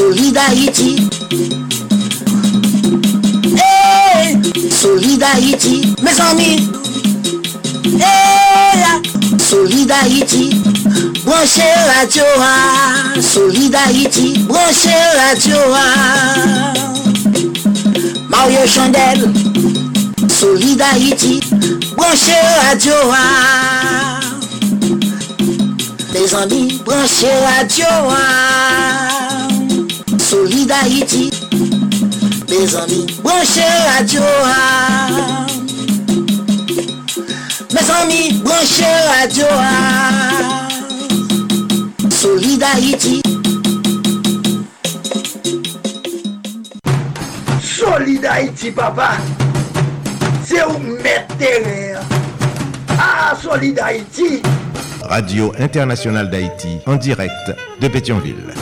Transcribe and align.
Solid 0.00 0.34
Haïti. 0.34 0.96
Hey, 3.54 4.34
mes 6.02 6.20
amis. 6.20 6.70
Hey, 8.00 8.80
Solid 9.38 9.90
Haïti. 9.90 10.62
Branchez 11.26 11.74
radio, 11.98 12.24
ah. 12.38 13.20
Solid 13.20 13.74
Haïti. 13.74 14.38
Branchez 14.48 14.88
radio, 15.18 15.58
ah. 15.74 16.72
Mario 18.30 18.66
Chandel. 18.66 19.30
Solid 20.30 20.80
Haïti. 20.80 21.40
Branchez 21.94 22.40
radio, 22.70 22.94
ah. 23.12 24.20
Les 26.14 26.34
amis, 26.34 26.80
branchez 26.86 27.28
radio, 27.44 27.84
ah. 28.08 29.09
Solid 30.70 30.84
Haïti. 30.84 31.30
Les 32.48 32.76
amis, 32.76 33.06
branchez 33.24 33.60
radio. 33.98 34.20
Mes 37.74 37.90
amis, 37.90 38.40
branchez 38.44 38.84
radio. 39.08 39.46
Solid 42.08 42.62
Haïti. 42.62 43.20
Solid 47.60 48.24
Haïti, 48.24 48.70
papa. 48.70 49.14
C'est 50.44 50.64
où 50.64 50.78
mettre 51.02 51.34
Ah, 52.96 53.34
Solid 53.42 53.76
Haïti. 53.80 54.40
Radio 55.02 55.52
Internationale 55.58 56.30
d'Haïti 56.30 56.78
en 56.86 56.94
direct 56.94 57.52
de 57.80 57.88
Pétionville. 57.88 58.54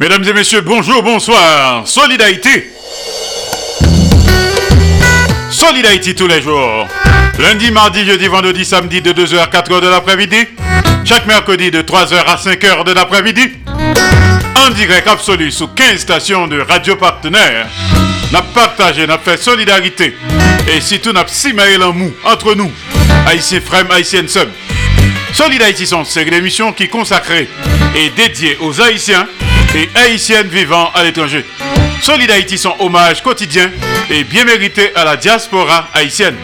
Mesdames 0.00 0.24
et 0.24 0.32
messieurs, 0.32 0.60
bonjour, 0.60 1.02
bonsoir. 1.02 1.86
Solid 1.86 2.20
Haïti. 2.20 2.48
Solid 5.50 5.86
Haïti 5.86 6.14
tous 6.14 6.26
les 6.26 6.42
jours. 6.42 6.88
Lundi, 7.38 7.70
mardi, 7.70 8.04
jeudi, 8.04 8.26
vendredi, 8.26 8.64
samedi 8.64 9.00
de 9.00 9.12
2h 9.12 9.38
à 9.38 9.46
4h 9.46 9.80
de 9.80 9.88
l'après-midi. 9.88 10.36
Chaque 11.04 11.26
mercredi 11.26 11.70
de 11.70 11.82
3h 11.82 12.16
à 12.26 12.34
5h 12.36 12.84
de 12.84 12.92
l'après-midi. 12.92 13.52
En 14.56 14.70
direct 14.70 15.06
absolu 15.06 15.52
sous 15.52 15.68
15 15.68 15.98
stations 15.98 16.48
de 16.48 16.60
radio 16.60 16.96
partenaires. 16.96 17.68
N'a 18.32 18.42
partagé, 18.42 19.06
n'a 19.06 19.18
fait 19.18 19.36
solidarité. 19.36 20.16
Et 20.74 20.80
surtout, 20.80 21.12
n'a 21.12 21.24
simaïl 21.28 21.82
en 21.82 21.92
mou 21.92 22.12
entre 22.24 22.54
nous. 22.54 22.72
Haïtiens 23.26 23.60
frères, 23.60 23.86
haïtiennes 23.92 24.28
sub. 24.28 24.48
Solid 25.32 25.62
Haïti 25.62 25.86
sont 25.86 26.04
série 26.04 26.30
d'émissions 26.30 26.72
qui 26.72 26.88
consacrées 26.88 27.48
et 27.94 28.10
dédiées 28.10 28.56
aux 28.60 28.80
Haïtiens 28.80 29.26
et 29.74 29.90
Haïtiennes 29.94 30.48
vivant 30.48 30.90
à 30.94 31.02
l'étranger. 31.02 31.44
Solid 32.00 32.30
Haïti 32.30 32.58
sont 32.58 32.74
hommage 32.78 33.22
quotidien 33.22 33.70
et 34.10 34.24
bien 34.24 34.44
mérité 34.44 34.92
à 34.94 35.04
la 35.04 35.16
diaspora 35.16 35.88
haïtienne. 35.94 36.36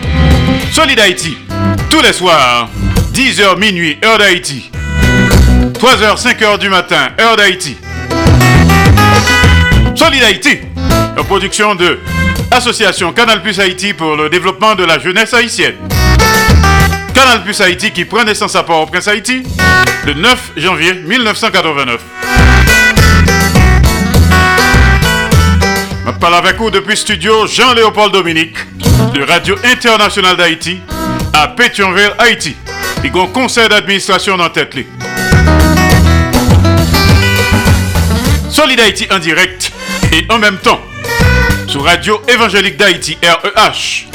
Solid 0.72 0.98
Haïti, 0.98 1.36
tous 1.88 2.02
les 2.02 2.12
soirs, 2.12 2.68
10h 3.12 3.58
minuit, 3.58 3.98
heure 4.04 4.18
d'Haïti. 4.18 4.70
3h, 5.74 6.22
5h 6.22 6.58
du 6.58 6.68
matin, 6.68 7.10
heure 7.20 7.36
d'Haïti. 7.36 7.76
Solid 9.94 10.22
Haïti, 10.22 10.58
une 11.16 11.24
production 11.24 11.74
de 11.74 11.98
Association 12.50 13.12
Canal 13.12 13.42
Plus 13.42 13.60
Haïti 13.60 13.94
pour 13.94 14.16
le 14.16 14.28
développement 14.28 14.74
de 14.74 14.84
la 14.84 14.98
jeunesse 14.98 15.34
haïtienne. 15.34 15.76
Canal 17.14 17.42
Plus 17.44 17.60
Haïti 17.60 17.90
qui 17.90 18.04
prend 18.04 18.24
naissance 18.24 18.56
à 18.56 18.62
Port-au-Prince 18.62 19.08
Haïti 19.08 19.42
le 20.06 20.14
9 20.14 20.52
janvier 20.56 20.94
1989. 20.94 22.00
Je 26.06 26.10
parle 26.12 26.34
avec 26.34 26.56
vous 26.58 26.70
depuis 26.70 26.96
studio 26.96 27.46
Jean-Léopold 27.46 28.12
Dominique 28.12 28.56
de 29.14 29.22
Radio 29.22 29.56
Internationale 29.64 30.36
d'Haïti 30.36 30.80
à 31.32 31.48
Pétionville, 31.48 32.12
Haïti. 32.18 32.56
Il 33.04 33.14
y 33.14 33.18
a 33.18 33.22
un 33.22 33.26
conseil 33.26 33.68
d'administration 33.68 34.36
dans 34.36 34.50
tête. 34.50 34.74
li. 34.74 34.86
Solid 38.50 38.80
Haïti 38.80 39.06
en 39.10 39.18
direct 39.18 39.72
et 40.12 40.26
en 40.30 40.38
même 40.38 40.58
temps 40.58 40.80
sur 41.66 41.84
Radio 41.84 42.20
Évangélique 42.28 42.76
d'Haïti, 42.76 43.16
REH. 43.22 44.06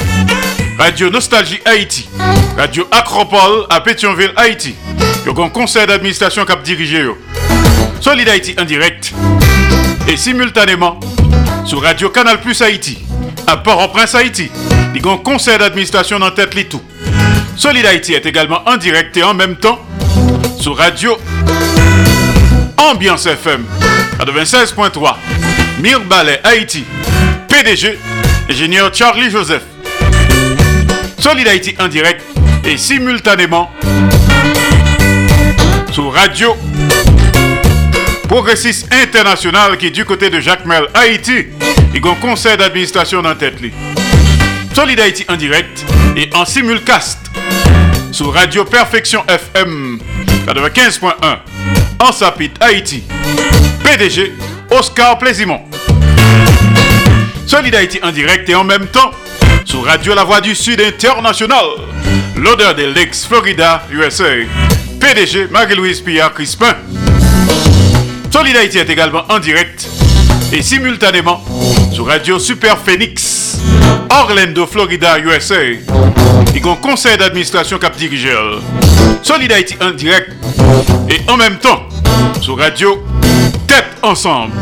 Radio 0.78 1.08
Nostalgie 1.10 1.60
Haïti. 1.64 2.08
Radio 2.56 2.86
Acropole 2.90 3.66
à 3.70 3.80
Pétionville, 3.80 4.32
Haïti. 4.36 4.74
Il 5.24 5.32
y 5.32 5.40
a 5.40 5.44
un 5.44 5.48
conseil 5.48 5.86
d'administration 5.86 6.44
qui 6.44 6.52
a 6.52 6.56
dirigé. 6.56 7.06
Solid 8.00 8.28
Haïti 8.28 8.54
en 8.60 8.64
direct 8.64 9.12
et 10.08 10.16
simultanément 10.16 11.00
sur 11.66 11.82
Radio 11.82 12.10
Canal 12.10 12.40
Plus 12.40 12.60
Haïti 12.62 12.98
à 13.46 13.56
Port-au-Prince, 13.56 14.14
Haïti. 14.14 14.50
Il 14.94 15.04
y 15.04 15.08
a 15.08 15.12
un 15.12 15.18
conseil 15.18 15.58
d'administration 15.58 16.18
dans 16.18 16.30
tête 16.30 16.68
tout. 16.68 16.82
Solid 17.56 17.84
Haïti 17.84 18.14
est 18.14 18.26
également 18.26 18.62
en 18.66 18.76
direct 18.76 19.16
et 19.16 19.22
en 19.22 19.34
même 19.34 19.56
temps 19.56 19.78
sur 20.58 20.76
Radio 20.76 21.16
Ambiance 22.76 23.26
FM 23.26 23.64
96.3 24.18 25.14
Mire 25.80 26.00
Ballet 26.00 26.40
Haïti 26.44 26.84
PDG 27.48 27.98
ingénieur 28.48 28.92
Charlie 28.92 29.30
Joseph 29.30 29.62
Solid 31.18 31.48
Haïti 31.48 31.74
en 31.80 31.88
direct 31.88 32.22
et 32.64 32.76
simultanément 32.76 33.70
sur 35.92 36.12
Radio 36.12 36.54
Progressiste 38.36 38.92
International 38.92 39.78
qui 39.78 39.90
du 39.90 40.04
côté 40.04 40.28
de 40.28 40.40
Jacques 40.40 40.66
Mel 40.66 40.86
Haïti 40.92 41.46
il 41.94 42.06
a 42.06 42.10
un 42.10 42.14
conseil 42.16 42.58
d'administration 42.58 43.22
dans 43.22 43.34
tête 43.34 43.62
li. 43.62 43.72
Solid 44.74 45.00
Haïti 45.00 45.24
en 45.30 45.36
direct 45.36 45.86
et 46.14 46.28
en 46.34 46.44
simulcast 46.44 47.18
sur 48.12 48.34
Radio 48.34 48.66
Perfection 48.66 49.24
FM 49.26 49.98
95.1 50.48 51.14
en 51.98 52.12
Sapit 52.12 52.50
Haïti. 52.60 53.04
PDG 53.82 54.34
Oscar 54.70 55.16
Plaisimont. 55.16 55.62
Solid 57.46 57.74
Haïti 57.74 58.00
en 58.02 58.12
direct 58.12 58.46
et 58.50 58.54
en 58.54 58.64
même 58.64 58.88
temps 58.88 59.12
sur 59.64 59.82
Radio 59.82 60.14
La 60.14 60.24
Voix 60.24 60.42
du 60.42 60.54
Sud 60.54 60.82
International. 60.82 61.64
L'odeur 62.36 62.74
de 62.74 62.82
l'ex 62.84 63.24
Florida 63.24 63.86
USA. 63.90 64.24
PDG 65.00 65.48
Marie-Louise 65.50 66.02
Pierre 66.02 66.34
Crispin. 66.34 66.76
Solid 68.36 68.54
Haïti 68.54 68.76
est 68.76 68.90
également 68.90 69.22
en 69.30 69.38
direct 69.38 69.88
et 70.52 70.60
simultanément 70.60 71.42
sur 71.90 72.04
Radio 72.06 72.38
Super 72.38 72.76
Phoenix, 72.76 73.56
Orlando, 74.10 74.66
Florida, 74.66 75.18
USA. 75.18 75.54
A 75.54 76.68
un 76.68 76.74
conseil 76.74 77.16
d'administration 77.16 77.78
cap 77.78 77.96
dirigeur. 77.96 78.60
Solid 79.22 79.50
Haïti 79.50 79.74
en 79.80 79.92
direct 79.92 80.32
et 81.08 81.18
en 81.30 81.38
même 81.38 81.56
temps 81.56 81.88
sur 82.42 82.58
Radio 82.58 83.02
Tête 83.66 83.96
Ensemble, 84.02 84.52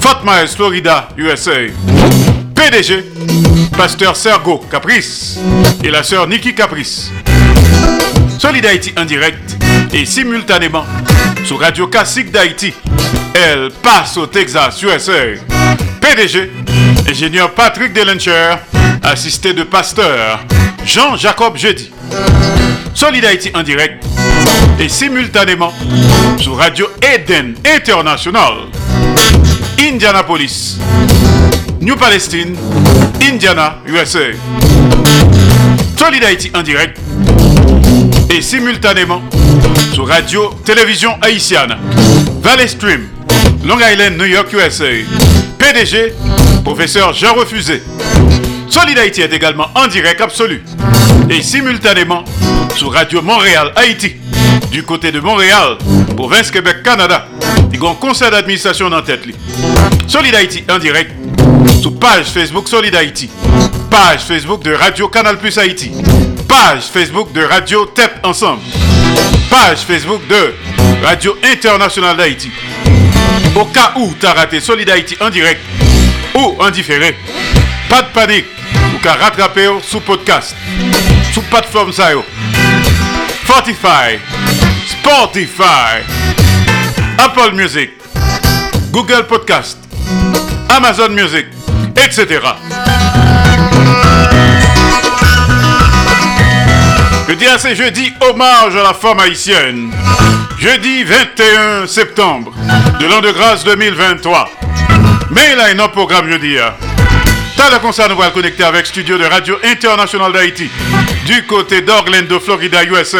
Fort 0.00 0.24
Myers, 0.24 0.48
Florida, 0.48 1.08
USA. 1.16 1.68
PDG, 2.56 3.04
Pasteur 3.76 4.16
Sergo 4.16 4.58
Caprice 4.68 5.38
et 5.84 5.90
la 5.92 6.02
sœur 6.02 6.26
Nikki 6.26 6.52
Caprice. 6.52 7.12
Solid 8.40 8.66
Haïti 8.66 8.92
en 8.98 9.04
direct 9.04 9.56
et 9.92 10.04
simultanément 10.04 10.84
sur 11.48 11.60
Radio 11.60 11.86
Classique 11.86 12.30
d'Haïti. 12.30 12.74
Elle 13.32 13.70
passe 13.82 14.18
au 14.18 14.26
Texas, 14.26 14.82
USA. 14.82 15.14
PDG, 15.98 16.50
ingénieur 17.08 17.52
Patrick 17.52 17.94
Delencher, 17.94 18.56
assisté 19.02 19.54
de 19.54 19.62
pasteur 19.62 20.40
Jean-Jacob 20.84 21.56
Jeudi. 21.56 21.90
Solid 22.92 23.24
Haïti 23.24 23.50
en 23.54 23.62
direct 23.62 24.04
et 24.78 24.90
simultanément 24.90 25.72
sur 26.36 26.58
Radio 26.58 26.86
Eden 27.00 27.54
International. 27.64 28.52
Indianapolis, 29.80 30.76
New 31.80 31.96
Palestine, 31.96 32.58
Indiana, 33.22 33.78
USA. 33.86 34.32
Solid 35.96 36.24
Haïti 36.24 36.50
en 36.54 36.60
direct 36.60 36.98
et 38.28 38.42
simultanément 38.42 39.22
Radio 40.06 40.50
Télévision 40.64 41.16
Haïtienne, 41.22 41.76
Valley 42.42 42.68
Stream, 42.68 43.08
Long 43.64 43.78
Island, 43.78 44.16
New 44.16 44.26
York, 44.26 44.52
USA. 44.52 44.84
PDG, 45.58 46.14
professeur 46.64 47.12
Jean 47.12 47.34
Refusé. 47.34 47.82
Solid 48.68 48.98
Haïti 48.98 49.22
est 49.22 49.32
également 49.32 49.66
en 49.74 49.86
direct 49.86 50.20
absolu 50.20 50.62
et 51.30 51.42
simultanément 51.42 52.24
sur 52.76 52.92
Radio 52.92 53.22
Montréal, 53.22 53.72
Haïti, 53.76 54.16
du 54.70 54.82
côté 54.82 55.10
de 55.10 55.20
Montréal, 55.20 55.78
province 56.16 56.50
Québec, 56.50 56.82
Canada. 56.84 57.26
Il 57.72 57.82
y 57.82 57.86
a 57.86 57.90
un 57.90 57.94
conseil 57.94 58.30
d'administration 58.30 58.86
en 58.86 59.02
tête. 59.02 59.22
Solid 60.06 60.34
Haïti 60.34 60.64
en 60.70 60.78
direct 60.78 61.12
sur 61.80 61.98
page 61.98 62.26
Facebook 62.26 62.68
Solid 62.68 62.94
Haïti, 62.94 63.30
page 63.90 64.20
Facebook 64.20 64.62
de 64.62 64.72
Radio 64.72 65.08
Canal 65.08 65.38
Plus 65.38 65.56
Haïti, 65.58 65.90
page 66.46 66.82
Facebook 66.92 67.32
de 67.32 67.42
Radio 67.42 67.86
TEP 67.86 68.20
Ensemble, 68.22 68.60
page 69.50 69.78
Facebook 69.86 70.26
de 70.28 70.54
Radio 71.04 71.36
Internationale 71.44 72.16
d'Haïti. 72.16 72.50
Au 73.56 73.64
cas 73.66 73.92
où 73.96 74.14
tu 74.18 74.26
as 74.26 74.32
raté 74.32 74.60
Solid 74.60 74.88
Haïti 74.88 75.16
en 75.20 75.30
direct 75.30 75.60
ou 76.34 76.56
en 76.60 76.70
différé, 76.70 77.16
pas 77.88 78.02
de 78.02 78.08
panique, 78.08 78.46
ou 78.94 78.98
qu'à 78.98 79.14
rattraper 79.14 79.68
sous 79.82 80.00
podcast, 80.00 80.54
sous 81.32 81.42
plateforme 81.42 81.92
ça 81.92 82.10
Spotify, 83.44 84.18
Spotify, 84.86 86.04
Apple 87.18 87.54
Music, 87.54 87.90
Google 88.90 89.26
Podcast, 89.26 89.78
Amazon 90.68 91.08
Music, 91.10 91.46
etc. 91.96 92.40
Je 97.38 97.44
dis 97.44 97.50
à 97.50 97.58
ces 97.58 97.76
jeudi 97.76 98.12
hommage 98.20 98.74
à 98.74 98.82
la 98.82 98.92
femme 98.92 99.20
haïtienne. 99.20 99.92
Jeudi 100.58 101.04
21 101.04 101.86
septembre 101.86 102.52
de 102.98 103.06
l'an 103.06 103.20
de 103.20 103.30
grâce 103.30 103.62
2023. 103.62 104.50
Mais 105.30 105.52
il 105.52 105.60
a 105.60 105.66
un 105.66 105.78
autre 105.78 105.92
programme 105.92 106.28
jeudi. 106.28 106.56
T'as 107.56 107.70
le 107.70 107.78
concert, 107.78 108.08
nous 108.08 108.16
va 108.16 108.30
connecter 108.30 108.64
avec 108.64 108.86
Studio 108.86 109.18
de 109.18 109.24
Radio 109.24 109.56
International 109.62 110.32
d'Haïti 110.32 110.68
du 111.26 111.46
côté 111.46 111.80
d'Orlando, 111.80 112.40
Florida, 112.40 112.82
USA. 112.82 113.18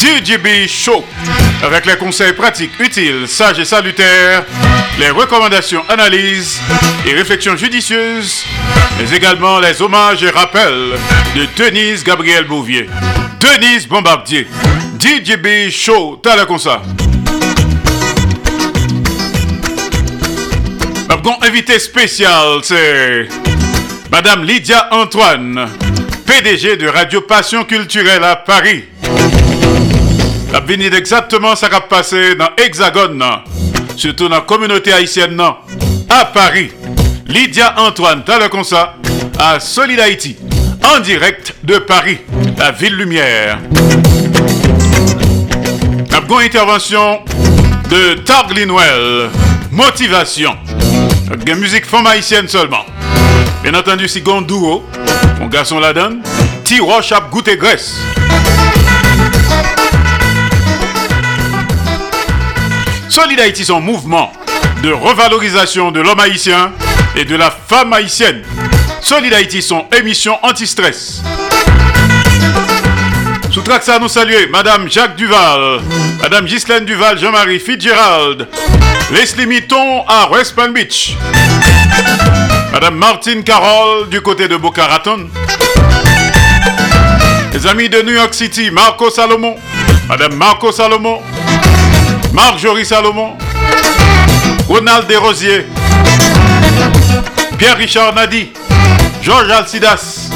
DJB 0.00 0.66
Show 0.66 1.04
avec 1.62 1.84
les 1.84 1.96
conseils 1.96 2.32
pratiques, 2.32 2.70
utiles, 2.80 3.28
sages 3.28 3.58
et 3.58 3.66
salutaires, 3.66 4.44
les 4.98 5.10
recommandations, 5.10 5.84
analyses 5.90 6.58
et 7.06 7.12
réflexions 7.12 7.54
judicieuses, 7.54 8.46
mais 8.98 9.14
également 9.14 9.60
les 9.60 9.82
hommages 9.82 10.22
et 10.22 10.30
rappels 10.30 10.96
de 11.36 11.46
Denise 11.54 12.02
Gabriel 12.02 12.44
Bouvier, 12.44 12.88
Denise 13.40 13.86
Bombardier, 13.86 14.46
DJB 14.98 15.70
Show, 15.70 16.18
t'as. 16.22 16.34
Notre 21.10 21.46
invité 21.46 21.78
spécial, 21.78 22.60
c'est 22.62 23.28
Madame 24.10 24.44
Lydia 24.44 24.88
Antoine, 24.92 25.68
PDG 26.24 26.78
de 26.78 26.88
Radio 26.88 27.20
Passion 27.20 27.64
Culturelle 27.64 28.24
à 28.24 28.36
Paris. 28.36 28.84
La 30.52 30.60
venue 30.60 30.92
exactement 30.92 31.54
ça 31.54 31.68
va 31.68 31.80
passer 31.80 32.34
dans 32.34 32.48
Hexagone, 32.56 33.24
surtout 33.96 34.28
dans 34.28 34.36
la 34.36 34.40
communauté 34.40 34.92
haïtienne 34.92 35.40
à 36.08 36.24
Paris. 36.24 36.72
Lydia 37.26 37.74
Antoine, 37.78 38.22
t'as 38.26 38.40
le 38.40 38.48
concert 38.48 38.94
à 39.38 39.60
Solid 39.60 40.00
Haïti, 40.00 40.36
en 40.84 41.00
direct 41.00 41.54
de 41.62 41.78
Paris, 41.78 42.18
la 42.58 42.72
ville 42.72 42.96
lumière. 42.96 43.58
La 46.10 46.36
intervention 46.44 47.20
de 47.88 48.14
Targlinwell, 48.24 49.30
motivation. 49.70 50.56
La 51.46 51.54
musique 51.54 51.86
femme 51.86 52.06
haïtienne 52.06 52.48
seulement. 52.48 52.84
Bien 53.62 53.74
entendu, 53.74 54.08
si 54.08 54.20
duo, 54.20 54.84
mon 55.38 55.46
garçon 55.46 55.78
la 55.78 55.92
donne, 55.92 56.22
T-Roche 56.64 57.12
a 57.12 57.20
goûté 57.20 57.56
graisse. 57.56 57.96
Solid 63.10 63.40
Haïti, 63.40 63.64
son 63.64 63.80
mouvement 63.80 64.32
de 64.84 64.92
revalorisation 64.92 65.90
de 65.90 66.00
l'homme 66.00 66.20
haïtien 66.20 66.70
et 67.16 67.24
de 67.24 67.34
la 67.34 67.50
femme 67.50 67.92
haïtienne. 67.92 68.42
Solid 69.00 69.34
Haïti, 69.34 69.62
son 69.62 69.84
émission 69.98 70.38
anti-stress. 70.44 71.20
Sous 73.50 73.64
ça, 73.82 73.98
nous 73.98 74.06
saluer 74.06 74.46
Madame 74.46 74.88
Jacques 74.88 75.16
Duval, 75.16 75.80
Madame 76.22 76.44
Ghislaine 76.44 76.84
Duval, 76.84 77.18
Jean-Marie 77.18 77.58
Fitzgerald, 77.58 78.46
Leslie 79.10 79.46
Mitton 79.46 80.04
à 80.06 80.30
West 80.30 80.54
Palm 80.54 80.72
Beach, 80.72 81.16
Madame 82.72 82.94
Martine 82.94 83.42
Carole 83.42 84.08
du 84.08 84.20
côté 84.20 84.46
de 84.46 84.56
Boca 84.56 84.86
Raton, 84.86 85.28
les 87.52 87.66
amis 87.66 87.88
de 87.88 88.02
New 88.02 88.14
York 88.14 88.34
City, 88.34 88.70
Marco 88.70 89.10
Salomon, 89.10 89.56
Madame 90.08 90.34
Marco 90.36 90.70
Salomon, 90.70 91.20
Marjorie 92.32 92.84
Salomon, 92.84 93.36
Ronald 94.68 95.06
Desrosiers, 95.08 95.66
Pierre-Richard 97.58 98.14
Nadi, 98.14 98.52
Georges 99.22 99.50
Alcidas, 99.50 100.30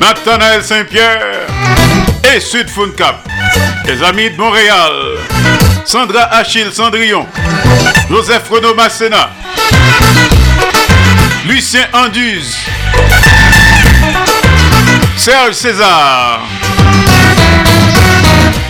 Nathanaël 0.00 0.62
Saint-Pierre 0.62 1.20
et 2.34 2.40
Sud 2.40 2.68
Cap. 2.96 3.16
Les 3.86 4.02
amis 4.02 4.30
de 4.30 4.36
Montréal, 4.36 4.92
Sandra 5.84 6.22
Achille 6.32 6.72
Cendrillon, 6.72 7.26
Joseph 8.08 8.48
Renaud 8.50 8.74
Masséna, 8.74 9.30
Lucien 11.46 11.86
Anduze, 11.92 12.56
Serge 15.16 15.54
César, 15.54 16.40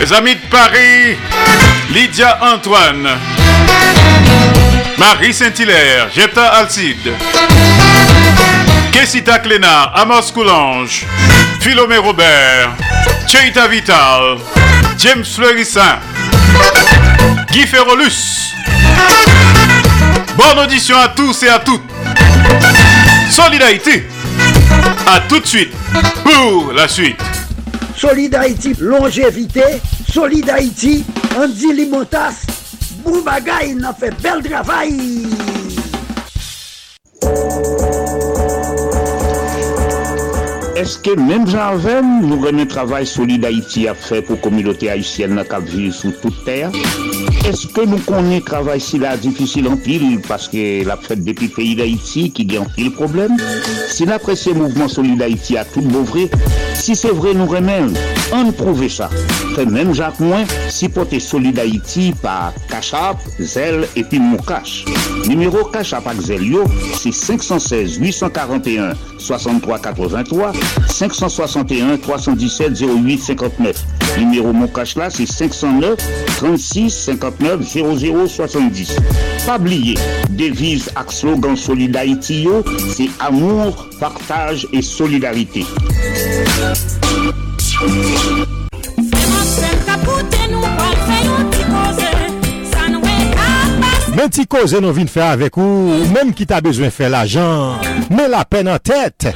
les 0.01 0.13
amis 0.13 0.35
de 0.35 0.41
Paris, 0.51 1.17
Lydia 1.91 2.39
Antoine, 2.41 3.09
Marie 4.97 5.35
Saint-Hilaire, 5.35 6.09
Jetta 6.15 6.47
Alcide, 6.47 7.13
Kessita 8.93 9.39
Clénard, 9.39 9.93
Amos 9.95 10.31
Coulange, 10.33 11.07
Philomé 11.61 11.97
Robert, 11.99 12.71
Cheita 13.27 13.67
Vital, 13.69 14.39
James 14.99 15.25
Fleurissin, 15.25 15.99
Guy 17.53 17.67
Ferrolus. 17.67 18.55
Bonne 20.37 20.59
audition 20.65 20.97
à 20.97 21.09
tous 21.09 21.43
et 21.43 21.49
à 21.49 21.59
toutes. 21.59 21.83
Solidarité. 23.31 24.07
À 25.07 25.21
tout 25.21 25.41
de 25.41 25.47
suite 25.47 25.73
pour 26.23 26.73
la 26.73 26.87
suite. 26.87 27.38
Solidarité, 27.99 28.75
longévité, 28.79 29.65
Solidarité, 30.09 31.03
Andy 31.37 31.73
Limotas, 31.73 32.47
Boubagaï, 33.05 33.75
n'a 33.75 33.93
fait 33.93 34.15
bel 34.23 34.41
travail. 34.41 35.27
Est-ce 40.77 40.97
que 41.01 41.19
même 41.19 41.49
j'avais, 41.49 42.01
nous 42.01 42.47
un 42.47 42.67
travail 42.67 43.05
solide 43.05 43.45
Haïti 43.45 43.89
à 43.89 43.95
faire 43.95 44.23
pour 44.23 44.37
la 44.37 44.43
communauté 44.43 44.91
haïtienne 44.91 45.43
qui 45.43 45.77
vit 45.77 45.93
sur 45.93 46.21
toute 46.21 46.45
Est-ce 47.49 47.67
que 47.67 47.81
nous 47.81 47.97
connaissons 48.01 48.45
travail 48.45 48.79
si 48.79 48.99
là 48.99 49.17
difficile 49.17 49.69
en 49.69 49.77
pile 49.79 50.21
parce 50.29 50.49
que 50.49 50.87
la 50.87 50.99
fête 50.99 51.25
depuis 51.25 51.47
le 51.47 51.53
pays 51.55 51.75
d'Haïti 51.75 52.31
qui 52.31 52.47
a 52.55 52.61
en 52.61 52.67
pile 52.67 52.93
problème? 52.93 53.39
Si 53.89 54.05
l'apprécié 54.05 54.53
mouvement 54.53 54.87
solide 54.87 55.23
Haïti 55.23 55.57
a 55.57 55.65
tout 55.65 55.81
beau 55.81 56.03
vrai, 56.03 56.29
Si 56.79 56.95
c'est 56.95 57.11
vrai, 57.11 57.35
nous 57.35 57.47
remen, 57.47 57.93
on 58.33 58.53
prouve 58.53 58.89
ça. 58.89 59.11
Fait 59.57 59.67
même 59.67 59.93
Jacques 59.93 60.21
Moins, 60.21 60.45
si 60.69 60.89
pote 60.89 61.19
Solid 61.19 61.59
Haïti 61.59 62.15
par 62.23 62.53
Cachap, 62.69 63.19
Zel 63.41 63.89
et 63.97 64.05
puis 64.05 64.21
Moukache. 64.21 64.85
Numéro 65.27 65.65
Cachap 65.65 66.07
ak 66.07 66.21
Zel 66.21 66.47
yo, 66.47 66.65
c'est 66.95 67.13
516 67.13 67.97
841 67.99 68.95
63 69.19 69.79
83 69.81 70.53
561 70.89 71.97
317 71.99 72.81
08 72.81 73.19
59. 73.19 73.85
Numéro 74.19 74.53
Moukache 74.53 74.97
là, 74.97 75.11
c'est 75.11 75.27
509 75.27 75.99
36 76.37 76.91
59 77.41 77.99
00 77.99 78.27
70. 78.27 78.97
Pas 79.47 79.59
oublier, 79.59 79.97
devise 80.31 80.91
ak 80.97 81.13
slogan 81.13 81.57
Solid 81.57 81.97
Haïti 81.97 82.43
yo, 82.43 82.65
c'est 82.95 83.11
amour, 83.21 83.89
partage 84.01 84.67
et 84.73 84.83
solidarité. 84.83 85.65
Men 94.19 94.33
ti 94.35 94.43
koze 94.51 94.81
nou 94.83 94.91
vin 94.97 95.07
fè 95.07 95.23
avek 95.23 95.61
ou, 95.63 96.03
menm 96.11 96.35
ki 96.35 96.49
ta 96.51 96.59
bezwen 96.65 96.91
fè 96.91 97.07
l'ajan, 97.13 97.79
men 98.11 98.27
la 98.33 98.43
pen 98.51 98.67
an 98.73 98.83
tèt. 98.83 99.31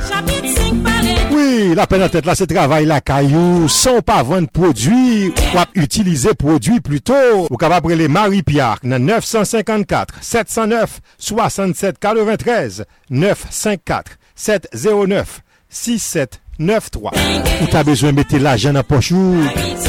Oui, 1.32 1.74
la 1.74 1.86
peine 1.86 2.02
en 2.02 2.08
tête 2.08 2.26
là, 2.26 2.34
c'est 2.34 2.46
travail 2.46 2.84
la 2.84 3.00
caillou. 3.00 3.66
Sans 3.68 4.00
pas 4.02 4.22
vendre 4.22 4.48
produit, 4.48 5.28
ou 5.28 5.80
utiliser 5.80 6.34
produit 6.34 6.80
plutôt. 6.80 7.46
Ou 7.50 7.56
capable 7.56 7.92
les 7.94 8.08
Marie 8.08 8.42
Pierre, 8.42 8.78
954 8.82 10.14
709 10.20 11.00
67 11.18 11.98
93 11.98 12.84
954 13.10 14.12
709 14.34 15.40
6793. 15.70 17.12
Ou 17.62 17.66
t'as 17.70 17.82
besoin 17.82 18.10
de 18.10 18.16
mettre 18.16 18.36
l'argent 18.36 18.72
dans 18.74 18.82
poche 18.82 19.12
ou 19.12 19.36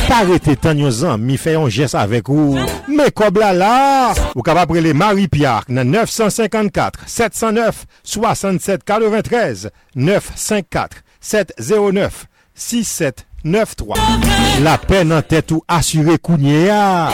t'arrêter 0.08 0.56
tant 0.56 0.74
yon 0.74 1.18
mi 1.18 1.38
fait 1.38 1.56
un 1.56 1.68
geste 1.68 1.96
avec 1.96 2.30
ou. 2.30 2.58
Mais 2.88 3.12
comme 3.12 3.38
là 3.38 3.52
là, 3.54 4.14
ou 4.36 4.42
capable 4.42 4.78
les 4.80 4.94
Marie 4.94 5.28
Pierre, 5.28 5.64
954 5.68 7.02
709 7.06 7.86
67 8.04 8.84
93 8.86 9.72
954 9.96 11.04
709 11.24 12.28
6793. 12.54 14.62
La 14.62 14.78
peine 14.78 15.14
en 15.14 15.22
tête 15.22 15.52
ou 15.52 15.64
assuré 15.68 16.18
Kounia. 16.20 17.10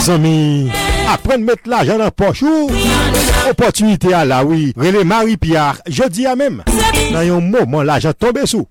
Zami, 0.00 0.70
apprendre 1.12 1.44
mettre 1.44 1.68
l'argent 1.68 1.98
dans 1.98 2.10
poche 2.10 2.42
ou 2.42 2.70
opportunité 3.50 4.14
à 4.14 4.24
la 4.24 4.44
oui. 4.44 4.72
Relais 4.76 5.04
Marie 5.04 5.36
Pierre, 5.36 5.82
jeudi 5.86 6.24
à 6.24 6.36
même. 6.36 6.62
Dans 7.12 7.18
un 7.18 7.40
moment 7.40 7.82
l'argent 7.82 8.12
tombé 8.12 8.46
sous. 8.46 8.66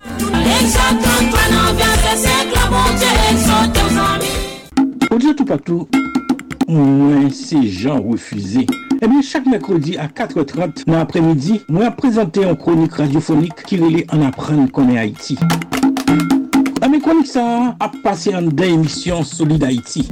Au 5.10 5.34
tout 5.34 5.44
partout, 5.44 5.88
moins 6.66 7.30
ces 7.30 7.68
gens 7.68 8.00
refusés. 8.00 8.66
Jan 9.02 9.10
refuze 9.10 9.22
Ebyen 9.22 9.22
chak 9.22 9.46
mekrodi 9.46 9.96
a 9.98 10.06
4.30 10.06 10.86
Nan 10.86 11.00
apremidi 11.00 11.60
Mwen 11.68 11.92
prezante 11.96 12.40
yon 12.40 12.56
kronik 12.56 12.96
radiofonik 12.96 13.64
Ki 13.66 13.76
rele 13.76 14.04
an 14.10 14.22
apren 14.22 14.68
kone 14.68 14.96
Haiti 14.96 15.38
Ame 16.82 17.00
kronik 17.00 17.26
sa 17.26 17.74
ap 17.80 17.96
pase 18.02 18.34
an 18.34 18.50
den 18.50 18.80
emisyon 18.80 19.24
Solid 19.24 19.62
Haiti 19.64 20.08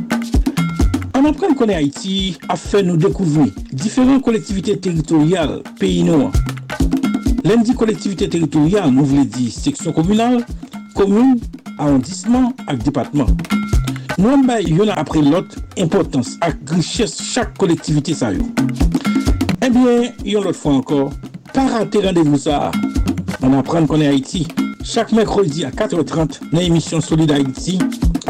An 1.15 1.27
apren 1.27 1.55
kone 1.55 1.75
Haiti 1.75 2.37
a 2.49 2.57
fe 2.57 2.83
nou 2.83 2.97
dekouvri 2.97 3.53
diferent 3.73 4.23
kolektivite 4.23 4.81
teritorial 4.81 5.63
peyi 5.79 6.03
nou. 6.05 6.31
Len 7.45 7.63
di 7.65 7.75
kolektivite 7.77 8.29
teritorial 8.31 8.91
nou 8.93 9.05
vle 9.09 9.27
di 9.29 9.51
seksyon 9.53 9.95
komunal, 9.97 10.41
komoun, 10.97 11.37
arrondisman 11.79 12.51
ak 12.67 12.83
an 14.19 14.43
bay 14.47 14.65
yon 14.69 14.91
apre 14.95 15.23
lot 15.23 15.55
importans 15.77 16.37
ak 16.45 16.59
griches 16.69 17.13
chak 17.33 17.53
kolektivite 17.61 18.15
sa 18.17 18.33
yo. 18.35 18.45
Ebyen, 19.63 20.11
yon 20.25 20.45
lot 20.47 20.57
fwa 20.57 20.79
ankor, 20.79 21.13
parate 21.55 22.03
randevou 22.05 22.41
sa. 22.41 22.71
An 23.45 23.57
apren 23.59 23.87
kone 23.91 24.09
Haiti, 24.09 24.47
chak 24.85 25.13
mekrodi 25.17 25.65
a 25.69 25.71
4.30 25.71 26.51
nan 26.51 26.63
emisyon 26.65 27.05
Solid 27.05 27.33
Haiti 27.35 27.79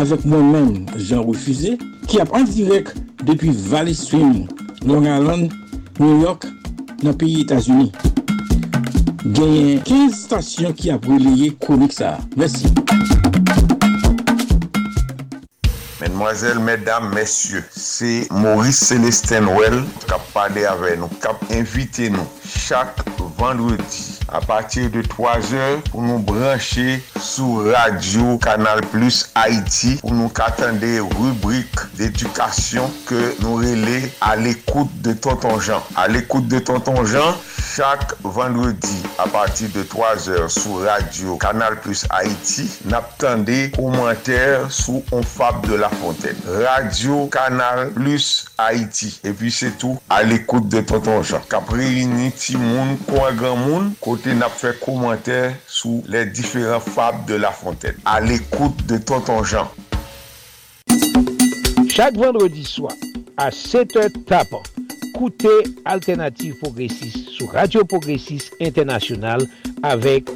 avek 0.00 0.26
mwen 0.28 0.52
men 0.52 0.70
Jean 0.98 1.24
Refusé 1.26 1.76
ki 2.10 2.20
ap 2.22 2.34
an 2.36 2.46
direk 2.50 2.92
depi 3.24 3.54
Valley 3.70 3.94
Stream, 3.94 4.46
Long 4.86 5.06
Island, 5.06 5.52
New 5.98 6.20
York, 6.22 6.46
nan 7.02 7.16
piye 7.20 7.44
Etasuni. 7.46 7.90
Genyen 9.24 9.82
15 9.84 10.16
stasyon 10.24 10.76
ki 10.76 10.94
ap 10.94 11.06
releye 11.10 11.52
konik 11.62 11.94
sa. 11.94 12.16
Mersi. 12.36 12.70
Mesdemoiselles, 16.00 16.58
mesdames, 16.58 17.12
messieurs, 17.14 17.64
c'est 17.70 18.26
Maurice 18.30 18.78
Célestin 18.78 19.46
Well 19.46 19.84
qui 20.06 20.12
a 20.12 20.18
parlé 20.32 20.64
avec 20.64 20.98
nous, 20.98 21.08
qui 21.08 21.26
a 21.26 21.58
invité 21.58 22.08
nous 22.08 22.26
chaque 22.46 22.96
vendredi. 23.36 24.19
a 24.32 24.40
patir 24.40 24.88
de 24.90 25.02
3 25.02 25.52
or 25.58 25.82
pou 25.90 26.02
nou 26.04 26.22
branche 26.22 27.00
sou 27.18 27.64
radio 27.66 28.36
Kanal 28.42 28.80
Plus 28.92 29.24
Haiti 29.34 29.96
pou 30.00 30.14
nou 30.14 30.30
katande 30.34 30.90
rubrik 31.16 31.82
d'edukasyon 31.98 32.90
ke 33.08 33.18
nou 33.42 33.58
rele 33.60 34.10
a 34.24 34.36
l'ekoute 34.38 35.02
de 35.04 35.14
Tonton 35.14 35.58
Jean. 35.60 35.82
A 35.98 36.06
l'ekoute 36.08 36.48
de 36.48 36.60
Tonton 36.62 37.02
Jean, 37.04 37.34
chak 37.74 38.14
vendredi 38.22 39.00
a 39.18 39.26
patir 39.30 39.70
de 39.74 39.82
3 39.90 40.28
or 40.36 40.46
sou 40.52 40.84
radio 40.84 41.36
Kanal 41.42 41.80
Plus 41.82 42.06
Haiti 42.10 42.68
nap 42.90 43.16
tande 43.20 43.68
komenter 43.74 44.70
sou 44.70 45.04
On 45.12 45.26
Fab 45.26 45.66
de 45.66 45.74
la 45.80 45.90
Fontaine. 45.90 46.38
Radio 46.62 47.26
Kanal 47.32 47.90
Plus 47.96 48.46
Haiti. 48.58 49.12
E 49.26 49.34
pi 49.36 49.50
se 49.54 49.72
tou 49.80 49.98
a 50.10 50.22
l'ekoute 50.22 50.70
de 50.70 50.84
Tonton 50.86 51.24
Jean. 51.26 51.42
Kapri 51.50 52.06
ni 52.06 52.30
ti 52.30 52.56
moun, 52.60 52.96
kwa 53.08 53.32
gran 53.36 53.58
moun, 53.58 53.92
kote 54.00 54.19
kote 54.20 54.34
nap 54.36 54.52
fè 54.52 54.74
komantè 54.76 55.36
sou 55.64 56.02
lè 56.12 56.26
diferent 56.28 56.84
fab 56.92 57.22
de 57.28 57.38
La 57.40 57.54
Fontaine. 57.56 57.96
A 58.04 58.18
l'ekoute 58.20 58.84
de 58.90 58.98
Tonton 59.00 59.40
Jean. 59.48 59.70
Chak 61.88 62.18
vendredi 62.20 62.66
swa, 62.68 62.92
a 63.40 63.48
7h 63.48 64.18
tapan, 64.28 64.60
koute 65.16 65.54
Alternative 65.88 66.58
Progressive 66.60 67.16
sou 67.32 67.48
Radio 67.54 67.86
Progressive 67.88 68.52
Internationale 68.60 69.48
avek 69.88 70.28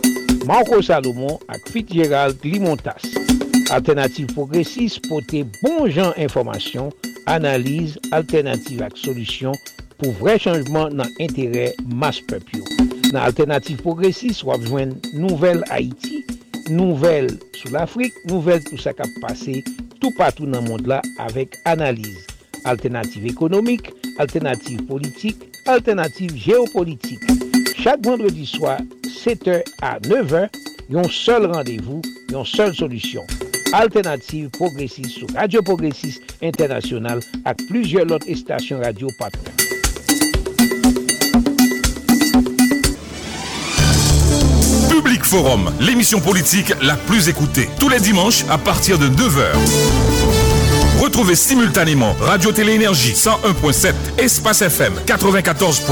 Marco 0.48 0.80
Salomon 0.80 1.36
ak 1.52 1.68
Fitzgerald 1.68 2.40
Limontas. 2.40 3.04
Bon 3.04 3.44
alternative 3.74 4.32
Progressive 4.32 5.00
pote 5.10 5.44
bon 5.60 5.84
jan 5.92 6.16
informasyon, 6.16 6.88
analize, 7.28 8.00
alternative 8.16 8.88
ak 8.88 8.96
solusyon 9.00 9.56
pou 10.00 10.16
vre 10.20 10.38
chanjman 10.40 10.96
nan 11.00 11.12
entere 11.20 11.72
mas 11.84 12.24
pepyo. 12.24 12.83
Nan 13.14 13.22
Alternative 13.22 13.78
Progressist 13.78 14.42
wap 14.42 14.64
jwen 14.66 14.96
nouvel 15.14 15.60
Haiti, 15.70 16.24
nouvel 16.74 17.28
sou 17.54 17.70
l'Afrique, 17.70 18.18
nouvel 18.26 18.64
tout 18.66 18.80
sa 18.82 18.90
kap 18.96 19.12
pase 19.22 19.60
tout 20.00 20.10
patou 20.18 20.48
nan 20.50 20.66
mond 20.66 20.88
la 20.90 20.98
avek 21.22 21.54
analize. 21.70 22.24
Alternative 22.66 23.30
ekonomik, 23.30 23.92
alternative 24.18 24.82
politik, 24.88 25.44
alternative 25.70 26.34
geopolitik. 26.34 27.22
Chak 27.78 28.02
vendredi 28.02 28.48
swa, 28.50 28.80
7h 29.06 29.60
a 29.84 29.94
9h, 30.08 30.48
yon 30.90 31.06
sol 31.14 31.46
randevou, 31.52 32.02
yon 32.32 32.48
sol 32.48 32.74
solusyon. 32.74 33.30
Alternative 33.78 34.50
Progressist 34.58 35.20
sou 35.20 35.30
Radio 35.38 35.62
Progressist 35.62 36.34
Internasyonal 36.42 37.22
ak 37.46 37.62
plujye 37.68 38.02
lot 38.10 38.26
estasyon 38.26 38.82
radio 38.82 39.12
patran. 39.22 39.73
Forum, 45.34 45.72
l'émission 45.80 46.20
politique 46.20 46.72
la 46.80 46.94
plus 46.94 47.28
écoutée. 47.28 47.68
Tous 47.80 47.88
les 47.88 47.98
dimanches 47.98 48.44
à 48.48 48.56
partir 48.56 48.98
de 48.98 49.08
9h. 49.08 49.46
Retrouvez 51.00 51.34
simultanément 51.34 52.14
Radio 52.20 52.52
Télé 52.52 52.74
Énergie 52.74 53.14
101.7, 53.14 53.94
Espace 54.16 54.62
FM 54.62 54.94
94.1, 55.04 55.90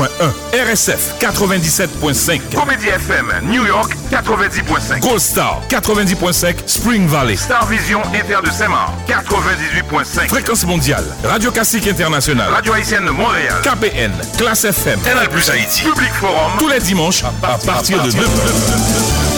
RSF 0.55 1.17
97.5, 1.19 2.41
Comédie 2.55 2.87
FM 2.87 3.33
New 3.43 3.67
York 3.67 3.93
90.5, 4.13 5.01
Gold 5.01 5.19
Star 5.19 5.61
90.5, 5.69 6.55
Spring 6.67 7.09
Valley, 7.09 7.35
Star 7.35 7.67
Vision 7.67 8.01
Inter 8.15 8.47
de 8.47 8.51
Saint-Marc 8.51 8.93
98.5, 9.09 10.29
Fréquence 10.29 10.65
mondiale, 10.65 11.05
Radio 11.25 11.51
Classique 11.51 11.89
International, 11.89 12.49
Radio 12.49 12.75
Haïtienne 12.75 13.07
de 13.07 13.11
Montréal, 13.11 13.61
KPN, 13.65 14.13
Classe 14.39 14.67
FM, 14.67 15.01
Canal 15.01 15.29
Plus 15.31 15.51
Haïti, 15.51 15.83
Public 15.83 16.13
Forum, 16.13 16.53
tous 16.61 16.69
les 16.69 16.79
dimanches 16.79 17.25
à 17.25 17.59
partir 17.59 18.01
de 18.05 18.11
9h. 18.13 19.32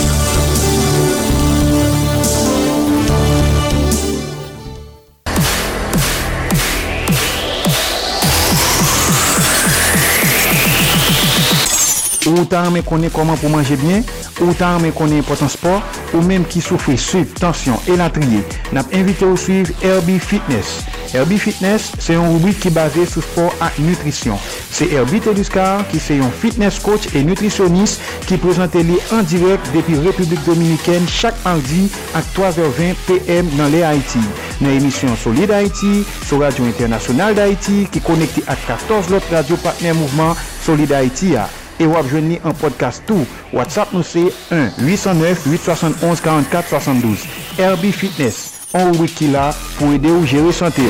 Ou 12.24 12.46
ta 12.48 12.62
anmen 12.64 12.84
konen 12.86 13.12
koman 13.12 13.36
pou 13.40 13.52
manje 13.52 13.76
bien, 13.80 14.04
ou 14.40 14.54
ta 14.56 14.74
anmen 14.78 14.94
konen 14.96 15.20
important 15.20 15.52
sport, 15.52 15.84
ou 16.14 16.24
menm 16.24 16.46
ki 16.48 16.62
soufri 16.64 16.96
sub, 17.00 17.28
tensyon 17.36 17.76
e 17.90 17.98
latriye. 18.00 18.40
Nap 18.72 18.92
invite 18.96 19.26
ou 19.28 19.36
suiv 19.40 19.74
Herbie 19.82 20.22
Fitness. 20.22 20.80
Herbie 21.12 21.38
Fitness 21.38 21.92
se 22.02 22.16
yon 22.16 22.32
rubrik 22.32 22.58
ki 22.62 22.72
base 22.74 23.04
sou 23.06 23.22
sport 23.22 23.60
ak 23.62 23.76
nutrisyon. 23.84 24.40
Se 24.74 24.88
Herbie 24.90 25.20
Teduscar 25.22 25.84
ki 25.92 26.00
se 26.02 26.16
yon 26.18 26.32
fitness 26.40 26.80
coach 26.82 27.12
e 27.14 27.22
nutrisyonis 27.22 27.98
ki 28.26 28.38
prezante 28.42 28.82
li 28.82 28.96
an 29.14 29.26
direk 29.30 29.68
depi 29.74 30.00
Republik 30.02 30.42
Dominiken 30.48 31.06
chak 31.10 31.36
mardi 31.44 31.86
ak 32.18 32.30
3h20 32.34 33.04
PM 33.06 33.52
nan 33.58 33.70
le 33.74 33.84
Haiti. 33.86 34.22
Nan 34.62 34.72
emisyon 34.74 35.14
Solid 35.20 35.52
Haiti, 35.54 36.00
sou 36.24 36.40
Radio 36.42 36.66
Internasyonal 36.66 37.36
d'Haiti 37.38 37.84
ki 37.92 38.02
konekte 38.02 38.46
ak 38.48 38.64
14 38.72 39.12
lot 39.14 39.34
radio 39.34 39.60
partner 39.62 39.94
mouvment 40.00 40.40
Solid 40.64 40.96
Haiti 40.96 41.36
a. 41.38 41.46
Et 41.80 41.86
vous 41.86 41.96
avez 41.96 42.40
un 42.44 42.52
podcast 42.52 43.02
tout. 43.06 43.26
WhatsApp 43.52 43.88
nous 43.92 44.02
c'est 44.02 44.32
1 44.52 44.70
809 44.78 45.46
871 45.46 46.20
44 46.20 46.68
72. 46.68 47.18
Herbie 47.58 47.92
Fitness, 47.92 48.60
on 48.72 48.92
wiki 48.92 49.28
là 49.28 49.50
pour 49.78 49.92
aider 49.92 50.10
ou 50.10 50.24
gérer 50.24 50.52
santé. 50.52 50.82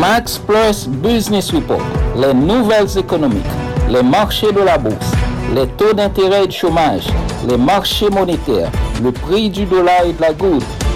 Max 0.00 0.38
Plus 0.38 0.88
Business 0.88 1.50
Report, 1.50 1.80
les 2.16 2.34
nouvelles 2.34 2.98
économiques, 2.98 3.42
les 3.90 4.02
marchés 4.02 4.52
de 4.52 4.60
la 4.60 4.78
bourse, 4.78 5.12
les 5.54 5.66
taux 5.66 5.92
d'intérêt 5.92 6.44
et 6.44 6.46
de 6.46 6.52
chômage, 6.52 7.04
les 7.48 7.56
marchés 7.56 8.10
monétaires, 8.10 8.70
le 9.02 9.12
prix 9.12 9.50
du 9.50 9.64
dollar 9.64 10.04
et 10.06 10.12
de 10.12 10.20
la 10.20 10.32
goutte, 10.32 10.64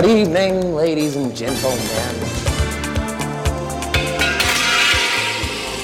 Good 0.00 0.08
evening, 0.08 0.74
ladies 0.74 1.16
and 1.16 1.36
gentlemen. 1.36 1.78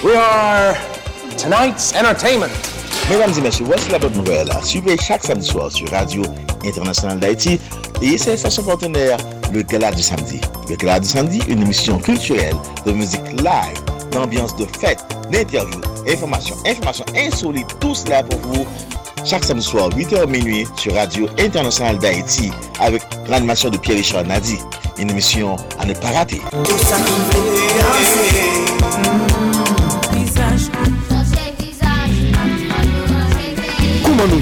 We 0.03 0.15
are 0.17 0.75
tonight's 1.37 1.95
entertainment. 1.95 2.51
Mesdames 3.11 3.37
et 3.37 3.43
messieurs, 3.43 3.67
voici 3.67 3.91
la 3.91 3.99
bonne 3.99 4.15
nouvelle. 4.15 4.49
Suivez 4.63 4.97
chaque 4.97 5.25
samedi 5.25 5.47
soir 5.47 5.71
sur 5.71 5.91
Radio 5.91 6.23
Internationale 6.65 7.21
d'Haïti 7.21 7.61
et 8.01 8.17
ses 8.17 8.39
stations 8.39 8.63
partenaires, 8.63 9.19
le 9.53 9.61
Gala 9.61 9.93
du 9.93 10.03
Samedi. 10.03 10.41
Le 10.71 10.77
Gala 10.77 11.01
du 11.01 11.07
Samedi, 11.07 11.43
une 11.47 11.61
émission 11.61 11.99
culturelle 11.99 12.57
de 12.87 12.93
musique 12.93 13.31
live, 13.43 14.11
d'ambiance 14.11 14.57
de 14.57 14.65
fête, 14.81 15.05
d'interviews, 15.31 15.83
informations, 16.09 16.57
informations 16.67 17.05
insolites, 17.15 17.79
tout 17.79 17.95
cela 17.95 18.23
pour 18.23 18.41
vous 18.41 18.67
chaque 19.29 19.45
samedi 19.45 19.67
soir 19.67 19.91
8h 19.91 20.27
minuit 20.27 20.67
sur 20.75 20.95
Radio 20.95 21.29
Internationale 21.39 21.99
d'Haïti 21.99 22.51
avec 22.81 23.03
l'animation 23.29 23.69
de 23.69 23.77
Pierre-Richard 23.77 24.25
Nadi. 24.25 24.57
Une 24.99 25.11
émission 25.11 25.57
à 25.79 25.85
ne 25.85 25.93
pas 25.93 26.13
rater. 26.13 26.41
Comment 34.03 34.27
nous 34.27 34.41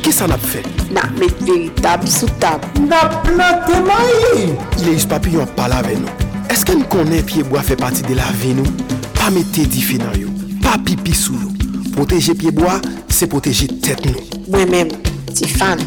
Ki 0.00 0.12
sa 0.12 0.26
nap 0.26 0.40
fe? 0.40 0.62
Nap 0.94 1.10
met 1.18 1.34
veritab 1.44 2.06
sou 2.08 2.30
tab. 2.40 2.62
Nap 2.86 3.20
plante 3.26 3.82
maye. 3.84 4.54
Ile 4.78 4.94
yus 4.94 5.04
papi 5.10 5.34
yon 5.34 5.50
pala 5.58 5.82
ve 5.84 5.98
nou. 5.98 6.30
Eske 6.54 6.78
n 6.78 6.86
konen 6.88 7.26
piye 7.26 7.44
bo 7.44 7.58
a 7.60 7.66
fe 7.66 7.76
pati 7.76 8.06
de 8.06 8.16
la 8.16 8.30
ve 8.40 8.54
nou? 8.56 8.78
Pa 9.18 9.28
mette 9.34 9.66
di 9.68 9.84
fe 9.84 10.00
nan 10.00 10.14
yo. 10.16 10.32
Pa 10.64 10.78
pipi 10.86 11.12
sou 11.12 11.36
yo. 11.36 11.59
Proteje 11.94 12.34
pieboa, 12.34 12.80
se 13.08 13.26
proteje 13.26 13.66
tet 13.82 14.04
nou. 14.06 14.22
Mwen 14.50 14.70
men, 14.70 14.92
ti 15.34 15.48
fan, 15.50 15.80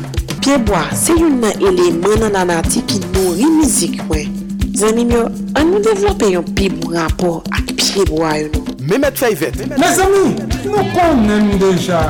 pieboa 0.44 0.84
se 0.98 1.16
yon 1.18 1.40
nan 1.42 1.64
eleman 1.64 2.26
nan 2.26 2.38
anati 2.44 2.84
ki 2.90 3.00
nou 3.14 3.34
rimizik 3.38 4.02
mwen. 4.10 4.36
Zanim 4.78 5.12
yo, 5.14 5.24
an 5.60 5.72
nou 5.72 5.82
devlope 5.86 6.30
yon 6.34 6.48
pi 6.58 6.70
rapor 6.92 7.42
ak 7.56 7.74
pieboa 7.80 8.36
yon 8.42 8.54
nou. 8.56 8.78
Memet 8.90 9.18
fay 9.18 9.36
vet. 9.40 9.56
Me 9.78 9.92
zami, 9.96 10.34
nou 10.68 10.84
konnen 10.96 11.54
deja. 11.62 12.04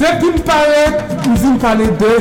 Depi 0.00 0.32
m 0.32 0.40
paret, 0.48 1.00
m 1.28 1.36
vin 1.40 1.56
pale 1.60 1.88
de 2.00 2.12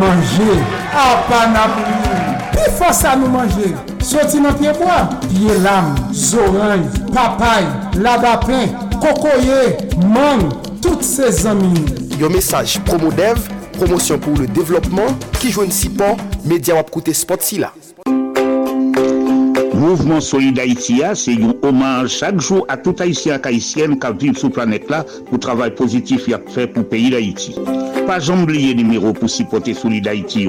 manje. 0.00 0.56
A 0.92 1.08
pa 1.28 1.44
na 1.52 1.66
pou. 1.74 2.24
Pi 2.54 2.70
fosa 2.78 3.14
nou 3.20 3.32
manje. 3.32 3.74
Soti 4.04 4.40
nan 4.44 4.56
pieboa, 4.60 5.04
pie 5.30 5.56
lam, 5.64 5.94
zoranj, 6.12 7.00
papay, 7.12 7.64
labapen. 8.00 8.83
cocoyer, 9.00 9.76
mangue, 10.06 10.52
toutes 10.80 11.02
ses 11.02 11.46
amies. 11.46 11.84
Un 12.22 12.28
message 12.28 12.80
promo 12.84 13.10
dev, 13.10 13.38
promotion 13.72 14.18
pour 14.18 14.34
le 14.38 14.46
développement, 14.46 15.06
qui 15.40 15.50
joue 15.50 15.64
une 15.64 15.72
support, 15.72 16.16
média 16.44 16.74
wap 16.74 16.90
côté 16.90 17.12
sport 17.12 17.38
si 17.40 17.58
là. 17.58 17.72
Mouvement 19.74 20.20
Solid 20.20 20.58
Haïti, 20.58 21.02
c'est 21.14 21.32
un 21.32 21.54
hommage 21.62 22.10
chaque 22.10 22.40
jour 22.40 22.64
à 22.68 22.76
tout 22.76 22.96
Haïtien 23.00 23.38
et 23.38 23.46
Haïtienne 23.46 23.98
qui 23.98 24.26
vivent 24.26 24.38
sur 24.38 24.48
la 24.48 24.54
planète 24.54 24.88
là 24.88 25.04
pour 25.04 25.34
le 25.34 25.38
travail 25.38 25.74
positif 25.74 26.24
qu'il 26.24 26.34
a 26.34 26.40
fait 26.48 26.66
pour 26.66 26.82
le 26.82 26.88
pays 26.88 27.10
d'Haïti. 27.10 27.54
Pas 28.06 28.30
oublier 28.30 28.72
le 28.74 28.82
numéro 28.82 29.12
pour 29.12 29.28
supporter 29.28 29.74
Solid 29.74 30.06
Haïti. 30.08 30.48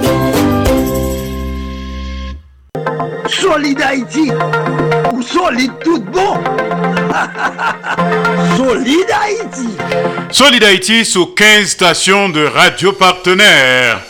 Solid 3.27 3.81
Haïti 3.81 4.31
ou 5.11 5.21
solide 5.21 5.71
tout 5.83 5.99
bon 5.99 6.33
Solid 8.57 9.05
Haïti 9.11 9.77
Solid 10.31 10.63
Haïti 10.63 11.05
sous 11.05 11.27
15 11.27 11.67
stations 11.67 12.29
de 12.29 12.45
radio 12.45 12.93
partenaires. 12.93 14.01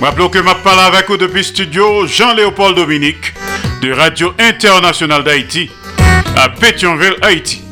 Rappelons 0.00 0.28
que 0.28 0.38
je 0.38 0.62
parle 0.62 0.94
avec 0.94 1.08
vous 1.08 1.16
depuis 1.16 1.44
studio 1.44 2.06
Jean-Léopold 2.06 2.76
Dominique 2.76 3.34
de 3.82 3.92
Radio 3.92 4.32
Internationale 4.38 5.24
d'Haïti 5.24 5.70
à 6.36 6.48
Pétionville, 6.48 7.16
Haïti. 7.22 7.62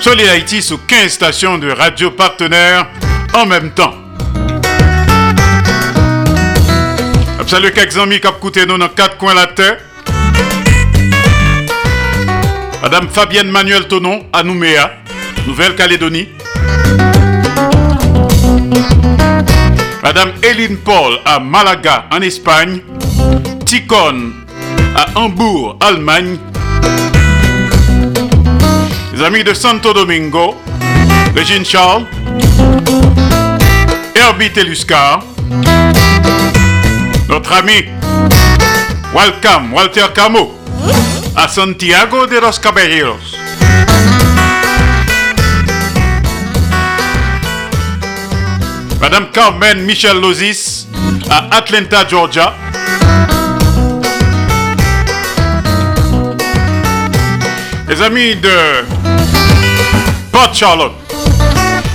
Solid 0.00 0.28
Haïti 0.28 0.62
sous 0.62 0.78
15 0.78 1.10
stations 1.10 1.58
de 1.58 1.70
radio 1.70 2.10
partenaires 2.10 2.88
en 3.32 3.46
même 3.46 3.72
temps. 3.72 4.03
Salut 7.54 7.70
quelques 7.70 7.96
amis 7.98 8.18
qui 8.18 8.26
ont 8.26 8.78
dans 8.78 8.88
quatre 8.88 9.16
coins 9.16 9.32
de 9.32 9.38
la 9.38 9.46
terre. 9.46 9.78
Madame 12.82 13.08
Fabienne 13.08 13.48
Manuel 13.48 13.86
Tonon 13.86 14.26
à 14.32 14.42
Nouméa, 14.42 14.90
Nouvelle-Calédonie. 15.46 16.30
Madame 20.02 20.32
Eline 20.42 20.78
Paul 20.78 21.20
à 21.24 21.38
Malaga 21.38 22.06
en 22.10 22.22
Espagne. 22.22 22.80
Ticon 23.64 24.32
à 24.96 25.16
Hambourg, 25.16 25.78
Allemagne. 25.80 26.38
Les 29.14 29.22
amis 29.22 29.44
de 29.44 29.54
Santo 29.54 29.92
Domingo, 29.92 30.56
Régine 31.36 31.64
Charles, 31.64 32.04
Herbie 34.16 34.50
Teluscar, 34.50 35.20
notre 37.44 37.56
ami 37.56 37.84
Welcome 39.14 39.72
Walter 39.74 40.06
Camo 40.14 40.58
à 41.36 41.46
Santiago 41.48 42.26
de 42.26 42.38
los 42.40 42.58
Caballeros. 42.58 43.36
Madame 49.00 49.26
Carmen 49.30 49.84
Michel 49.84 50.20
Lozis 50.20 50.86
à 51.28 51.56
Atlanta, 51.56 52.06
Georgia. 52.08 52.54
Les 57.88 58.00
amis 58.00 58.36
de 58.36 58.84
Port 60.32 60.54
Charlotte, 60.54 60.94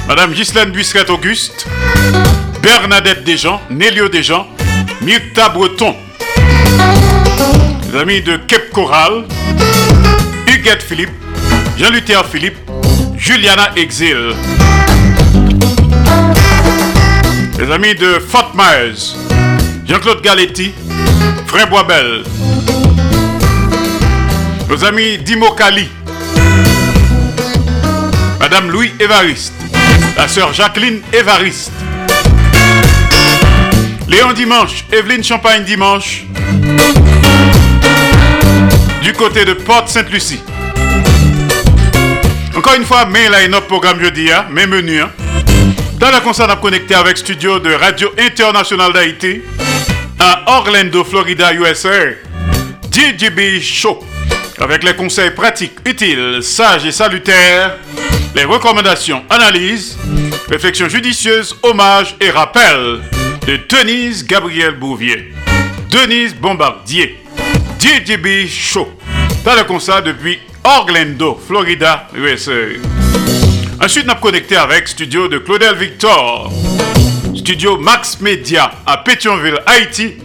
Madame 0.08 0.32
Ghislaine 0.34 0.70
Buisseret 0.70 1.10
Auguste, 1.10 1.66
Bernadette 2.62 3.24
Desjans, 3.24 3.60
Nélio 3.72 4.10
Desjans, 4.10 4.46
Myrta 5.02 5.48
Breton, 5.50 5.96
les 7.88 8.00
amis 8.00 8.22
de 8.22 8.36
Cape 8.36 8.70
Coral, 8.74 9.26
Huguette 10.46 10.84
Philippe, 10.84 11.12
Jean-Luther 11.78 12.26
Philippe, 12.26 12.58
Juliana 13.18 13.70
Exil, 13.78 14.34
les 17.58 17.72
amis 17.72 17.96
de 17.96 18.20
Fort 18.20 18.52
Myers, 18.56 19.16
Jean-Claude 19.88 20.22
Galetti, 20.22 20.74
Frère 21.48 21.70
Boisbel, 21.70 22.24
nos 24.70 24.84
amis 24.84 25.18
d'Imokali, 25.20 25.88
Madame 28.40 28.70
Louis 28.70 28.92
Évariste, 29.00 29.54
la 30.18 30.28
sœur 30.28 30.52
Jacqueline 30.52 31.00
Évariste, 31.14 31.72
Léon 34.10 34.34
Dimanche, 34.34 34.86
Evelyne 34.91 35.24
Champagne 35.24 35.63
Dimanche, 35.63 36.24
du 39.04 39.13
côté 39.13 39.45
de 39.45 39.54
Porte 39.54 39.88
Sainte-Lucie. 39.88 40.41
Encore 42.58 42.74
une 42.74 42.86
fois, 42.86 43.06
mais 43.06 43.48
notre 43.48 43.67
programme 43.67 44.02
jeudi, 44.02 44.32
hein, 44.32 44.48
mes 44.50 44.65
menus. 44.65 45.04
Hein. 45.04 45.12
Dans 46.00 46.10
la 46.10 46.22
concert, 46.22 46.48
on 46.52 46.60
connecté 46.60 46.95
avec 46.95 47.17
studio 47.17 47.60
de 47.60 47.72
Radio 47.72 48.10
Internationale 48.17 48.93
d'Haïti 48.93 49.41
à 50.17 50.58
Orlando, 50.58 51.04
Florida, 51.04 51.54
USA. 51.54 51.89
DJB 52.91 53.62
Show. 53.62 54.04
Avec 54.60 54.84
les 54.84 54.95
conseils 54.95 55.32
pratiques, 55.32 55.78
utiles, 55.86 56.39
sages 56.41 56.84
et 56.84 56.91
salutaires, 56.91 57.78
les 58.34 58.45
recommandations, 58.45 59.24
analyses, 59.30 60.00
réflexions 60.50 60.89
judicieuses, 60.89 61.56
hommages 61.62 62.15
et 62.19 62.32
rappels 62.32 63.02
de 63.50 63.58
Denise 63.68 64.28
Gabriel 64.28 64.76
Bouvier. 64.76 65.34
Denise 65.90 66.36
Bombardier. 66.36 67.18
DJB 67.80 68.48
Show. 68.48 68.88
Dans 69.44 69.56
le 69.56 69.64
concert 69.64 70.04
depuis 70.04 70.38
Orlando, 70.64 71.36
Florida, 71.48 72.08
USA. 72.14 72.52
Ensuite, 73.84 74.06
nous 74.06 74.14
connecté 74.22 74.56
avec 74.56 74.88
studio 74.88 75.28
de 75.28 75.40
Claudel 75.40 75.76
Victor, 75.78 76.54
studio 77.36 77.80
Max 77.80 78.22
Media 78.22 78.70
à 78.86 78.98
Pétionville, 78.98 79.60
Haïti. 79.66 80.18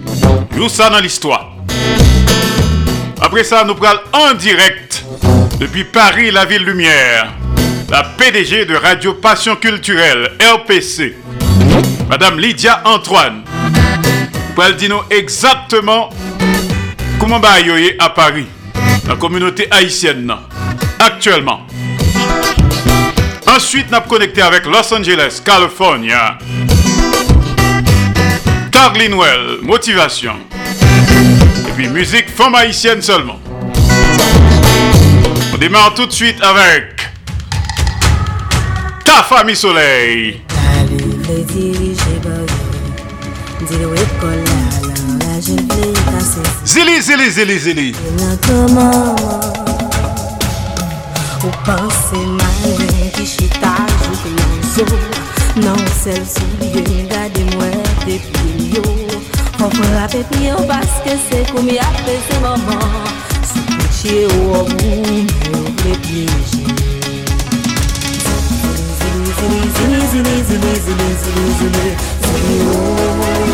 Nous 0.54 0.68
ça 0.68 0.90
dans 0.90 1.00
l'histoire. 1.00 1.56
Après 3.22 3.44
ça, 3.44 3.64
nous 3.64 3.74
prenons 3.74 4.00
en 4.12 4.34
direct 4.34 5.02
depuis 5.58 5.84
Paris, 5.84 6.30
la 6.30 6.44
ville 6.44 6.64
lumière, 6.64 7.32
la 7.90 8.02
PDG 8.02 8.66
de 8.66 8.74
Radio 8.74 9.14
Passion 9.14 9.56
Culturelle, 9.56 10.32
RPC, 10.42 11.14
Madame 12.08 12.38
Lydia 12.38 12.82
Antoine. 12.84 13.42
Pour 14.54 14.64
elle 14.64 14.76
dire 14.76 15.04
exactement 15.10 16.10
comment 17.18 17.40
va 17.40 17.54
à 17.98 18.10
Paris, 18.10 18.46
la 19.08 19.16
communauté 19.16 19.66
haïtienne, 19.70 20.32
actuellement. 20.98 21.66
Ensuite, 23.46 23.90
nous 23.90 24.00
connecté 24.08 24.42
avec 24.42 24.66
Los 24.66 24.92
Angeles, 24.92 25.40
California. 25.44 26.38
Tarlin 28.70 29.16
Well, 29.16 29.58
motivation. 29.62 30.34
Et 31.68 31.72
puis 31.76 31.88
musique 31.88 32.28
femme 32.28 32.54
haïtienne 32.54 33.00
seulement. 33.00 33.40
On 35.52 35.56
démarre 35.56 35.94
tout 35.94 36.06
de 36.06 36.12
suite 36.12 36.42
avec 36.42 36.94
Ta 39.04 39.22
famille 39.22 39.56
soleil. 39.56 40.42
Zili, 46.64 47.00
zili, 47.02 47.30
zili, 47.30 47.58
zili. 47.58 47.94
Ou 51.44 51.50
panse 51.64 52.16
malen 52.16 53.10
ki 53.14 53.26
chita 53.26 53.72
jout 54.02 54.24
nan 54.36 54.52
zo 54.74 54.84
Nan 55.64 55.80
sel 56.02 56.22
souye 56.34 57.04
gade 57.10 57.44
mwen 57.52 57.80
depi 58.06 58.74
yo 58.74 58.82
Konpon 59.58 59.90
rape 59.96 60.22
pi 60.30 60.46
yo 60.46 60.56
paske 60.68 61.16
se 61.28 61.44
koumi 61.52 61.78
ape 61.78 62.16
se 62.28 62.40
maman 62.40 62.88
Sou 63.50 63.64
peche 63.76 64.16
ou 64.26 64.54
ou 64.56 64.68
mwen 64.68 65.26
ou 65.52 65.64
ple 65.82 65.92
pieje 66.06 66.64
Zili, 68.98 69.60
zili, 69.76 70.00
zili, 70.12 70.36
zili, 70.48 70.74
zili, 70.86 71.08
zili, 71.24 71.48
zili, 71.58 71.86
zili, 72.22 72.56
oh 72.72 73.53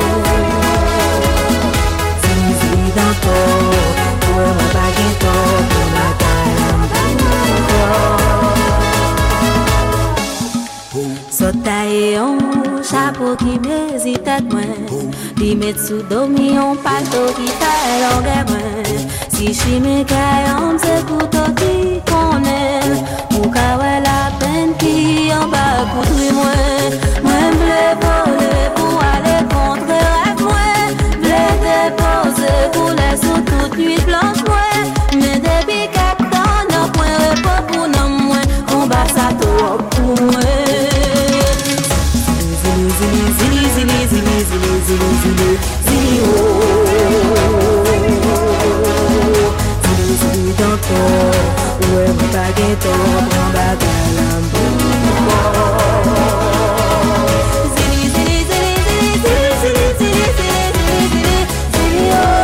la 11.51 11.57
mbou 11.57 11.63
Sotaye 11.63 12.13
yon 12.13 12.37
chapeau 12.83 13.35
qui 13.35 13.59
m'hésitait 13.59 14.41
moins. 14.51 15.11
Li 15.37 15.55
met 15.55 15.75
sous 15.77 16.03
domi 16.09 16.53
yon 16.53 16.75
pato 16.75 17.33
qui 17.35 17.47
fait 17.47 18.01
longueur 18.01 18.45
Si 19.29 19.53
chime 19.53 20.05
kayon 20.05 20.77
se 20.77 21.03
kouto 21.07 21.43
ki 21.55 22.01
konen 22.05 23.03
Mou 23.31 23.49
kawe 23.49 23.93
la 24.05 24.31
pen 24.39 24.73
ki 24.77 25.29
yon 25.29 25.49
ba 25.49 25.65
koutri 25.93 26.29
mwen 26.37 26.99
Mwen 27.25 27.57
vle 27.61 27.83
vole 28.03 28.53
pou 28.75 29.01
ale 29.01 29.37
kontre 29.49 29.97
rev 29.97 30.43
mwen 30.45 30.87
Vle 31.23 31.43
depose 31.65 32.51
pou 32.75 32.93
le 32.99 33.11
sou 33.23 33.41
tout 33.49 33.71
nuit 33.79 34.05
blanche 34.05 34.45
mwen 34.45 34.93
Men 35.17 35.41
depi 35.47 35.87
kak 35.95 36.21
tan 36.29 36.69
nan 36.69 36.91
pwen 36.93 37.17
repo 37.25 37.57
pou 37.71 37.87
nan 37.87 38.07
mwen 38.13 38.20
Então 52.71 52.89
a 52.93 52.95
banda 52.95 53.77
calambou 53.81 54.71
Ziri, 57.75 58.05
ziri, 58.13 58.39
ziri, 58.47 58.73
ziri, 58.85 59.49
ziri, 59.61 59.85
ziri, 59.99 60.25
ziri, 60.37 60.63
ziri, 60.77 61.05
ziri, 61.11 61.39
ziri, 61.73 62.11
oh 62.13 62.41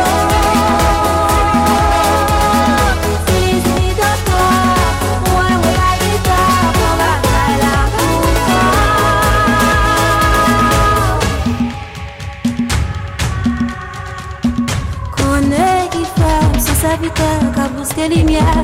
Sa 16.80 16.92
vitesse, 16.96 17.46
qu'à 17.56 17.66
bousquer 17.68 18.08
lumière 18.08 18.62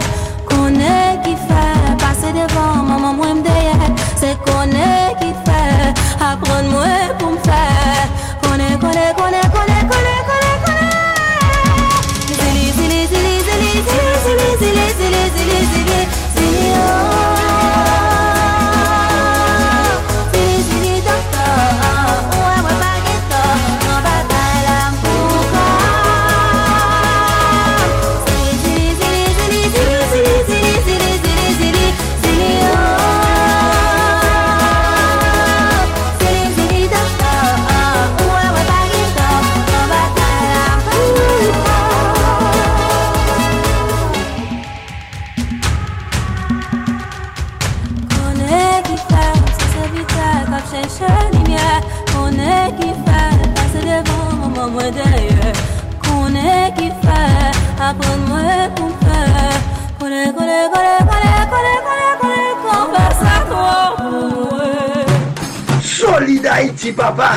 papa. 67.05 67.33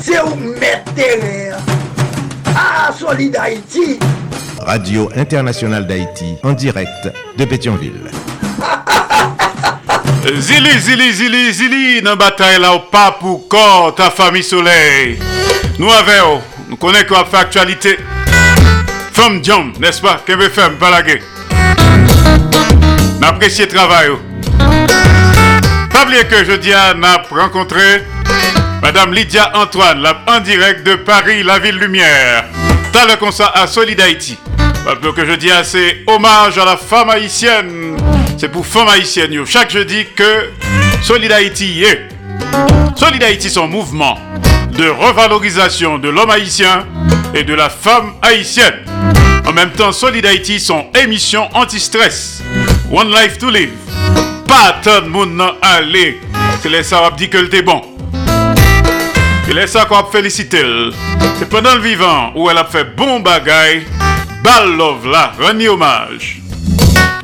C'est 0.00 0.20
où 0.22 0.34
mettre. 0.58 0.90
Ah, 2.56 2.90
Solid 2.98 3.36
Haïti. 3.36 3.98
Radio 4.60 5.10
Internationale 5.16 5.86
d'Haïti, 5.86 6.36
en 6.42 6.52
direct 6.52 7.12
de 7.36 7.44
Pétionville. 7.44 8.10
Zili, 10.38 10.78
zili, 10.78 11.12
zili, 11.12 11.52
zili, 11.52 12.02
nan 12.02 12.14
bataille 12.14 12.60
là 12.60 12.74
ou 12.74 12.80
pas 12.92 13.16
pour 13.18 13.48
corps, 13.48 13.94
ta 13.94 14.10
famille 14.10 14.42
soleil. 14.42 15.18
Nous 15.78 15.88
avons, 15.88 16.42
nous 16.68 16.76
connaissons 16.76 17.06
qu'on 17.08 17.20
a 17.22 17.24
fait 17.24 17.38
actualité. 17.38 17.98
Femme 19.12 19.40
John, 19.42 19.72
n'est-ce 19.80 20.02
pas? 20.02 20.20
Qu'elle 20.26 20.38
veut 20.38 20.50
faire, 20.50 20.76
pas 20.76 20.90
la 20.90 21.02
guerre. 21.02 21.22
N'apprécier 23.18 23.64
le 23.64 23.70
travail. 23.72 24.08
oh. 24.10 24.18
Madame 28.92 29.14
Lydia 29.14 29.52
Antoine, 29.54 30.02
la, 30.02 30.20
en 30.26 30.40
direct 30.40 30.84
de 30.84 30.96
Paris, 30.96 31.44
la 31.44 31.60
ville 31.60 31.76
lumière. 31.76 32.46
T'as 32.92 33.06
le 33.06 33.14
concert 33.18 33.52
à 33.54 33.68
Solid 33.68 34.00
Haïti. 34.00 34.36
Plus 35.00 35.12
que 35.12 35.24
je 35.24 35.34
dis 35.34 35.48
c'est 35.62 35.98
hommage 36.08 36.58
à 36.58 36.64
la 36.64 36.76
femme 36.76 37.08
haïtienne. 37.08 37.96
C'est 38.36 38.48
pour 38.48 38.66
femme 38.66 38.88
haïtienne. 38.88 39.46
Chaque 39.46 39.70
jeudi 39.70 40.06
que 40.16 40.50
Solid 41.04 41.30
Haïti 41.30 41.84
est. 41.84 42.08
Solid 42.96 43.22
Haïti, 43.22 43.48
son 43.48 43.68
mouvement 43.68 44.18
de 44.72 44.88
revalorisation 44.88 45.98
de 45.98 46.08
l'homme 46.08 46.30
haïtien 46.30 46.84
et 47.32 47.44
de 47.44 47.54
la 47.54 47.70
femme 47.70 48.14
haïtienne. 48.22 48.84
En 49.46 49.52
même 49.52 49.70
temps, 49.70 49.92
Solid 49.92 50.26
Haïti, 50.26 50.58
son 50.58 50.86
émission 51.00 51.48
anti-stress. 51.54 52.42
One 52.90 53.12
Life 53.12 53.38
to 53.38 53.50
Live. 53.50 53.70
Pas 54.48 54.80
tant 54.82 55.02
de 55.02 55.06
monde 55.06 55.40
aller. 55.62 56.20
C'est 56.60 56.68
les 56.68 56.82
dit 57.16 57.28
que 57.30 57.38
le 57.38 57.48
t'es 57.48 57.62
E 59.50 59.54
lè 59.56 59.64
sa 59.66 59.82
kwa 59.90 60.04
ap 60.04 60.12
felisite 60.14 60.60
l. 60.62 60.92
E 61.42 61.46
penan 61.50 61.80
l 61.80 61.82
vivan 61.82 62.36
ou 62.38 62.46
el 62.52 62.58
ap 62.60 62.68
fe 62.70 62.84
bon 62.94 63.18
bagay, 63.26 63.80
bal 64.44 64.68
lov 64.78 65.08
la, 65.10 65.24
rani 65.40 65.66
omaj. 65.66 66.36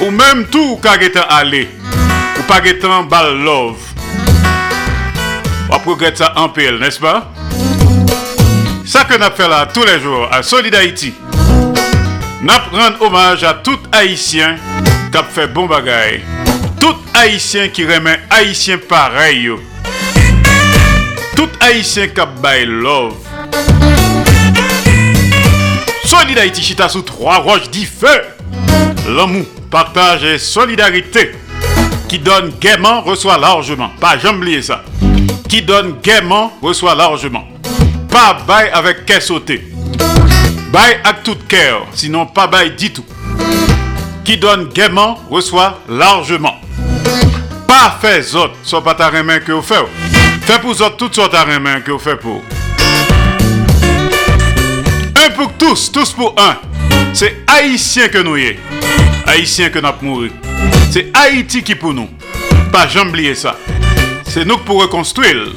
Ou 0.00 0.10
menm 0.10 0.42
tou 0.50 0.74
kage 0.82 1.12
tan 1.14 1.30
ale, 1.30 1.68
ou 2.34 2.46
page 2.48 2.72
tan 2.82 3.06
bal 3.06 3.30
lov. 3.46 3.78
Wap 5.70 5.86
regret 5.86 6.18
sa 6.18 6.32
anpil, 6.42 6.80
nes 6.82 6.98
pa? 6.98 7.14
Sa 8.82 9.04
ke 9.06 9.20
nap 9.22 9.38
fe 9.38 9.46
la 9.46 9.62
tou 9.70 9.86
le 9.86 9.94
jor 10.02 10.26
a 10.34 10.42
Solid 10.42 10.74
Haiti. 10.74 11.12
Nap 12.42 12.74
rend 12.74 13.06
omaj 13.06 13.46
a 13.46 13.54
tout 13.62 13.86
Haitien 13.94 14.58
kap 15.14 15.30
fe 15.30 15.46
bon 15.46 15.70
bagay. 15.70 16.18
Tout 16.82 16.98
Haitien 17.14 17.70
ki 17.70 17.86
remen 17.86 18.18
Haitien 18.34 18.82
parey 18.90 19.44
yo. 19.46 19.62
Tout 21.36 21.50
Haïtien 21.60 22.08
a 22.16 22.26
bay 22.26 22.64
love. 22.64 23.14
Solid 26.04 26.38
Haïti 26.38 26.62
chita 26.62 26.88
sous 26.88 27.02
trois 27.02 27.36
roches 27.38 27.68
dit 27.70 27.84
feu. 27.84 28.22
L'amour, 29.06 29.44
partage 29.70 30.24
et 30.24 30.38
solidarité. 30.38 31.32
Qui 32.08 32.18
donne 32.18 32.52
gaiement 32.58 33.02
reçoit 33.02 33.36
largement. 33.36 33.90
Pas 34.00 34.16
jamais 34.16 34.62
ça. 34.62 34.82
Qui 35.48 35.60
donne 35.60 35.96
gaiement 36.02 36.52
reçoit 36.62 36.94
largement. 36.94 37.44
Pas 38.08 38.38
bail 38.46 38.70
avec 38.72 39.04
caisse 39.04 39.26
sauté. 39.26 39.62
Bail 40.72 41.00
avec 41.04 41.22
tout 41.22 41.36
cœur, 41.46 41.86
sinon 41.92 42.26
pas 42.26 42.46
bail 42.46 42.70
du 42.76 42.92
tout. 42.92 43.04
Qui 44.24 44.38
donne 44.38 44.68
gaiement 44.68 45.20
reçoit 45.28 45.80
largement. 45.88 46.54
Pas 47.68 47.98
fait 48.00 48.34
autres, 48.34 48.54
soit 48.62 48.82
pas 48.82 48.94
ta 48.94 49.10
que 49.10 49.52
vous 49.52 49.62
faites. 49.62 49.86
Fait 50.46 50.60
pour 50.60 50.70
autres 50.70 50.96
toutes 50.96 51.16
sortes 51.16 51.32
de 51.32 51.58
main 51.58 51.80
que 51.80 51.90
vous 51.90 51.98
faites 51.98 52.20
pour. 52.20 52.40
Un 55.16 55.30
pour 55.30 55.52
tous, 55.54 55.90
tous 55.90 56.12
pour 56.12 56.36
un. 56.38 56.56
C'est 57.12 57.38
haïtien 57.48 58.06
que 58.06 58.18
nous 58.18 58.36
y 58.36 58.44
est. 58.44 58.58
Haïtien 59.26 59.70
que 59.70 59.80
nous 59.80 59.88
avons 59.88 60.06
mouru. 60.06 60.30
C'est 60.92 61.10
Haïti 61.12 61.64
qui 61.64 61.74
pour 61.74 61.92
nous. 61.92 62.08
Pas 62.70 62.86
jamais 62.86 63.10
oublier 63.10 63.34
ça. 63.34 63.56
C'est 64.24 64.44
nous 64.44 64.58
qui 64.58 64.64
pour 64.64 64.80
reconstruire. 64.82 65.48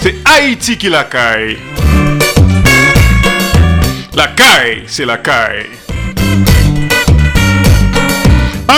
C'est 0.00 0.16
Haïti 0.24 0.78
qui 0.78 0.88
la 0.88 1.04
caille. 1.04 1.58
La 4.14 4.28
caille, 4.28 4.84
c'est 4.86 5.04
la 5.04 5.18
caille. 5.18 5.66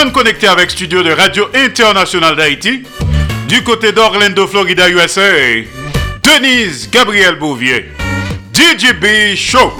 On 0.03 0.09
connecté 0.09 0.47
avec 0.47 0.71
studio 0.71 1.01
de 1.01 1.11
Radio 1.11 1.47
Internationale 1.53 2.35
d'Haïti, 2.35 2.83
du 3.51 3.61
côté 3.65 3.91
d'Orlando, 3.91 4.47
Florida, 4.47 4.89
USA, 4.89 5.21
Denise 6.23 6.89
Gabriel 6.89 7.35
Bouvier, 7.35 7.91
DJB 8.53 9.35
Show. 9.35 9.73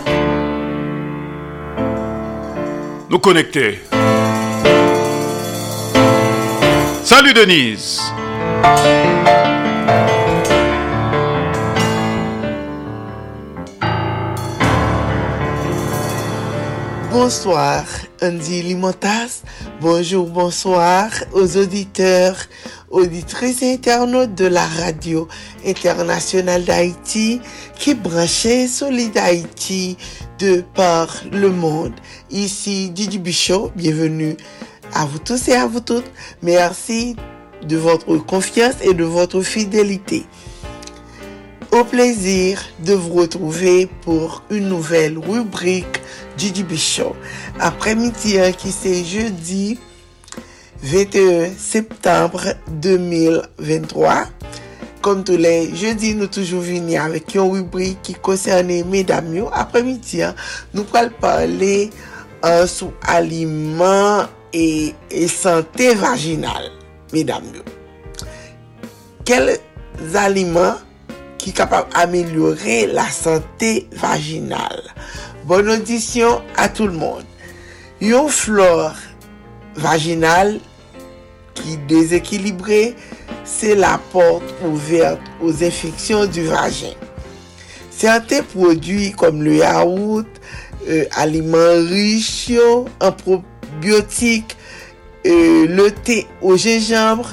Nous 3.09 3.19
connecter. 3.19 3.79
Salut 7.05 7.33
Denise. 7.33 8.01
Bonsoir, 17.11 17.83
Andy 18.21 18.61
Limotas. 18.61 19.41
Bonjour, 19.81 20.29
bonsoir 20.29 21.09
aux 21.33 21.57
auditeurs, 21.57 22.37
auditrices 22.89 23.61
et 23.63 23.73
internautes 23.73 24.33
de 24.33 24.45
la 24.45 24.65
radio 24.65 25.27
internationale 25.65 26.63
d'Haïti 26.63 27.41
qui 27.75 27.95
branchait 27.95 28.65
Solid 28.65 29.17
Haïti 29.17 29.97
de 30.39 30.63
par 30.73 31.13
le 31.33 31.49
monde. 31.49 31.91
Ici 32.29 32.89
Didi 32.91 33.19
Bichot, 33.19 33.73
bienvenue 33.75 34.37
à 34.93 35.05
vous 35.05 35.19
tous 35.19 35.49
et 35.49 35.55
à 35.55 35.67
vous 35.67 35.81
toutes. 35.81 36.09
Merci 36.41 37.17
de 37.67 37.75
votre 37.75 38.15
confiance 38.19 38.75
et 38.81 38.93
de 38.93 39.03
votre 39.03 39.41
fidélité. 39.41 40.25
Au 41.73 41.83
plaisir 41.83 42.61
de 42.85 42.93
vous 42.93 43.13
retrouver 43.13 43.89
pour 44.01 44.43
une 44.49 44.69
nouvelle 44.69 45.17
rubrique 45.17 46.01
Didi 46.41 46.63
Bichot. 46.63 47.15
Après-midi, 47.59 48.39
hein, 48.39 48.51
qui 48.51 48.71
c'est 48.71 49.03
jeudi 49.05 49.77
21 50.81 51.51
septembre 51.55 52.41
2023. 52.67 54.23
Comme 55.03 55.23
tous 55.23 55.37
les 55.37 55.75
jeudis, 55.75 56.15
nous 56.15 56.25
toujours 56.25 56.61
venir 56.61 57.03
avec 57.03 57.35
une 57.35 57.41
rubrique 57.41 58.01
qui 58.01 58.15
concerne 58.15 58.71
mesdames. 58.85 59.45
Après-midi, 59.53 60.23
hein, 60.23 60.33
nous 60.73 60.83
allons 60.95 61.11
parler 61.21 61.91
euh, 62.43 62.65
sur 62.65 62.91
aliments 63.03 64.25
et, 64.51 64.95
et 65.11 65.27
santé 65.27 65.93
vaginale, 65.93 66.71
mesdames. 67.13 67.53
Quels 69.25 69.59
aliments 70.15 70.73
qui 71.37 71.53
capable 71.53 71.93
d'améliorer 71.93 72.87
la 72.87 73.07
santé 73.11 73.87
vaginale? 73.91 74.81
Bonne 75.45 75.69
audition 75.69 76.41
à 76.55 76.69
tout 76.69 76.85
le 76.87 76.93
monde. 76.93 77.23
Une 77.99 78.27
flore 78.29 78.93
vaginale 79.75 80.59
qui 81.53 81.77
déséquilibrée, 81.87 82.95
c'est 83.43 83.75
la 83.75 83.99
porte 84.11 84.43
ouverte 84.63 85.19
aux 85.41 85.63
infections 85.63 86.25
du 86.25 86.43
vagin. 86.45 86.93
Certains 87.89 88.43
produits 88.43 89.11
comme 89.11 89.43
le 89.43 89.55
yaourt, 89.55 90.27
euh, 90.87 91.05
aliments 91.15 91.75
riches 91.89 92.51
en 92.99 93.11
probiotiques, 93.11 94.55
euh, 95.25 95.67
le 95.67 95.91
thé 95.91 96.27
au 96.41 96.57
gingembre, 96.57 97.29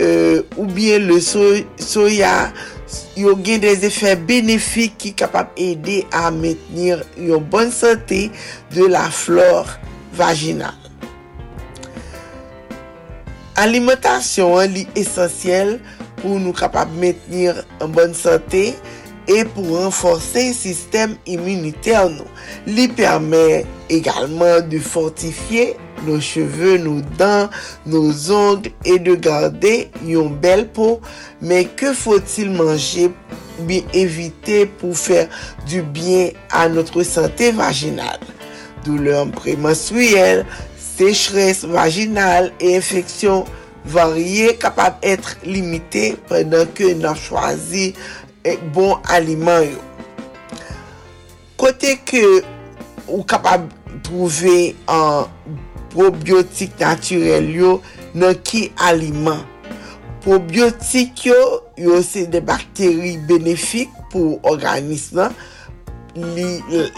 euh, 0.00 0.42
ou 0.56 0.66
bien 0.66 0.98
le 0.98 1.20
so- 1.20 1.62
soya, 1.78 2.52
yo 3.18 3.34
gen 3.44 3.62
des 3.62 3.84
efè 3.86 4.14
benefik 4.28 4.96
ki 5.02 5.12
kapap 5.18 5.54
ede 5.60 6.02
a 6.14 6.30
metnir 6.34 7.02
yo 7.20 7.40
bon 7.40 7.72
sante 7.74 8.28
de 8.74 8.88
la 8.90 9.06
flor 9.12 9.70
vaginal. 10.18 10.76
Alimentasyon 13.60 14.72
li 14.74 14.84
esensyel 14.98 15.76
pou 16.18 16.40
nou 16.42 16.56
kapap 16.56 16.90
metnir 16.98 17.62
an 17.82 17.92
bon 17.94 18.14
sante 18.18 18.66
e 19.30 19.38
pou 19.54 19.78
renforse 19.78 20.50
sistem 20.58 21.14
immuniter 21.30 22.10
nou. 22.12 22.26
Li 22.66 22.88
permè 22.92 23.62
egalman 23.92 24.66
de 24.72 24.82
fortifiye 24.82 25.72
nos 26.06 26.20
cheveux, 26.20 26.78
nos 26.78 27.00
dents, 27.18 27.48
nos 27.86 28.30
ongles 28.30 28.70
et 28.84 28.98
de 28.98 29.14
garder 29.14 29.90
une 30.06 30.34
belle 30.36 30.68
peau. 30.68 31.00
Mais 31.40 31.64
que 31.64 31.92
faut-il 31.92 32.50
manger 32.50 33.10
bien 33.60 33.82
éviter 33.92 34.66
pour 34.66 34.96
faire 34.96 35.28
du 35.66 35.82
bien 35.82 36.30
à 36.50 36.68
notre 36.68 37.02
santé 37.02 37.52
vaginale? 37.52 38.20
Douleurs 38.84 39.30
prémenstruelles, 39.30 40.44
sécheresse 40.76 41.64
vaginale 41.64 42.52
et 42.60 42.76
infections 42.76 43.44
variées 43.84 44.56
capables 44.56 44.96
d'être 45.02 45.36
limitées 45.44 46.16
pendant 46.28 46.66
que 46.66 46.94
nous 46.94 47.14
choisi 47.14 47.94
bon 48.72 48.96
aliment. 49.08 49.62
Côté 51.56 51.98
que 52.04 52.42
ou 53.08 53.22
capable 53.22 53.68
de 53.68 54.02
trouver 54.02 54.76
un 54.88 55.26
probiotik 55.94 56.76
naturel 56.82 57.50
yo 57.54 57.72
nan 58.18 58.36
ki 58.44 58.68
aliman. 58.90 59.42
Probiotik 60.24 61.26
yo, 61.28 61.40
yo 61.80 62.02
se 62.04 62.26
de 62.30 62.40
bakteri 62.44 63.16
benefik 63.28 63.92
pou 64.12 64.38
organisman, 64.48 65.34
li, 66.14 66.46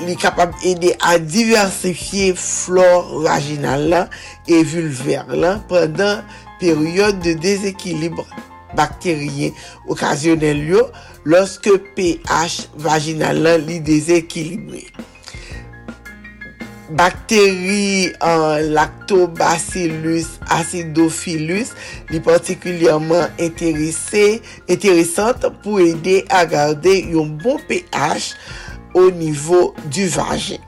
li 0.04 0.16
kapab 0.20 0.54
ede 0.66 0.92
a 1.04 1.16
diversifiye 1.18 2.34
flor 2.36 3.22
vaginal 3.24 3.88
la 3.90 4.02
e 4.48 4.60
vulver 4.62 5.32
la 5.40 5.56
predan 5.70 6.24
peryode 6.60 7.22
de 7.24 7.34
dezekilibre 7.40 8.26
bakteryen 8.76 9.56
okasyonel 9.88 10.62
yo 10.68 10.86
loske 11.24 11.78
pH 11.96 12.68
vaginal 12.76 13.40
la 13.42 13.56
li 13.56 13.80
dezekilibre. 13.80 14.84
bakteri 16.94 18.12
an 18.22 18.70
lactobacillus 18.76 20.36
acidophilus 20.54 21.72
li 22.12 22.20
partikulyaman 22.22 23.34
enteresante 23.42 25.50
pou 25.64 25.82
ede 25.82 26.20
a 26.30 26.44
garde 26.48 26.94
yon 27.12 27.34
bon 27.42 27.58
pH 27.66 28.36
o 28.96 29.08
nivou 29.10 29.74
du 29.90 30.06
vajen. 30.14 30.62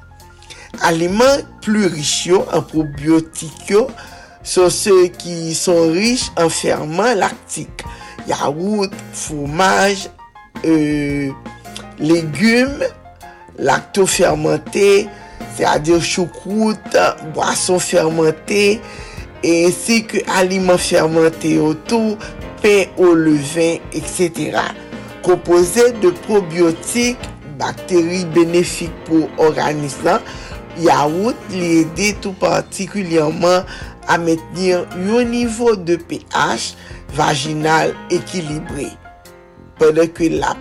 Aliman 0.84 1.44
plu 1.64 1.86
riche 1.90 2.32
yo 2.32 2.42
an 2.54 2.66
probiotik 2.66 3.70
yo 3.70 3.86
son 4.42 4.72
se 4.74 4.96
ki 5.20 5.54
son 5.56 5.94
riche 5.94 6.34
an 6.40 6.50
ferman 6.52 7.14
laktik. 7.22 7.86
Yaourt, 8.28 8.92
fomaj, 9.16 10.10
euh, 10.66 11.30
legume, 11.98 12.84
laktofermente, 13.58 15.08
se 15.56 15.66
a 15.66 15.76
dir 15.78 16.02
choukout, 16.04 16.98
boason 17.34 17.80
fermente, 17.82 18.78
ensi 19.46 20.02
ke 20.08 20.24
aliman 20.38 20.78
fermente 20.82 21.54
yo 21.56 21.72
tou, 21.88 22.16
pen 22.62 22.94
ou 22.98 23.14
leven, 23.18 23.82
etc. 23.96 24.60
Kompose 25.26 25.90
de 26.02 26.12
probiotik, 26.26 27.20
bakteri 27.58 28.24
benefik 28.34 28.94
pou 29.08 29.26
organisman, 29.42 30.22
yaourt 30.82 31.50
li 31.54 31.80
ede 31.82 32.12
tou 32.22 32.36
partikulyanman 32.38 33.66
a 34.08 34.16
metnir 34.22 34.86
yon 35.08 35.28
nivou 35.32 35.76
de 35.76 35.98
pH 36.08 36.72
vaginal 37.18 37.92
ekilibre. 38.14 38.92
Pwede 39.78 40.08
ke 40.14 40.30
la 40.32 40.54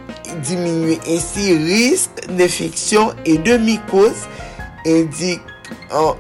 diminue 0.46 0.98
ensi 1.10 1.54
risk 1.64 2.26
d'infeksyon 2.28 3.16
e 3.26 3.38
de 3.46 3.58
mikoz 3.62 4.28
indik 4.88 5.44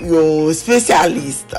yon 0.04 0.54
spesyalist. 0.56 1.56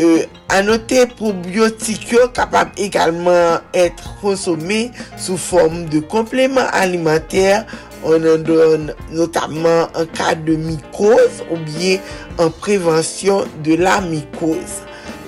Uh, 0.00 0.24
anote 0.54 1.02
probiotik 1.18 2.06
yo 2.14 2.28
kapab 2.32 2.72
egalman 2.80 3.60
etre 3.76 4.16
konsome 4.22 4.86
sou 5.18 5.36
form 5.36 5.82
de 5.92 6.00
kompleman 6.08 6.70
alimenter 6.78 7.66
On 8.02 8.24
an 8.24 8.44
don 8.48 8.86
notabman 9.12 9.90
an 9.92 10.06
ka 10.16 10.32
de 10.32 10.54
mikoz 10.56 11.42
ou 11.50 11.58
bien 11.66 12.00
an 12.40 12.48
prevensyon 12.62 13.44
de 13.66 13.76
la 13.76 13.98
mikoz. 14.00 14.78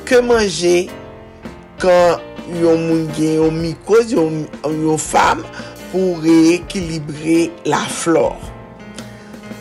Ke 0.09 0.23
manje 0.25 0.87
kan 1.83 2.23
yon 2.63 2.87
moun 2.87 3.05
gen 3.19 3.37
yon 3.43 3.61
mikoz, 3.61 4.15
yon, 4.17 4.47
yon 4.65 5.01
fam 5.01 5.45
pou 5.91 6.17
reekilibre 6.25 7.51
la 7.69 7.85
flor. 7.93 8.52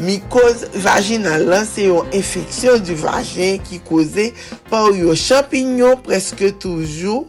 Mikoz 0.01 0.65
vaginal 0.81 1.45
lan 1.51 1.65
se 1.69 1.85
yon 1.87 2.09
infeksyon 2.17 2.81
du 2.85 2.97
vagin 2.99 3.61
ki 3.67 3.81
koze 3.87 4.31
pa 4.71 4.83
ou 4.87 4.97
yon 4.97 5.19
champignon 5.19 5.99
preske 6.05 6.51
toujou 6.61 7.27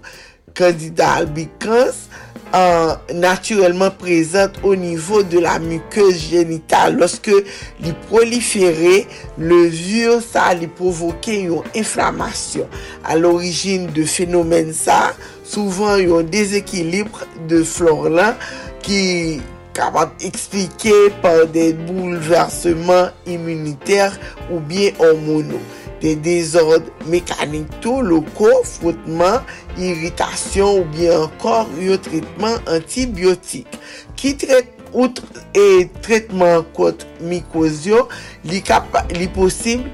kandida 0.57 1.15
albikans 1.21 2.07
Uh, 2.53 2.99
naturelman 3.17 3.89
prezente 3.97 4.61
o 4.61 4.75
nivou 4.77 5.23
de 5.25 5.41
la 5.41 5.55
mukeuse 5.57 6.27
genital. 6.29 6.99
Lorske 7.01 7.39
li 7.81 7.95
prolifere, 8.11 9.07
le 9.41 9.63
levure 9.71 10.19
sa 10.21 10.51
li 10.53 10.69
provoke 10.69 11.33
yon 11.47 11.65
inflamasyon. 11.73 12.69
A 13.09 13.17
l'origine 13.17 13.89
de 13.97 14.05
fenomen 14.05 14.69
sa, 14.77 15.15
souvan 15.49 16.03
yon 16.05 16.29
dezekilibre 16.29 17.25
de 17.49 17.63
flor 17.65 18.11
lan 18.13 18.37
ki... 18.85 19.41
kapab 19.77 20.13
eksplike 20.25 20.95
par 21.23 21.47
de 21.55 21.71
bouleverseman 21.87 23.13
immuniter 23.27 24.15
ou 24.51 24.61
bien 24.61 24.93
hormono, 25.01 25.61
de 26.03 26.15
dezord 26.19 26.91
mekanito 27.11 28.01
loko, 28.03 28.51
frotman, 28.67 29.41
irritasyon 29.79 30.83
ou 30.83 30.91
bien 30.93 31.25
ankor 31.29 31.71
yo 31.81 31.97
tretman 32.03 32.59
antibiotik. 32.71 33.81
Ki 34.19 34.35
tret 34.43 34.71
outre 34.93 35.47
e 35.57 35.89
tretman 36.05 36.67
kont 36.77 37.07
mikozyo 37.25 38.07
li, 38.45 38.63
li 39.17 39.29
posib 39.33 39.89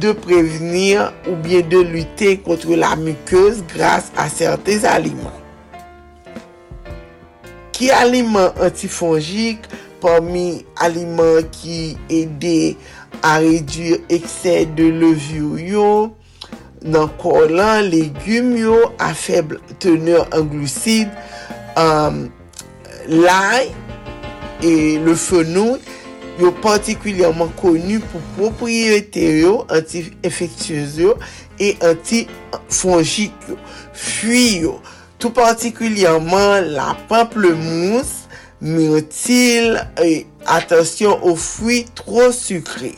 de 0.00 0.12
prevenir 0.12 1.12
ou 1.26 1.36
bien 1.40 1.64
de 1.64 1.80
lute 1.80 2.36
kontre 2.44 2.76
la 2.76 2.94
mikoz 3.00 3.64
grase 3.72 4.12
a 4.16 4.28
certes 4.28 4.84
alimant. 4.84 5.45
Ki 7.76 7.90
aliman 7.92 8.54
antifongik, 8.64 9.66
pomi 10.00 10.64
aliman 10.80 11.44
ki 11.52 11.98
ede 12.08 12.72
a 13.20 13.34
redur 13.44 14.00
ekse 14.08 14.62
de 14.78 14.86
levyo 14.96 15.58
yo, 15.60 15.90
nan 16.80 17.12
kolan, 17.20 17.90
legume 17.92 18.62
yo, 18.62 18.78
a 18.96 19.12
feble 19.12 19.60
teneur 19.76 20.24
an 20.32 20.48
glucid, 20.48 21.12
um, 21.76 22.30
lai, 23.12 23.68
e 24.64 24.96
le 25.04 25.12
fenou, 25.20 25.76
yo 26.40 26.56
partikulyaman 26.64 27.52
konu 27.60 28.00
pou 28.08 28.24
propriyete 28.40 29.28
yo, 29.42 29.58
anti-infektyoz 29.68 30.96
yo, 31.04 31.18
e 31.60 31.74
anti-fongik 31.92 33.50
yo, 33.52 33.60
fuy 33.92 34.62
yo. 34.64 34.78
Particulièrement 35.30 36.60
la 36.60 36.96
pamplemousse, 37.08 38.26
myrtille 38.60 39.78
et 40.02 40.26
attention 40.46 41.24
aux 41.24 41.36
fruits 41.36 41.86
trop 41.94 42.32
sucrés. 42.32 42.96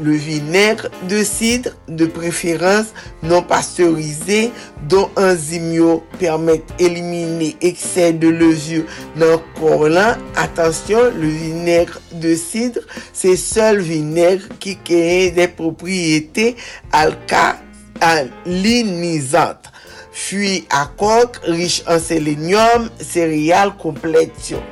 Le 0.00 0.12
vinaigre 0.12 0.88
de 1.08 1.24
cidre, 1.24 1.70
de 1.88 2.06
préférence 2.06 2.94
non 3.24 3.42
pasteurisé, 3.42 4.52
dont 4.88 5.10
enzymio 5.16 6.04
permettent 6.20 6.72
d'éliminer 6.78 7.56
excès 7.60 8.12
de 8.12 8.28
levure 8.28 8.84
dans 9.16 9.42
le. 9.56 10.16
Attention, 10.36 11.00
le 11.16 11.26
vinaigre 11.26 12.00
de 12.12 12.36
cidre, 12.36 12.82
c'est 13.12 13.36
seul 13.36 13.80
vinaigre 13.80 14.46
qui 14.60 14.78
a 14.86 15.30
des 15.30 15.48
propriétés 15.48 16.54
alcalinisantes. 16.92 19.72
fwi 20.18 20.64
akok, 20.74 21.38
rich 21.46 21.84
an 21.90 22.02
selenium, 22.02 22.88
seryal 23.02 23.74
kompleksyon. 23.80 24.64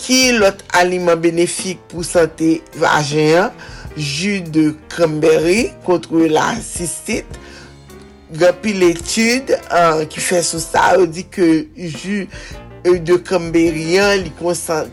Ki 0.00 0.36
lot 0.36 0.60
aliman 0.76 1.18
benefik 1.22 1.80
pou 1.90 2.04
sante 2.06 2.58
vajen, 2.76 3.50
ju 3.96 4.42
de 4.52 4.68
kremberi 4.92 5.70
kontre 5.86 6.28
la 6.28 6.50
sistit, 6.60 7.40
gapi 8.36 8.74
l'etude 8.76 9.56
uh, 9.70 10.04
ki 10.10 10.22
fè 10.22 10.42
sou 10.44 10.60
sa, 10.62 10.92
ou 10.98 11.06
euh, 11.06 11.10
di 11.10 11.24
ke 11.30 11.48
ju 11.76 12.26
de 12.86 13.16
kremberian 13.26 14.22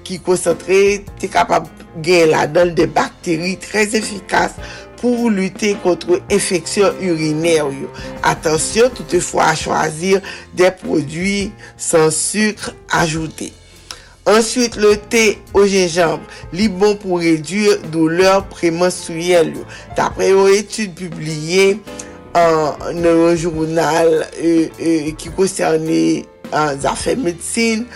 ki 0.05 0.19
konsantre 0.25 0.79
te 1.21 1.29
kapab 1.31 1.67
gen 2.05 2.31
la 2.31 2.45
dan 2.49 2.73
de 2.77 2.87
bakteri 2.89 3.53
trez 3.61 3.93
efikas 3.99 4.55
pour 5.03 5.29
lutter 5.29 5.75
contre 5.83 6.21
infection 6.31 6.93
urinaire. 7.01 7.65
Attention 8.23 8.89
toutefois 8.89 9.47
à 9.47 9.53
choisir 9.53 10.21
des 10.53 10.71
produits 10.71 11.51
sans 11.75 12.09
sucre 12.09 12.73
ajouté. 12.89 13.51
Ensuite, 14.25 14.77
le 14.77 14.95
thé 14.95 15.39
au 15.53 15.65
gingembre, 15.65 16.23
li 16.53 16.69
pour 16.69 17.19
réduire 17.19 17.81
douleur 17.91 18.45
prémenstruelle. 18.45 19.53
D'après 19.97 20.31
une 20.31 20.47
étude 20.47 20.93
publiée 20.93 21.81
en 22.33 22.73
un 22.89 23.35
journal 23.35 24.25
euh, 24.41 24.67
euh, 24.79 25.11
qui 25.17 25.27
uh, 26.53 26.73
zafè 26.79 27.15
medsin, 27.19 27.87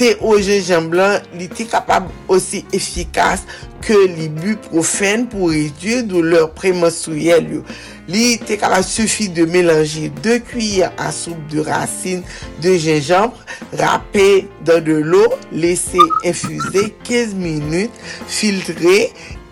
te 0.00 0.14
oje 0.24 0.58
jen 0.64 0.88
blan, 0.92 1.24
li 1.36 1.48
te 1.52 1.66
kapab 1.68 2.08
osi 2.32 2.62
efikas 2.76 3.44
ke 3.84 3.96
li 4.10 4.26
buprofen 4.32 5.26
pou 5.30 5.52
redye 5.52 6.00
douleur 6.08 6.48
premenstruyel 6.56 7.50
yo. 7.58 7.62
Li 8.10 8.36
te 8.42 8.58
kapab 8.60 8.86
sufi 8.86 9.28
de 9.36 9.44
melange 9.50 10.08
2 10.24 10.38
kuyer 10.48 10.94
a 11.02 11.10
soupe 11.14 11.44
de 11.52 11.62
racine 11.66 12.24
de 12.64 12.76
jenjambre, 12.80 13.38
rapè 13.78 14.46
dan 14.66 14.82
de 14.86 14.98
l'o, 15.04 15.26
lese 15.52 16.00
infuse 16.26 16.88
15 17.06 17.36
minute, 17.38 17.92
filtre 18.26 18.98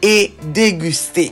e 0.03 0.17
deguste. 0.57 1.31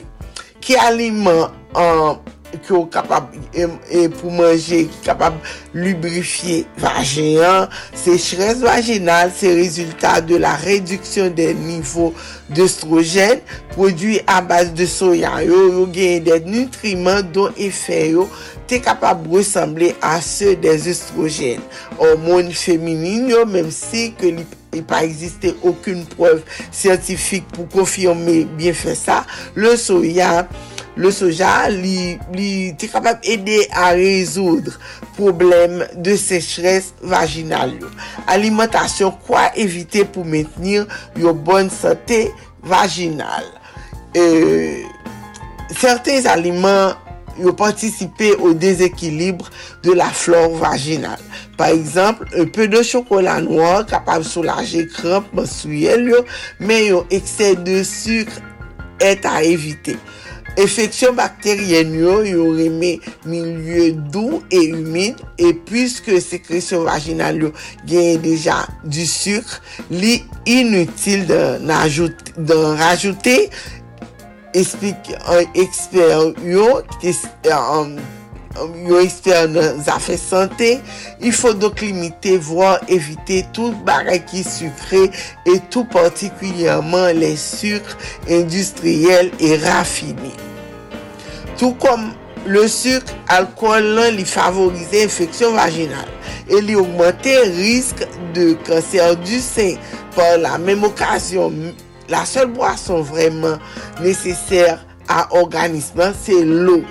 Ki 0.62 0.78
aliman 0.78 1.48
an... 1.72 2.20
Uh, 2.20 2.38
ki 2.60 2.72
yo 2.74 2.82
kapab 2.92 3.32
e, 3.52 3.66
e 3.88 4.04
pou 4.12 4.32
manje, 4.34 4.82
ki 4.90 5.00
kapab 5.06 5.38
lubrifiye 5.76 6.62
vajen, 6.80 7.66
sechres 7.96 8.62
vajenal, 8.64 9.32
se 9.34 9.52
rezultat 9.56 10.26
de 10.28 10.40
la 10.42 10.54
reduksyon 10.60 11.32
de 11.38 11.50
nivou 11.56 12.12
d'estrogen, 12.52 13.40
prodwi 13.72 14.20
a 14.28 14.40
base 14.44 14.74
de 14.76 14.88
soya 14.90 15.38
yo, 15.46 15.64
yo 15.72 15.86
genye 15.92 16.22
de 16.28 16.40
nutriman 16.46 17.22
don 17.34 17.54
efè 17.56 18.04
yo, 18.12 18.28
te 18.68 18.80
kapab 18.82 19.24
ressemble 19.32 19.92
a 20.04 20.18
se 20.24 20.54
des 20.60 20.88
estrojen. 20.92 21.62
Hormon 22.00 22.52
feminin 22.56 23.30
yo, 23.32 23.46
menm 23.48 23.72
si 23.74 24.10
ke 24.18 24.34
li 24.38 24.48
e 24.72 24.80
pa 24.88 25.02
existe 25.04 25.52
akoun 25.60 26.04
preuve 26.14 26.40
scientifique 26.70 27.48
pou 27.52 27.68
konfirme 27.72 28.42
bien 28.56 28.76
fè 28.76 28.94
sa, 28.96 29.22
le 29.56 29.74
soya 29.80 30.46
le 30.96 31.12
soja 31.14 31.68
li, 31.72 32.16
li 32.36 32.50
te 32.78 32.88
kapab 32.92 33.22
ede 33.24 33.62
a 33.72 33.92
rezoudre 33.96 34.74
problem 35.16 35.80
de 35.96 36.16
sechres 36.20 36.92
vaginal 37.00 37.74
yo. 37.80 37.90
Alimentasyon 38.32 39.14
kwa 39.26 39.48
evite 39.60 40.04
pou 40.12 40.28
mentenir 40.28 40.88
yo 41.18 41.32
bon 41.34 41.70
sante 41.72 42.26
vaginal. 42.68 43.46
E, 44.12 44.84
Sertez 45.72 46.26
alimen 46.28 46.92
yo 47.40 47.54
partisipe 47.56 48.34
ou 48.38 48.52
dezekilibre 48.52 49.48
de 49.82 49.94
la 49.96 50.10
flore 50.12 50.54
vaginal. 50.60 51.18
Par 51.56 51.68
exemple, 51.68 52.26
un 52.36 52.44
peu 52.44 52.68
de 52.68 52.82
chokola 52.82 53.40
noir 53.40 53.86
kapab 53.88 54.24
soulaje 54.26 54.84
kramp 54.92 55.32
menstruyel 55.36 56.10
yo, 56.12 56.20
men 56.60 56.84
yo 56.90 57.02
ekse 57.12 57.54
de 57.64 57.80
sukre 57.88 58.42
et 59.00 59.24
a 59.24 59.40
evite. 59.44 59.96
Efeksyon 60.56 61.16
bakteryen 61.16 61.94
yo 61.96 62.20
yo 62.26 62.46
reme 62.56 62.98
milye 63.24 63.92
dou 64.12 64.42
e 64.50 64.60
humide 64.72 65.24
e 65.38 65.52
pwiske 65.66 66.20
sekresyon 66.20 66.84
vaginal 66.84 67.40
yo 67.40 67.52
genye 67.88 68.18
deja 68.22 68.62
du 68.84 69.06
suk 69.08 69.48
li 69.90 70.18
inutil 70.46 71.24
de, 71.28 71.40
de 72.36 72.58
rajoute 72.80 73.38
espik 74.54 75.14
an 75.24 75.46
eksper 75.56 76.34
yo 76.44 76.82
ki 77.00 77.14
um, 77.48 77.96
euh, 77.96 78.21
yo 78.88 79.00
eksper 79.00 79.48
nan 79.52 79.80
zafè 79.84 80.16
il 81.20 81.32
fò 81.32 81.52
dok 81.56 81.80
limite 81.80 82.36
vwa 82.38 82.78
evite 82.88 83.42
tout 83.52 83.74
baraki 83.86 84.44
sukre 84.44 85.08
et 85.46 85.60
tout 85.70 85.84
partikulyaman 85.84 87.12
les 87.12 87.36
sukre 87.36 87.96
industriel 88.28 89.30
et 89.40 89.56
rafini. 89.56 90.34
Tout 91.58 91.74
kom 91.78 92.12
le 92.46 92.66
sukre, 92.68 93.14
alkol 93.30 93.94
lan 93.96 94.16
li 94.16 94.24
favorize 94.26 95.04
infeksyon 95.06 95.56
vaginal 95.56 96.08
et 96.48 96.60
li 96.60 96.74
augmente 96.76 97.32
risk 97.56 98.02
de 98.34 98.52
kanser 98.66 99.16
du 99.24 99.40
sen. 99.40 99.78
Par 100.12 100.36
la 100.42 100.58
mèm 100.60 100.82
okasyon, 100.84 101.70
la 102.12 102.26
sol 102.28 102.50
boason 102.52 103.04
vreman 103.08 103.60
neseser 104.02 104.76
a 105.08 105.24
organisman, 105.38 106.12
se 106.16 106.36
l'eau. 106.44 106.82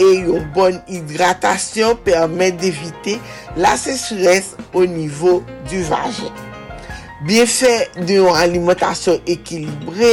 e 0.00 0.08
yon 0.26 0.44
bon 0.56 0.76
hidratasyon 0.90 1.98
permet 2.06 2.56
d'evite 2.60 3.16
la 3.60 3.76
sechres 3.80 4.54
o 4.76 4.84
nivou 4.88 5.44
du 5.70 5.82
vajen. 5.88 6.32
Bienfè 7.26 7.72
de 8.02 8.18
yon 8.20 8.36
alimentasyon 8.36 9.24
ekilibre, 9.32 10.12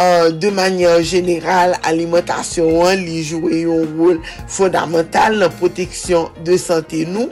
euh, 0.00 0.30
de 0.32 0.54
manyan 0.54 1.04
jeneral, 1.04 1.76
alimentasyon 1.88 2.72
wan 2.80 3.02
li 3.04 3.20
jwè 3.26 3.62
yon 3.66 3.92
rol 3.98 4.18
fondamental 4.48 5.36
nan 5.42 5.52
proteksyon 5.60 6.32
de 6.46 6.58
sante 6.60 7.04
nou. 7.10 7.28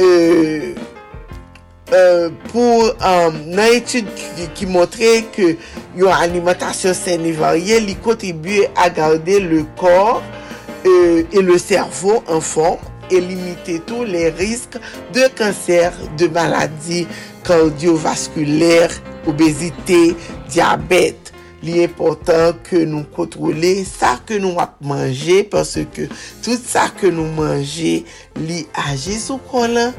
Euh, 0.00 0.72
Euh, 1.92 2.28
pou 2.52 2.84
euh, 2.86 3.32
nan 3.50 3.72
etude 3.74 4.12
ki, 4.14 4.44
ki 4.54 4.66
montre 4.70 5.08
ke 5.34 5.56
yon 5.98 6.12
alimentasyon 6.14 6.94
sen 6.94 7.24
varye, 7.34 7.80
li 7.82 7.96
kontribuye 7.98 8.68
a 8.78 8.86
garde 8.94 9.40
le 9.42 9.64
kor 9.80 10.20
euh, 10.86 11.22
et 11.32 11.42
le 11.42 11.58
cerveau 11.58 12.22
en 12.28 12.40
forme 12.40 12.78
et 13.10 13.20
limiter 13.20 13.80
tous 13.80 14.04
les 14.04 14.28
risques 14.30 14.78
de 15.12 15.28
cancer, 15.36 15.92
de 16.16 16.28
maladies 16.28 17.06
cardiovasculaires, 17.44 19.02
obésité, 19.26 20.14
diabète. 20.48 21.30
Li 21.60 21.82
important 21.84 22.56
ke 22.64 22.86
nou 22.88 23.04
kontrole 23.12 23.74
sa 23.84 24.14
ke 24.24 24.38
nou 24.40 24.60
ap 24.62 24.78
manje 24.80 25.42
parce 25.52 25.82
ke 25.92 26.06
tout 26.40 26.56
sa 26.56 26.86
ke 26.96 27.10
nou 27.12 27.28
manje 27.36 27.98
li 28.40 28.62
aje 28.88 29.18
sou 29.20 29.36
kon 29.50 29.76
lan 29.76 29.92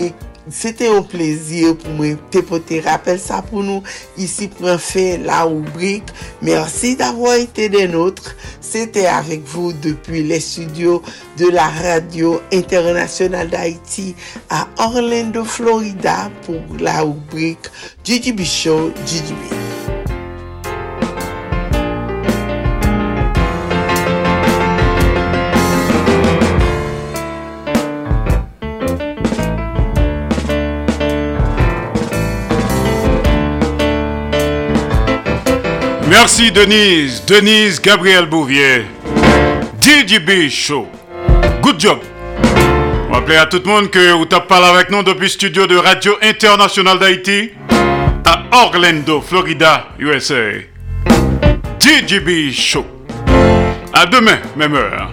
e 0.00 0.08
C'était 0.50 0.88
un 0.88 1.02
plaisir 1.02 1.76
pour 1.76 1.90
moi 1.92 2.06
te 2.30 2.84
rappeler 2.84 3.18
ça 3.18 3.42
pour 3.42 3.62
nous 3.62 3.82
ici 4.18 4.48
pour 4.48 4.68
faire 4.80 5.20
la 5.22 5.44
rubrique. 5.44 6.08
Merci 6.40 6.96
d'avoir 6.96 7.34
été 7.34 7.68
des 7.68 7.86
nôtres. 7.86 8.34
C'était 8.60 9.06
avec 9.06 9.44
vous 9.44 9.72
depuis 9.72 10.22
les 10.22 10.40
studios 10.40 11.02
de 11.38 11.48
la 11.48 11.68
radio 11.68 12.40
internationale 12.52 13.50
d'Haïti 13.50 14.14
à 14.50 14.66
Orlando, 14.78 15.44
Florida 15.44 16.30
pour 16.44 16.60
la 16.78 17.02
rubrique 17.02 17.70
GGB 18.04 18.44
Show 18.44 18.92
GGB. 19.06 19.81
Merci 36.22 36.52
Denise, 36.52 37.20
Denise 37.26 37.80
Gabriel 37.80 38.26
Bouvier, 38.26 38.84
DJB 39.80 40.48
Show. 40.48 40.86
Good 41.60 41.80
job. 41.80 41.98
Va 43.10 43.40
à 43.40 43.46
tout 43.46 43.60
le 43.64 43.68
monde 43.68 43.90
que 43.90 44.12
vous 44.12 44.26
parlé 44.26 44.68
avec 44.68 44.90
nous 44.90 45.02
depuis 45.02 45.22
le 45.22 45.28
studio 45.28 45.66
de 45.66 45.76
Radio 45.76 46.12
International 46.22 46.96
d'Haïti 47.00 47.50
à 48.24 48.44
Orlando, 48.52 49.20
Florida, 49.20 49.88
USA. 49.98 50.60
DJB 51.80 52.52
Show. 52.52 52.86
À 53.92 54.06
demain, 54.06 54.38
même 54.54 54.76
heure. 54.76 55.10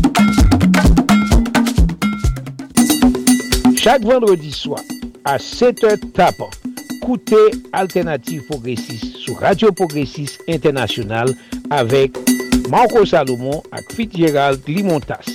Chaque 3.78 4.04
vendredi 4.04 4.52
soir, 4.52 4.82
à 5.24 5.38
7h 5.38 5.98
tapant, 6.12 6.50
écoutez 7.02 7.52
Alternative 7.72 8.42
Progressiste 8.50 9.16
sur 9.16 9.40
Radio 9.40 9.72
Progressiste 9.72 10.42
International 10.50 11.30
avec 11.70 12.18
Manko 12.70 13.06
Salomon 13.06 13.62
ak 13.72 13.92
Fitzgerald 13.94 14.62
Limontas. 14.68 15.28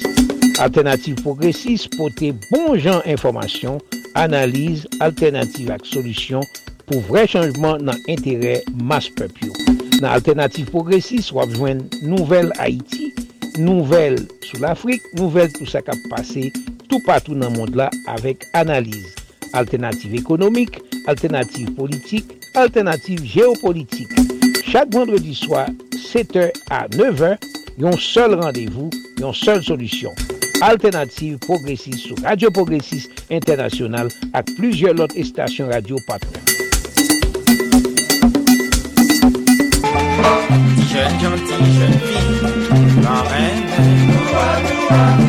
Alternative 0.58 1.20
Progressive 1.22 1.88
pote 1.96 2.32
bon 2.48 2.74
jan 2.80 3.02
informasyon, 3.06 3.78
analize, 4.18 4.88
alternative 5.04 5.74
ak 5.76 5.84
solusyon 5.86 6.46
pou 6.88 7.02
vre 7.06 7.26
chanjman 7.28 7.84
nan 7.86 8.00
entere 8.10 8.58
mas 8.80 9.10
pepyo. 9.12 9.52
Nan 10.00 10.10
Alternative 10.14 10.70
Progressive 10.72 11.28
wap 11.36 11.52
jwen 11.54 11.84
nouvel 12.02 12.50
Haiti, 12.58 13.12
nouvel 13.60 14.18
sou 14.46 14.62
l'Afrique, 14.62 15.04
nouvel 15.18 15.52
tout 15.54 15.68
sa 15.68 15.84
kap 15.84 16.00
pase 16.10 16.48
tout 16.88 17.02
patou 17.06 17.36
nan 17.38 17.52
mond 17.54 17.76
la 17.78 17.90
avek 18.10 18.48
analize. 18.58 19.14
Alternative 19.56 20.18
ekonomik, 20.18 20.80
alternative 21.08 21.74
politik, 21.76 22.34
alternative 22.56 23.24
geopolitik. 23.24 24.10
Chak 24.68 24.90
vendredi 24.92 25.36
swa, 25.36 25.66
7h 25.98 26.50
à 26.70 26.86
9h, 26.88 27.36
un 27.82 27.96
seul 27.98 28.34
rendez-vous, 28.34 28.90
une 29.20 29.34
seule 29.34 29.62
solution. 29.62 30.14
Alternative 30.60 31.38
progressiste 31.38 31.98
sur 31.98 32.16
Radio 32.22 32.50
Progressiste 32.50 33.10
International 33.30 34.08
avec 34.32 34.56
plusieurs 34.56 34.98
autres 34.98 35.22
stations 35.22 35.68
radio 35.68 35.96
partenaires. 36.06 36.42
Jeune 40.90 41.20
gentille, 41.20 41.74
jeune 41.78 41.92
fille, 41.92 42.40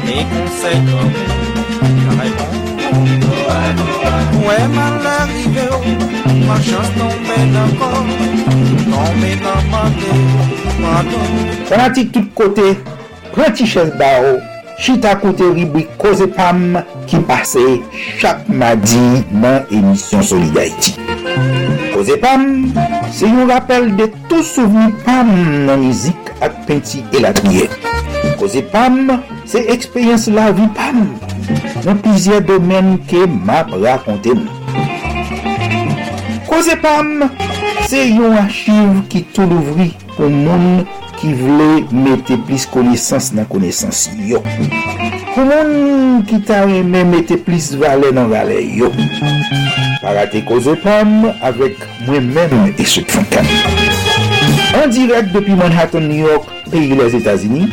les 0.05 0.23
conseils 0.23 0.81
comme 2.09 2.17
la. 2.17 2.68
Mwen 4.39 4.69
mal 4.73 5.07
arrive 5.07 5.65
yo 5.69 5.79
Ma 6.47 6.57
chans 6.65 6.89
tombe 6.97 7.35
nan 7.53 7.73
kon 7.77 8.07
Tombe 8.89 9.31
nan 9.43 9.67
mante 9.71 10.13
Pardon 10.81 11.27
Fanatik 11.69 12.11
tout 12.11 12.29
kote 12.35 12.73
Preti 13.33 13.67
ches 13.69 13.91
ba 13.99 14.09
yo 14.23 14.39
Chita 14.79 15.15
kote 15.21 15.51
ribwi 15.53 15.85
koze 16.01 16.27
pam 16.33 16.79
Ki 17.05 17.21
pase 17.29 17.65
chak 18.19 18.47
madi 18.49 19.21
Nan 19.31 19.65
emisyon 19.69 20.23
Solidarity 20.23 20.95
Koze 21.93 22.17
pam 22.21 22.71
Se 23.13 23.29
yon 23.29 23.49
rappel 23.51 23.91
de 23.99 24.09
tou 24.29 24.41
souveni 24.45 24.95
pam 25.05 25.29
Nan 25.67 25.83
mizik 25.85 26.33
ak 26.41 26.63
penti 26.65 27.03
elatriye 27.13 27.69
Koze 28.39 28.63
pam 28.73 29.19
Se 29.45 29.67
ekspeyens 29.75 30.29
la 30.33 30.49
vi 30.55 30.65
pam 30.77 31.03
nan 31.85 31.99
pizye 32.03 32.39
domen 32.45 32.97
ke 33.09 33.25
map 33.29 33.71
rakonte 33.83 34.35
mou. 34.37 34.55
Koze 36.49 36.75
pam, 36.81 37.27
se 37.89 38.01
yon 38.09 38.37
achiv 38.41 39.03
ki 39.11 39.23
tou 39.35 39.47
louvri 39.49 39.91
pou 40.15 40.29
moun 40.29 40.85
ki 41.19 41.33
vle 41.37 41.69
mette 41.93 42.39
plis 42.47 42.65
konesans 42.69 43.31
nan 43.37 43.47
konesans 43.51 44.07
yo. 44.25 44.41
Pou 45.35 45.45
moun 45.45 46.23
ki 46.29 46.41
ta 46.47 46.63
reme 46.65 47.05
mette 47.07 47.37
plis 47.45 47.71
vale 47.79 48.11
nan 48.15 48.31
vale 48.33 48.59
yo. 48.65 48.91
Parate 50.03 50.41
koze 50.47 50.75
pam 50.83 51.29
avek 51.45 51.79
mwen 52.07 52.31
men 52.33 52.73
e 52.75 52.87
se 52.87 53.05
fankan. 53.07 53.47
An 54.79 54.91
direk 54.93 55.31
depi 55.33 55.55
Manhattan, 55.57 56.07
New 56.07 56.27
York, 56.27 56.45
peyi 56.71 56.95
les 56.95 57.15
Etats-Unis, 57.17 57.69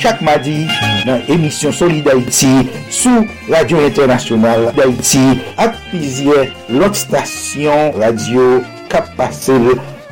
chak 0.00 0.22
madi, 0.24 0.64
nan 1.06 1.22
emisyon 1.28 1.72
Solid 1.72 2.08
Haïti 2.08 2.68
sou 2.90 3.26
Radio 3.50 3.80
Internationale 3.86 4.72
d'Haïti. 4.76 5.40
Ak 5.56 5.76
pizye 5.90 6.48
lot 6.72 6.96
stasyon 6.96 7.96
radio 8.00 8.60
kap 8.90 9.10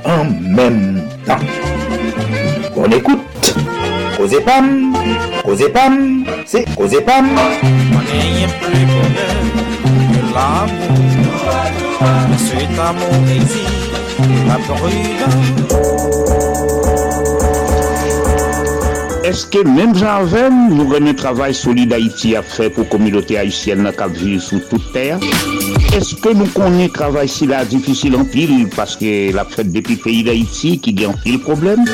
en 0.05 0.25
menm 0.41 1.03
tan. 1.27 1.43
On 2.77 2.91
écoute. 2.91 3.55
Causez 4.19 4.41
Pam, 4.41 4.97
Causez 5.45 5.69
Pam, 5.69 6.25
c'est 6.45 6.65
Causez 6.75 7.01
Pam. 7.03 7.29
Est-ce 19.29 19.45
que 19.45 19.63
même 19.63 19.95
j'avais 19.95 20.49
nous 20.49 20.89
remet 20.89 21.13
travail 21.13 21.53
solide 21.53 21.93
Haïti 21.93 22.35
a 22.35 22.41
fait 22.41 22.71
pour 22.71 22.85
la 22.85 22.89
communauté 22.89 23.37
haïtienne 23.37 23.93
qui 23.93 24.25
vit 24.25 24.41
sous 24.41 24.59
toute 24.59 24.91
terre? 24.95 25.19
Est-ce 25.95 26.15
que 26.15 26.31
nous 26.31 26.47
connaissons 26.47 26.93
travail 26.95 27.29
si 27.29 27.47
là 27.47 27.67
difficile 27.67 28.17
en 28.17 28.25
pile 28.25 28.69
parce 28.75 28.97
que 28.97 29.31
la 29.35 29.45
fête 29.45 29.71
depuis 29.71 29.97
le 29.97 30.01
pays 30.01 30.25
d'Haïti 30.25 30.79
qui 30.79 31.05
a 31.05 31.11
en 31.11 31.13
pile 31.13 31.41
problème? 31.41 31.85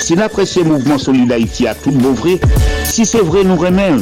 Si 0.00 0.16
l'apprécié 0.16 0.64
mouvement 0.64 0.98
solide 0.98 1.30
Haïti 1.30 1.68
a 1.68 1.76
tout 1.76 1.92
vrai, 1.92 2.40
si 2.84 3.06
c'est 3.06 3.20
vrai 3.20 3.44
nous 3.44 3.56
remet, 3.56 3.92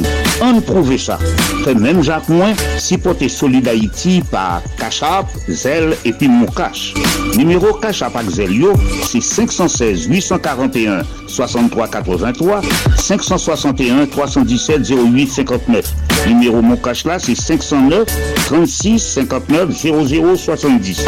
on 0.41 0.59
prouve 0.59 0.97
ça. 0.97 1.19
Fait 1.63 1.75
même 1.75 2.01
Jacques 2.01 2.29
Moins, 2.29 2.53
si 2.79 2.97
porter 2.97 3.29
solide 3.29 3.67
Haïti 3.67 4.23
par 4.31 4.63
Cachap, 4.79 5.27
Zel 5.47 5.95
et 6.05 6.13
puis 6.13 6.27
Moukache. 6.27 6.95
Numéro 7.37 7.73
Cachap 7.73 8.15
avec 8.15 8.31
Zelio, 8.31 8.73
c'est 9.03 9.21
516 9.21 10.05
841 10.07 11.03
63 11.27 11.87
83 11.87 12.61
561 12.97 14.07
317 14.07 14.91
08 14.91 15.27
59. 15.27 15.85
Numéro 16.27 16.61
mon 16.61 16.77
cash 16.77 17.05
là, 17.05 17.17
c'est 17.19 17.35
509 17.35 18.05
36 18.45 18.99
59 18.99 19.71
00 19.71 20.35
70. 20.35 21.05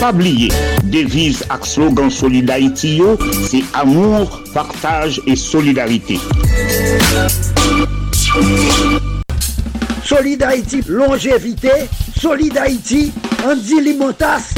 Pas 0.00 0.12
oublier, 0.12 0.48
devise 0.84 1.44
ak 1.50 1.66
slogan 1.66 2.10
Solidarité, 2.10 3.00
c'est 3.48 3.62
amour, 3.74 4.42
partage 4.52 5.20
et 5.26 5.36
solidarité. 5.36 6.18
Solid 10.04 10.42
Haïti, 10.42 10.82
longévité, 10.86 11.70
Solid 12.20 12.56
Haïti, 12.58 13.12
Andy 13.46 13.80
Limotas, 13.80 14.52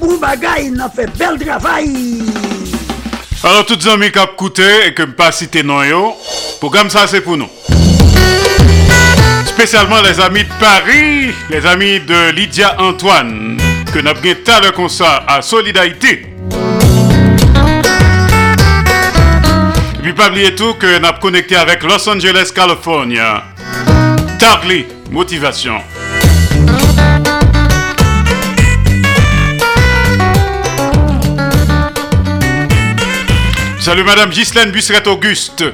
Boubagaï, 0.00 0.70
n'a 0.70 0.88
fait 0.88 1.08
bel 1.18 1.38
travail. 1.38 2.22
Alors, 3.44 3.66
toutes 3.66 3.84
les 3.84 3.90
amis 3.90 4.12
qui 4.12 4.20
ont 4.20 4.24
écouté 4.24 4.86
et 4.86 4.94
que 4.94 5.02
je 5.02 5.08
pas 5.08 5.32
cité 5.32 5.64
non 5.64 5.82
yo, 5.82 6.14
programme 6.60 6.88
ça 6.88 7.08
c'est 7.08 7.22
pour 7.22 7.36
nous. 7.36 7.48
Spécialement 9.46 10.00
les 10.00 10.20
amis 10.20 10.44
de 10.44 10.52
Paris, 10.60 11.34
les 11.50 11.66
amis 11.66 11.98
de 11.98 12.30
Lydia 12.30 12.80
Antoine, 12.80 13.58
que 13.92 13.98
nous 13.98 14.10
avons 14.10 14.20
le 14.22 14.70
concert 14.70 15.24
à 15.26 15.42
Solidarité. 15.42 16.26
Et 19.98 20.02
puis 20.02 20.12
pas 20.12 20.28
oublier 20.28 20.54
tout 20.54 20.74
que 20.74 21.00
nous 21.00 21.04
avons 21.04 21.18
connecté 21.18 21.56
avec 21.56 21.82
Los 21.82 22.08
Angeles, 22.08 22.52
California. 22.54 23.42
Tarly, 24.38 24.86
motivation. 25.10 25.80
Salut 33.82 34.04
Madame 34.04 34.30
Ghislaine 34.30 34.70
Busseret-Auguste 34.70 35.64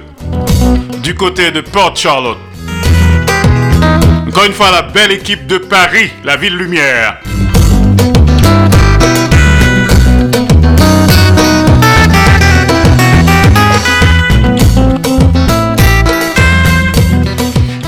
du 1.02 1.14
côté 1.14 1.50
de 1.50 1.61
Port 1.61 1.94
Charlotte. 1.94 2.38
Encore 4.26 4.44
une 4.46 4.54
fois, 4.54 4.70
la 4.70 4.80
belle 4.80 5.12
équipe 5.12 5.46
de 5.46 5.59
Paris, 5.59 6.11
la 6.24 6.38
ville 6.38 6.56
lumière. 6.56 7.18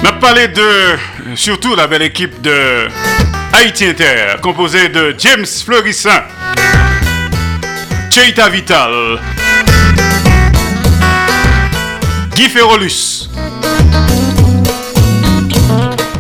On 0.03 0.07
a 0.07 0.13
parlé 0.21 0.49
de, 0.49 0.99
surtout 1.35 1.75
la 1.75 1.87
belle 1.87 2.03
équipe 2.03 2.43
de 2.43 2.89
Haïti 3.55 3.87
Inter, 3.87 4.37
composée 4.43 4.91
de 4.91 5.15
James 5.19 5.47
Fleurissin, 5.47 6.25
Cheita 8.11 8.51
Vital, 8.51 9.19
Guy 12.41 12.49
Ferrolus. 12.49 13.29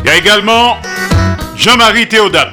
Il 0.04 0.06
y 0.06 0.10
a 0.10 0.16
également 0.16 0.76
Jean-Marie 1.56 2.08
Théodate. 2.08 2.52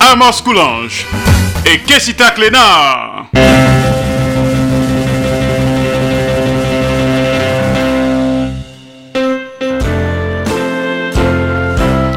Amos 0.00 0.42
Coulange 0.42 1.06
et 1.64 1.78
Kessita 1.78 2.32
Clénard. 2.32 3.26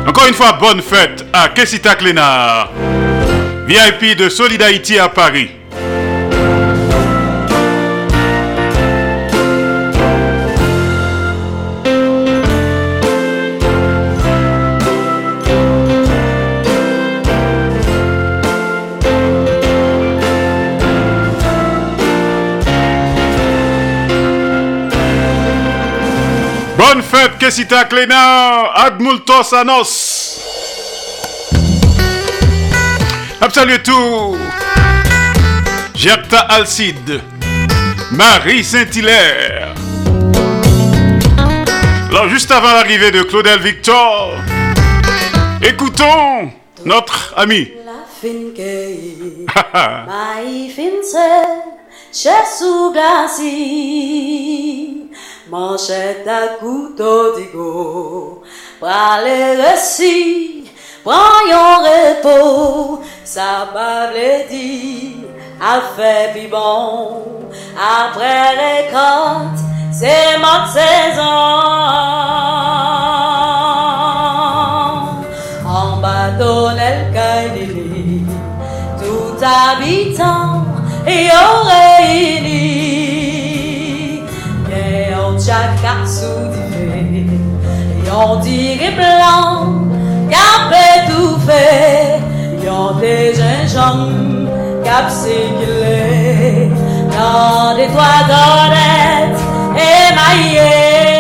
Encore 0.07 0.27
une 0.27 0.33
fois, 0.33 0.53
bonne 0.53 0.81
fête 0.81 1.23
à 1.31 1.49
Kessita 1.49 1.93
Clénard, 1.93 2.71
VIP 3.67 4.17
de 4.17 4.29
Solid 4.29 4.63
à 4.63 5.09
Paris. 5.09 5.51
Kessita 27.39 27.85
Clénard, 27.85 28.73
Admultos 28.75 29.53
Anos. 29.53 30.39
Salut 33.53 33.83
tout. 33.83 34.37
Alcide, 36.49 37.21
Marie 38.11 38.63
Saint-Hilaire. 38.63 39.75
Alors, 42.09 42.27
juste 42.29 42.51
avant 42.51 42.73
l'arrivée 42.73 43.11
de 43.11 43.21
Claudel 43.21 43.59
Victor, 43.59 44.33
écoutons 45.61 46.51
notre 46.83 47.33
ami. 47.37 47.71
Sou 52.57 52.91
glasi, 52.91 53.43
manchette 55.53 56.27
à 56.27 56.57
couteau 56.59 57.35
digo, 57.35 58.41
prale 58.79 59.61
resi, 59.61 60.63
prends 61.03 61.45
yon 61.51 61.75
repos, 61.87 63.01
ça 63.23 63.69
va 63.71 64.09
le 64.15 64.49
dire, 64.49 65.29
a 65.61 65.75
fait 65.95 66.49
bon, 66.49 67.49
après 67.77 68.49
récolte, 68.63 69.61
c'est 69.91 70.39
ma 70.45 70.65
saison. 70.75 71.39
En 75.79 75.97
bâtonnel 76.01 77.13
Kailili, 77.13 78.25
tout 78.99 79.37
habitant 79.45 80.65
et 81.05 81.29
au 81.29 81.53
réuni. 81.69 82.92
Chaka 85.45 86.05
soudé, 86.05 87.25
et 87.25 88.11
on 88.11 88.37
dirait 88.37 88.91
blanc, 88.91 89.73
cap 90.29 90.71
étouffé, 90.71 92.21
et 92.63 92.69
on 92.69 92.93
des 92.93 93.33
gingembre, 93.35 94.49
cap 94.85 95.09
séculé, 95.09 96.69
dans 97.09 97.75
des 97.75 97.87
toits 97.87 98.23
d'honnêtes 98.29 99.41
émaillés. 99.75 101.12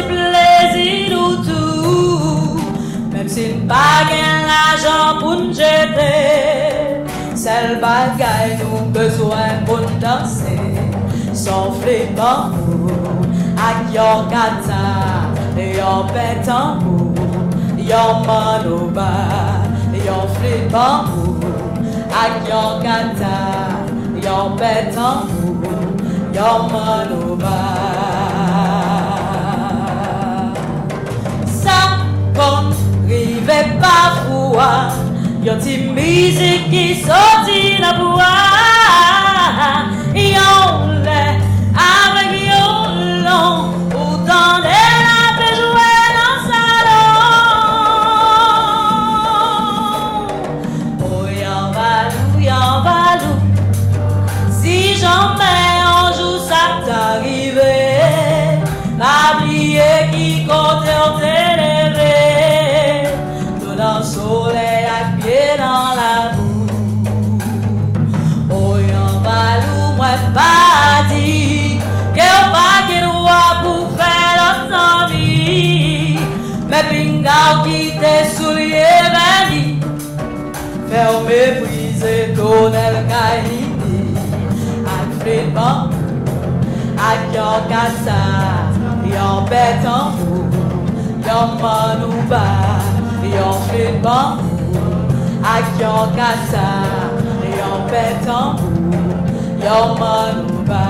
Capables 0.00 0.14
prendre 0.14 0.70
du 0.70 0.72
plaisir 0.72 1.10
nous 1.10 1.36
tout. 1.44 2.60
Même 3.12 3.28
si 3.28 3.54
nous 3.54 3.66
pas 3.66 4.04
gain 4.08 4.46
l'argent 4.46 5.18
pour 5.20 5.36
nous 5.36 5.52
jeter 5.52 7.04
Seul 7.34 7.80
bagaille 7.80 8.58
nous 8.60 8.90
besoin 8.90 9.64
pour 9.66 9.80
danser. 10.00 10.58
Son 11.32 11.72
flémant 11.80 12.50
Ak 13.56 13.92
yon 13.92 14.28
kata 14.28 15.30
Yon 15.56 16.06
pétambour 16.12 17.12
Yon 17.78 18.24
manoba 18.26 19.10
Yon 19.94 20.26
flémant 20.36 21.04
Ak 22.10 22.48
yon 22.48 22.82
kata 22.82 23.36
Yon 24.20 24.56
pétambour 24.56 25.70
Yon 26.34 26.68
manoba 26.72 28.19
kon 32.40 32.72
rive 33.08 33.60
pa 33.80 33.96
fwa 34.24 34.70
Yon 35.44 35.60
ti 35.64 35.76
mizik 35.96 36.68
ki 36.72 36.84
soti 37.04 37.60
na 37.82 37.92
boa 38.00 38.32
Yon 40.34 41.04
le 41.06 41.22
avek 41.88 42.32
yon 42.48 43.00
lon 43.26 43.56
Ou 43.92 44.20
Pingao 77.30 77.64
qui 77.64 77.92
t'est 77.98 78.24
soulié 78.36 78.84
Faire 80.88 81.20
mépriser 81.22 82.34
ton 82.34 82.72
el 82.72 82.96
kaini 83.08 83.62
Ak 84.84 85.08
frit 85.20 85.54
bambou 85.54 85.96
Ak 86.98 87.20
yon 87.34 87.60
manouba 91.62 92.44
Yon 93.22 93.60
frit 93.68 94.02
bambou 94.02 94.46
ak 95.40 95.80
yon 95.80 96.10
kasa, 96.12 96.66
yon 97.48 97.80
petanbou, 97.88 98.92
yon 99.56 99.96
manouba, 99.96 100.84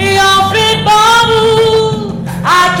yon 0.00 0.40
bambou, 0.88 2.16
ak 2.40 2.80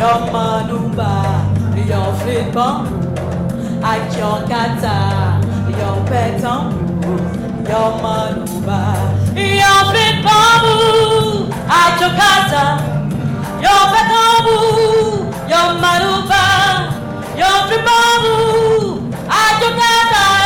your 0.00 0.20
manumba, 0.32 1.12
your 1.90 2.10
fiban, 2.24 2.88
ak 3.84 4.08
your 4.16 4.38
kata, 4.48 4.96
your 5.78 5.98
petan, 6.08 6.72
your 7.68 7.90
manumba, 8.02 8.80
your 9.36 9.80
fiban, 9.92 10.64
ak 11.68 12.00
your 12.00 12.12
kata, 12.20 12.64
your 13.64 13.82
petan, 13.92 14.46
your 15.52 15.68
manumba, 15.84 16.44
your 17.36 17.58
fiban, 17.68 18.24
ak 19.28 19.60
your 19.60 19.74
kata. 19.80 20.39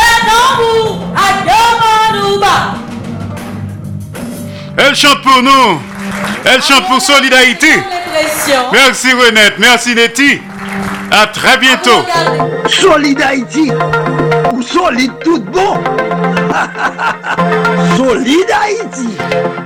Petanbou, 0.00 1.00
ak 1.16 1.46
yon 1.46 1.72
manouba. 1.82 2.54
Elle 4.78 4.94
chante 4.96 5.22
pour 5.22 5.42
nous. 5.42 5.80
Elle 6.44 6.62
chante 6.62 6.86
pour 6.86 7.00
Solid 7.00 7.32
Haïti. 7.32 7.66
Pression. 8.12 8.62
Merci 8.72 9.12
Renette. 9.12 9.58
Merci 9.58 9.94
Nettie. 9.94 10.40
À 11.10 11.26
très 11.26 11.58
bientôt. 11.58 12.04
Solid 12.68 13.20
Solide 14.62 15.12
tout 15.24 15.40
bon. 15.52 15.82
solide 17.96 18.50
Haïti. 18.52 19.08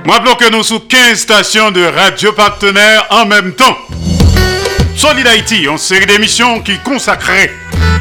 Rappelons 0.07 0.35
que 0.35 0.49
nous 0.51 0.63
sous 0.63 0.79
15 0.79 1.17
stations 1.19 1.71
de 1.71 1.83
radio 1.83 2.31
partenaires 2.33 3.05
en 3.09 3.25
même 3.25 3.53
temps. 3.53 3.77
Solid 4.95 5.27
Haïti, 5.27 5.65
une 5.65 5.77
série 5.77 6.05
d'émissions 6.07 6.61
qui 6.61 6.79
consacrée 6.79 7.51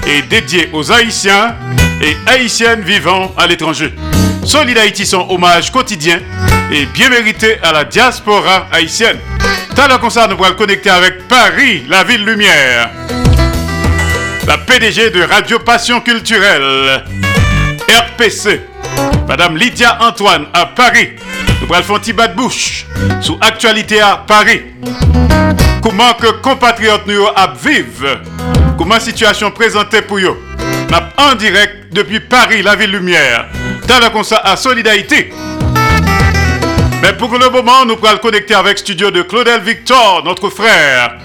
et 0.07 0.23
dédiée 0.23 0.71
aux 0.73 0.91
Haïtiens 0.91 1.55
et 2.01 2.17
Haïtiennes 2.27 2.81
vivant 2.83 3.33
à 3.37 3.47
l'étranger. 3.47 3.93
Solid 4.45 4.79
Haïti, 4.79 5.05
son 5.05 5.27
hommage 5.29 5.71
quotidien 5.71 6.21
et 6.73 6.87
bien 6.87 7.11
mérité 7.11 7.59
à 7.63 7.73
la 7.73 7.85
diaspora 7.85 8.69
haïtienne. 8.73 9.19
T'as 9.75 9.89
le 9.89 9.99
concert, 9.99 10.29
nous 10.29 10.37
pourrons 10.37 10.55
connecter 10.55 10.89
avec 10.91 11.29
Paris, 11.29 11.85
la 11.89 12.03
ville 12.05 12.25
lumière. 12.25 12.91
La 14.47 14.59
PDG 14.59 15.11
de 15.11 15.23
Radio 15.23 15.59
Passion 15.59 16.01
Culturelle, 16.01 17.03
RPC, 17.89 18.61
Madame 19.27 19.57
Lydia 19.57 19.99
Antoine 20.01 20.47
à 20.53 20.67
Paris. 20.67 21.15
Nous 21.61 21.67
le 21.67 21.83
faire 21.83 21.97
un 21.97 21.99
petit 21.99 22.13
bas 22.13 22.29
de 22.29 22.37
bouche 22.37 22.87
sous 23.21 23.37
actualité 23.41 24.01
à 24.01 24.23
Paris. 24.25 24.63
Comment 25.83 26.15
que 26.15 26.29
compatriotes 26.43 27.09
nous 27.09 27.27
vivre 27.61 28.21
Comment 28.79 29.01
situation 29.01 29.51
présentée 29.51 30.03
pour 30.03 30.19
eux? 30.19 30.41
En 31.19 31.35
direct 31.35 31.93
depuis 31.93 32.21
Paris, 32.21 32.63
la 32.63 32.77
ville 32.77 32.93
lumière. 32.93 33.47
Dans 33.89 33.99
le 33.99 34.11
concert 34.11 34.41
à 34.45 34.57
Solidarité. 34.57 35.33
Mais 37.03 37.13
pour 37.15 37.37
le 37.37 37.51
moment, 37.51 37.85
nous 37.85 37.97
pourrons 37.97 38.13
le 38.13 38.19
connecter 38.19 38.55
avec 38.55 38.79
studio 38.79 39.11
de 39.11 39.23
Claudel 39.23 39.61
Victor, 39.61 40.23
notre 40.25 40.51
frère, 40.51 41.17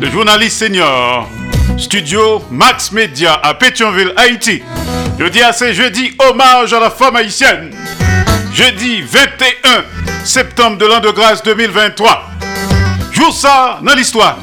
le 0.00 0.10
journaliste 0.10 0.58
senior. 0.58 1.28
Studio 1.76 2.42
Max 2.50 2.92
Media 2.92 3.34
à 3.34 3.54
Pétionville, 3.54 4.12
Haïti. 4.16 4.62
Jeudi 5.18 5.42
à 5.42 5.52
ce 5.52 5.72
jeudi, 5.72 6.12
hommage 6.18 6.72
à 6.72 6.80
la 6.80 6.90
femme 6.90 7.16
haïtienne. 7.16 7.70
Jeudi 8.52 9.02
21 9.02 9.84
septembre 10.24 10.78
de 10.78 10.86
l'an 10.86 11.00
de 11.00 11.10
grâce 11.10 11.42
2023. 11.42 12.30
Joue 13.12 13.30
ça 13.32 13.80
dans 13.82 13.94
l'histoire. 13.94 14.38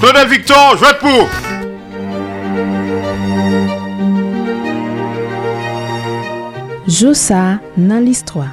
Claudel 0.00 0.28
Victor, 0.28 0.76
jouette 0.76 0.98
pour. 0.98 1.28
Josa 6.86 7.58
nan 7.76 8.04
listwa. 8.04 8.46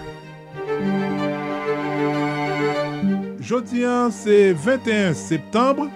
Jodi 3.42 3.86
an, 3.86 4.10
se 4.10 4.54
21 4.54 5.14
septembre, 5.14 5.90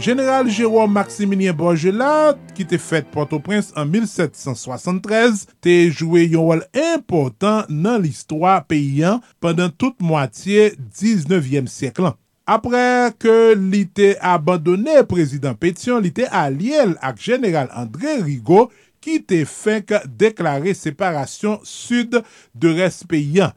General 0.00 0.48
Jérôme 0.48 0.94
Maximilien 0.96 1.52
Borgelat, 1.52 2.38
ki 2.56 2.64
te 2.64 2.78
fèt 2.80 3.10
Port-au-Prince 3.12 3.74
an 3.76 3.90
1773, 3.92 5.42
te 5.60 5.74
joué 5.92 6.22
yon 6.24 6.46
wol 6.48 6.62
important 6.72 7.68
nan 7.68 8.00
l'histoire 8.00 8.62
peyyan 8.64 9.20
pandan 9.44 9.68
tout 9.68 9.92
moitié 10.00 10.70
19e 10.96 11.68
sièklan. 11.68 12.16
Apre 12.48 13.12
ke 13.20 13.52
li 13.52 13.82
te 13.84 14.14
abandonè 14.24 15.02
prezident 15.10 15.52
Pétion, 15.60 16.00
li 16.00 16.14
te 16.16 16.24
aliel 16.32 16.96
ak 17.04 17.20
General 17.20 17.68
André 17.76 18.22
Rigaud 18.24 18.72
ki 19.04 19.20
te 19.20 19.44
fèk 19.44 19.98
deklare 20.08 20.72
separasyon 20.80 21.60
sud 21.68 22.22
de 22.56 22.72
res 22.80 23.02
peyyan. 23.04 23.52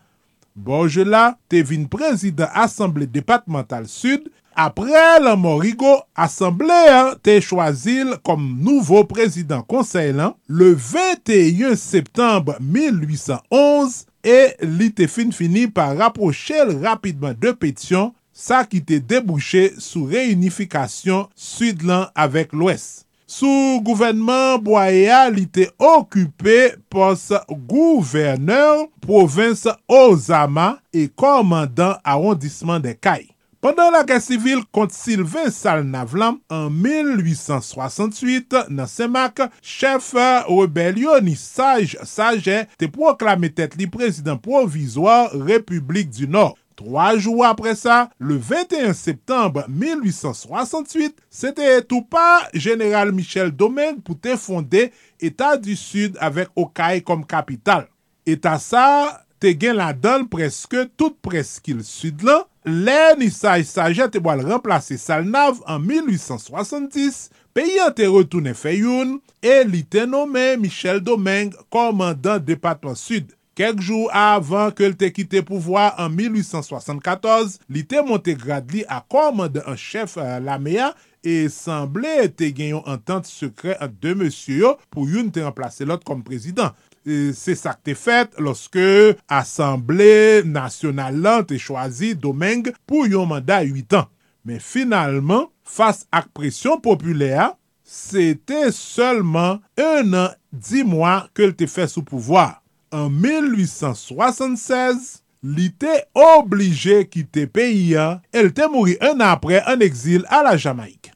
Borgelat 0.59 1.39
te 1.49 1.63
vin 1.65 1.87
prezident 1.89 2.51
Assemblée 2.51 3.07
Départementale 3.07 3.87
Sud 3.87 4.27
Apre 4.55 5.03
lan 5.23 5.39
Morigo, 5.41 5.95
asemble 6.13 6.75
an 6.93 7.13
te 7.25 7.39
chwazil 7.41 8.13
kom 8.25 8.43
nouvo 8.61 9.01
prezident 9.09 9.65
konsey 9.69 10.11
lan 10.13 10.35
le 10.45 10.71
21 10.77 11.73
septembre 11.79 12.59
1811 12.61 14.03
e 14.23 14.37
li 14.77 14.91
te 14.93 15.09
fin 15.09 15.33
fini 15.35 15.65
pa 15.67 15.89
raproche 15.97 16.61
l 16.61 16.75
rapidman 16.83 17.35
de 17.41 17.55
Petion 17.57 18.13
sa 18.33 18.61
ki 18.69 18.83
te 18.85 18.99
debouche 19.01 19.71
sou 19.81 20.05
reunifikasyon 20.11 21.27
sud 21.33 21.83
lan 21.89 22.07
avek 22.13 22.53
lwes. 22.53 23.03
Sou 23.33 23.79
gouvenman 23.81 24.61
Boya 24.61 25.23
li 25.33 25.47
te 25.49 25.69
okupe 25.81 26.75
pos 26.93 27.31
gouverneur 27.49 28.85
provins 29.01 29.65
Ozama 29.89 30.75
e 30.93 31.07
komandan 31.09 31.97
arondisman 32.05 32.83
de 32.83 32.93
Kaye. 32.93 33.32
Pendan 33.63 33.93
la 33.95 34.01
gen 34.03 34.19
sivil 34.19 34.65
kont 34.75 34.91
Sylvain 34.91 35.45
Salnavlam, 35.47 36.41
an 36.51 36.65
1868, 36.83 38.57
nan 38.67 38.89
semak, 38.91 39.39
chef 39.63 40.09
rebelyon 40.49 41.23
ni 41.23 41.37
saj 41.39 41.93
saje 42.03 42.57
te 42.75 42.89
proklame 42.91 43.47
tet 43.55 43.77
li 43.79 43.87
prezident 43.87 44.35
provizor 44.43 45.31
Republik 45.47 46.11
du 46.11 46.27
Nord. 46.27 46.57
Trois 46.75 47.15
jours 47.15 47.45
après 47.45 47.75
ça, 47.75 48.09
le 48.19 48.35
21 48.35 48.91
septembre 48.91 49.63
1868, 49.69 51.15
c'était 51.29 51.83
tout 51.83 52.01
pas 52.01 52.41
général 52.53 53.13
Michel 53.13 53.51
Domingue 53.51 54.01
pour 54.01 54.19
te 54.19 54.35
fonder 54.35 54.91
État 55.21 55.55
du 55.55 55.77
Sud 55.77 56.17
avec 56.19 56.49
Okaï 56.57 57.01
comme 57.01 57.25
capitale. 57.25 57.87
État 58.25 58.59
ça, 58.59 59.22
te 59.43 59.51
gen 59.59 59.75
la 59.75 59.91
dol 59.91 60.23
preske 60.31 60.85
tout 60.95 61.17
preskil 61.25 61.81
sud 61.83 62.23
lan, 62.23 62.45
le 62.63 62.99
ni 63.19 63.27
saj 63.33 63.65
saje 63.67 64.07
te 64.13 64.21
boal 64.23 64.45
remplase 64.47 64.95
Salnav 65.01 65.59
an 65.67 65.83
1870, 65.83 67.27
peyi 67.51 67.81
an 67.83 67.91
te 67.97 68.07
retoune 68.07 68.55
feyoun, 68.55 69.17
e 69.43 69.59
li 69.67 69.83
te 69.83 70.05
nome 70.07 70.53
Michel 70.61 71.03
Domingue 71.03 71.59
komandan 71.73 72.39
Depatman 72.47 72.95
Sud. 72.99 73.33
Kek 73.53 73.83
jou 73.85 74.07
avan 74.17 74.71
ke 74.73 74.87
l 74.89 74.95
te 74.97 75.11
kite 75.13 75.43
pouvoi 75.45 75.85
an 76.01 76.15
1874, 76.15 77.59
li 77.69 77.83
te 77.85 78.01
monte 78.01 78.33
grad 78.39 78.71
li 78.73 78.81
a 78.89 79.03
komande 79.05 79.61
an 79.69 79.77
chef 79.77 80.15
euh, 80.17 80.39
la 80.41 80.55
mea 80.57 80.93
e 81.23 81.45
sanble 81.53 82.31
te 82.33 82.49
genyon 82.55 82.87
entente 82.89 83.29
sekre 83.29 83.75
an 83.83 83.93
de 84.01 84.15
monsye 84.17 84.57
yo 84.63 84.73
pou 84.89 85.05
yon 85.05 85.29
te 85.35 85.43
remplase 85.45 85.85
lot 85.85 86.01
kom 86.07 86.23
prezident. 86.25 86.73
E 87.03 87.33
se 87.35 87.55
sak 87.59 87.81
te 87.83 87.95
fet 87.99 88.37
loske 88.39 89.15
Assemble 89.27 90.43
Nasional 90.47 91.17
lan 91.23 91.43
te 91.47 91.59
chwazi 91.59 92.13
Domeng 92.15 92.71
pou 92.87 93.07
yon 93.09 93.27
mandat 93.31 93.67
8 93.67 93.99
an. 93.99 94.07
Men 94.43 94.59
finalman, 94.63 95.47
fas 95.63 96.03
ak 96.11 96.29
presyon 96.35 96.81
populea, 96.83 97.53
se 97.83 98.33
te 98.47 98.67
selman 98.75 99.61
1 99.79 100.15
an 100.15 100.35
10 100.51 100.87
mwa 100.87 101.15
ke 101.35 101.47
l 101.47 101.55
te 101.59 101.67
fe 101.71 101.87
sou 101.91 102.03
pouvoi. 102.07 102.51
An 102.93 103.09
1876, 103.23 105.23
li 105.43 105.67
te 105.79 105.97
oblige 106.15 107.03
ki 107.11 107.25
te 107.27 107.47
peyi 107.49 107.97
an, 107.99 108.21
el 108.35 108.53
te 108.55 108.67
mouri 108.71 108.95
an 109.03 109.23
apre 109.25 109.63
an 109.67 109.83
exil 109.83 110.23
a 110.31 110.43
la 110.45 110.55
Jamaik. 110.59 111.12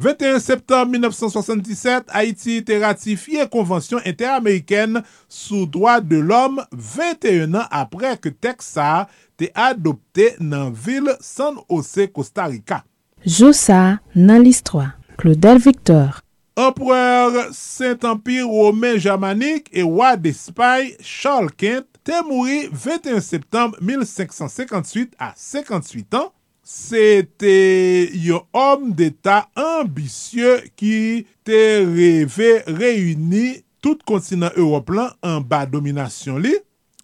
21 0.00 0.38
septembre 0.40 0.92
1977, 0.92 2.06
Haiti 2.08 2.54
te 2.64 2.78
ratifiye 2.80 3.44
konvansyon 3.52 4.00
inter-ameriken 4.08 4.96
sou 5.28 5.66
doa 5.68 5.98
de 6.00 6.16
l'om 6.24 6.56
21 6.72 7.58
an 7.60 7.66
apre 7.82 8.14
ke 8.16 8.32
Teksa 8.32 9.10
te 9.36 9.50
adopte 9.52 10.30
nan 10.40 10.72
vil 10.72 11.12
San 11.20 11.60
Jose, 11.66 12.08
Costa 12.08 12.48
Rica. 12.48 12.80
Joussa 13.28 13.98
nan 14.16 14.40
listroa, 14.46 14.94
Claudel 15.20 15.60
Victor. 15.60 16.22
Empereur 16.56 17.50
Saint-Empire 17.52 18.48
Romain 18.48 18.96
Germanique 18.96 19.68
et 19.70 19.82
roi 19.82 20.16
d'Espagne 20.16 20.96
Charles 21.00 21.52
V 21.60 21.84
te 22.04 22.24
mouri 22.24 22.70
21 22.72 23.20
septembre 23.20 23.76
1558 23.82 25.12
a 25.18 25.34
58 25.36 26.14
ans 26.14 26.32
se 26.66 27.22
te 27.40 27.56
yon 28.14 28.44
om 28.56 28.90
d'Etat 28.96 29.50
ambisye 29.58 30.58
ki 30.78 31.26
te 31.46 31.60
reve 31.86 32.52
reyuni 32.68 33.60
tout 33.80 34.02
kontinant 34.06 34.56
Europlan 34.60 35.14
an 35.24 35.40
ba 35.46 35.64
dominasyon 35.68 36.42
li, 36.44 36.52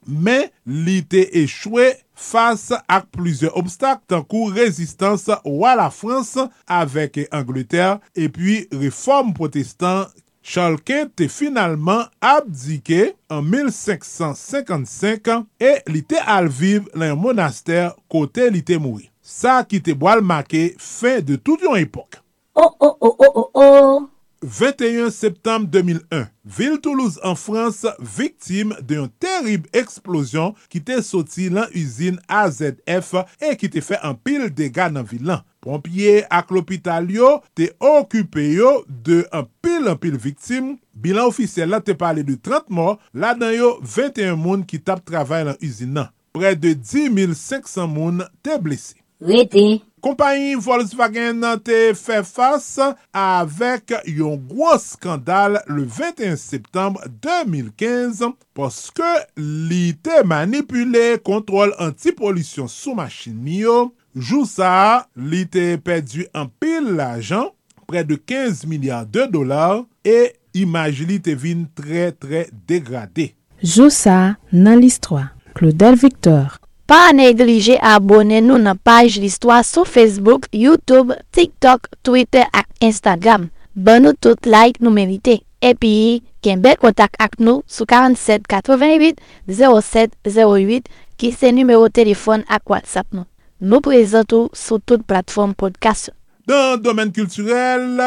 men 0.06 0.46
li 0.66 1.00
te 1.02 1.24
echwe 1.42 1.88
fasa 2.16 2.78
ak 2.88 3.08
plize 3.16 3.48
obstak 3.58 4.04
tankou 4.10 4.52
rezistans 4.54 5.26
wala 5.44 5.88
Frans 5.92 6.36
avek 6.66 7.24
Angleterre 7.34 7.98
epi 8.14 8.62
reform 8.76 9.34
protestant 9.36 10.14
Charles 10.46 11.10
te 11.18 11.26
finalman 11.26 12.06
abdike 12.22 13.16
an 13.34 13.42
1555 13.50 15.42
e 15.58 15.72
li 15.90 16.04
te 16.06 16.22
alviv 16.22 16.86
lan 16.94 17.18
monaster 17.18 17.90
kote 18.06 18.46
li 18.54 18.62
te 18.62 18.78
moui. 18.78 19.10
sa 19.26 19.58
ki 19.66 19.82
te 19.82 19.96
boal 19.98 20.22
make 20.22 20.76
fin 20.78 21.18
de 21.18 21.34
tout 21.34 21.58
yon 21.66 21.80
epok. 21.82 22.22
Oh, 22.54 22.70
oh, 22.78 22.96
oh, 23.00 23.16
oh, 23.18 23.32
oh, 23.34 23.50
oh! 23.54 24.10
21 24.42 25.10
septembre 25.10 25.66
2001, 25.66 26.28
ville 26.44 26.78
Toulouse 26.80 27.18
en 27.24 27.34
France 27.34 27.86
victime 27.98 28.74
d'un 28.82 29.08
terrible 29.18 29.68
explosion 29.72 30.54
qui 30.68 30.78
était 30.78 31.02
sorti 31.02 31.50
dans 31.50 31.66
l'usine 31.74 32.20
AZF 32.28 33.14
et 33.40 33.56
qui 33.56 33.68
te 33.70 33.80
fait 33.80 33.98
un 34.02 34.14
pile 34.14 34.50
dégâts 34.50 34.92
dans 34.92 35.02
ville. 35.02 35.42
Pompiers 35.66 36.22
ak 36.30 36.52
l'hôpital 36.54 37.08
yo 37.10 37.40
te 37.58 37.66
occupé 37.82 38.52
yo 38.54 38.84
de 38.86 39.24
un 39.32 39.42
pile 39.62 39.88
en 39.90 39.96
pile 39.96 40.16
victime. 40.16 40.76
Bilan 40.94 41.26
officiel 41.26 41.70
là 41.70 41.80
te 41.80 41.90
parlé 41.90 42.22
de 42.22 42.36
30 42.36 42.70
morts, 42.70 43.00
là 43.12 43.34
dans 43.34 43.50
yo 43.50 43.80
21 43.82 44.36
moun 44.36 44.64
qui 44.64 44.80
tap 44.80 45.04
travail 45.04 45.44
dans 45.44 45.56
l'usine. 45.60 46.08
Près 46.32 46.54
de 46.54 46.72
10 46.72 47.34
500 47.34 47.88
moun 47.88 48.24
te 48.44 48.56
blessés. 48.60 49.02
rete. 49.20 49.80
Kompanyi 50.04 50.54
Volkswagen 50.62 51.40
nan 51.42 51.58
te 51.64 51.90
fe 51.98 52.20
fase 52.22 52.92
avek 53.16 53.96
yon 54.06 54.36
gwo 54.46 54.76
skandal 54.78 55.56
le 55.66 55.86
21 55.88 56.36
septembre 56.38 57.08
2015 57.24 58.28
poske 58.54 59.08
li 59.40 59.96
te 60.04 60.20
manipule 60.28 61.16
kontrol 61.26 61.72
anti-polisyon 61.82 62.70
sou 62.70 62.94
machin 62.98 63.34
miyo. 63.34 63.88
Jou 64.16 64.46
sa, 64.48 65.08
li 65.16 65.42
te 65.50 65.74
pedu 65.84 66.28
an 66.36 66.46
pil 66.62 66.92
l'ajan, 66.96 67.50
pre 67.90 68.04
de 68.06 68.16
15 68.16 68.62
milyard 68.70 69.10
de 69.12 69.26
dolar, 69.32 69.82
e 70.06 70.36
imaj 70.56 71.02
li 71.08 71.18
te 71.24 71.34
vin 71.36 71.66
tre 71.76 72.12
tre 72.14 72.46
degradé. 72.68 73.32
Jou 73.64 73.90
sa, 73.92 74.36
nan 74.52 74.80
list 74.80 75.02
3, 75.08 75.26
Claudel 75.56 75.98
Victor 76.00 76.60
Pa 76.86 77.10
neglije 77.10 77.74
abone 77.82 78.38
nou 78.46 78.60
nan 78.62 78.78
paj 78.78 79.16
listwa 79.18 79.56
sou 79.66 79.82
Facebook, 79.82 80.44
Youtube, 80.54 81.16
TikTok, 81.34 81.88
Twitter 82.06 82.46
ak 82.54 82.68
Instagram. 82.78 83.48
Ban 83.74 84.06
nou 84.06 84.14
tout 84.14 84.46
like 84.46 84.78
nou 84.78 84.94
merite. 84.94 85.40
Epi, 85.58 86.22
ken 86.46 86.62
bel 86.62 86.78
kontak 86.78 87.18
ak 87.18 87.40
nou 87.42 87.64
sou 87.66 87.90
4788 87.90 89.18
0708 89.50 90.86
ki 91.18 91.32
se 91.34 91.50
numero 91.50 91.90
telefon 91.90 92.46
ak 92.46 92.70
WhatsApp 92.70 93.10
nou. 93.10 93.26
Nou 93.58 93.82
prezentou 93.82 94.52
sou 94.54 94.78
tout 94.78 95.02
platform 95.10 95.58
podcast. 95.58 96.14
Dan 96.46 96.78
domen 96.86 97.10
kulturel, 97.10 97.98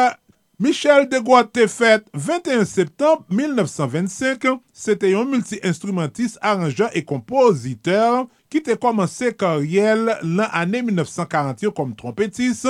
Michel 0.56 1.04
Degois 1.12 1.52
te 1.52 1.68
fet 1.68 2.08
21 2.16 2.64
septembre 2.64 3.28
1925. 3.28 4.56
Se 4.72 4.96
te 4.96 5.12
yon 5.12 5.28
multi-instrumentiste, 5.28 6.40
arrangeur 6.40 6.88
et 6.96 7.04
kompositeur. 7.04 8.24
ki 8.50 8.62
te 8.66 8.76
komanse 8.80 9.32
karyel 9.38 10.08
lan 10.22 10.48
ane 10.50 10.82
1940 10.90 11.66
yo 11.66 11.74
kom 11.76 11.94
trompetis. 11.98 12.64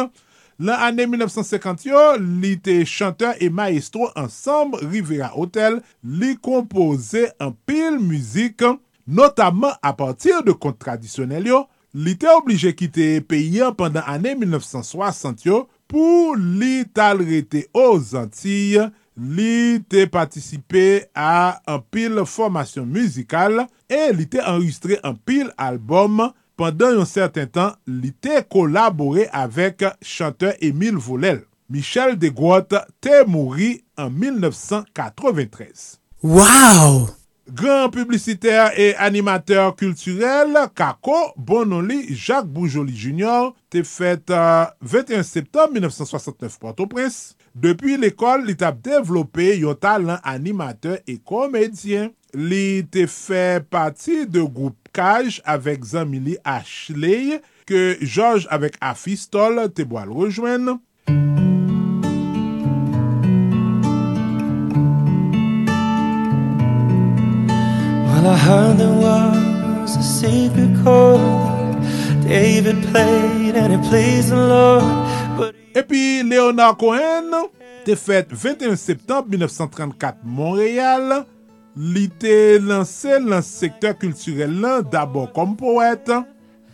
Lan 0.61 0.83
ane 0.85 1.07
1950 1.09 1.89
yo, 1.89 2.01
li 2.21 2.53
te 2.61 2.83
chanteur 2.85 3.39
e 3.41 3.49
maestro 3.49 4.11
ansamb 4.21 4.77
Rivera 4.83 5.31
Hotel, 5.33 5.79
li 6.05 6.35
kompoze 6.37 7.31
an 7.41 7.55
pil 7.65 7.97
muzik, 7.97 8.67
notaman 9.09 9.79
a 9.81 9.95
partir 9.97 10.45
de 10.45 10.53
kont 10.53 10.77
tradisyonel 10.77 11.49
yo, 11.49 11.63
li 11.97 12.13
te 12.21 12.29
oblije 12.31 12.75
kite 12.77 13.07
peyen 13.31 13.73
pandan 13.79 14.05
ane 14.07 14.37
1960 14.39 15.49
yo 15.49 15.65
pou 15.91 16.37
li 16.37 16.85
tal 16.95 17.25
rete 17.25 17.65
o 17.75 17.97
Zantiye 17.99 18.91
Li 19.21 19.83
te 19.93 20.07
patisipe 20.09 21.05
a 21.13 21.61
an 21.69 21.83
pil 21.93 22.23
formasyon 22.25 22.87
muzikal 22.89 23.67
e 23.91 23.99
li 24.17 24.25
te 24.25 24.41
enregistre 24.41 24.97
an 25.05 25.19
pil 25.29 25.51
albom. 25.61 26.23
Pendan 26.61 26.97
yon 26.97 27.09
certain 27.09 27.49
tan, 27.49 27.77
li 27.85 28.15
te 28.17 28.41
kolabore 28.53 29.27
avek 29.37 29.85
chanteur 30.05 30.57
Emile 30.65 31.01
Volel. 31.01 31.43
Michel 31.71 32.17
Desgrottes 32.21 32.89
te 33.05 33.21
mouri 33.29 33.77
an 34.01 34.13
1993. 34.17 36.01
Waw! 36.25 37.09
Gran 37.51 37.91
publiciter 37.91 38.73
e 38.79 38.95
animateur 38.99 39.75
kulturel, 39.77 40.57
Kako 40.75 41.33
Bonoli 41.37 42.15
Jacques 42.15 42.49
Boujoli 42.53 42.95
Jr. 42.95 43.51
te 43.69 43.83
fet 43.83 44.31
euh, 44.31 44.65
21 44.83 45.23
septembre 45.23 45.73
1969 45.75 46.59
Port-au-Prince. 46.61 47.37
Depi 47.51 47.97
l'ekol, 47.99 48.45
li 48.47 48.55
tap 48.55 48.79
devlope 48.85 49.49
yon 49.59 49.79
talan 49.83 50.21
animateur 50.23 51.01
e 51.03 51.19
komedyen. 51.27 52.13
Li 52.31 52.87
te 52.87 53.09
fe 53.11 53.59
pati 53.67 54.23
de 54.23 54.45
goup 54.47 54.77
Kaj 54.95 55.41
avek 55.47 55.83
Zamili 55.87 56.37
Ashley 56.47 57.41
ke 57.67 57.99
George 58.03 58.47
avek 58.51 58.79
Afistol 58.83 59.59
te 59.75 59.83
boal 59.87 60.11
rejwen. 60.15 60.79
Well, 68.07 68.27
I 68.27 68.37
heard 68.37 68.79
there 68.79 68.95
was 68.95 69.97
a 69.97 70.03
secret 70.03 70.75
chord 70.85 71.83
David 72.27 72.83
played 72.91 73.57
and 73.57 73.73
it 73.73 73.83
pleased 73.89 74.29
the 74.29 74.37
Lord 74.37 74.85
But 75.39 75.60
Epi 75.71 76.25
Leonard 76.27 76.77
Cohen 76.81 77.31
te 77.87 77.95
fet 77.95 78.33
21 78.35 78.75
septembre 78.75 79.31
1934 79.31 80.25
Montréal, 80.27 81.21
li 81.79 82.09
te 82.19 82.59
lanse 82.59 83.21
lan 83.23 83.45
sektor 83.47 83.95
kulturel 84.01 84.57
lan 84.65 84.83
d'abord 84.91 85.31
kom 85.37 85.53
poète. 85.59 86.19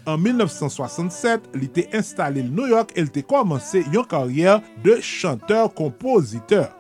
En 0.09 0.17
1967, 0.23 1.51
li 1.61 1.69
te 1.69 1.85
installe 1.99 2.41
l 2.41 2.49
New 2.49 2.71
York 2.73 2.95
el 2.97 3.13
te 3.13 3.21
komanse 3.27 3.85
yon 3.93 4.09
karyer 4.09 4.65
de 4.87 4.97
chanteur-kompositeur. 5.05 6.71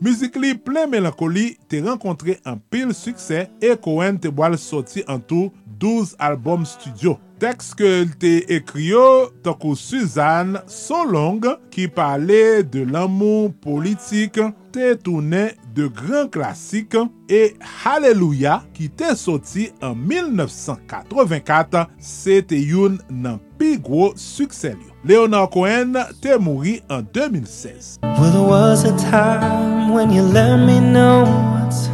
Muzik 0.00 0.40
li 0.40 0.54
ple 0.56 0.86
melankoli 0.88 1.58
te 1.68 1.82
renkontre 1.84 2.38
an 2.48 2.56
pil 2.72 2.96
suksè 2.96 3.46
e 3.60 3.76
Cohen 3.84 4.16
te 4.22 4.32
boal 4.32 4.56
soti 4.60 5.04
an 5.12 5.20
tou 5.20 5.52
12 5.76 6.16
albom 6.24 6.64
studio. 6.64 7.18
tekst 7.40 7.76
ke 7.78 7.88
lte 8.06 8.32
ekrio 8.56 9.28
tako 9.44 9.74
Suzanne 9.78 10.62
Solong 10.70 11.44
ki 11.72 11.86
pale 11.92 12.62
de 12.72 12.84
l'amou 12.88 13.50
politik 13.62 14.40
te 14.74 14.94
toune 15.02 15.42
de 15.76 15.88
gran 15.92 16.30
klasik 16.32 16.96
e 17.28 17.42
Hallelujah 17.82 18.64
ki 18.76 18.88
te 18.96 19.12
soti 19.18 19.68
an 19.84 19.98
1984 20.08 21.86
se 22.00 22.40
te 22.40 22.60
youn 22.60 23.00
nan 23.10 23.40
pi 23.60 23.76
gro 23.76 24.12
suksel 24.20 24.76
yo. 24.80 24.92
Leonard 25.06 25.52
Cohen 25.52 25.94
te 26.22 26.38
mouri 26.40 26.80
an 26.88 27.06
2016. 27.12 28.00
Well, 28.02 28.32
there 28.32 28.42
was 28.42 28.84
a 28.84 28.96
time 29.10 29.92
when 29.92 30.10
you 30.10 30.22
let 30.22 30.56
me 30.56 30.80
know 30.80 31.24
what's 31.52 31.88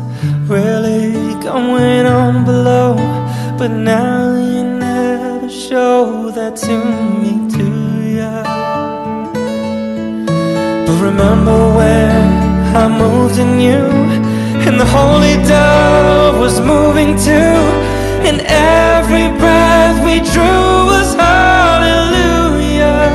really 0.49 1.35
going 1.43 2.07
on 2.07 2.45
below 2.45 2.97
But 3.63 3.71
now 3.71 4.35
you 4.35 4.62
show 5.53 6.31
that 6.31 6.57
to 6.57 6.79
me, 7.21 7.33
do 7.57 7.69
ya? 8.17 8.43
But 10.87 10.99
remember 11.03 11.75
when 11.77 12.17
I 12.75 12.89
moved 12.89 13.39
in 13.39 13.61
you, 13.61 13.85
and 14.67 14.81
the 14.81 14.87
holy 14.87 15.37
dove 15.47 16.39
was 16.41 16.59
moving 16.61 17.17
too, 17.29 17.59
and 18.29 18.41
every 18.47 19.29
breath 19.39 20.03
we 20.07 20.21
drew 20.33 20.87
was 20.93 21.15
hallelujah, 21.15 23.11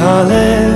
hallelujah, 0.00 0.73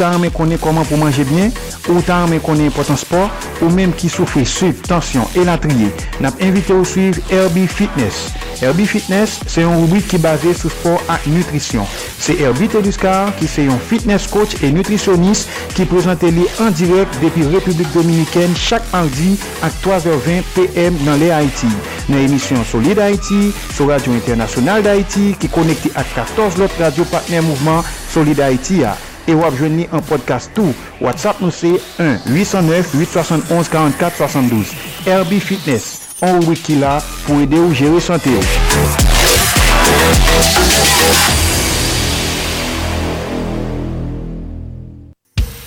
ta 0.00 0.10
anmen 0.16 0.32
konen 0.34 0.60
koman 0.62 0.88
pou 0.88 0.98
manje 1.00 1.26
bien, 1.28 1.52
ou 1.90 2.00
ta 2.04 2.22
anmen 2.24 2.40
konen 2.44 2.72
potan 2.74 2.98
sport, 3.00 3.48
ou 3.60 3.70
menm 3.74 3.92
ki 3.96 4.10
soufri 4.12 4.46
suiv, 4.48 4.80
tansyon 4.88 5.28
e 5.36 5.44
latriye, 5.46 5.92
nap 6.24 6.40
invite 6.40 6.74
ou 6.74 6.88
suiv 6.88 7.20
Herbie 7.28 7.68
Fitness. 7.68 8.30
Herbie 8.60 8.86
Fitness 8.86 9.40
se 9.48 9.62
yon 9.64 9.78
rubrik 9.80 10.08
ki 10.10 10.20
base 10.20 10.52
sou 10.58 10.72
sport 10.72 11.08
ak 11.12 11.24
nutrisyon. 11.32 11.88
Se 12.20 12.36
Herbie 12.36 12.68
Teduscar 12.68 13.32
ki 13.38 13.48
se 13.48 13.64
yon 13.64 13.80
fitness 13.90 14.28
coach 14.28 14.60
e 14.60 14.68
nutrisyonis 14.74 15.46
ki 15.72 15.86
prezante 15.88 16.28
li 16.36 16.44
an 16.60 16.76
direk 16.76 17.20
depi 17.22 17.46
Republik 17.54 17.88
Dominiken 17.96 18.52
chak 18.60 18.84
mardi 18.92 19.32
ak 19.64 19.80
3h20 19.84 20.54
pm 20.56 21.00
nan 21.06 21.20
le 21.22 21.32
Haiti. 21.32 21.72
Nan 22.12 22.26
emisyon 22.26 22.66
Solid 22.68 23.00
Haiti, 23.00 23.48
sou 23.72 23.88
Radio 23.88 24.12
Internasyonal 24.18 24.84
d'Haiti 24.84 25.30
ki 25.40 25.52
konekte 25.56 25.94
ak 25.96 26.12
14 26.18 26.60
lot 26.60 26.82
radio 26.82 27.08
partner 27.08 27.46
mouvment 27.46 27.86
Solid 28.12 28.44
Haiti 28.44 28.84
a. 28.84 28.98
E 29.30 29.34
wap 29.34 29.54
jwenni 29.54 29.88
an 29.94 30.02
podcast 30.02 30.50
tou. 30.56 30.74
WhatsApp 30.98 31.38
nou 31.38 31.54
se 31.54 31.70
1-809-871-4472. 32.02 34.74
Herbie 35.06 35.38
Fitness. 35.38 36.18
An 36.26 36.42
wiki 36.48 36.74
la 36.80 36.98
pou 37.28 37.38
ede 37.38 37.54
ou 37.62 37.70
sante 38.02 38.32
ou. 38.34 38.42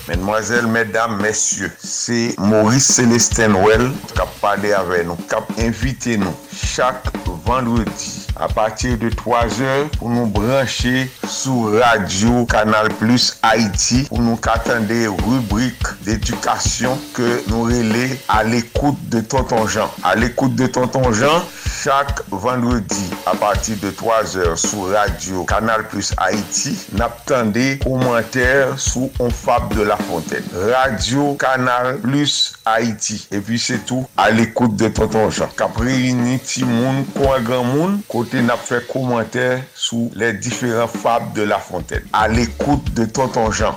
Mesdemoiselles, 0.06 0.66
mesdames, 0.66 1.16
messieurs, 1.22 1.72
c'est 1.78 2.34
Maurice 2.36 2.92
Célestin 2.92 3.54
Well 3.54 3.94
kap 4.14 4.28
pale 4.42 4.74
ave 4.76 5.04
nou, 5.08 5.16
kap 5.32 5.48
invite 5.56 6.18
nou 6.20 6.36
chak 6.52 7.08
vendredi 7.46 8.23
a 8.36 8.48
patir 8.48 8.96
de 8.98 9.10
3 9.10 9.60
or 9.62 9.90
pou 9.98 10.10
nou 10.10 10.26
branche 10.26 11.06
sou 11.30 11.70
radio 11.78 12.44
Kanal 12.50 12.90
Plus 12.98 13.34
Haiti 13.44 14.02
pou 14.08 14.22
nou 14.22 14.40
katande 14.42 15.04
rubrik 15.22 15.92
d'edukasyon 16.06 16.98
ke 17.14 17.28
nou 17.50 17.68
rele 17.70 18.08
a 18.32 18.42
l'ekoute 18.46 19.10
de 19.12 19.22
Tonton 19.22 19.68
Jean. 19.70 19.90
A 20.02 20.14
l'ekoute 20.18 20.56
de 20.58 20.66
Tonton 20.66 21.12
Jean, 21.14 21.44
chak 21.64 22.24
vendredi 22.32 23.06
a 23.30 23.36
patir 23.38 23.78
de 23.82 23.92
3 23.94 24.34
or 24.42 24.58
sou 24.58 24.90
radio 24.90 25.44
Kanal 25.48 25.86
Plus 25.92 26.10
Haiti 26.18 26.74
nap 26.98 27.22
tande 27.28 27.76
komenter 27.84 28.74
sou 28.80 29.12
On 29.22 29.30
Fab 29.30 29.72
de 29.76 29.86
la 29.86 29.96
Fontaine. 29.96 30.44
Radio 30.72 31.34
Kanal 31.38 32.00
Plus 32.02 32.54
Haiti. 32.66 33.20
E 33.30 33.40
pi 33.44 33.60
se 33.60 33.78
tou 33.86 34.08
a 34.18 34.30
l'ekoute 34.34 34.76
de 34.80 34.90
Tonton 34.94 35.30
Jean. 35.30 35.54
Kapri 35.58 36.12
ni 36.18 36.38
ti 36.42 36.64
moun, 36.66 37.04
kwa 37.14 37.38
gran 37.44 37.68
moun, 37.70 38.00
kwa 38.08 38.23
kote 38.24 38.40
nap 38.40 38.60
fè 38.64 38.78
komenter 38.88 39.58
sou 39.76 40.06
les 40.16 40.32
différents 40.32 40.88
fables 40.88 41.34
de 41.34 41.42
la 41.42 41.58
Fontaine. 41.58 42.04
À 42.12 42.26
l'écoute 42.26 42.94
de 42.94 43.04
Tonton 43.04 43.50
Jean. 43.50 43.76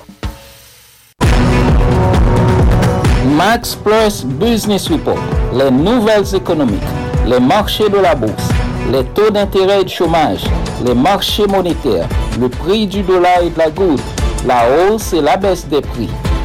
Max 3.36 3.76
Plus 3.76 4.24
Business 4.24 4.88
Report, 4.88 5.20
les 5.54 5.70
nouvelles 5.70 6.34
économiques, 6.34 6.94
les 7.26 7.42
marchés 7.42 7.90
de 7.90 7.98
la 7.98 8.16
bourse, 8.16 8.50
les 8.90 9.04
taux 9.16 9.32
d'intérêt 9.32 9.82
et 9.82 9.84
de 9.84 9.90
chômage, 9.90 10.46
les 10.86 10.96
marchés 10.96 11.46
monétaires, 11.46 12.08
le 12.40 12.48
prix 12.48 12.88
du 12.88 13.02
dollar 13.02 13.42
et 13.42 13.50
de 13.50 13.58
la 13.58 13.70
goutte, 13.70 14.02
la 14.46 14.64
hausse 14.70 15.12
et 15.12 15.22
la 15.22 15.36
baisse 15.36 15.68
des 15.68 15.82
prix, 15.82 16.10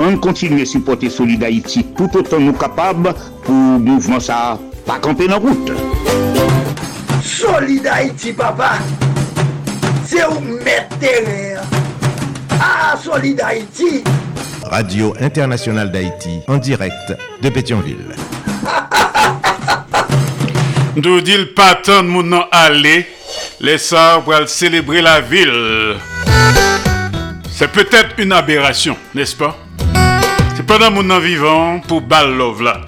On 0.00 0.16
continue 0.16 0.62
à 0.62 0.66
supporter 0.66 1.10
Solid 1.10 1.42
Haïti 1.42 1.84
tout 1.96 2.08
autant 2.16 2.38
nous 2.38 2.52
capables 2.52 3.12
pour 3.42 3.54
mouvement 3.54 4.20
ça 4.20 4.58
pas 4.86 4.98
camper 4.98 5.28
dans 5.28 5.38
route. 5.38 5.72
Solid 7.22 7.86
Haïti, 7.86 8.32
papa. 8.32 8.72
C'est 10.04 10.24
où 10.26 10.40
mettre. 10.64 10.96
Ah, 12.60 12.96
Solid 12.96 13.40
Haïti. 13.40 14.02
Radio 14.64 15.14
Internationale 15.20 15.92
d'Haïti, 15.92 16.40
en 16.48 16.56
direct 16.56 17.12
de 17.42 17.48
Pétionville. 17.50 18.14
Nous 20.96 21.20
dit 21.20 21.36
le 21.36 21.52
patin 21.54 22.02
de 22.02 22.08
mon 22.08 22.32
aller, 22.50 23.06
les 23.60 23.78
sœurs 23.78 24.24
pour 24.24 24.34
célébrer 24.46 25.02
la 25.02 25.20
ville. 25.20 25.96
C'est 27.50 27.70
peut-être 27.70 28.18
une 28.18 28.32
aberration, 28.32 28.96
n'est-ce 29.14 29.36
pas? 29.36 29.56
Pendant 30.68 30.90
mon 30.90 31.18
vivant 31.18 31.80
pour 31.88 32.02
bal 32.02 32.36
love 32.36 32.62
là. 32.62 32.82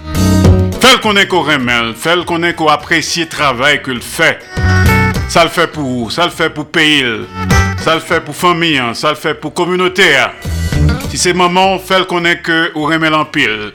Fait 0.83 1.01
qu'on 1.01 1.17
est 1.17 1.27
qu'on 1.27 1.41
remel, 1.41 1.95
fait 1.95 2.23
qu'on 2.27 2.43
est 2.43 2.53
qu'on 2.53 2.69
apprécie 2.69 3.21
le 3.21 3.29
travail 3.29 3.83
qu'il 3.83 4.03
fait. 4.03 4.39
Ça 5.31 5.45
le 5.45 5.49
fait 5.49 5.67
pour, 5.67 6.13
ça 6.13 6.27
le 6.27 6.31
fait 6.31 6.51
pour 6.51 6.67
pays, 6.67 7.03
ça 7.79 7.95
le 7.95 8.01
fait 8.01 8.21
pour 8.21 8.37
famille, 8.37 8.83
ça 8.93 9.09
le 9.09 9.15
fait 9.15 9.33
pour 9.33 9.55
communauté. 9.55 10.15
Si 11.09 11.17
c'est 11.17 11.33
maman, 11.33 11.79
fait 11.79 12.07
qu'on 12.07 12.23
est 12.27 12.43
que 12.43 12.71
ou 12.75 12.85
remel 12.85 13.15
en 13.15 13.25
pile. 13.25 13.73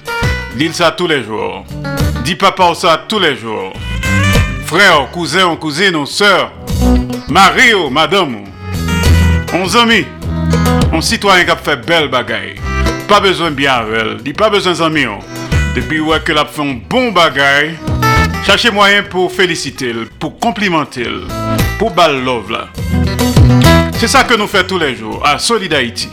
Dis 0.56 0.72
ça 0.72 0.92
tous 0.92 1.08
les 1.08 1.24
jours. 1.24 1.66
Dis 2.24 2.36
papa 2.36 2.76
ça 2.76 3.04
tous 3.10 3.20
les 3.20 3.36
jours. 3.36 3.74
Frère, 4.68 5.10
cousin, 5.12 5.56
cousine, 5.56 6.06
soeur, 6.06 6.52
mari, 7.28 7.74
madame, 7.90 8.44
on 9.52 9.76
amis, 9.80 10.06
un 10.94 11.02
citoyen 11.02 11.44
qui 11.44 11.52
a 11.52 11.56
fait 11.56 11.78
belle 11.78 12.08
bagaille. 12.08 12.56
Pas 13.08 13.20
besoin 13.20 13.52
de 13.52 13.56
bien 13.56 13.74
avec 13.74 14.22
il 14.26 14.34
pas 14.34 14.50
besoin 14.50 14.74
d'amis. 14.74 15.06
Depuis 15.76 16.02
que 16.26 16.32
l'a 16.32 16.46
fait 16.46 16.62
un 16.62 16.80
bon 16.90 17.12
bagaille, 17.12 17.76
cherchez 18.46 18.72
moyen 18.72 19.04
pour 19.04 19.32
féliciter, 19.32 19.94
pour 20.20 20.40
complimenter, 20.40 21.08
pour 21.78 21.92
bal 21.92 22.24
love. 22.24 22.58
C'est 24.00 24.08
ça 24.08 24.24
que 24.24 24.34
nous 24.36 24.48
faisons 24.48 24.66
tous 24.68 24.80
les 24.80 24.96
jours 24.96 25.22
à 25.26 25.38
Solid 25.38 25.74
Haïti. 25.74 26.10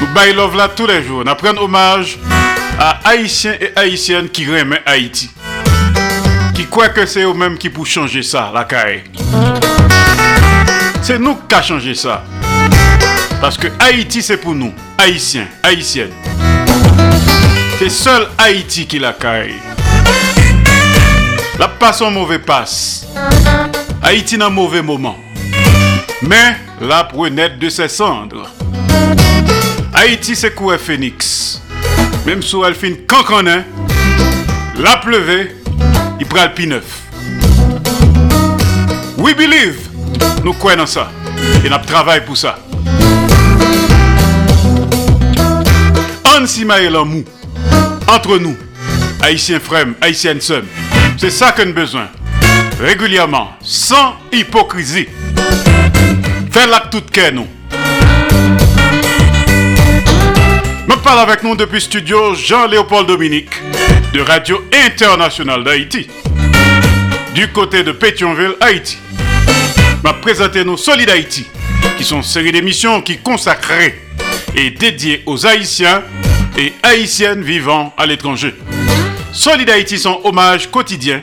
Nous 0.00 0.06
baillons 0.14 0.36
love 0.36 0.70
tous 0.76 0.86
les 0.86 1.02
jours. 1.02 1.24
Nous 1.24 1.34
prenons 1.34 1.62
hommage 1.62 2.18
à 2.78 3.00
Haïtiens 3.08 3.54
et 3.60 3.72
Haïtiennes 3.76 4.28
qui 4.28 4.44
aiment 4.50 4.78
Haïti. 4.84 5.30
Qui 6.54 6.66
croient 6.66 6.90
que 6.90 7.06
c'est 7.06 7.22
eux-mêmes 7.22 7.56
qui 7.56 7.70
pour 7.70 7.86
changer 7.86 8.22
ça, 8.22 8.50
la 8.52 8.64
caille. 8.64 9.04
C'est 11.00 11.18
nous 11.18 11.36
qui 11.48 11.54
avons 11.54 11.64
changé 11.64 11.94
ça. 11.94 12.24
Parce 13.40 13.56
que 13.56 13.68
Haïti, 13.78 14.22
c'est 14.22 14.36
pour 14.36 14.54
nous, 14.54 14.72
Haïtiens, 14.98 15.46
Haïtiennes. 15.62 16.12
C'est 17.78 17.88
seul 17.88 18.28
Haïti 18.36 18.86
qui 18.86 18.98
la 18.98 19.14
caille. 19.14 19.54
La 21.58 21.68
passe 21.68 22.02
en 22.02 22.10
mauvais 22.10 22.38
passe. 22.38 23.06
Haïti 24.02 24.36
dans 24.36 24.50
mauvais 24.50 24.82
moment. 24.82 25.16
Mais 26.22 26.56
la 26.82 27.04
prunette 27.04 27.58
de 27.58 27.70
ses 27.70 27.88
cendres. 27.88 28.50
Haïti, 29.94 30.36
c'est 30.36 30.54
quoi 30.54 30.76
phénix. 30.76 31.62
Même 32.26 32.42
si 32.42 32.56
elle 32.64 32.74
fait 32.74 32.92
cancanin, 33.06 33.64
la 34.78 34.98
pleuvé, 34.98 35.56
il 36.18 36.26
prend 36.26 36.44
le 36.44 36.50
P9. 36.50 36.80
We 39.16 39.34
believe. 39.34 39.88
Nous 40.44 40.52
croyons 40.52 40.78
dans 40.78 40.86
ça. 40.86 41.10
Et 41.64 41.70
nous 41.70 41.78
travaillons 41.86 42.24
pour 42.26 42.36
ça. 42.36 42.58
S'y 46.46 46.64
mou 46.64 47.24
entre 48.08 48.38
nous, 48.38 48.56
haïtiens 49.22 49.60
frères, 49.60 49.86
haïtiennes 50.00 50.40
sœurs. 50.40 50.62
C'est 51.18 51.30
ça 51.30 51.52
que 51.52 51.60
nous 51.62 51.68
avons 51.68 51.80
besoin. 51.80 52.08
Régulièrement, 52.80 53.50
sans 53.62 54.14
hypocrisie. 54.32 55.06
Faire 56.50 56.68
la 56.68 56.80
toute 56.90 57.10
cœur, 57.10 57.32
nous. 57.32 57.46
Me 60.88 60.96
parle 61.02 61.20
avec 61.20 61.42
nous 61.42 61.54
depuis 61.54 61.82
studio 61.82 62.34
Jean-Léopold 62.34 63.06
Dominique 63.06 63.52
de 64.14 64.20
Radio 64.20 64.64
Internationale 64.86 65.62
d'Haïti. 65.62 66.08
Du 67.34 67.48
côté 67.48 67.82
de 67.82 67.92
Pétionville, 67.92 68.54
Haïti. 68.60 68.98
M'a 70.02 70.14
présenté 70.14 70.64
nos 70.64 70.78
Solid 70.78 71.10
Haïti, 71.10 71.46
qui 71.98 72.04
sont 72.04 72.16
une 72.16 72.22
série 72.22 72.50
d'émissions 72.50 73.02
qui 73.02 73.18
consacrées 73.18 74.00
et 74.54 74.70
dédiées 74.70 75.22
aux 75.26 75.46
Haïtiens 75.46 76.02
et 76.56 76.72
Haïtiennes 76.82 77.42
vivant 77.42 77.92
à 77.96 78.06
l'étranger. 78.06 78.54
Solid 79.32 79.68
Haïti, 79.70 79.98
son 79.98 80.20
hommage 80.24 80.70
quotidien 80.70 81.22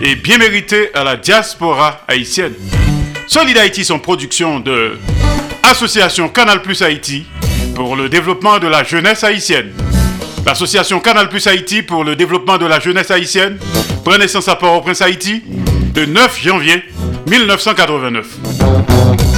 et 0.00 0.16
bien 0.16 0.38
mérité 0.38 0.90
à 0.94 1.04
la 1.04 1.16
diaspora 1.16 2.00
haïtienne. 2.08 2.54
Solid 3.26 3.56
Haïti, 3.56 3.84
son 3.84 3.98
production 3.98 4.60
de 4.60 4.98
Association 5.62 6.28
Canal 6.28 6.62
Plus 6.62 6.82
Haïti 6.82 7.24
pour 7.74 7.96
le 7.96 8.08
développement 8.08 8.58
de 8.58 8.66
la 8.66 8.84
jeunesse 8.84 9.24
haïtienne. 9.24 9.72
L'association 10.46 11.00
Canal 11.00 11.28
Plus 11.28 11.46
Haïti 11.46 11.82
pour 11.82 12.04
le 12.04 12.16
développement 12.16 12.58
de 12.58 12.66
la 12.66 12.80
jeunesse 12.80 13.10
haïtienne 13.10 13.58
prend 14.04 14.18
naissance 14.18 14.48
à 14.48 14.56
Port-au-Prince 14.56 15.00
Haïti 15.00 15.42
le 15.96 16.06
9 16.06 16.42
janvier 16.42 16.82
1989. 17.28 19.33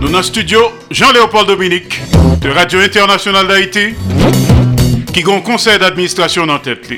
Dans 0.00 0.22
studio 0.22 0.60
Jean-Léopold 0.90 1.48
Dominique 1.48 2.00
de 2.40 2.50
Radio 2.50 2.80
Internationale 2.80 3.46
d'Haïti 3.48 3.94
qui 5.12 5.22
a 5.22 5.40
conseil 5.40 5.78
d'administration 5.78 6.42
en 6.48 6.58
tête. 6.58 6.88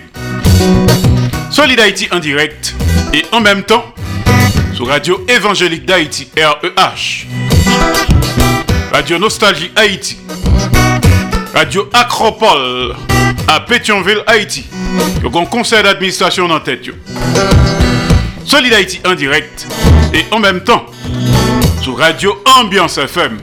Solid 1.51 1.79
Haïti 1.81 2.09
en 2.13 2.19
direct 2.19 2.75
et 3.15 3.25
en 3.33 3.41
même 3.41 3.63
temps 3.63 3.85
sur 4.75 4.89
Radio 4.89 5.25
Évangélique 5.29 5.87
d'Haïti, 5.87 6.29
REH. 6.37 7.27
Radio 8.93 9.19
Nostalgie 9.19 9.71
Haïti. 9.77 10.19
Radio 11.55 11.89
Acropole 11.93 12.95
à 13.47 13.61
Pétionville, 13.61 14.23
Haïti. 14.27 14.67
Donc 15.23 15.37
un 15.37 15.47
conseil 15.47 15.83
d'administration 15.83 16.51
en 16.51 16.61
tête. 16.61 16.87
Solid 18.45 18.73
Haïti 18.73 19.01
en 19.07 19.15
direct 19.15 19.67
et 20.13 20.25
en 20.33 20.41
même 20.41 20.61
temps 20.61 20.87
Radio 21.97 22.43
Ambiance 22.59 22.99
FM 22.99 23.39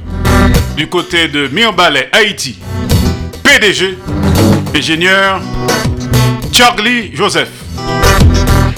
du 0.75 0.87
côté 0.87 1.27
de 1.27 1.47
Mirbalais, 1.47 2.09
Haïti. 2.11 2.57
PDG, 3.43 3.97
ingénieur 4.75 5.41
Charlie 6.51 7.15
Joseph. 7.15 7.49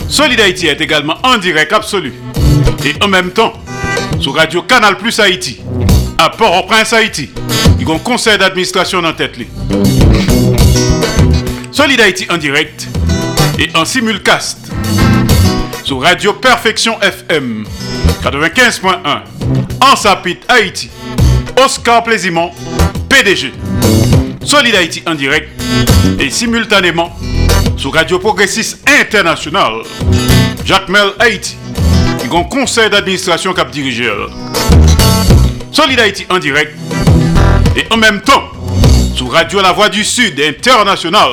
Solid 0.09 0.39
Haïti 0.39 0.67
est 0.67 0.79
également 0.79 1.15
en 1.23 1.37
direct 1.37 1.73
absolu 1.73 2.13
et 2.85 2.93
en 3.03 3.07
même 3.07 3.31
temps 3.31 3.53
sur 4.19 4.35
Radio 4.35 4.61
Canal 4.63 4.97
Plus 4.97 5.19
Haïti 5.19 5.59
à 6.17 6.29
Port-au-Prince 6.29 6.93
Haïti. 6.93 7.29
Ils 7.79 7.87
ont 7.87 7.95
un 7.95 7.99
conseil 7.99 8.37
d'administration 8.37 8.99
en 9.03 9.13
tête. 9.13 9.35
Solid 11.71 11.99
Haïti 11.99 12.27
en 12.29 12.37
direct 12.37 12.87
et 13.59 13.69
en 13.75 13.85
simulcast 13.85 14.71
sur 15.83 16.01
Radio 16.01 16.33
Perfection 16.33 16.99
FM 17.01 17.65
95.1 18.23 18.93
en 19.05 19.36
Sapit 19.97 20.37
Haïti. 20.47 20.89
Oscar 21.63 22.03
Plaisimont, 22.03 22.51
PDG. 23.09 23.51
Solid 24.43 24.75
Haïti 24.75 25.01
en 25.07 25.15
direct 25.15 25.49
et 26.19 26.29
simultanément 26.29 27.17
sur 27.75 27.93
Radio 27.93 28.19
Progressiste 28.19 28.87
International. 29.01 29.81
Jacques 30.63 30.89
Mel 30.89 31.09
Haïti 31.19 31.57
qui 32.19 32.27
un 32.27 32.43
conseil 32.43 32.89
d'administration 32.89 33.53
cap 33.53 33.71
dirigeur. 33.71 34.29
Solid 35.71 35.99
Haïti 35.99 36.27
en 36.29 36.37
direct 36.37 36.73
et 37.75 37.85
en 37.91 37.97
même 37.97 38.21
temps 38.21 38.43
sur 39.15 39.31
Radio 39.31 39.61
La 39.61 39.71
Voix 39.71 39.89
du 39.89 40.03
Sud 40.03 40.39
International. 40.39 41.31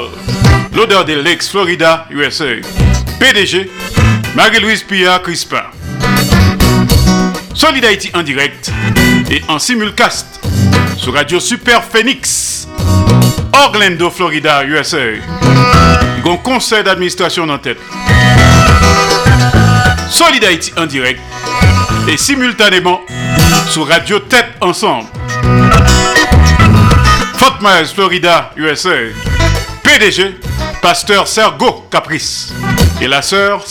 L'odeur 0.75 1.05
de 1.05 1.13
l'ex 1.13 1.51
Florida, 1.51 2.07
USA. 2.11 2.47
PDG 3.21 3.71
Marie-Louise 4.35 4.83
Pia 4.83 5.19
Crispin. 5.19 5.63
Solid 7.55 7.85
Haïti 7.85 8.11
en 8.15 8.23
direct 8.23 8.73
et 9.31 9.43
en 9.49 9.61
simulcast 9.61 10.41
sur 10.97 11.15
Radio 11.15 11.39
Super 11.39 11.85
Phoenix, 11.85 12.67
Orlando, 13.53 14.11
Florida, 14.11 14.65
USA. 14.65 14.99
Un 16.27 16.37
conseil 16.39 16.83
d'administration 16.83 17.49
en 17.49 17.59
tête. 17.59 17.79
Solid 20.11 20.45
Haïti 20.45 20.73
en 20.77 20.87
direct 20.87 21.21
et 22.09 22.17
simultanément 22.17 23.01
sur 23.71 23.87
Radio 23.87 24.19
Tête 24.19 24.51
Ensemble. 24.61 25.07
Fort 27.37 27.59
Florida, 27.95 28.51
USA. 28.57 28.97
PDG, 29.83 30.35
pasteur 30.83 31.29
Sergo 31.29 31.87
Caprice. 31.91 32.53
Et 33.01 33.07
la 33.07 33.23
sœur, 33.23 33.63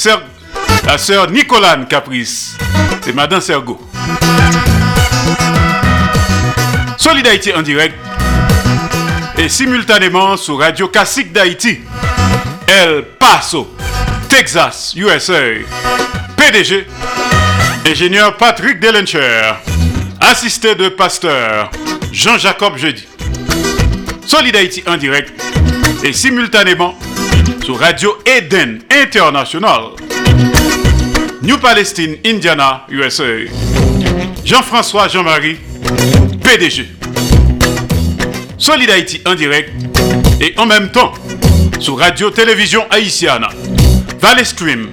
la 0.85 0.97
sœur 0.97 1.30
Nicolane 1.30 1.88
Caprice. 1.88 2.57
C'est 3.01 3.14
Madame 3.14 3.41
Sergo. 3.41 3.80
Solid 6.97 7.27
Haïti 7.27 7.53
en 7.53 7.61
direct 7.61 7.95
et 9.38 9.49
simultanément 9.49 10.38
sur 10.38 10.60
Radio 10.60 10.88
Classique 10.88 11.34
d'Haïti, 11.34 11.80
El 12.68 13.03
Paso, 13.19 13.76
Texas, 14.30 14.93
USA. 14.95 15.41
PDG, 16.38 16.88
ingénieur 17.89 18.38
Patrick 18.38 18.80
Delencher, 18.80 19.53
assisté 20.19 20.76
de 20.76 20.89
pasteur 20.89 21.72
Jean-Jacob 22.11 22.77
Jeudi. 22.77 23.07
Solid 24.26 24.55
Haïti 24.55 24.84
en 24.88 24.97
direct 24.97 25.34
et 26.03 26.14
simultanément 26.14 26.95
sur 27.64 27.80
Radio 27.80 28.18
Eden 28.26 28.81
International. 28.91 30.03
New 31.44 31.57
Palestine, 31.57 32.18
Indiana, 32.26 32.86
USA. 32.90 33.24
Jean-François 34.45 35.10
Jean-Marie, 35.10 35.57
PDG. 36.41 36.88
Solid 38.57 38.90
Haïti 38.90 39.22
en 39.26 39.36
direct 39.36 39.72
et 40.40 40.53
en 40.57 40.65
même 40.65 40.90
temps 40.90 41.14
sur 41.80 41.99
Radio 41.99 42.30
Télévision 42.30 42.86
Haïtiana. 42.90 43.49
Valley 44.22 44.45
Stream, 44.45 44.90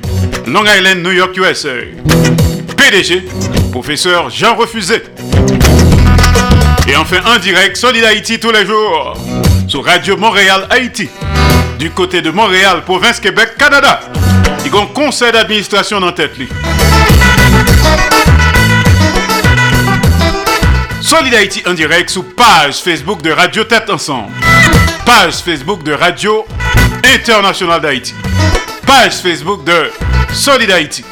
Long 0.48 0.64
Island, 0.64 1.02
New 1.04 1.12
York, 1.12 1.36
USA. 1.36 1.68
PDG, 2.76 3.22
professeur 3.70 4.28
Jean 4.30 4.56
Refusé. 4.56 5.02
Et 6.88 6.96
enfin 6.96 7.20
en 7.26 7.38
direct, 7.38 7.76
Solid 7.76 8.02
Haïti 8.02 8.40
tous 8.40 8.50
les 8.50 8.66
jours 8.66 9.16
sur 9.68 9.84
Radio 9.84 10.16
Montréal 10.16 10.66
Haïti. 10.70 11.08
du 11.78 11.90
côté 11.90 12.20
de 12.20 12.30
Montréal, 12.30 12.82
province 12.84 13.20
Québec, 13.20 13.50
Canada. 13.56 14.00
Il 14.72 14.78
y 14.78 14.86
conseil 14.94 15.32
d'administration 15.32 15.98
en 15.98 16.12
tête. 16.12 16.32
Solid 21.00 21.34
Haïti 21.34 21.62
en 21.66 21.74
direct 21.74 22.10
sous 22.10 22.22
page 22.22 22.76
Facebook 22.76 23.20
de 23.20 23.32
Radio 23.32 23.64
Tête 23.64 23.90
Ensemble. 23.90 24.32
Page 25.04 25.34
Facebook 25.44 25.82
de 25.82 25.92
Radio 25.92 26.46
Internationale 27.02 27.80
d'Haïti. 27.80 28.14
Page 28.86 29.14
Facebook 29.14 29.64
de 29.64 29.90
Solid 30.32 30.70
Haïti. 30.70 31.04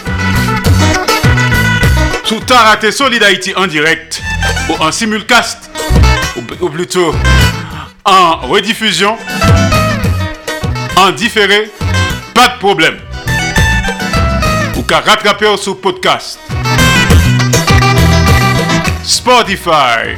Sous 2.22 2.38
Taraté 2.40 2.92
Solid 2.92 3.22
Haïti 3.24 3.52
en 3.56 3.66
direct 3.66 4.22
ou 4.68 4.74
en 4.80 4.92
simulcast 4.92 5.68
ou, 6.60 6.68
plutôt 6.68 7.12
en 8.04 8.36
rediffusion, 8.46 9.18
en 10.96 11.10
différé, 11.10 11.70
pas 12.34 12.48
de 12.48 12.58
problème. 12.58 12.98
Ou 14.88 14.90
qu'à 14.90 15.00
rattraper 15.00 15.54
sous 15.58 15.74
podcast. 15.74 16.38
Spotify, 19.04 20.16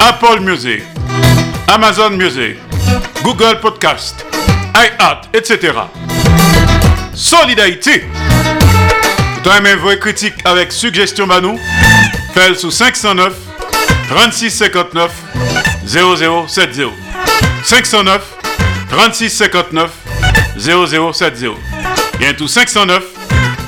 Apple 0.00 0.40
Music, 0.40 0.82
Amazon 1.68 2.10
Music, 2.10 2.56
Google 3.22 3.60
Podcast, 3.60 4.24
iHeart, 4.74 5.28
etc. 5.34 5.72
Solidarité. 7.14 8.04
Toi 9.42 9.60
même 9.60 9.78
vos 9.78 9.96
critiques 9.96 10.40
avec 10.46 10.72
suggestion 10.72 11.26
Banou, 11.26 11.58
faites 12.32 12.58
sous 12.58 12.70
509 12.70 13.34
36 14.08 14.50
59 14.50 15.12
0070. 15.86 16.92
509 17.62 18.22
36 18.90 19.30
59 19.30 19.90
0070. 20.56 21.50
Bien 22.18 22.32
tout 22.32 22.48
509 22.48 23.23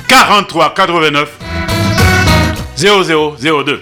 43 0.07 0.73
89 0.73 1.29
0002. 2.77 3.81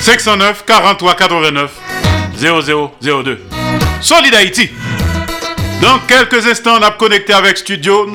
509 0.00 0.64
43 0.66 1.14
89 1.16 1.70
0002. 2.36 3.40
Solid 4.00 4.34
Haïti. 4.34 4.70
Dans 5.80 5.98
quelques 6.06 6.46
instants, 6.46 6.76
on 6.78 6.82
a 6.82 6.90
connecté 6.92 7.32
avec 7.32 7.58
Studio 7.58 8.08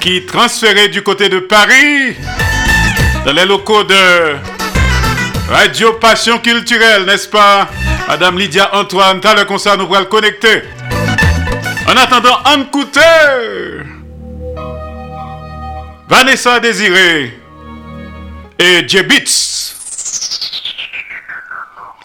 qui 0.00 0.24
transféré 0.26 0.88
du 0.88 1.02
côté 1.02 1.28
de 1.28 1.40
Paris 1.40 2.16
dans 3.24 3.32
les 3.32 3.44
locaux 3.44 3.82
de 3.82 4.36
Radio 5.48 5.94
Passion 5.94 6.38
Culturelle, 6.38 7.04
n'est-ce 7.06 7.28
pas? 7.28 7.68
Madame 8.08 8.38
Lydia 8.38 8.70
Antoine, 8.74 9.20
t'as 9.20 9.34
le 9.34 9.44
concert, 9.44 9.76
nous 9.76 9.86
pourrons 9.86 10.00
le 10.00 10.06
connecter. 10.06 10.62
En 11.88 11.96
attendant, 11.96 12.38
en 12.44 12.64
Vanessa 16.08 16.60
Désiré 16.60 17.32
et 18.58 18.88
Jebits. 18.88 19.74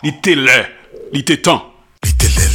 Il 0.04 0.10
était 0.10 0.36
là, 0.36 0.66
il 1.14 1.20
était 1.20 1.38
temps. 1.38 1.72
jou 2.04 2.51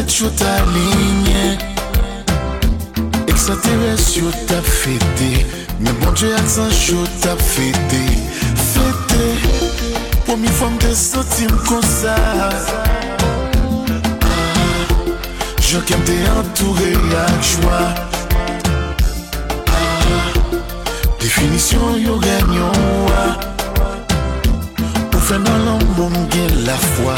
tèt 0.00 0.10
chou 0.12 0.30
ta 0.38 0.52
linye 0.74 1.58
Eksateres 3.28 4.04
yo 4.16 4.30
tap 4.48 4.64
fete 4.64 5.30
Men 5.80 5.96
bon 6.00 6.14
dje 6.16 6.30
ak 6.36 6.48
san 6.48 6.70
chou 6.72 7.04
tap 7.24 7.40
fete 7.44 8.00
Fete 8.70 9.26
Pou 10.24 10.38
mi 10.40 10.52
fòm 10.60 10.78
te 10.80 10.94
sotim 10.96 11.52
kon 11.68 11.84
sa 11.84 12.16
ah, 12.16 12.56
Jò 15.68 15.82
kem 15.88 16.08
te 16.08 16.16
antoure 16.36 16.94
ak 16.96 17.20
ah, 17.26 17.36
jwa 17.52 17.82
Definisyon 21.20 22.02
yo 22.06 22.18
ganyon 22.24 22.84
wak 23.10 23.49
Se 25.30 25.36
nan 25.38 25.64
lan 25.64 25.82
bon 25.96 26.14
gen 26.32 26.54
la 26.66 26.74
fwa 26.74 27.14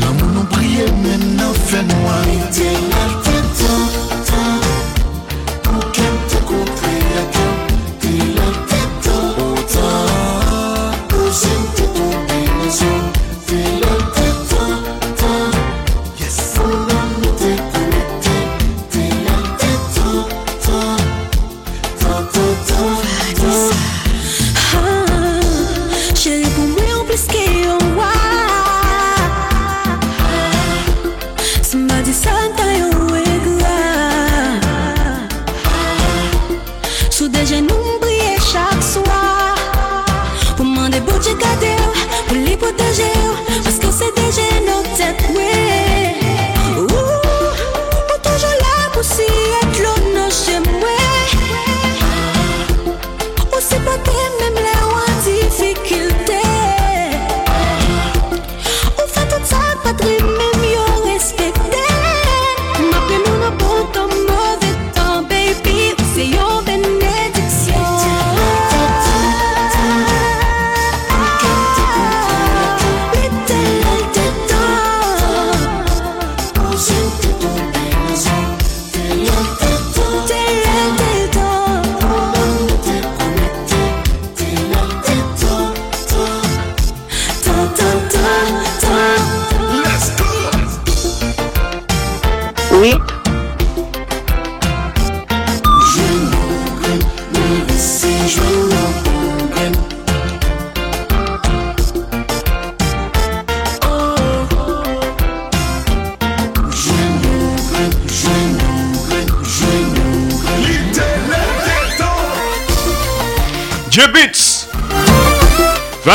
Lan 0.00 0.18
moun 0.18 0.34
nou 0.36 0.44
priye 0.52 0.84
men 1.00 1.24
nan 1.38 1.56
fè 1.70 1.80
noua 1.88 2.18
Mite 2.26 2.74
mal 2.90 3.14
fè 3.24 3.40
tan, 3.62 3.88
tan 4.28 4.63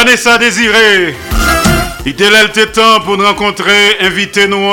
Vanessa 0.10 0.40
Désiré 0.40 1.16
Itelel 2.04 2.50
temps 2.74 3.00
pour 3.06 3.16
nous 3.16 3.24
rencontrer, 3.28 3.98
invité 4.02 4.48
nous 4.48 4.68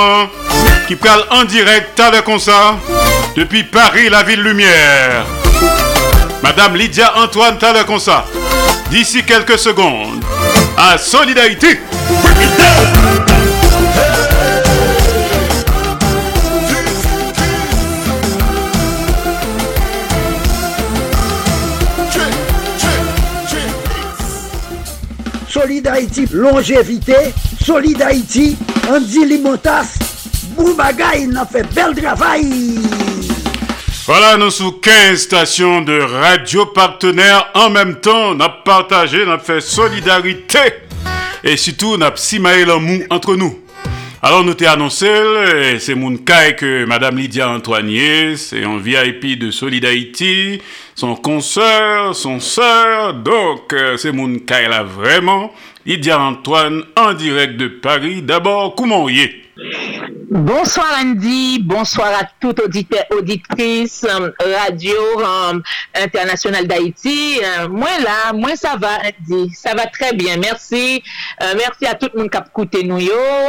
qui 0.88 0.96
parle 0.96 1.26
en 1.30 1.44
direct 1.44 2.00
à 2.00 2.10
le 2.10 2.22
depuis 3.36 3.62
Paris, 3.64 4.08
la 4.08 4.22
ville 4.22 4.40
lumière. 4.42 5.26
Madame 6.42 6.76
Lydia 6.76 7.12
Antoine 7.18 7.58
Taleconsa, 7.58 8.24
d'ici 8.90 9.24
quelques 9.24 9.58
secondes, 9.58 10.24
à 10.78 10.96
Solidarité. 10.96 11.80
Solid 25.86 25.98
Haïti, 25.98 26.26
longévité, 26.32 27.14
Solid 27.64 28.02
Andy 28.02 29.24
Limotas, 29.24 29.96
Boubagaï, 30.56 31.28
n'a 31.28 31.46
fait 31.46 31.62
bel 31.72 31.94
travail. 31.94 32.50
Voilà, 34.04 34.36
nous 34.36 34.50
sous 34.50 34.72
15 34.72 35.16
stations 35.16 35.82
de 35.82 36.00
radio 36.00 36.66
partenaires 36.66 37.50
en 37.54 37.70
même 37.70 38.00
temps. 38.00 38.30
On 38.30 38.40
a 38.40 38.48
partagé, 38.48 39.22
on 39.24 39.30
a 39.30 39.38
fait 39.38 39.60
solidarité 39.60 40.58
et 41.44 41.56
surtout 41.56 41.94
on 41.96 42.00
a 42.00 42.10
simaé 42.16 42.64
l'amour 42.64 43.02
entre 43.10 43.36
nous. 43.36 43.56
Alors 44.22 44.42
nous 44.42 44.54
t'ai 44.54 44.66
annoncé, 44.66 45.06
c'est 45.78 45.94
mon 45.94 46.16
cas 46.16 46.50
que 46.50 46.84
Madame 46.84 47.16
Lydia 47.16 47.48
Antoinier, 47.48 48.36
c'est 48.36 48.64
un 48.64 48.78
VIP 48.78 49.38
de 49.38 49.52
Solid 49.52 49.84
Haïti, 49.84 50.60
son 50.96 51.14
consoeur, 51.14 52.16
son 52.16 52.40
sœur, 52.40 53.14
donc 53.14 53.72
euh, 53.72 53.96
c'est 53.96 54.10
mon 54.10 54.36
cas 54.40 54.66
là 54.68 54.82
vraiment. 54.82 55.52
Lydia 55.86 56.20
Antoine 56.20 56.82
en 56.96 57.14
direct 57.14 57.56
de 57.58 57.68
Paris. 57.68 58.20
D'abord, 58.20 58.74
est 59.20 59.34
Bonsoir 60.36 60.98
Andy, 61.00 61.62
bonsoir 61.62 62.08
à 62.08 62.24
toute 62.38 62.60
auditeur, 62.60 63.04
auditrice 63.10 64.04
euh, 64.04 64.30
radio 64.38 64.92
euh, 65.18 65.58
internationale 65.94 66.66
d'Haïti. 66.66 67.40
Euh, 67.42 67.68
moi 67.68 67.88
là, 68.04 68.34
moi 68.34 68.54
ça 68.54 68.76
va 68.76 68.98
Andy, 68.98 69.50
ça 69.54 69.72
va 69.74 69.86
très 69.86 70.12
bien, 70.12 70.36
merci. 70.36 71.02
Merci 71.40 71.86
à 71.86 71.94
tout 71.94 72.10
le 72.12 72.20
monde 72.20 72.30
qui 72.30 72.36
a 72.36 72.44
écouté 72.46 72.84
nous 72.84 72.98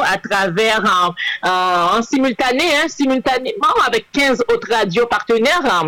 à 0.03 0.18
travers 0.18 1.14
en 1.43 2.01
simultané, 2.01 2.64
hein, 2.64 2.88
simultanément 2.88 3.73
avec 3.85 4.09
15 4.14 4.43
autres 4.53 4.72
radios 4.72 5.07
partenaires 5.07 5.84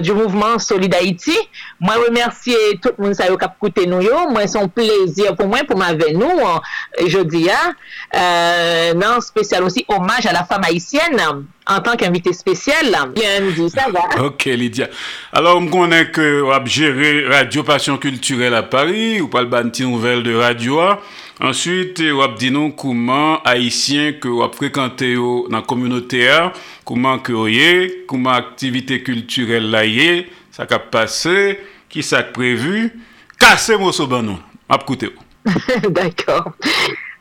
du 0.00 0.12
mouvement 0.12 0.58
Solid 0.58 0.94
Haïti. 0.94 1.36
Moi 1.80 1.94
remercier 1.94 2.54
tout 2.82 2.90
le 2.98 3.04
monde 3.06 3.16
qui 3.16 3.22
a 3.22 3.32
écouté 3.32 3.86
nous. 3.86 4.02
Moi 4.30 4.46
c'est 4.46 4.58
un 4.58 4.68
plaisir 4.68 5.34
pour 5.34 5.48
moi 5.48 5.60
pour 5.66 5.78
nous 5.78 6.30
euh, 6.30 7.08
jeudi 7.08 7.48
hein. 7.50 8.94
Non 8.96 9.20
spécial 9.20 9.64
aussi 9.64 9.84
hommage 9.88 10.27
à 10.28 10.32
la 10.32 10.44
femme 10.44 10.62
haïtienne 10.64 11.20
en 11.66 11.80
tant 11.80 11.96
qu'invité 11.96 12.32
spécial. 12.34 12.94
Bienvenue, 13.14 13.70
ça 13.70 13.86
va. 13.90 14.24
Ok, 14.24 14.44
Lydia. 14.44 14.88
Alors, 15.32 15.56
on 15.56 15.66
connaît 15.66 16.10
que 16.10 16.42
vous 16.42 16.50
avez 16.50 16.66
géré 16.66 17.26
Radio 17.26 17.62
Passion 17.62 17.96
Culturelle 17.96 18.54
à 18.54 18.62
Paris, 18.62 19.22
ou 19.22 19.28
pas 19.28 19.40
le 19.40 19.48
banti 19.48 19.84
nouvelle 19.84 20.22
de 20.22 20.34
Radio 20.34 20.80
A. 20.80 21.00
Ensuite, 21.40 22.02
vous 22.02 22.20
avez 22.20 22.34
dit 22.34 22.50
nous 22.50 22.72
comment 22.72 23.40
haïtien 23.42 24.12
que 24.12 24.28
vous 24.28 24.42
avez 24.42 24.52
fréquenté 24.52 25.14
dans 25.14 25.46
la 25.50 25.62
communauté 25.62 26.28
A, 26.28 26.52
comment 26.84 27.18
que 27.18 28.06
comment 28.06 28.32
activité 28.32 29.02
culturelle 29.02 29.70
là 29.70 29.86
est, 29.86 30.26
ça 30.50 30.66
a 30.68 30.78
passé, 30.78 31.58
qui 31.88 32.02
ça 32.02 32.18
a 32.18 32.22
prévu. 32.22 32.92
Cassez-moi 33.38 33.92
ce 33.92 34.02
banon. 34.02 34.38
D'accord. 35.88 36.52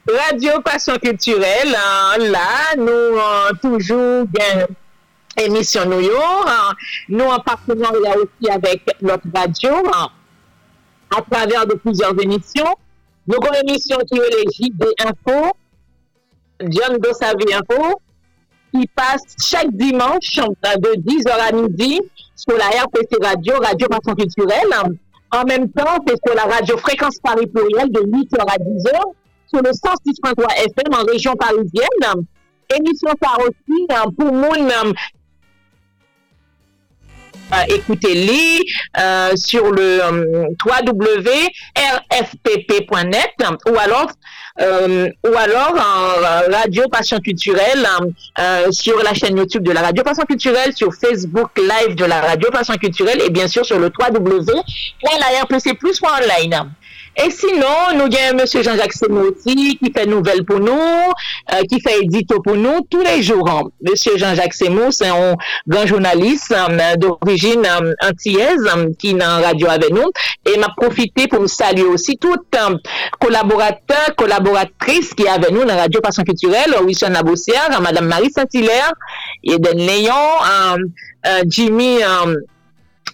Radio 0.08 0.62
Passion 0.62 0.96
Culturelle, 0.96 1.76
hein, 1.76 2.18
là, 2.18 2.76
nous 2.78 2.88
euh, 2.90 3.52
toujours 3.62 4.26
bien 4.26 4.66
émission 5.38 5.86
nous 5.86 6.00
yo, 6.00 6.18
hein. 6.48 6.74
nous 7.10 7.26
en 7.26 7.40
partenariat 7.40 8.16
aussi 8.18 8.50
avec 8.50 8.84
notre 9.02 9.28
radio, 9.36 9.72
hein, 9.94 10.08
à 11.16 11.22
travers 11.30 11.68
de 11.68 11.74
plusieurs 11.74 12.18
émissions. 12.22 12.74
Nous 13.28 13.36
avons 13.36 13.54
émission 13.68 13.98
qui 14.10 14.18
est 14.18 14.30
les 14.30 14.46
JD 14.50 14.86
John 16.62 16.98
Dossavi 17.00 17.54
Info, 17.54 18.00
qui 18.74 18.88
passe 18.96 19.24
chaque 19.44 19.72
dimanche 19.72 20.38
de 20.38 21.02
10h 21.02 21.32
à 21.32 21.52
midi 21.52 22.00
sur 22.34 22.58
la 22.58 22.68
RPC 22.68 23.18
Radio, 23.22 23.56
Radio 23.60 23.88
Passion 23.90 24.16
Culturelle. 24.16 24.74
En 25.32 25.44
même 25.44 25.70
temps, 25.70 25.98
c'est 26.08 26.16
sur 26.26 26.34
la 26.34 26.44
radio 26.44 26.78
Fréquence 26.78 27.20
Paris 27.22 27.48
Pluriel 27.48 27.92
de 27.92 28.00
8h 28.00 28.40
à 28.40 28.58
10h 28.58 29.14
sur 29.48 29.62
le 29.62 29.72
106.3 29.72 30.46
FM 30.66 30.94
en 30.94 31.04
région 31.06 31.34
parisienne. 31.36 32.26
Émission 32.76 33.14
par 33.20 33.40
aussi 33.40 33.88
euh, 33.92 34.10
pour 34.18 34.34
moun 34.34 34.70
euh, 34.70 34.92
euh, 37.54 37.64
écoutez-les 37.70 38.60
euh, 39.00 39.34
sur 39.38 39.72
le 39.72 40.04
euh, 40.04 40.48
www.rfpp.net 40.66 41.50
ou 43.70 43.78
alors 43.80 44.12
euh, 44.60 45.08
ou 45.26 45.34
alors 45.38 45.76
en 45.76 46.52
Radio 46.52 46.90
Passion 46.90 47.20
Culturelle 47.20 47.88
euh, 48.40 48.70
sur 48.72 49.02
la 49.02 49.14
chaîne 49.14 49.38
YouTube 49.38 49.64
de 49.64 49.72
la 49.72 49.82
Radio 49.82 50.04
Passion 50.04 50.26
Culturelle, 50.26 50.74
sur 50.74 50.94
Facebook 50.94 51.52
Live 51.58 51.96
de 51.96 52.04
la 52.04 52.20
Radio 52.20 52.52
Passion 52.52 52.76
Culturelle 52.76 53.22
et 53.22 53.30
bien 53.30 53.48
sûr 53.48 53.66
sur 53.66 53.80
le 53.80 53.90
www.larpcplus.online. 53.98 56.74
E 57.18 57.32
sinon, 57.34 57.98
nou 57.98 58.12
gen 58.14 58.38
M. 58.38 58.44
Jean-Jacques 58.46 58.94
Semoti 58.94 59.74
ki 59.80 59.90
fè 59.94 60.04
nouvel 60.06 60.44
pou 60.46 60.62
nou, 60.62 61.14
euh, 61.50 61.64
ki 61.66 61.80
fè 61.82 61.96
edito 62.04 62.38
pou 62.46 62.54
nou 62.54 62.84
tout 62.92 63.02
les 63.02 63.24
jours. 63.26 63.50
M. 63.82 63.96
Jean-Jacques 63.96 64.54
Semot, 64.54 64.92
c'est 64.92 65.10
un 65.10 65.34
grand 65.68 65.88
journaliste 65.88 66.54
um, 66.54 66.78
d'origine 67.02 67.66
um, 67.66 67.90
antillaise 68.06 68.70
um, 68.74 68.92
qui 69.02 69.16
nan 69.18 69.42
radio 69.42 69.72
avè 69.74 69.90
nou. 69.96 70.12
Et 70.46 70.60
m'a 70.62 70.70
profité 70.78 71.28
pou 71.28 71.42
m'saluer 71.42 71.88
aussi 71.90 72.20
tout 72.22 72.38
collaborateur, 73.20 74.14
collaboratrice 74.16 75.16
qui 75.18 75.26
avè 75.28 75.50
nou 75.50 75.66
nan 75.66 75.82
radio 75.82 76.04
Passion 76.06 76.24
Culturelle, 76.28 76.78
Wilson 76.86 77.18
Naboussière, 77.18 77.82
Mme 77.82 78.06
Marie 78.06 78.30
Saint-Hilaire, 78.30 78.94
Eden 79.44 79.82
Léon, 79.82 80.14
euh, 81.26 81.42
Jimmy 81.48 81.98
Jimmy 81.98 82.04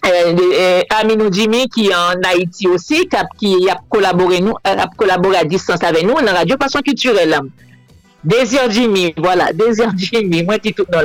euh, 0.06 0.36
euh, 0.36 0.52
euh, 0.58 0.82
Aminou 1.00 1.32
Jimmy 1.32 1.68
qui 1.68 1.88
est 1.88 1.94
en 1.94 2.20
Haïti 2.24 2.66
aussi, 2.68 3.08
qui 3.38 3.68
a, 3.68 3.76
collaboré 3.88 4.40
nous, 4.40 4.52
euh, 4.52 4.76
a 4.76 4.86
collaboré 4.96 5.36
à 5.38 5.44
distance 5.44 5.82
avec 5.82 6.04
nous 6.04 6.14
dans 6.14 6.22
la 6.22 6.32
Radio 6.32 6.56
Passion 6.56 6.80
Culturelle. 6.80 7.38
Désir 8.22 8.70
Jimmy, 8.70 9.14
voilà, 9.16 9.52
Désir 9.52 9.92
Jimmy, 9.96 10.42
moi 10.42 10.58
qui 10.58 10.72
tout 10.72 10.86
là. 10.90 11.02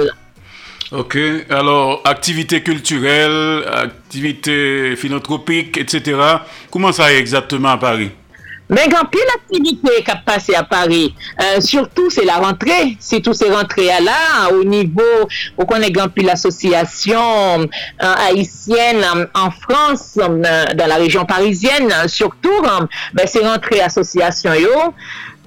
Ok, 0.91 1.17
alors 1.49 2.01
activité 2.03 2.63
culturelle, 2.63 3.63
activité 3.71 4.95
philanthropique, 4.95 5.77
etc. 5.77 6.17
Comment 6.71 6.91
ça 6.91 7.13
est 7.13 7.17
exactement 7.19 7.69
à 7.69 7.77
Paris? 7.77 8.09
Men 8.69 8.91
kan 8.93 9.07
pil 9.09 9.31
aktivite 9.33 9.95
kap 10.05 10.21
pase 10.27 10.53
a 10.57 10.61
Paris, 10.67 11.15
euh, 11.41 11.57
surtout 11.59 12.11
se 12.13 12.21
la 12.25 12.37
rentre, 12.37 12.75
se 13.01 13.17
tou 13.25 13.33
se 13.33 13.49
rentre 13.49 13.87
a 13.89 13.97
la, 14.03 14.19
ou 14.53 14.61
nivou, 14.67 15.25
ou 15.57 15.65
konen 15.69 15.89
kan 15.95 16.11
pil 16.13 16.29
asosyasyon 16.29 17.65
Haitienne 17.97 19.09
an 19.33 19.55
Frans, 19.63 20.05
dan 20.19 20.85
la 20.85 20.99
rejon 21.01 21.25
Parisienne, 21.29 22.05
surtout, 22.07 22.69
se 23.25 23.41
rentre 23.41 23.81
asosyasyon 23.87 24.61
yo, 24.61 24.85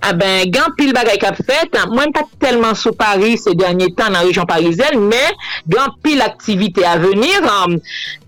a 0.03 0.11
ben 0.19 0.51
gan 0.51 0.74
pil 0.74 0.90
bagay 0.97 1.20
kap 1.23 1.39
fet, 1.47 1.78
mwen 1.93 2.11
pat 2.15 2.27
telman 2.43 2.74
sou 2.74 2.90
Paris 2.99 3.47
se 3.47 3.55
denye 3.55 3.93
tan 3.94 4.16
nan 4.16 4.27
rejon 4.27 4.51
Parisienne, 4.51 4.99
men 4.99 5.39
gan 5.70 5.94
pil 6.03 6.27
aktivite 6.27 6.82
a 6.82 6.97
venir, 6.99 7.47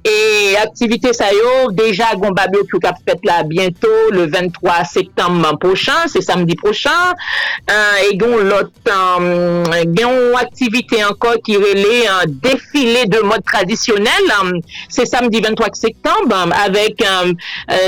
E 0.05 0.57
aktivite 0.61 1.15
sa 1.17 1.31
yo, 1.33 1.71
deja 1.73 2.11
Gombabyo 2.21 2.67
ki 2.69 2.77
ou 2.77 2.83
kap 2.85 2.99
fet 3.09 3.23
la 3.25 3.39
biento 3.49 3.89
le 4.13 4.27
23 4.29 4.83
septembre 4.85 5.55
prochain, 5.63 6.11
se 6.13 6.21
samdi 6.21 6.59
prochain. 6.61 7.17
E, 7.65 7.77
e 8.05 8.17
gon 8.21 8.45
lot, 8.51 8.69
um, 8.93 9.65
gen 9.97 10.37
aktivite 10.37 11.01
anko 11.07 11.33
ki 11.47 11.57
rele 11.63 12.03
an 12.13 12.35
defile 12.45 13.07
de 13.09 13.23
mod 13.25 13.47
tradisyonel. 13.49 14.29
Um, 14.37 14.53
se 14.93 15.07
samdi 15.09 15.41
23 15.41 15.81
septembre, 15.81 16.37
um, 16.37 16.53
avek 16.53 17.01
euh, 17.09 17.33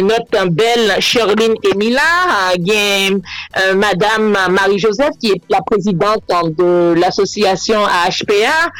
not 0.00 0.32
bel 0.56 0.96
Sherline 1.04 1.60
Emila, 1.68 2.08
gen 2.56 3.20
euh, 3.60 3.74
madame 3.76 4.32
Marie-Joseph 4.56 5.20
ki 5.20 5.34
et 5.36 5.42
la 5.52 5.60
prezidente 5.68 6.24
de 6.56 6.94
l'association 6.96 7.84
AHPA. 7.84 8.72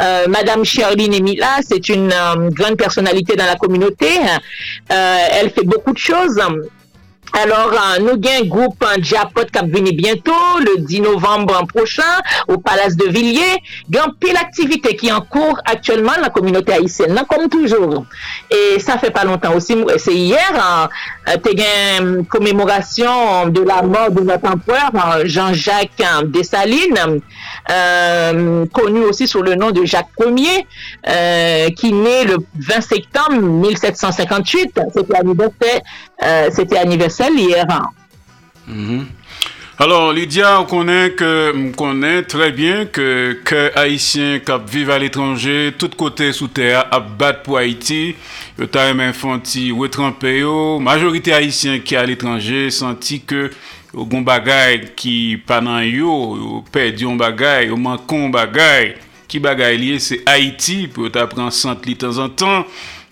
Euh, 0.00 0.26
madame 0.28 0.64
Sherline 0.64 1.14
Emila, 1.14 1.58
se 1.62 1.74
t'une 1.74 2.14
grande 2.50 2.83
personnalité 2.84 3.34
dans 3.36 3.46
la 3.46 3.56
communauté. 3.56 4.12
Euh, 4.92 5.38
elle 5.38 5.50
fait 5.50 5.64
beaucoup 5.64 5.92
de 5.92 6.02
choses. 6.10 6.38
Alors, 7.36 7.72
euh, 7.72 8.00
nous 8.00 8.10
avons 8.10 8.44
un 8.44 8.46
groupe 8.46 8.84
un 8.84 9.02
Japot 9.02 9.42
qui 9.52 9.68
venir 9.68 9.92
bientôt, 9.94 10.32
le 10.60 10.82
10 10.82 11.00
novembre 11.00 11.66
prochain, 11.66 12.02
au 12.46 12.58
Palace 12.58 12.96
de 12.96 13.06
Villiers. 13.08 13.60
Il 13.90 13.96
y 13.96 13.98
pile 14.20 14.34
d'activités 14.34 14.94
qui 14.94 15.08
est 15.08 15.12
en 15.12 15.20
cours 15.20 15.58
actuellement 15.64 16.12
dans 16.14 16.22
la 16.22 16.28
communauté 16.30 16.74
haïtienne, 16.74 17.20
comme 17.28 17.48
toujours. 17.48 18.04
Et 18.50 18.78
ça 18.78 18.98
fait 18.98 19.10
pas 19.10 19.24
longtemps 19.24 19.54
aussi, 19.54 19.74
c'est 19.96 20.14
hier, 20.14 20.88
euh, 21.28 21.36
tu 21.44 21.60
as 21.60 22.00
une 22.00 22.24
commémoration 22.24 23.48
de 23.48 23.62
la 23.62 23.82
mort 23.82 24.12
de 24.12 24.20
notre 24.20 24.48
empereur, 24.48 24.90
euh, 24.94 25.22
Jean-Jacques 25.24 25.90
euh, 26.00 26.22
Dessalines, 26.26 27.20
euh, 27.70 28.64
connu 28.72 29.00
aussi 29.00 29.26
sous 29.26 29.42
le 29.42 29.56
nom 29.56 29.72
de 29.72 29.84
Jacques 29.84 30.06
Ier, 30.20 30.66
euh, 31.08 31.68
qui 31.70 31.92
naît 31.92 32.24
le 32.24 32.36
20 32.60 32.80
septembre 32.80 33.40
1758. 33.42 34.80
C'était 34.94 35.16
anniversaire, 35.16 35.80
euh, 36.22 36.48
c'était 36.52 36.78
anniversaire 36.78 37.23
frontalière. 37.24 37.90
Mm 38.66 38.88
-hmm. 38.88 39.04
Alors, 39.76 40.12
Lydia, 40.12 40.60
on 40.60 40.64
connaît, 40.66 41.10
que, 41.10 41.52
on 41.56 41.72
connaît 41.72 42.22
très 42.22 42.52
bien 42.52 42.86
que, 42.86 43.40
que 43.44 43.76
Haïtiens 43.76 44.38
qui 44.38 44.52
vivent 44.70 44.90
à 44.92 44.98
l'étranger, 45.00 45.74
tout 45.76 45.90
côté 45.96 46.32
sous 46.32 46.46
terre, 46.46 46.86
à 46.92 47.00
battre 47.00 47.42
pour 47.42 47.58
Haïti. 47.58 48.14
Le 48.56 48.68
time 48.68 49.00
infantil, 49.00 49.72
retrempé, 49.72 50.44
majorité 50.80 51.32
Haïtiens 51.32 51.80
qui 51.80 51.96
à 51.96 52.06
l'étranger 52.06 52.70
senti 52.70 53.22
que 53.22 53.50
au 53.92 54.06
gon 54.06 54.22
bagay 54.22 54.92
qui 54.96 55.38
pendant 55.44 55.80
yo, 55.80 56.64
perdu 56.70 57.06
un 57.06 57.16
bagay, 57.16 57.68
au 57.70 57.76
manqué 57.76 58.16
un 58.16 58.28
bagay. 58.28 58.94
Qui 59.26 59.40
bagay 59.40 59.76
lié, 59.76 59.98
c'est 59.98 60.22
Haïti, 60.26 60.86
pour 60.86 61.10
t'apprendre 61.10 61.52
centre 61.52 61.82
de 61.88 61.94
temps 61.94 62.18
en 62.18 62.28
temps. 62.28 62.64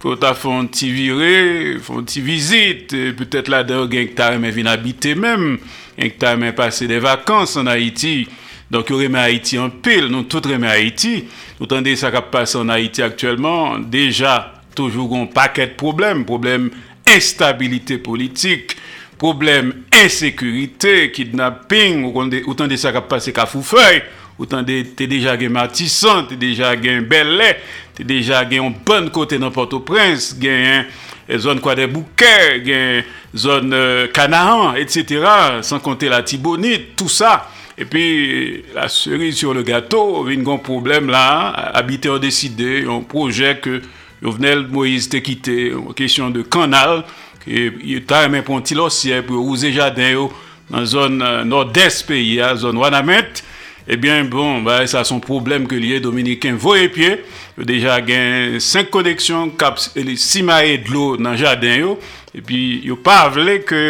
pou 0.03 0.19
ta 0.19 0.33
fon 0.35 0.66
ti 0.74 0.91
vire, 0.91 1.79
fon 1.85 2.03
ti 2.09 2.20
vizit, 2.24 2.91
e 2.91 3.12
peutet 3.15 3.47
la 3.53 3.62
de 3.66 3.77
ou 3.79 3.91
gen 3.91 4.09
kta 4.11 4.33
remen 4.35 4.51
vin 4.55 4.70
habite 4.70 5.15
men, 5.15 5.61
gen 5.95 6.15
kta 6.16 6.35
remen 6.35 6.57
pase 6.59 6.89
de 6.91 6.99
vakans 7.03 7.55
an 7.61 7.70
Haiti, 7.70 8.24
donk 8.73 8.91
yo 8.91 8.99
remen 8.99 9.23
Haiti 9.23 9.61
an 9.62 9.70
pil, 9.85 10.09
nou 10.11 10.27
tout 10.27 10.49
remen 10.51 10.73
Haiti, 10.73 11.20
nou 11.61 11.70
tande 11.70 11.95
sa 12.01 12.11
kap 12.15 12.33
pase 12.35 12.59
an 12.59 12.74
Haiti 12.74 13.07
aktuelman, 13.07 13.87
deja 13.93 14.41
toujou 14.74 15.07
gon 15.12 15.29
paket 15.31 15.77
problem, 15.79 16.27
problem 16.27 16.73
instabilite 17.07 18.01
politik, 18.03 18.74
problem 19.23 19.70
insekurite, 20.03 21.12
kidnapping, 21.15 22.09
ou 22.11 22.59
tande 22.59 22.81
sa 22.81 22.91
kap 22.97 23.07
pase 23.12 23.31
ka 23.37 23.47
foufei, 23.47 24.03
Ou 24.41 24.49
tan 24.49 24.65
de 24.66 24.81
te 24.97 25.07
deja 25.11 25.35
gen 25.39 25.53
Matisan, 25.55 26.24
te 26.31 26.39
deja 26.41 26.73
gen 26.81 27.05
Belè, 27.11 27.53
te 27.97 28.06
deja 28.09 28.43
gen 28.48 28.62
yon 28.62 28.77
bon 28.86 29.09
kote 29.14 29.39
nan 29.40 29.52
Port-au-Prince, 29.55 30.36
gen 30.40 30.60
yon 30.62 30.86
eh, 31.28 31.40
zon 31.40 31.62
kwa 31.62 31.77
de 31.78 31.89
bouke, 31.90 32.35
gen 32.66 33.02
zon 33.35 33.73
euh, 33.77 34.06
Kanahan, 34.14 34.78
etc. 34.81 35.60
San 35.66 35.82
konte 35.85 36.10
la 36.10 36.23
Tibonite, 36.27 36.94
tout 36.97 37.12
sa. 37.12 37.40
E 37.78 37.86
pi 37.89 38.64
la 38.74 38.89
cerise 38.93 39.39
sur 39.39 39.55
le 39.55 39.62
gato, 39.62 40.24
vin 40.27 40.44
kon 40.44 40.60
problem 40.60 41.09
la, 41.10 41.52
habite 41.73 42.10
ou 42.12 42.20
deside, 42.20 42.82
yon 42.85 43.06
proje 43.09 43.55
ke 43.64 43.78
Jovenel 44.23 44.66
Moïse 44.70 45.09
te 45.10 45.23
kite, 45.24 45.55
yon 45.73 45.97
kesyon 45.97 46.35
de 46.36 46.44
kanal, 46.44 47.01
ki 47.43 47.70
yon 47.94 48.05
ta 48.09 48.23
yon 48.27 48.36
men 48.36 48.44
pon 48.47 48.60
ti 48.64 48.77
losye, 48.77 49.23
pou 49.24 49.40
ouze 49.48 49.73
jaden 49.73 50.12
yo 50.12 50.28
nan 50.73 50.85
zon 50.89 51.16
eh, 51.24 51.40
nord-est 51.48 52.05
peyi, 52.10 52.43
zon 52.60 52.81
Wanamet, 52.82 53.40
Eh 53.87 53.97
Ebyen 53.97 54.29
bon, 54.31 54.63
ba 54.63 54.81
sa 54.87 55.03
son 55.03 55.19
problem 55.23 55.67
ke 55.67 55.79
liye 55.81 55.99
Dominikin 56.03 56.55
voye 56.61 56.87
pie, 56.93 57.17
yo 57.59 57.67
deja 57.67 57.97
gen 58.07 58.61
5 58.63 58.93
koneksyon 58.95 59.51
kap 59.59 59.81
si 59.81 60.43
maye 60.47 60.77
dlo 60.85 61.17
nan 61.19 61.35
jaden 61.39 61.81
yo, 61.81 61.97
epi 62.37 62.83
yo 62.87 62.99
pa 63.03 63.25
avle 63.27 63.59
ke 63.67 63.83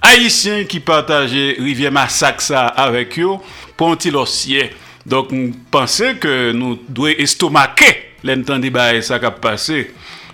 Haitien 0.00 0.64
ki 0.68 0.80
pataje 0.84 1.54
rivye 1.60 1.90
masak 1.92 2.40
sa 2.44 2.68
avek 2.84 3.18
yo, 3.20 3.38
ponti 3.76 4.12
losye. 4.12 4.70
Donk 5.08 5.32
m 5.32 5.50
panse 5.72 6.14
ke 6.20 6.52
nou 6.56 6.76
dwe 6.88 7.16
estomake 7.24 7.90
len 8.24 8.44
tan 8.44 8.60
di 8.60 8.72
ba 8.72 8.90
e 8.96 9.00
sa 9.04 9.20
kap 9.20 9.40
pase. 9.44 9.86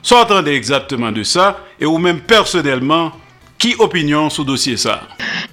Sotan 0.07 0.43
de 0.47 0.55
exactement 0.55 1.15
de 1.15 1.23
sa, 1.27 1.53
e 1.79 1.87
ou 1.87 1.99
men 2.03 2.19
personelman, 2.27 3.11
Ki 3.57 3.73
opinyon 3.81 4.29
sou 4.33 4.45
dosye 4.45 4.77
sa? 4.81 4.99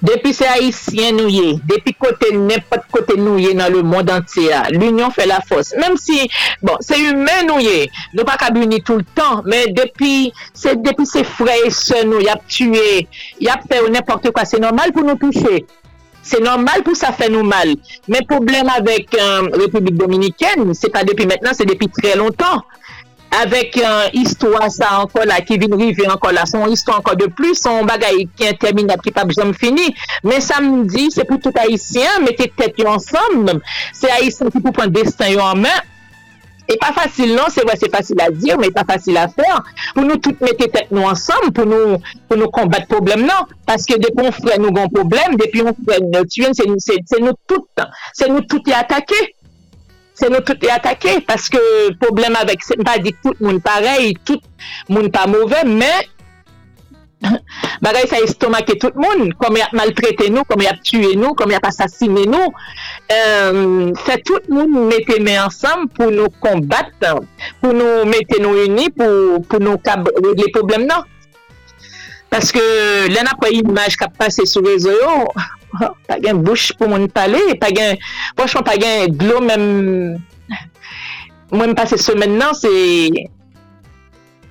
Depi 0.04 0.34
se 0.36 0.48
Haitien 0.50 1.16
nou 1.16 1.32
ye, 1.32 1.54
depi 1.70 1.94
kote 1.96 2.34
nepot 2.36 2.84
kote 2.92 3.16
nou 3.20 3.40
ye 3.40 3.54
nan 3.56 3.72
le 3.72 3.84
moun 3.86 4.04
dantye 4.08 4.50
a, 4.52 4.66
l'union 4.76 5.14
fe 5.16 5.28
la 5.30 5.40
fos. 5.48 5.72
Mem 5.80 5.96
si, 6.00 6.26
bon, 6.66 6.76
se 6.84 7.00
yumen 7.00 7.48
nou 7.48 7.64
ye, 7.64 7.88
nou 8.12 8.28
pa 8.28 8.36
kabuni 8.42 8.82
tout 8.84 9.00
l'tan, 9.00 9.40
men 9.48 9.72
depi 9.78 10.34
se, 10.52 10.76
se 11.08 11.24
frey 11.38 11.72
se 11.72 12.04
nou, 12.04 12.20
yap 12.24 12.44
tue, 12.52 13.06
yap 13.44 13.64
fe 13.72 13.80
ou 13.86 13.94
nepokte 13.94 14.34
kwa, 14.36 14.44
se 14.50 14.60
normal 14.60 14.92
pou 14.92 15.08
nou 15.08 15.20
touche. 15.22 15.64
Se 16.24 16.40
normal 16.40 16.86
pou 16.88 16.96
sa 16.96 17.12
fè 17.12 17.28
nou 17.32 17.44
mal. 17.44 17.74
Men 18.08 18.24
problem 18.30 18.70
avèk 18.72 19.18
euh, 19.20 19.50
Republik 19.60 19.98
Dominikèn, 20.00 20.64
se 20.76 20.88
pa 20.92 21.04
depi 21.08 21.28
mètnen, 21.28 21.56
se 21.56 21.68
depi 21.68 21.90
trè 21.92 22.16
lontan. 22.20 22.64
avèk 23.40 23.78
yon 23.82 23.90
euh, 23.90 24.10
histwa 24.16 24.68
sa 24.74 24.92
anko 25.02 25.24
la 25.28 25.40
ki 25.46 25.58
vin 25.62 25.78
rive 25.80 26.08
anko 26.12 26.32
la, 26.36 26.46
son 26.50 26.68
histwa 26.72 27.00
anko 27.00 27.16
de 27.20 27.30
plus, 27.32 27.62
son 27.62 27.88
bagay 27.90 28.26
ki 28.38 28.50
yon 28.50 28.60
termin 28.62 28.92
ki 29.04 29.14
pa 29.16 29.26
bjom 29.30 29.56
fini, 29.58 29.90
men 30.26 30.44
samdi 30.44 31.10
se 31.14 31.26
pou 31.30 31.42
tout 31.42 31.58
haisyen, 31.64 32.24
mette 32.28 32.52
tet 32.58 32.78
yon 32.82 32.98
ansam, 32.98 33.58
se 33.96 34.12
haisyen 34.12 34.54
ki 34.54 34.62
pou 34.62 34.76
pon 34.76 34.94
destan 34.94 35.34
yon 35.34 35.50
anmen, 35.56 35.90
E 36.68 36.78
pa 36.80 36.94
fasil 36.96 37.34
non, 37.36 37.52
se 37.52 37.64
wè 37.68 37.76
se 37.76 37.90
fasil 37.92 38.22
a 38.24 38.30
dir, 38.32 38.56
mè 38.60 38.70
pa 38.72 38.86
fasil 38.88 39.18
a 39.20 39.26
fèr, 39.32 39.58
pou 39.96 40.06
nou 40.08 40.20
tout 40.24 40.40
mette 40.46 40.70
tèt 40.72 40.94
nou 40.96 41.10
ansam, 41.10 41.50
pou 41.56 41.68
nou, 41.68 41.98
nou 42.32 42.50
kombat 42.56 42.88
problem 42.92 43.26
nan, 43.28 43.50
paske 43.68 43.98
depi 44.00 44.16
depon 44.16 44.36
frè 44.38 44.58
nou 44.62 44.72
gon 44.76 44.92
problem, 44.94 45.36
depi 45.42 45.60
depon 45.60 45.76
frè 45.84 46.00
nou 46.06 46.24
tuen, 46.32 46.56
se 46.56 47.20
nou 47.20 47.36
tout, 47.52 47.84
se 48.16 48.32
nou 48.32 48.46
tout 48.48 48.72
y 48.72 48.78
atake. 48.80 49.20
se 50.18 50.30
nou 50.32 50.44
tout 50.46 50.66
e 50.66 50.72
atake, 50.74 51.20
paske 51.28 51.60
problem 52.02 52.38
avek, 52.40 52.66
se 52.66 52.78
mpa 52.80 52.98
di 53.04 53.14
tout 53.24 53.38
moun 53.44 53.62
parey, 53.64 54.14
tout 54.28 54.42
moun 54.90 55.10
pa 55.14 55.26
mouve, 55.30 55.64
men, 55.70 56.10
bagay 57.84 58.06
sa 58.12 58.20
estomake 58.24 58.76
tout 58.82 58.96
moun, 59.00 59.32
kom 59.40 59.58
y 59.58 59.64
ap 59.64 59.74
maltrete 59.78 60.28
nou, 60.34 60.46
kom 60.50 60.62
y 60.64 60.70
ap 60.70 60.82
tue 60.86 61.14
nou, 61.16 61.38
kom 61.40 61.54
y 61.54 61.58
ap 61.58 61.66
asasine 61.70 62.26
nou, 62.30 62.52
euh, 63.16 63.90
se 64.04 64.20
tout 64.28 64.52
moun 64.52 64.90
mette 64.92 65.18
men 65.24 65.42
ansam 65.46 65.88
pou 65.96 66.12
nou 66.14 66.32
kombat, 66.44 66.94
pou 67.62 67.74
nou 67.76 68.04
mette 68.10 68.42
nou 68.44 68.60
uni, 68.66 68.90
pou, 68.94 69.42
pou 69.50 69.64
nou 69.64 69.82
kab 69.84 70.10
le 70.14 70.52
problem 70.54 70.88
nan. 70.90 71.10
Paske 72.34 72.62
lè 73.14 73.22
na 73.22 73.36
pou 73.38 73.52
imaj 73.54 73.98
kap 74.02 74.16
pase 74.18 74.48
sou 74.50 74.66
rezo 74.66 74.94
yo, 74.96 75.18
pa 75.80 76.20
gen 76.22 76.42
bouch 76.46 76.74
pou 76.78 76.92
moun 76.92 77.10
pale, 77.14 77.42
pa 77.62 77.72
gen, 77.74 78.00
pochman 78.38 78.66
pa 78.68 78.78
gen 78.80 79.14
glou 79.20 79.42
men, 79.44 79.66
mwen 81.54 81.76
pase 81.78 82.00
semen 82.02 82.38
nan, 82.40 82.56
se, 82.58 82.72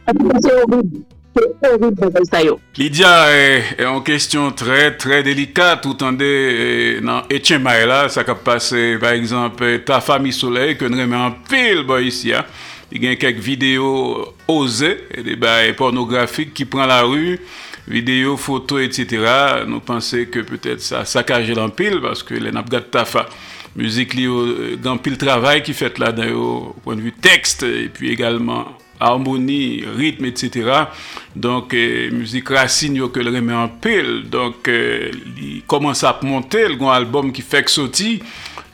se 0.08 0.56
orib, 0.64 0.96
se 1.36 1.70
orib 1.70 2.02
mwen 2.02 2.28
sayo. 2.28 2.58
Lydia, 2.78 3.12
e 3.34 3.86
an 3.88 4.02
kestyon 4.06 4.52
tre, 4.58 4.90
tre 5.00 5.22
delikat, 5.26 5.86
ou 5.88 5.98
tande 5.98 6.28
nan 7.06 7.30
Etienne 7.32 7.64
Maela, 7.64 8.04
sa 8.12 8.26
ka 8.26 8.36
pase, 8.36 8.98
par 9.02 9.16
exemple, 9.18 9.78
ta 9.86 10.02
fami 10.04 10.34
soleil, 10.34 10.76
ke 10.78 10.90
nou 10.90 11.00
remen 11.02 11.30
an 11.30 11.40
pil 11.48 11.86
bo 11.88 12.00
isi 12.02 12.34
ah. 12.36 12.42
ya, 12.42 12.70
y 12.92 13.00
gen 13.00 13.16
kek 13.16 13.38
video 13.40 14.32
oze, 14.52 14.90
e 15.08 15.20
eh, 15.20 15.22
de 15.24 15.36
bay 15.40 15.70
eh, 15.70 15.76
pornografik 15.76 16.52
ki 16.56 16.66
pran 16.68 16.90
la 16.90 17.00
ru, 17.06 17.38
video, 17.86 18.36
foto, 18.36 18.78
etc. 18.82 19.64
Nou 19.68 19.82
pense 19.84 20.26
ke 20.32 20.44
petet 20.46 20.84
sa 20.84 21.06
sakaje 21.08 21.56
lan 21.58 21.72
pil, 21.74 22.00
paske 22.04 22.38
le 22.40 22.52
nap 22.54 22.70
gat 22.72 22.92
tafa. 22.94 23.26
Muzik 23.78 24.12
li 24.18 24.26
yo 24.26 24.42
gan 24.84 25.00
pil 25.00 25.16
travay 25.20 25.62
ki 25.64 25.72
fet 25.76 25.98
la 26.02 26.12
dan 26.12 26.28
yo 26.28 26.74
pon 26.84 27.00
vu 27.00 27.14
tekst, 27.24 27.64
epi 27.64 28.12
egalman 28.12 28.74
harmoni, 29.02 29.82
ritme, 29.96 30.30
etc. 30.30 30.86
Donk, 31.34 31.74
eh, 31.74 32.10
müzik 32.12 32.50
rasin 32.50 32.96
yo 32.96 33.08
ke 33.10 33.22
l 33.22 33.32
reme 33.34 33.54
an 33.56 33.70
pel. 33.82 34.22
Donk, 34.30 34.68
eh, 34.68 35.10
li 35.36 35.62
komanse 35.66 36.06
ap 36.06 36.22
monte, 36.22 36.62
l 36.68 36.76
gon 36.76 36.92
albom 36.92 37.32
ki 37.32 37.42
fek 37.42 37.68
soti, 37.68 38.22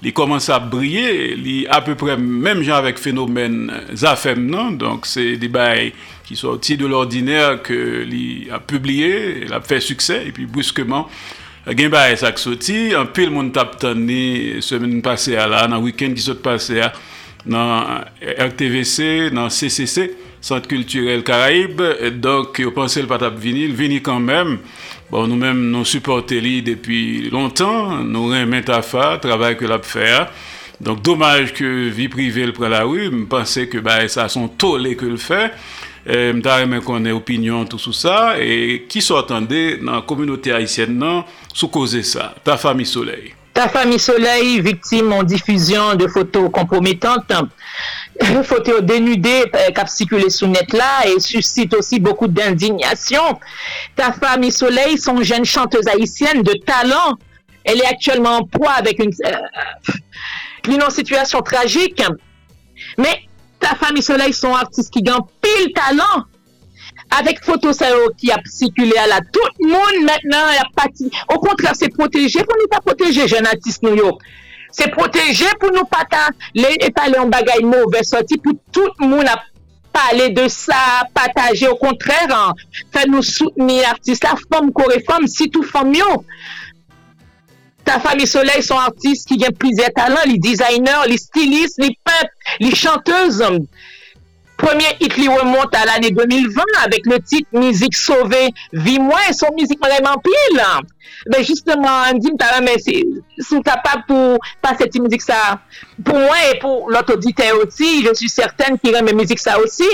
li 0.03 0.13
komanse 0.13 0.53
ap 0.53 0.71
brye, 0.71 1.35
li 1.37 1.67
apepre 1.67 2.19
menm 2.19 2.63
jan 2.63 2.83
avek 2.83 2.99
fenomen 2.99 3.71
zafem 3.95 4.51
nan. 4.51 4.77
Donk, 4.79 5.07
se 5.07 5.37
di 5.37 5.49
bay 5.49 5.93
qui 6.29 6.37
sortit 6.37 6.77
de 6.77 6.85
l'ordinaire 6.85 7.63
que 7.63 8.05
li 8.05 8.49
a 8.53 8.59
publié, 8.59 9.45
il 9.47 9.53
a 9.55 9.63
fait 9.63 9.81
succès, 9.81 10.25
et 10.27 10.31
puis 10.31 10.45
brusquement, 10.45 11.09
gen 11.65 11.89
ba 11.89 12.03
e 12.13 12.19
sak 12.21 12.37
soti, 12.37 12.93
an 12.97 13.09
pil 13.17 13.33
moun 13.33 13.49
tap 13.57 13.79
tan 13.81 13.97
ni 14.05 14.61
semen 14.65 15.01
pase 15.05 15.39
a 15.41 15.47
la, 15.49 15.63
nan 15.73 15.81
week-end 15.81 16.13
ki 16.13 16.27
sot 16.27 16.43
pase 16.45 16.83
a, 16.85 16.91
nan 17.49 18.05
RTVC, 18.21 19.31
nan 19.33 19.49
CCC, 19.49 20.11
Sante 20.45 20.69
Kulturel 20.69 21.25
Karaib, 21.25 21.81
donk 22.21 22.61
yo 22.61 22.75
panse 22.77 23.01
l 23.01 23.09
patap 23.09 23.41
vini, 23.41 23.65
l 23.65 23.73
vini 23.81 24.03
kanmem, 24.05 24.59
bon 25.09 25.33
nou 25.33 25.41
men 25.41 25.65
nou 25.73 25.89
supporte 25.89 26.37
li 26.45 26.59
depi 26.61 27.33
lontan, 27.33 28.05
nou 28.05 28.37
remen 28.37 28.69
ta 28.69 28.83
fa, 28.85 29.15
travay 29.25 29.57
ke 29.57 29.65
la 29.69 29.81
pfe 29.81 30.13
a, 30.13 30.23
donk 30.77 31.01
domaj 31.09 31.57
ke 31.57 31.89
vi 31.89 32.13
prive 32.13 32.45
l 32.53 32.57
pre 32.57 32.69
la 32.77 32.85
wu, 32.85 33.09
mpense 33.25 33.65
ke 33.73 33.81
ba 33.81 34.03
e 34.05 34.13
sa 34.13 34.29
son 34.29 34.53
tole 34.61 34.93
ke 34.93 35.09
l 35.09 35.17
fe, 35.17 35.47
Eh, 36.09 36.29
e, 36.29 36.33
mta 36.33 36.57
remen 36.57 36.81
konen 36.81 37.13
opinyon 37.13 37.67
tout 37.69 37.83
sou 37.83 37.93
sa, 37.93 38.39
e 38.41 38.87
ki 38.89 39.03
so 39.05 39.19
atande 39.21 39.77
nan 39.85 40.01
kominote 40.09 40.55
Haitien 40.55 40.95
nan 40.97 41.27
sou 41.53 41.69
koze 41.69 42.01
sa, 42.09 42.31
ta 42.47 42.57
fami 42.57 42.87
solei? 42.89 43.35
Ta 43.53 43.67
fami 43.69 43.99
solei, 44.01 44.55
viktim 44.65 45.13
an 45.13 45.29
difuzyon 45.29 46.01
de 46.01 46.09
foto 46.09 46.47
komprometante, 46.55 47.43
foto 48.49 48.79
denude 48.89 49.35
kap 49.53 49.85
eh, 49.85 49.93
sikule 49.93 50.33
sou 50.33 50.49
net 50.49 50.73
la, 50.73 51.05
e 51.11 51.19
suscite 51.21 51.77
osi 51.77 52.01
beaucoup 52.01 52.33
d'indignasyon. 52.33 53.37
Ta 54.01 54.09
fami 54.17 54.49
solei 54.55 54.97
son 54.97 55.21
jen 55.21 55.45
chanteuse 55.45 55.93
Haitienne 55.93 56.41
de 56.41 56.57
talent, 56.65 57.21
elle 57.65 57.83
est 57.83 57.91
actuellement 57.93 58.39
en 58.39 58.45
proie 58.47 58.79
avec 58.81 58.99
une, 58.99 59.13
euh, 59.27 59.37
euh 59.91 59.93
une 60.69 60.91
situation 60.91 61.41
tragique, 61.41 62.03
mais 62.99 63.28
ta 63.63 63.75
fami 63.79 64.03
soley 64.05 64.35
son 64.37 64.57
artist 64.59 64.93
ki 64.95 65.05
gen 65.07 65.25
pil 65.43 65.71
talan. 65.77 66.27
Avek 67.17 67.41
foto 67.45 67.73
sa 67.73 67.89
yo 67.89 68.11
ki 68.21 68.33
ap 68.35 68.45
sikule 68.53 68.97
ala. 69.01 69.21
Tout 69.33 69.63
moun 69.65 70.05
maintenant 70.05 70.53
ap 70.61 70.75
pati. 70.77 71.09
Ou 71.31 71.41
kontra 71.41 71.73
se 71.77 71.89
proteje 71.95 72.45
pou 72.45 72.59
nou 72.61 72.71
pa 72.73 72.83
proteje 72.85 73.29
jen 73.31 73.49
artist 73.49 73.85
nou 73.87 73.97
yo. 73.97 74.13
Se 74.75 74.91
proteje 74.93 75.49
pou 75.61 75.73
nou 75.73 75.89
pata. 75.89 76.29
Le 76.57 76.75
e 76.77 76.91
pale 76.95 77.21
an 77.21 77.33
bagay 77.33 77.65
mou 77.65 77.89
ve 77.93 78.05
soti 78.05 78.41
pou 78.43 78.59
tout 78.75 79.01
moun 79.01 79.29
ap 79.29 79.47
pale 79.95 80.29
de 80.37 80.45
sa, 80.53 81.09
pataje. 81.17 81.65
Ou 81.71 81.81
kontrèr, 81.81 82.29
fè 82.93 83.07
nou 83.09 83.25
souteni 83.25 83.81
artist 83.89 84.29
la. 84.29 84.37
Fom 84.45 84.69
kore 84.77 85.01
fom, 85.09 85.25
sitou 85.33 85.65
fom 85.65 85.95
yo. 85.97 86.11
Ta 87.89 87.97
fami 88.05 88.27
Soleil 88.29 88.61
son 88.61 88.77
artist 88.85 89.31
ki 89.31 89.39
gen 89.41 89.55
plize 89.57 89.87
talan, 89.97 90.27
li 90.29 90.37
designer, 90.45 91.07
li 91.09 91.17
stilist, 91.17 91.81
li 91.81 91.95
pep, 92.05 92.35
li 92.61 92.75
chanteuse. 92.77 93.49
Premier 94.59 94.99
hit 94.99 95.15
li 95.17 95.29
remonte 95.31 95.79
al 95.79 95.95
ane 95.95 96.11
2020 96.13 96.77
avek 96.83 97.07
le 97.09 97.21
tit 97.23 97.47
Mizik 97.55 97.95
Sauve 97.97 98.49
Vi 98.75 98.99
Mwen, 99.01 99.31
son 99.39 99.55
mizik 99.57 99.79
mwen 99.81 99.95
reman 99.95 100.21
pil. 100.25 100.61
Ben 101.33 101.45
justement, 101.47 102.11
an 102.11 102.19
di 102.21 102.35
mta 102.35 102.51
la 102.53 102.61
men 102.67 102.77
sou 102.83 103.63
kapab 103.65 104.03
pou 104.11 104.37
pase 104.65 104.91
ti 104.91 105.01
mizik 105.01 105.25
sa. 105.25 105.39
Pou 106.03 106.19
mwen 106.19 106.49
e 106.51 106.57
pou 106.61 106.91
lot 106.93 107.09
odite 107.15 107.47
oti, 107.57 108.03
je 108.05 108.17
suis 108.19 108.35
certaine 108.35 108.77
ki 108.83 108.93
remen 108.99 109.17
mizik 109.17 109.41
sa 109.41 109.57
osi. 109.63 109.89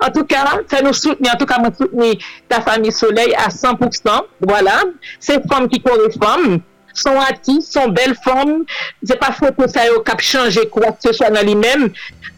En 0.00 0.08
tout 0.08 0.24
ka, 0.26 0.42
fè 0.72 0.80
nou 0.82 0.96
souteni, 0.96 1.28
en 1.28 1.36
tout 1.36 1.46
ka 1.46 1.60
mwen 1.60 1.76
souteni 1.76 2.16
ta 2.48 2.58
fami 2.64 2.90
Soleil 2.96 3.36
a 3.36 3.50
100%. 3.52 4.32
Voilà, 4.48 4.80
se 5.20 5.38
fòm 5.44 5.68
ki 5.70 5.84
kore 5.84 6.08
fòm. 6.16 6.58
son 6.94 7.20
artiste, 7.20 7.72
son 7.72 7.94
bel 7.96 8.14
fom, 8.24 8.64
se 9.06 9.16
pa 9.20 9.32
fote 9.36 9.68
sa 9.72 9.86
yo 9.88 10.00
kap 10.06 10.22
chanje 10.24 10.66
kwa 10.72 10.92
se 10.98 11.14
so 11.16 11.28
nan 11.32 11.46
li 11.48 11.56
men, 11.58 11.88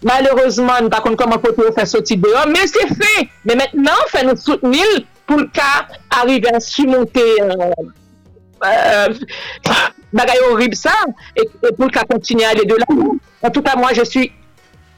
malereusement, 0.07 0.91
pa 0.93 1.03
kon 1.05 1.16
koman 1.19 1.43
fote 1.43 1.65
yo 1.65 1.73
fè 1.77 1.87
soti 1.89 2.19
deyo, 2.20 2.47
men 2.53 2.69
se 2.70 2.87
fè, 2.93 3.27
men 3.49 3.62
maintenant 3.62 4.12
fè 4.12 4.24
nou 4.27 4.39
soutenil 4.39 5.03
pou 5.27 5.41
l'ka 5.43 5.89
arrive 6.19 6.51
a 6.53 6.61
sumonte 6.61 7.27
euh, 7.43 7.91
euh, 8.66 9.20
bagay 10.12 10.41
horrib 10.49 10.74
sa, 10.79 10.95
et, 11.37 11.47
et 11.47 11.77
pou 11.77 11.89
l'ka 11.89 12.05
kontine 12.11 12.49
alè 12.51 12.66
de 12.69 12.81
la 12.81 12.91
ou. 12.95 13.19
En 13.43 13.51
tout 13.51 13.62
cas, 13.62 13.77
moi, 13.77 13.93
je 13.93 14.05
suis 14.05 14.33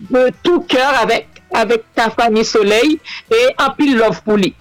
de 0.00 0.30
tout 0.42 0.60
cœur 0.60 0.92
avec, 1.00 1.28
avec 1.52 1.82
ta 1.94 2.10
famille 2.10 2.44
Soleil 2.44 3.00
et 3.30 3.54
un 3.58 3.70
pile 3.70 3.96
love 3.96 4.20
pou 4.22 4.36
li. 4.36 4.54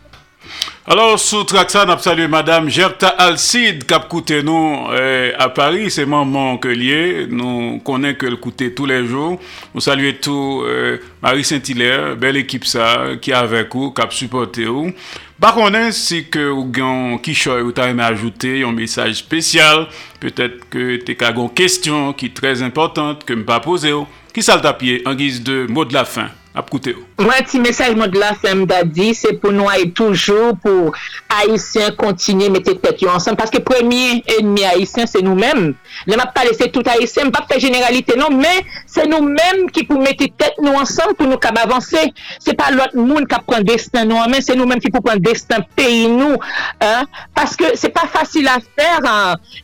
Alors, 0.86 1.18
sous 1.18 1.46
Traxan, 1.46 1.86
nous 1.86 1.98
salue 1.98 2.28
Madame 2.28 2.68
Gerta 2.68 3.08
Alcide, 3.08 3.86
qui 3.86 3.94
a 3.94 4.00
coûté 4.00 4.44
nous 4.44 4.86
euh, 4.92 5.32
à 5.40 5.48
Paris, 5.48 5.90
c'est 5.90 6.06
maman 6.06 6.58
que 6.58 6.68
lié, 6.68 7.26
nous 7.30 7.80
connaissons 7.80 8.18
que 8.18 8.26
le 8.26 8.36
coûté 8.36 8.74
tous 8.74 8.86
les 8.86 9.06
jours. 9.06 9.40
Nous 9.74 9.80
saluons 9.80 10.14
tout 10.22 10.62
euh, 10.66 10.98
Marie 11.22 11.46
Saint-Hilaire, 11.46 12.18
belle 12.18 12.36
équipe 12.36 12.66
ça, 12.66 13.16
qui 13.22 13.32
est 13.32 13.34
avec 13.34 13.74
vous, 13.74 13.92
qui 13.92 14.02
a 14.02 14.10
supporté 14.10 14.66
vous. 14.66 14.92
Par 15.40 15.56
contre, 15.56 15.94
si 15.94 16.26
que 16.26 16.50
vous 16.50 16.70
avez 16.76 17.18
Kishoy, 17.22 17.62
vous 17.62 17.72
avez 17.78 18.02
ajouté 18.04 18.66
un 18.66 18.74
message 18.74 19.14
spécial, 19.14 19.88
peut-être 20.20 20.68
que 20.70 21.00
vous 21.00 21.24
avez 21.24 21.42
une 21.42 21.50
question 21.52 22.12
qui 22.12 22.26
est 22.26 22.34
très 22.34 22.62
importante, 22.62 23.24
que 23.24 23.34
je 23.34 23.40
ne 23.40 23.44
pas 23.46 23.62
poser, 23.62 23.94
qui 24.34 24.44
s'est 24.44 24.52
en 24.52 25.16
guise 25.16 25.44
de 25.44 25.66
mot 25.70 25.86
de 25.86 25.94
la 25.94 26.04
fin. 26.04 26.28
ap 26.54 26.70
koute 26.70 26.94
yo. 26.94 27.02
Mwen 27.22 27.46
ti 27.50 27.60
mesaj 27.62 27.96
moun 27.98 28.12
de 28.14 28.20
la 28.22 28.34
fem 28.38 28.64
da 28.70 28.84
di, 28.86 29.10
se 29.18 29.34
pou 29.42 29.54
nou 29.54 29.70
ay 29.72 29.88
toujou 29.98 30.54
pou 30.62 30.92
Haitien 31.32 31.96
kontinye 31.98 32.50
mette 32.54 32.76
pet 32.82 33.02
yo 33.02 33.10
ansan, 33.14 33.38
paske 33.40 33.62
premye 33.66 34.20
enmi 34.36 34.66
Haitien 34.68 35.10
se 35.10 35.24
nou 35.26 35.38
men, 35.40 35.72
ne 36.10 36.20
map 36.20 36.34
pa 36.36 36.46
lese 36.46 36.70
tout 36.74 36.88
Haitien, 36.90 37.32
mpa 37.32 37.44
fe 37.50 37.60
generalite 37.64 38.18
non, 38.20 38.38
men 38.38 38.62
se 38.90 39.08
nou 39.10 39.26
men 39.26 39.66
ki 39.74 39.86
pou 39.90 40.02
mette 40.02 40.30
pet 40.38 40.62
nou 40.62 40.78
ansan 40.82 41.16
pou 41.18 41.30
nou 41.30 41.42
kab 41.42 41.58
avanse, 41.64 42.06
se 42.44 42.58
pa 42.60 42.70
lot 42.76 42.94
moun 42.98 43.28
kap 43.30 43.48
pren 43.50 43.66
destin 43.66 44.10
nou 44.10 44.22
anmen, 44.22 44.44
se 44.46 44.58
nou 44.58 44.70
men 44.70 44.82
ki 44.84 44.94
pou 44.94 45.06
pren 45.06 45.22
destin 45.24 45.66
peyi 45.78 46.10
nou, 46.14 46.38
hein? 46.84 47.10
paske 47.34 47.74
se 47.80 47.90
pa 47.94 48.06
fasil 48.14 48.50
a 48.52 48.60
fer, 48.62 49.10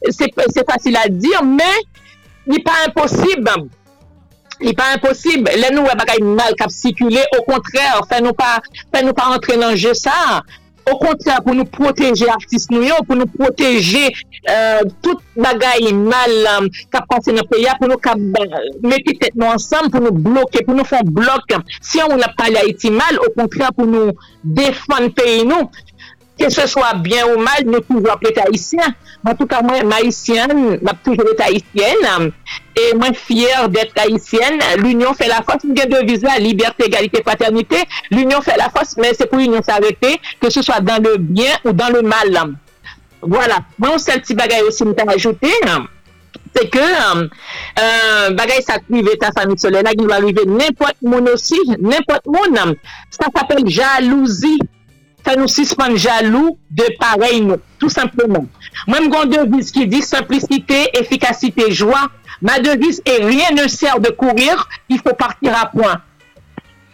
se 0.09 0.65
fasil 0.65 0.97
a 0.97 1.05
dir, 1.11 1.43
men 1.45 1.85
ni 2.49 2.57
pa 2.65 2.81
imposib, 2.87 3.45
mwen 3.45 3.69
li 4.63 4.73
pa 4.77 4.93
imposib, 4.95 5.49
lè 5.49 5.73
nou 5.73 5.87
wè 5.87 5.97
bagay 5.99 6.23
mal 6.25 6.55
kap 6.59 6.73
sikule, 6.73 7.25
au 7.37 7.45
kontrèr, 7.47 8.01
fè 8.09 8.21
nou 8.23 8.35
pa, 8.37 8.57
pa 8.91 9.29
entren 9.33 9.63
nan 9.63 9.77
jè 9.79 9.93
sa, 9.97 10.41
au 10.89 10.97
kontrèr 10.99 11.41
pou 11.45 11.55
nou 11.57 11.69
proteje 11.69 12.27
artist 12.31 12.71
nou 12.73 12.83
yo, 12.85 12.97
pou 13.07 13.17
nou 13.17 13.29
proteje 13.29 14.07
euh, 14.49 14.81
tout 15.05 15.21
bagay 15.39 15.91
mal 15.95 16.33
um, 16.55 16.69
kap 16.93 17.07
konsen 17.11 17.37
nan 17.37 17.47
peya, 17.51 17.75
pou 17.79 17.89
nou 17.91 18.01
kap 18.01 18.19
euh, 18.19 18.57
meti 18.85 19.15
tèt 19.21 19.37
nou 19.39 19.51
ansam, 19.53 19.91
pou 19.93 20.03
nou 20.03 20.15
bloke, 20.15 20.63
pou 20.65 20.77
nou 20.77 20.87
fon 20.87 21.13
blok, 21.19 21.55
si 21.81 22.01
an 22.03 22.15
ou 22.15 22.21
la 22.21 22.31
pale 22.39 22.63
Haiti 22.63 22.91
mal, 22.95 23.19
au 23.21 23.31
kontrèr 23.37 23.73
pou 23.77 23.89
nou 23.89 24.15
defan 24.43 25.11
peyi 25.15 25.45
nou, 25.47 25.69
ke 26.39 26.49
se 26.53 26.65
swa 26.71 26.93
byen 27.03 27.33
ou 27.33 27.43
mal, 27.43 27.65
nou 27.67 27.83
toujou 27.85 28.11
ap 28.13 28.23
leta 28.23 28.47
isyen. 28.55 28.95
Mwen 29.25 29.35
tou 29.35 29.49
ka 29.51 29.59
mwen 29.65 29.87
maïsyen, 29.89 30.53
mwen 30.55 30.89
ap 30.89 31.01
toujou 31.03 31.27
leta 31.27 31.49
isyen, 31.51 32.29
e 32.79 32.85
mwen 32.95 33.17
fyer 33.19 33.67
det 33.73 33.91
ka 33.95 34.05
isyen, 34.07 34.61
l'union 34.79 35.17
fè 35.17 35.27
la 35.27 35.41
fos, 35.43 35.65
mwen 35.65 35.75
gen 35.81 35.91
devize 35.91 36.27
la 36.27 36.39
liberté, 36.39 36.87
égalité, 36.87 37.23
fraternité, 37.27 37.83
l'union 38.13 38.41
fè 38.45 38.55
la 38.59 38.69
fos, 38.73 38.95
men 39.01 39.15
se 39.17 39.27
pou 39.27 39.41
l'union 39.41 39.65
s'arete, 39.65 40.15
ke 40.39 40.53
se 40.53 40.63
swa 40.63 40.79
dan 40.79 41.03
le 41.03 41.17
byen 41.19 41.67
ou 41.67 41.75
dan 41.75 41.95
le 41.97 42.03
mal. 42.07 42.31
Voilà, 43.19 43.59
mwen 43.77 43.97
ou 43.97 44.01
sel 44.01 44.23
ti 44.23 44.37
bagay 44.39 44.63
osi 44.63 44.87
mwen 44.87 44.95
ta 44.95 45.07
ajoute, 45.11 45.51
se 46.55 46.65
ke 46.71 46.85
euh, 46.85 48.29
bagay 48.37 48.63
sa 48.63 48.79
krive 48.79 49.17
ta 49.19 49.33
fami 49.35 49.59
sole, 49.59 49.83
la 49.83 49.93
ki 49.93 50.05
nou 50.05 50.15
arrive 50.15 50.47
nèmpot 50.47 51.03
moun 51.03 51.27
osi, 51.33 51.59
nèmpot 51.77 52.31
moun, 52.31 52.75
sa 53.11 53.27
s'apel 53.27 53.67
jalouzi, 53.67 54.55
nous 55.35 55.47
suspend 55.47 55.95
jaloux 55.95 56.57
de 56.71 56.85
pareil 56.99 57.47
tout 57.79 57.89
simplement. 57.89 58.45
Moi, 58.87 58.99
mon 59.01 59.25
devise 59.25 59.71
qui 59.71 59.87
dit 59.87 60.01
simplicité, 60.01 60.89
efficacité, 60.93 61.71
joie. 61.71 62.09
Ma 62.41 62.59
devise 62.59 63.01
est 63.05 63.23
rien 63.23 63.51
ne 63.51 63.67
sert 63.67 63.99
de 63.99 64.09
courir, 64.09 64.67
il 64.87 64.99
faut 64.99 65.15
partir 65.15 65.55
à 65.57 65.65
point. 65.65 66.01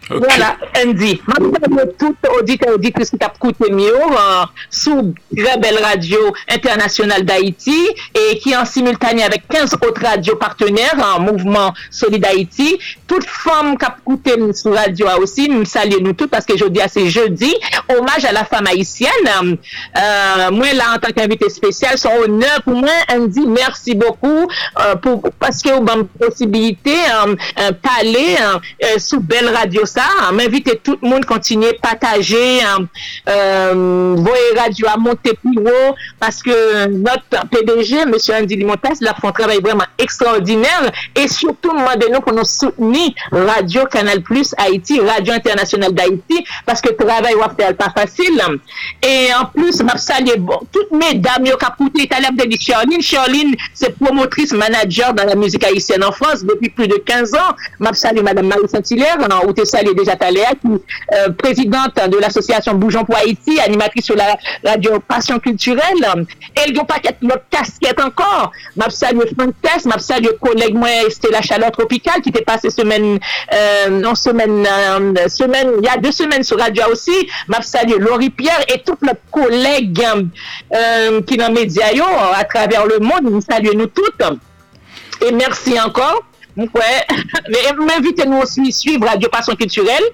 Voilà, 0.08 0.56
Andy. 0.84 1.20
Je 1.26 1.84
tout 1.98 2.14
auditeur 2.38 2.74
auditrice 2.74 3.10
qui 3.10 3.16
a 3.20 3.32
écouté 3.34 3.72
mieux 3.72 3.92
euh, 3.92 4.44
sous 4.70 5.14
très 5.36 5.58
belle 5.58 5.78
radio 5.82 6.18
internationale 6.48 7.24
d'Haïti 7.24 7.76
et 8.14 8.38
qui 8.38 8.56
en 8.56 8.64
simultané 8.64 9.24
avec 9.24 9.48
15 9.48 9.74
autres 9.74 10.02
radios 10.02 10.36
partenaires 10.36 10.94
en 11.16 11.20
mouvement 11.20 11.72
Solid 11.90 12.24
Haïti. 12.24 12.78
Toute 13.06 13.24
femme 13.24 13.76
qui 13.76 13.84
a 13.84 13.96
écouté 13.98 14.34
sur 14.52 14.74
radio 14.74 15.06
aussi, 15.20 15.48
nous 15.48 15.64
saluons 15.64 16.00
nous 16.00 16.12
toutes 16.12 16.30
parce 16.30 16.44
que 16.44 16.56
jeudi 16.56 16.80
c'est 16.88 17.08
jeudi. 17.08 17.54
Hommage 17.88 18.24
à 18.24 18.32
la 18.32 18.44
femme 18.44 18.66
haïtienne. 18.66 19.10
Euh, 19.26 20.50
moi 20.52 20.72
là 20.72 20.94
en 20.94 20.98
tant 20.98 21.12
qu'invité 21.12 21.48
spécial, 21.48 21.98
son 21.98 22.10
honneur 22.10 22.62
pour 22.62 22.74
moi, 22.74 22.90
Andy, 23.12 23.46
merci 23.46 23.94
beaucoup 23.94 24.48
euh, 24.80 24.94
pour 24.96 25.22
parce 25.38 25.62
que 25.62 25.70
vous 25.70 25.90
avez 25.90 26.04
possibilité 26.04 26.94
euh, 26.94 27.72
parler 27.82 28.36
sous 28.98 29.20
belle 29.20 29.48
radio 29.48 29.84
ça, 29.96 30.32
m'inviter 30.32 30.80
tout 30.82 30.98
le 31.02 31.08
monde 31.08 31.24
à 31.24 31.26
continuer 31.26 31.70
à 31.70 31.88
partager, 31.88 32.60
euh, 33.28 34.14
voyer 34.18 34.58
radio 34.58 34.86
à 34.92 34.96
monter 34.96 35.32
plus 35.34 35.58
haut, 35.58 35.94
parce 36.20 36.42
que 36.42 36.86
notre 36.88 37.48
PDG, 37.50 37.98
M. 37.98 38.14
Andy 38.34 38.56
Limontas, 38.56 38.98
il 39.00 39.08
a 39.08 39.14
fait 39.14 39.26
un 39.26 39.32
travail 39.32 39.60
vraiment 39.62 39.84
extraordinaire, 39.98 40.90
et 41.14 41.28
surtout, 41.28 41.70
demandez 41.72 42.08
nous 42.12 42.20
pour 42.20 42.32
nous 42.32 42.44
soutenir 42.44 43.10
Radio 43.32 43.86
Canal 43.86 44.22
Plus 44.22 44.54
Haïti, 44.58 45.00
Radio 45.00 45.34
parce 46.64 46.80
que 46.80 46.90
le 46.90 46.96
travail 46.96 47.34
va 47.34 47.52
faire 47.58 47.76
pas 47.76 47.90
facile. 47.90 48.40
Et 49.02 49.28
en 49.34 49.46
plus, 49.46 49.82
je 49.82 49.98
salue 49.98 50.38
bon, 50.38 50.58
toutes 50.72 50.92
mes 50.92 51.14
dames 51.14 51.44
qui 51.44 51.52
ont 51.52 51.56
coûté 51.76 52.02
italien 52.02 52.30
de 52.32 52.56
Charline. 52.58 53.02
Charline, 53.02 53.54
c'est 53.74 53.96
promotrice 53.98 54.52
manager 54.52 55.14
dans 55.14 55.24
la 55.24 55.34
musique 55.34 55.64
haïtienne 55.64 56.04
en 56.04 56.12
France 56.12 56.44
depuis 56.44 56.70
plus 56.70 56.88
de 56.88 56.96
15 56.96 57.34
ans. 57.34 57.54
Je 57.80 57.94
salue 57.94 58.20
Mme 58.20 58.46
Marie 58.46 58.68
Saint-Hilaire, 58.68 59.18
salué 59.86 59.94
déjà 59.94 60.16
Taléa, 60.16 60.50
qui 60.60 60.68
euh, 61.14 61.30
présidente 61.30 61.96
de 62.08 62.18
l'association 62.18 62.74
Bougeons 62.74 63.04
pour 63.04 63.16
Haïti, 63.16 63.60
animatrice 63.60 64.04
sur 64.04 64.16
la 64.16 64.36
radio 64.64 64.98
Passion 65.00 65.38
culturelle. 65.38 66.26
Et 66.56 66.68
il 66.68 66.76
y 66.76 66.78
a 66.78 66.84
notre 67.22 67.48
casquette 67.50 68.00
encore. 68.00 68.52
Je 68.76 68.90
salue 68.90 69.20
Franck 69.36 69.54
Tess, 69.62 69.86
je 69.92 69.98
salue 70.00 70.26
collègue 70.40 70.74
moi, 70.74 70.88
c'était 71.10 71.30
la 71.30 71.42
chaleur 71.42 71.70
tropicale 71.70 72.20
qui 72.22 72.30
était 72.30 72.44
passée 72.44 72.70
semaine, 72.70 73.18
euh, 73.52 73.88
non, 73.88 74.14
semaine, 74.14 74.66
euh, 74.66 75.28
semaine, 75.28 75.70
il 75.78 75.84
y 75.84 75.88
a 75.88 75.96
deux 75.96 76.12
semaines 76.12 76.42
sur 76.42 76.58
radio 76.58 76.84
aussi. 76.90 77.28
Je 77.48 77.62
salue 77.62 77.98
Laurie 77.98 78.30
Pierre 78.30 78.60
et 78.72 78.82
tous 78.82 78.98
nos 79.02 79.12
collègues 79.30 80.04
qui 81.26 81.36
dans 81.36 81.48
les 81.48 81.60
médias 81.60 81.86
à 82.34 82.44
travers 82.44 82.86
le 82.86 82.98
monde. 82.98 83.22
Nous 83.22 83.40
saluons 83.40 83.78
nous 83.78 83.86
toutes. 83.86 84.22
Et 85.26 85.32
merci 85.32 85.78
encore. 85.80 86.22
Ouais. 86.56 86.68
Mais 87.48 87.58
invitez-nous 87.98 88.38
aussi 88.38 88.68
à 88.68 88.70
suivre 88.70 89.06
Radio 89.06 89.28
Passion 89.28 89.54
Culturelle. 89.54 90.04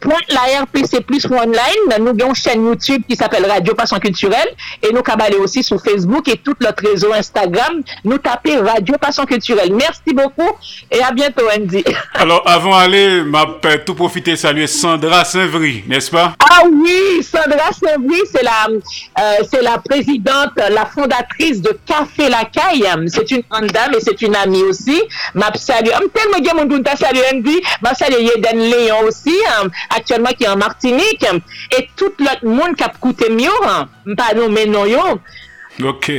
Point 0.00 0.18
la 0.30 0.62
RPC 0.62 1.00
plus 1.00 1.26
online, 1.26 2.00
nous 2.00 2.08
avons 2.08 2.28
une 2.30 2.34
chaîne 2.34 2.64
YouTube 2.64 3.02
qui 3.08 3.16
s'appelle 3.16 3.46
Radio 3.46 3.74
Passion 3.74 3.98
Culturelle 3.98 4.48
et 4.82 4.92
nous 4.92 5.02
aller 5.20 5.36
aussi 5.36 5.62
sur 5.62 5.82
Facebook 5.82 6.28
et 6.28 6.36
tout 6.36 6.54
notre 6.60 6.88
réseau 6.88 7.12
Instagram. 7.12 7.82
Nous 8.04 8.18
taper 8.18 8.58
Radio 8.58 8.96
Passion 9.00 9.24
Culturelle. 9.24 9.72
Merci 9.74 10.14
beaucoup 10.14 10.50
et 10.90 11.02
à 11.02 11.10
bientôt, 11.12 11.44
Andy. 11.54 11.84
Alors, 12.14 12.42
avant 12.46 12.78
d'aller, 12.78 13.22
m'a 13.22 13.46
tout 13.84 13.94
profiter 13.94 14.32
de 14.32 14.36
saluer 14.36 14.66
Sandra 14.66 15.24
Saint-Vry, 15.24 15.84
n'est-ce 15.86 16.10
pas? 16.10 16.34
Ah 16.50 16.62
oui, 16.70 17.22
Sandra 17.22 17.70
Saint-Vry, 17.72 18.20
c'est 18.32 18.42
la, 18.42 18.68
euh, 18.68 19.44
c'est 19.50 19.62
la 19.62 19.78
présidente, 19.78 20.52
la 20.56 20.86
fondatrice 20.86 21.60
de 21.60 21.78
Café 21.86 22.28
La 22.28 22.44
Caille. 22.44 22.86
C'est 23.08 23.30
une 23.30 23.42
grande 23.50 23.70
dame 23.70 23.94
et 23.94 24.00
c'est 24.00 24.20
une 24.22 24.36
amie 24.36 24.62
aussi. 24.62 25.00
M'a 25.34 25.52
salué, 25.54 25.92
tellement 26.14 26.38
bien 26.40 26.54
mon 26.54 26.66
salué 26.96 27.22
Andy, 27.32 27.60
m'a 27.82 27.94
salué 27.94 28.24
Yeden 28.24 28.58
Léon 28.58 29.02
aussi, 29.06 29.34
hein, 29.48 29.68
actuellement 29.90 30.30
qui 30.36 30.44
est 30.44 30.48
en 30.48 30.56
Martinique 30.56 31.26
et 31.76 31.88
tout 31.96 32.12
l'autre 32.18 32.44
monde 32.44 32.76
qui 32.76 32.84
a 32.84 32.92
écouté 32.94 33.30
mieux, 33.30 33.48
hein, 33.66 33.88
pas 34.16 34.34
mais 34.50 34.66
non, 34.66 34.86
yo. 34.86 35.20
Ok. 35.84 36.10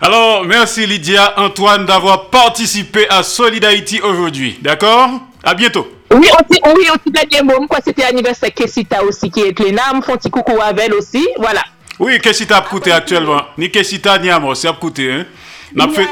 Alors, 0.00 0.44
merci 0.44 0.86
Lydia 0.86 1.34
Antoine 1.36 1.84
d'avoir 1.84 2.30
participé 2.30 3.08
à 3.10 3.22
Solid 3.22 3.64
Haïti 3.64 4.00
aujourd'hui. 4.00 4.58
D'accord? 4.62 5.10
À 5.42 5.54
bientôt. 5.54 5.88
Oui, 6.12 6.28
aussi, 6.28 6.60
oui, 6.64 6.86
aussi, 6.88 7.10
dernier 7.12 7.42
mot, 7.42 7.66
quoi, 7.66 7.80
c'était 7.84 8.02
l'anniversaire 8.02 8.54
Kessita 8.54 9.02
aussi 9.02 9.30
qui 9.30 9.40
est 9.40 9.58
là. 9.72 9.90
Nous 9.94 10.02
font 10.02 10.16
petit 10.16 10.30
coucou 10.30 10.60
à 10.60 10.70
elle 10.70 10.94
aussi. 10.94 11.26
Voilà. 11.38 11.62
Oui, 11.98 12.20
Kessita 12.20 12.58
a 12.58 12.62
coûté 12.62 12.92
actuellement. 12.92 13.42
Ni 13.58 13.70
Kessita 13.70 14.18
ni 14.18 14.30
Amos, 14.30 14.54
c'est 14.54 14.68
a 14.68 14.72
coûté. 14.72 15.12
Hein? 15.12 15.26
N'a 15.74 15.88
fait... 15.88 16.06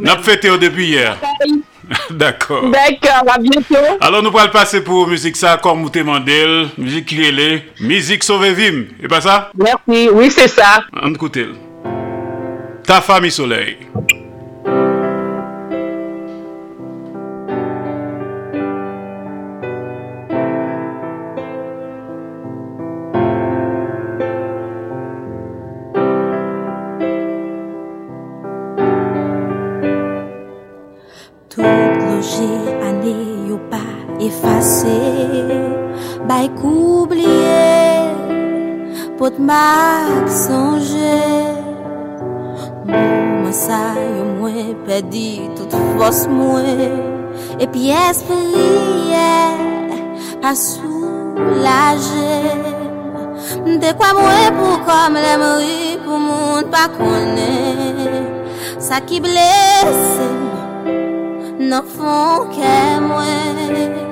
N'a 0.00 0.18
fêté 0.18 0.48
depuis 0.58 0.86
hier. 0.86 1.18
D'accord. 2.10 2.70
D'accord, 2.70 3.24
à 3.28 3.38
bientôt. 3.38 3.74
Alors, 4.00 4.22
nous 4.22 4.30
pourrons 4.30 4.48
passer 4.48 4.82
pour 4.82 5.06
musique 5.08 5.36
ça, 5.36 5.58
comme 5.62 5.88
Mandel, 6.04 6.68
musique 6.78 7.06
Kirele, 7.06 7.62
musique 7.80 8.24
Sauve 8.24 8.46
Vim, 8.52 8.84
et 9.02 9.08
pas 9.08 9.20
ça? 9.20 9.50
Merci, 9.54 10.08
oui, 10.12 10.30
c'est 10.30 10.48
ça. 10.48 10.84
On 11.02 11.12
écoute. 11.12 11.38
Ta 12.84 13.00
famille 13.00 13.30
soleil. 13.30 13.76
bay 36.42 36.50
koubliye 36.58 38.02
Pot 39.18 39.38
mak 39.38 40.26
sonje. 40.26 41.22
Mwen 42.86 43.54
sa 43.54 43.94
yo 43.94 44.24
mwen 44.38 44.74
pedi 44.86 45.46
Tout 45.56 45.74
fos 45.94 46.26
mwen. 46.26 46.98
E 47.62 47.66
pi 47.70 47.92
espriye 47.94 49.30
Pa 50.42 50.54
soulaje. 50.58 52.34
De 53.82 53.92
kwa 53.98 54.10
mwen 54.18 54.58
pou 54.58 54.82
kom 54.86 55.18
le 55.22 55.34
mori 55.38 55.80
Pou 56.02 56.18
moun 56.18 56.70
pa 56.74 56.88
kone 56.96 57.50
Sa 58.82 58.98
ki 59.06 59.22
blese 59.22 60.30
Nan 61.62 61.86
fon 61.94 62.50
ke 62.50 62.78
mwen. 63.06 64.11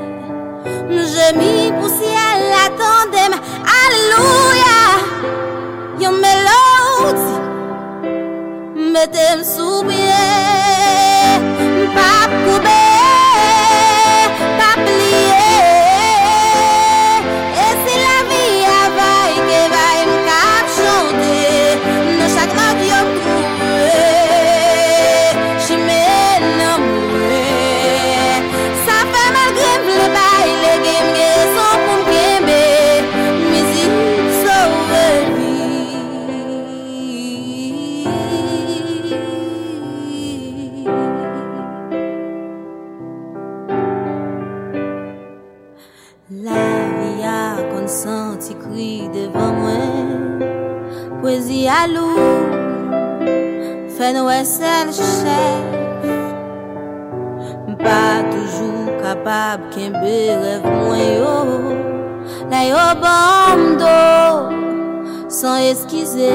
Jemi 0.65 1.73
pou 1.79 1.89
siel 1.89 2.53
atendem 2.65 3.33
Alleluya 3.81 4.81
Yon 6.03 6.21
melodi 6.21 7.33
Metem 8.93 9.45
sou 9.45 9.85
bie 9.89 10.21
Pap 11.97 12.31
koube 12.45 12.80
jalou 51.81 52.17
Fè 53.97 54.11
nou 54.15 54.29
wè 54.29 54.41
sel 54.49 54.91
chèf 54.97 55.79
Mpa 57.73 58.01
toujou 58.29 58.97
kapab 59.01 59.69
Kèmbe 59.75 60.17
rev 60.43 60.67
mwen 60.67 61.07
yo 61.21 61.37
La 62.51 62.65
yo 62.69 62.85
bando 63.03 63.95
San 65.33 65.65
eskize 65.71 66.35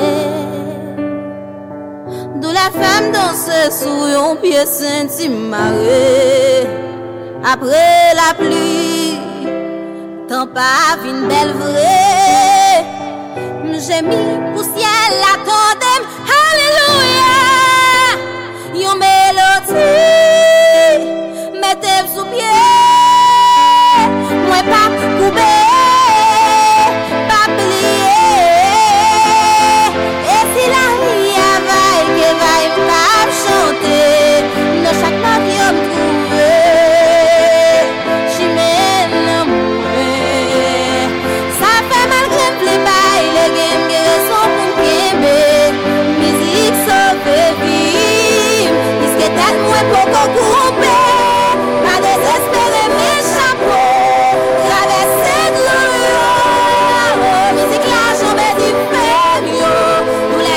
Dou 2.41 2.53
la 2.55 2.67
fèm 2.73 3.11
danse 3.15 3.61
Sou 3.79 4.09
yon 4.13 4.41
piye 4.41 4.65
senti 4.69 5.29
mare 5.29 6.65
Apre 7.45 7.85
la 8.17 8.31
pli 8.39 9.15
Tan 10.29 10.49
pa 10.55 10.97
vin 11.03 11.25
bel 11.29 11.53
vre 11.61 12.14
jemi 13.87 14.17
pou 14.53 14.63
siel 14.65 15.11
la 15.21 15.33
kodem 15.47 16.01
Hallelujah 16.29 18.13
Yon 18.81 18.97
meloti 19.01 19.91
Metev 21.61 22.09
sou 22.15 22.25
pie 22.31 22.55
Mwen 24.47 24.65
pa 24.71 24.83
koube 25.19 25.64
mwen 49.57 49.85
poko 49.91 50.21
koupe 50.35 50.95
Pa 51.83 51.93
desespere 52.03 52.83
me 52.97 53.11
chapo 53.31 53.81
Travesse 54.65 55.37
gloryo 55.55 56.23
Mizik 57.55 57.85
la 57.91 58.03
jombe 58.19 58.49
di 58.59 58.69
yo 59.59 59.75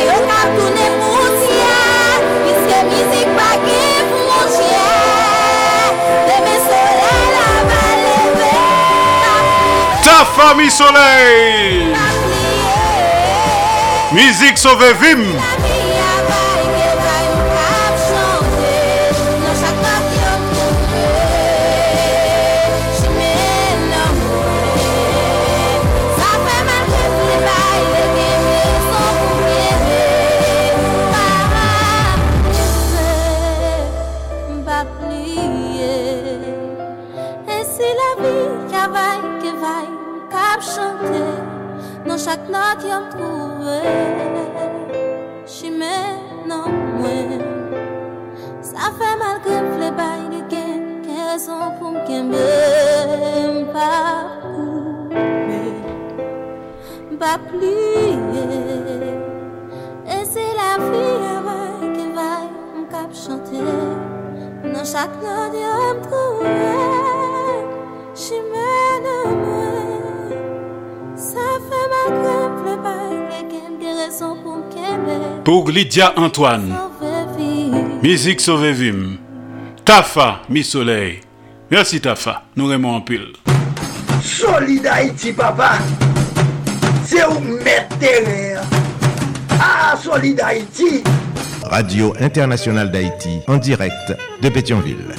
yo 0.08 0.16
mizik 2.90 3.28
pa 3.36 3.50
Deme 6.28 6.56
va 7.68 7.82
leve 8.04 8.52
Ta 10.02 10.24
famille 10.36 10.70
soleil. 10.70 11.94
Musique 14.12 14.58
Sauvé 14.58 14.92
Vim. 14.94 15.67
plie 57.46 58.16
E 60.08 60.18
se 60.32 60.46
la 60.58 60.70
vi 60.82 61.04
avay 61.34 61.92
ki 61.94 62.06
vay 62.16 62.46
m 62.76 62.86
kap 62.92 63.14
chante 63.22 63.62
Nan 64.64 64.84
chak 64.92 65.14
nan 65.22 65.54
yon 65.58 65.84
m 65.94 66.02
trouve 66.06 66.56
Chimene 68.24 69.16
mwen 69.36 70.34
Sa 71.28 71.46
fe 71.68 71.84
ma 71.94 72.02
krem 72.16 72.58
ple 72.62 72.76
bay 72.88 73.14
Kèm 73.52 73.78
de 73.84 73.94
rezon 74.02 74.36
pou 74.42 74.58
m 74.58 74.66
kembe 74.74 75.16
Pour 75.44 75.70
Lydia 75.70 76.12
Antoine. 76.16 76.74
Mizik 78.02 78.40
Sove 78.40 78.72
Vim. 78.72 79.16
Tafa 79.84 80.42
Mi 80.48 80.62
Soleil. 80.62 81.20
Mersi 81.68 81.98
Tafa, 82.00 82.46
nou 82.56 82.72
remon 82.72 82.96
an 82.96 83.02
pil 83.04 83.26
Solid 84.24 84.88
Haiti 84.88 85.34
papa. 85.36 85.74
C'est 87.10 87.24
où 87.24 87.40
mettre. 87.64 87.96
Ah, 89.58 89.96
Solid 89.96 90.38
Haïti. 90.42 91.02
Radio 91.62 92.12
Internationale 92.20 92.90
d'Haïti, 92.90 93.40
en 93.46 93.56
direct 93.56 94.14
de 94.42 94.48
Pétionville. 94.50 95.14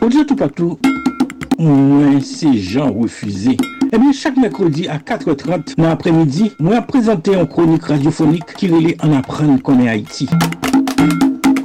Au 0.00 0.08
dire 0.08 0.24
tout 0.28 0.36
partout, 0.36 0.78
moi, 1.58 2.20
c'est 2.22 2.54
Jean 2.54 2.92
refusé. 2.92 3.56
Eh 3.92 3.98
bien, 3.98 4.12
chaque 4.12 4.36
mercredi 4.36 4.86
à 4.86 4.98
4h30 4.98 5.74
dans 5.76 5.88
l'après-midi, 5.88 6.52
moi 6.60 6.82
présenter 6.82 7.34
une 7.34 7.48
chronique 7.48 7.86
radiophonique 7.86 8.54
qui 8.56 8.68
relie 8.68 8.96
en 9.02 9.12
apprendre 9.12 9.60
qu'on 9.60 9.80
est 9.80 9.88
Haïti. 9.88 10.28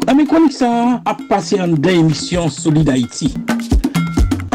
À 0.07 0.15
mes 0.15 0.25
chroniques, 0.25 0.53
ça 0.53 0.99
a 1.05 1.17
passé 1.29 1.61
en 1.61 1.67
deux 1.67 1.91
émissions 1.91 2.49
Solid 2.49 2.89
Haïti. 2.89 3.35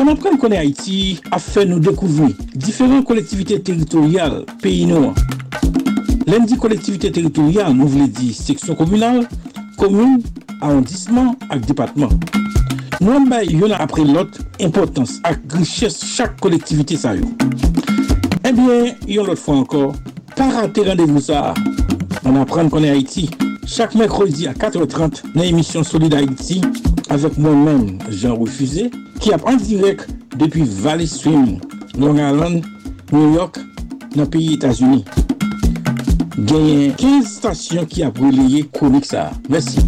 En 0.02 0.08
apprendre 0.08 0.36
qu'on 0.36 0.50
est 0.50 0.56
Haïti 0.56 1.20
a 1.30 1.38
fait 1.38 1.64
nous 1.64 1.78
découvrir 1.78 2.30
différentes 2.56 3.04
collectivités 3.04 3.62
territoriales 3.62 4.44
pays 4.60 4.84
noirs. 4.84 5.14
Lundi 6.26 6.56
collectivité 6.56 7.12
territoriale, 7.12 7.72
nous 7.72 7.86
voulons 7.86 8.08
dire 8.08 8.34
section 8.34 8.74
communale, 8.74 9.28
commune, 9.78 10.20
arrondissement 10.60 11.36
et 11.54 11.58
département. 11.60 12.08
Nous 13.00 13.12
avons 13.12 13.42
yon 13.48 13.70
après 13.70 14.02
l'autre 14.02 14.40
importance 14.60 15.20
et 15.30 15.56
richesse 15.56 16.04
chaque 16.04 16.40
collectivité. 16.40 16.96
Eh 18.44 18.52
bien, 18.52 18.94
yon 19.06 19.24
l'autre 19.24 19.40
fois 19.40 19.54
encore, 19.54 19.92
pas 20.34 20.50
rater 20.50 20.82
rendez-vous 20.82 21.20
ça. 21.20 21.54
On 22.24 22.40
apprend 22.40 22.68
qu'on 22.68 22.82
est 22.82 22.90
Haïti. 22.90 23.30
Chaque 23.66 23.94
mercredi 23.94 24.48
à 24.48 24.52
4h30 24.52 25.22
dans 25.36 25.42
l'émission 25.42 25.84
avèk 27.12 27.36
mwen 27.36 27.59
mèm 27.66 27.82
Jean 28.09 28.39
Refusé, 28.40 28.86
ki 29.20 29.34
ap 29.36 29.44
an 29.51 29.59
direk 29.60 30.05
depi 30.40 30.64
Valley 30.64 31.09
Stream, 31.10 31.59
Long 32.01 32.16
Island, 32.16 32.64
New 33.12 33.34
York, 33.34 33.59
nan 34.16 34.28
piye 34.32 34.56
Etasuni. 34.56 35.02
Genyen 36.39 36.94
15 36.97 37.28
stasyon 37.28 37.89
ki 37.90 38.06
ap 38.09 38.20
releye 38.22 38.64
konik 38.72 39.05
sa. 39.09 39.28
Mersi. 39.52 39.84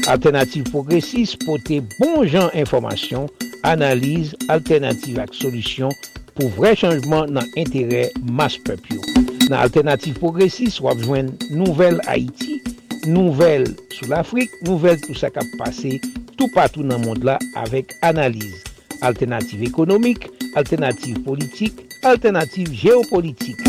Alternative 0.06 0.69
Progressive 0.69 1.39
pote 1.48 1.81
bon 1.98 2.27
jan 2.30 2.53
informasyon, 2.53 3.26
analize, 3.65 4.38
alternative 4.53 5.26
ak 5.26 5.34
solusyon 5.34 5.98
pou 6.38 6.53
vre 6.55 6.76
chanjman 6.77 7.34
nan 7.34 7.47
entere 7.59 8.07
mas 8.38 8.55
pepyo. 8.61 9.01
Nan 9.47 9.57
alternatif 9.59 10.19
progresis 10.22 10.77
wap 10.84 11.01
jwen 11.01 11.34
nouvel 11.49 11.99
Haiti, 12.05 12.61
nouvel 13.09 13.65
sou 13.95 14.09
l'Afrique, 14.11 14.53
nouvel 14.68 15.01
tout 15.03 15.18
sa 15.18 15.31
kap 15.34 15.49
pase 15.59 15.97
tout 16.38 16.47
patou 16.53 16.85
nan 16.85 17.01
mond 17.03 17.26
la 17.26 17.39
avek 17.59 17.95
analize. 18.05 18.61
Alternatif 19.05 19.65
ekonomik, 19.68 20.30
alternatif 20.57 21.19
politik, 21.26 21.84
alternatif 22.05 22.69
geopolitik. 22.73 23.61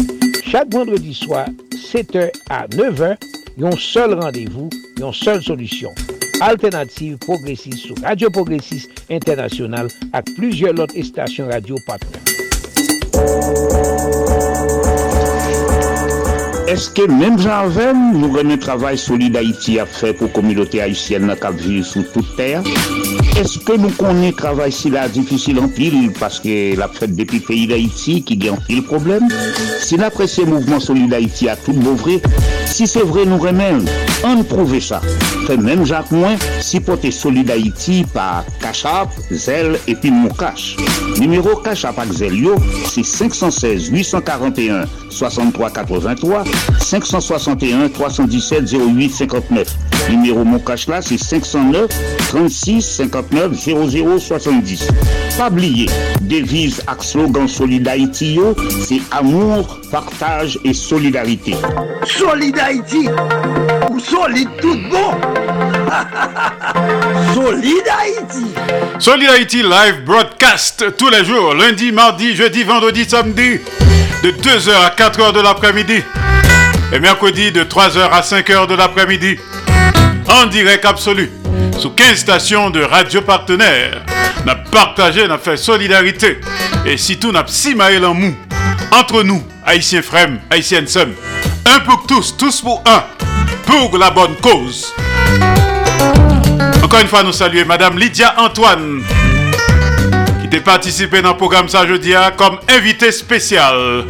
Chak 0.49 0.71
vendredi 0.73 1.13
swa, 1.17 1.47
7h 1.77 2.31
a 2.53 2.63
9h, 2.73 3.17
yon 3.61 3.77
sol 3.81 4.17
randevou, 4.21 4.69
yon 5.01 5.13
sol 5.17 5.43
solusyon. 5.45 5.97
Alternative 6.41 7.19
Progressive 7.19 7.77
sou 7.77 7.99
Radio 8.05 8.31
Progressive 8.31 8.87
Internasyonal 9.11 9.91
ak 10.15 10.31
plujye 10.37 10.71
lot 10.71 10.95
estasyon 10.95 11.51
radio 11.51 11.81
patron. 11.89 12.38
Podcast. 13.49 13.98
Eske 16.69 17.07
menm 17.09 17.39
janvel 17.41 17.97
nou 17.97 18.29
reme 18.35 18.59
travay 18.61 18.99
soli 19.01 19.31
d'Haïti 19.33 19.79
a 19.81 19.87
fe 19.89 20.11
pou 20.19 20.29
komilote 20.35 20.83
Haïtien 20.83 21.25
na 21.25 21.37
kap 21.41 21.57
vive 21.57 21.81
sou 21.89 22.05
tout 22.13 22.35
ter? 22.37 22.67
Eske 23.41 23.79
nou 23.81 23.89
konen 23.97 24.35
travay 24.37 24.75
si 24.75 24.93
la 24.93 25.07
difisil 25.15 25.63
an 25.63 25.71
pil 25.73 25.97
paske 26.19 26.75
la 26.77 26.91
fet 26.93 27.15
depi 27.17 27.41
peyi 27.47 27.65
d'Haïti 27.71 28.19
ki 28.29 28.37
gen 28.43 28.61
pil 28.67 28.83
problem? 28.85 29.33
Si 29.81 29.97
la 29.97 30.11
presye 30.13 30.45
mouvment 30.45 30.85
soli 30.85 31.07
d'Haïti 31.09 31.49
a 31.49 31.57
tout 31.57 31.73
bouvre, 31.73 32.19
si 32.69 32.85
se 32.91 33.01
vre 33.01 33.25
nou 33.25 33.41
remen, 33.41 33.81
an 34.29 34.45
prouve 34.51 34.83
sa. 34.85 35.01
Fe 35.47 35.57
menm 35.57 35.87
jak 35.89 36.13
mwen, 36.13 36.37
si 36.61 36.83
pote 36.85 37.09
soli 37.15 37.47
d'Haïti 37.49 38.03
pa 38.13 38.45
Kachap, 38.61 39.15
Zel 39.31 39.79
epi 39.89 40.13
Moukache. 40.13 40.77
Numero 41.17 41.57
Kachap 41.65 41.97
ak 42.03 42.13
Zel 42.13 42.37
yo, 42.37 42.59
si 42.85 43.07
516 43.07 43.89
841 43.95 44.85
6383 45.15 46.45
561 46.81 47.89
317 47.91 48.73
08 48.73 49.11
59. 49.11 49.67
Numéro 50.11 50.45
mon 50.45 50.59
cash 50.59 50.87
là, 50.89 51.03
c'est 51.03 51.19
509 51.19 51.89
36 52.29 52.83
59 52.83 53.53
00 53.55 54.19
70. 54.19 54.89
Pas 55.37 55.49
oublier, 55.49 55.87
devise 56.23 56.81
ak 56.87 57.05
slogan 57.05 57.47
Solid 57.47 57.87
Haïti 57.87 58.35
yo, 58.35 58.57
c'est 58.87 59.01
amour, 59.13 59.81
partage 59.91 60.59
et 60.65 60.73
solidarité. 60.75 61.55
Solid 62.05 62.59
Haïti 62.59 63.09
ou 63.91 64.01
solide 64.01 64.49
tout 64.61 64.79
bon 64.91 65.13
Solid 67.35 67.85
Haïti 68.01 68.47
Solid 68.99 69.29
Haïti 69.29 69.63
Live 69.63 70.05
Broadcast 70.05 70.97
tous 70.97 71.09
les 71.11 71.25
jours, 71.25 71.55
lundi, 71.55 71.93
mardi, 71.93 72.35
jeudi, 72.35 72.65
vendredi, 72.65 73.05
samedi, 73.05 73.59
de 74.23 74.31
2h 74.33 74.71
à 74.71 74.91
4h 74.91 75.33
de 75.35 75.41
l'après-midi. 75.41 76.03
Et 76.91 77.01
mercredi 77.01 77.53
de 77.53 77.65
3h 77.65 78.09
à 78.11 78.23
5h 78.23 78.67
de 78.67 78.75
l'après-midi. 78.75 79.37
En 80.27 80.47
direct 80.47 80.87
absolu. 80.87 81.31
Sous 81.79 81.91
15 81.91 82.17
stations 82.17 82.71
de 82.71 82.81
radio 82.81 83.21
partenaires. 83.21 84.03
N'a 84.47 84.55
partagé, 84.55 85.29
n'a 85.29 85.37
fait 85.37 85.59
solidarité. 85.59 86.41
Et 86.87 86.97
si 86.97 87.19
tout 87.19 87.31
n'a 87.31 87.45
maïl 87.77 88.05
en 88.07 88.15
mou. 88.15 88.35
Entre 88.91 89.23
nous, 89.23 89.43
haïtiens 89.67 90.01
frères, 90.01 90.31
haïtiennes 90.51 90.87
sœurs. 90.87 91.09
Un 91.67 91.81
pour 91.81 92.07
tous, 92.07 92.35
tous 92.37 92.63
pour 92.63 92.83
un. 92.87 93.05
Pour 93.67 93.99
la 93.99 94.11
bonne 94.11 94.37
cause. 94.37 94.95
Encore 96.83 97.01
une 97.01 97.09
fois, 97.09 97.23
nous 97.23 97.33
saluons 97.33 97.67
Madame 97.67 97.99
Lydia 97.99 98.35
Antoine, 98.39 99.03
qui 100.41 100.57
a 100.57 100.61
participé 100.63 101.21
dans 101.21 101.33
le 101.33 101.37
programme 101.37 101.69
ça 101.69 101.87
jeudi 101.87 102.15
comme 102.39 102.59
invité 102.71 103.13
spécial. 103.13 104.05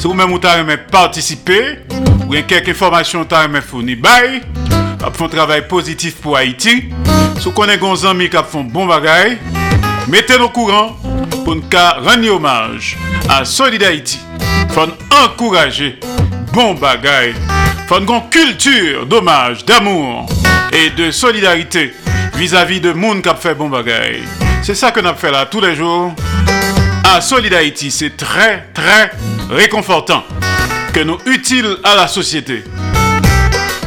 Si 0.00 0.06
vous-même 0.06 0.30
vous 0.30 0.40
avez 0.48 0.78
participé, 0.78 1.80
ou 2.26 2.32
quelques 2.48 2.70
informations 2.70 3.26
vous 3.28 3.36
avez 3.36 3.60
fourni, 3.60 3.96
bye. 3.96 4.40
Vous 4.98 5.24
un 5.24 5.28
travail 5.28 5.68
positif 5.68 6.16
pour 6.16 6.38
Haïti. 6.38 6.84
Si 7.36 7.44
vous 7.44 7.50
connaissez 7.50 7.78
des 7.78 8.06
amis 8.06 8.30
qui 8.30 8.36
font 8.50 8.64
bon 8.64 8.86
bagay, 8.86 9.36
mettez-nous 10.08 10.46
au 10.46 10.48
courant 10.48 10.96
pour 11.44 11.54
nous 11.54 11.62
rendre 11.70 12.34
hommage 12.34 12.96
à 13.28 13.44
Solid 13.44 13.82
Haïti. 13.82 14.20
Faut 14.70 14.88
encourager 15.22 16.00
bon 16.54 16.72
bagay. 16.72 17.34
Faut 17.86 17.98
une 17.98 18.30
culture 18.30 19.04
d'hommage, 19.04 19.66
d'amour 19.66 20.24
et 20.72 20.88
de 20.88 21.10
solidarité 21.10 21.92
vis-à-vis 22.36 22.80
de 22.80 22.92
monde 22.92 23.20
qui 23.20 23.28
fait 23.38 23.54
bon 23.54 23.68
bagay. 23.68 24.22
C'est 24.62 24.74
ça 24.74 24.92
que 24.92 25.00
nous 25.00 25.30
là 25.30 25.44
tous 25.44 25.60
les 25.60 25.74
jours. 25.74 26.14
À 27.12 27.20
Solid 27.20 27.52
Haïti, 27.52 27.90
c'est 27.90 28.16
très 28.16 28.68
très 28.72 29.10
réconfortant 29.50 30.22
que 30.92 31.00
nous 31.00 31.18
utiles 31.26 31.76
à 31.82 31.96
la 31.96 32.06
société. 32.06 32.62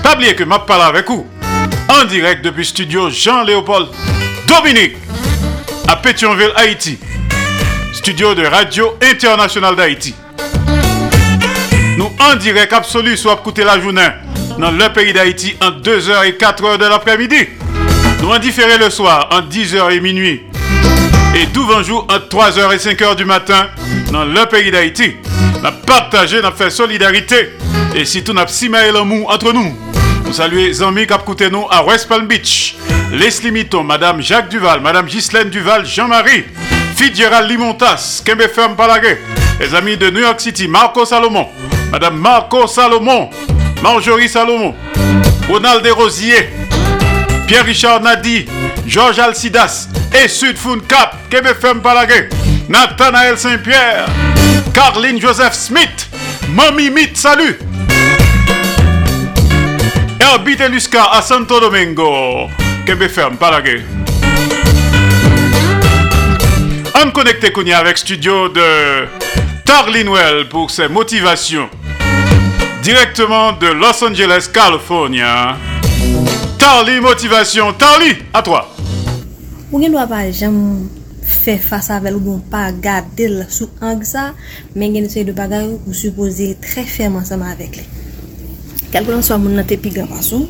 Pas 0.04 0.18
que 0.18 0.40
je 0.40 0.66
parle 0.68 0.82
avec 0.82 1.08
vous 1.08 1.26
en 1.88 2.04
direct 2.04 2.44
depuis 2.44 2.66
studio 2.66 3.10
Jean-Léopold 3.10 3.88
Dominique 4.46 4.98
à 5.88 5.96
Pétionville, 5.96 6.52
Haïti. 6.58 7.00
Studio 7.94 8.36
de 8.36 8.46
Radio 8.46 8.98
Internationale 9.02 9.78
d'Haïti. 9.78 10.14
Nous 11.98 12.12
en 12.20 12.36
direct 12.36 12.74
absolu 12.74 13.16
soit 13.16 13.36
écouter 13.40 13.64
la 13.64 13.80
journée 13.80 14.10
dans 14.60 14.72
le 14.72 14.92
pays 14.92 15.14
d'Haïti 15.14 15.56
en 15.62 15.72
2h 15.72 16.26
et 16.28 16.32
4h 16.34 16.78
de 16.78 16.86
l'après-midi. 16.88 17.48
Nous 18.22 18.30
en 18.30 18.40
différé 18.40 18.78
le 18.78 18.90
soir 18.90 19.30
en 19.32 19.40
10h 19.44 19.94
et 19.94 20.02
minuit. 20.02 20.42
Et 21.36 21.48
tout 21.48 21.68
jour 21.84 22.08
en 22.10 22.18
3h 22.18 22.74
et 22.74 22.78
5h 22.78 23.16
du 23.16 23.26
matin 23.26 23.68
dans 24.12 24.24
le 24.24 24.46
pays 24.46 24.70
d'Haïti. 24.70 25.16
Avons 25.64 25.78
partagé, 25.86 26.38
avons 26.38 26.56
fait 26.56 26.70
solidarité. 26.70 27.50
Et 27.96 28.06
si 28.06 28.24
tout 28.24 28.34
n'a 28.34 28.46
pas 28.46 28.92
l'amour 28.92 29.34
entre 29.34 29.52
nous. 29.52 29.76
Nous 30.26 30.34
saluons 30.34 30.58
les 30.58 30.82
amis 30.84 31.08
qui 31.08 31.52
nous 31.52 31.66
à 31.72 31.84
West 31.86 32.08
Palm 32.08 32.28
Beach. 32.28 32.76
Leslie 33.12 33.52
Mitton, 33.52 33.84
Madame 33.84 34.22
Jacques 34.22 34.50
Duval, 34.50 34.82
Madame 34.82 35.08
Ghislaine 35.08 35.50
Duval, 35.50 35.86
Jean-Marie, 35.86 36.46
Fitzgerald 36.96 37.50
Limontas, 37.50 38.22
Kembe 38.26 38.48
Ferme 38.54 38.76
Palagé, 38.76 39.20
les 39.60 39.76
amis 39.76 39.98
de 39.98 40.10
New 40.10 40.22
York 40.22 40.40
City, 40.42 40.68
Marco 40.68 41.06
Salomon, 41.06 41.48
Madame 41.92 42.18
Marco 42.18 42.66
Salomon, 42.66 43.30
Marjorie 43.84 44.30
Salomon, 44.30 44.74
Ronald 45.48 45.84
Desrosiers, 45.84 46.50
Pierre-Richard 47.48 48.02
Nadi, 48.02 48.46
Georges 48.88 49.20
Alcidas 49.20 49.90
et 50.14 50.28
Sud 50.28 50.58
Cap, 50.88 51.18
Kembe 51.30 51.54
Ferme 51.60 51.82
Palagé, 51.82 52.30
Nathanaël 52.70 53.38
Saint-Pierre, 53.38 54.06
Carline 54.74 55.20
Joseph 55.20 55.54
Smith, 55.54 56.10
Mami 56.50 56.90
Mit, 56.90 57.16
salut! 57.16 57.58
Herbite 60.20 60.70
Lusca 60.70 61.12
à 61.12 61.22
Santo 61.22 61.60
Domingo. 61.60 62.50
Kembe 62.86 63.08
ferme, 63.08 63.38
Palagé. 63.38 63.84
On 66.96 67.12
connecté 67.12 67.52
Kounia 67.52 67.80
avec 67.80 67.98
studio 67.98 68.50
de 68.50 69.08
Tarlinwell 69.66 70.48
pour 70.50 70.72
ses 70.72 70.88
motivations. 70.88 71.70
Directement 72.82 73.54
de 73.54 73.68
Los 73.68 74.04
Angeles, 74.04 74.50
California. 74.54 75.58
Tarly 76.58 77.00
Motivation. 77.00 77.74
Tarly, 77.74 78.24
à 78.34 78.42
toi. 78.42 78.73
ou 79.74 79.82
gen 79.82 79.90
dwa 79.90 80.04
pa 80.06 80.20
jem 80.30 80.54
fè 81.26 81.56
fasa 81.58 81.98
vel 82.04 82.20
ou 82.20 82.22
bon 82.22 82.42
pa 82.52 82.68
gade 82.70 83.26
l 83.26 83.40
sou 83.50 83.72
ang 83.82 84.04
sa, 84.06 84.30
men 84.78 84.94
gen 84.94 85.10
se 85.10 85.24
de 85.26 85.34
bagay 85.34 85.66
ou 85.66 85.96
suppose 85.98 86.52
tre 86.62 86.84
fèm 86.86 87.18
ansama 87.18 87.50
avek 87.56 87.80
li. 87.80 87.88
Kalkolan 88.94 89.26
swa 89.26 89.40
moun 89.42 89.58
nan 89.58 89.66
te 89.66 89.80
pi 89.82 89.90
gran 89.96 90.06
pasou, 90.12 90.46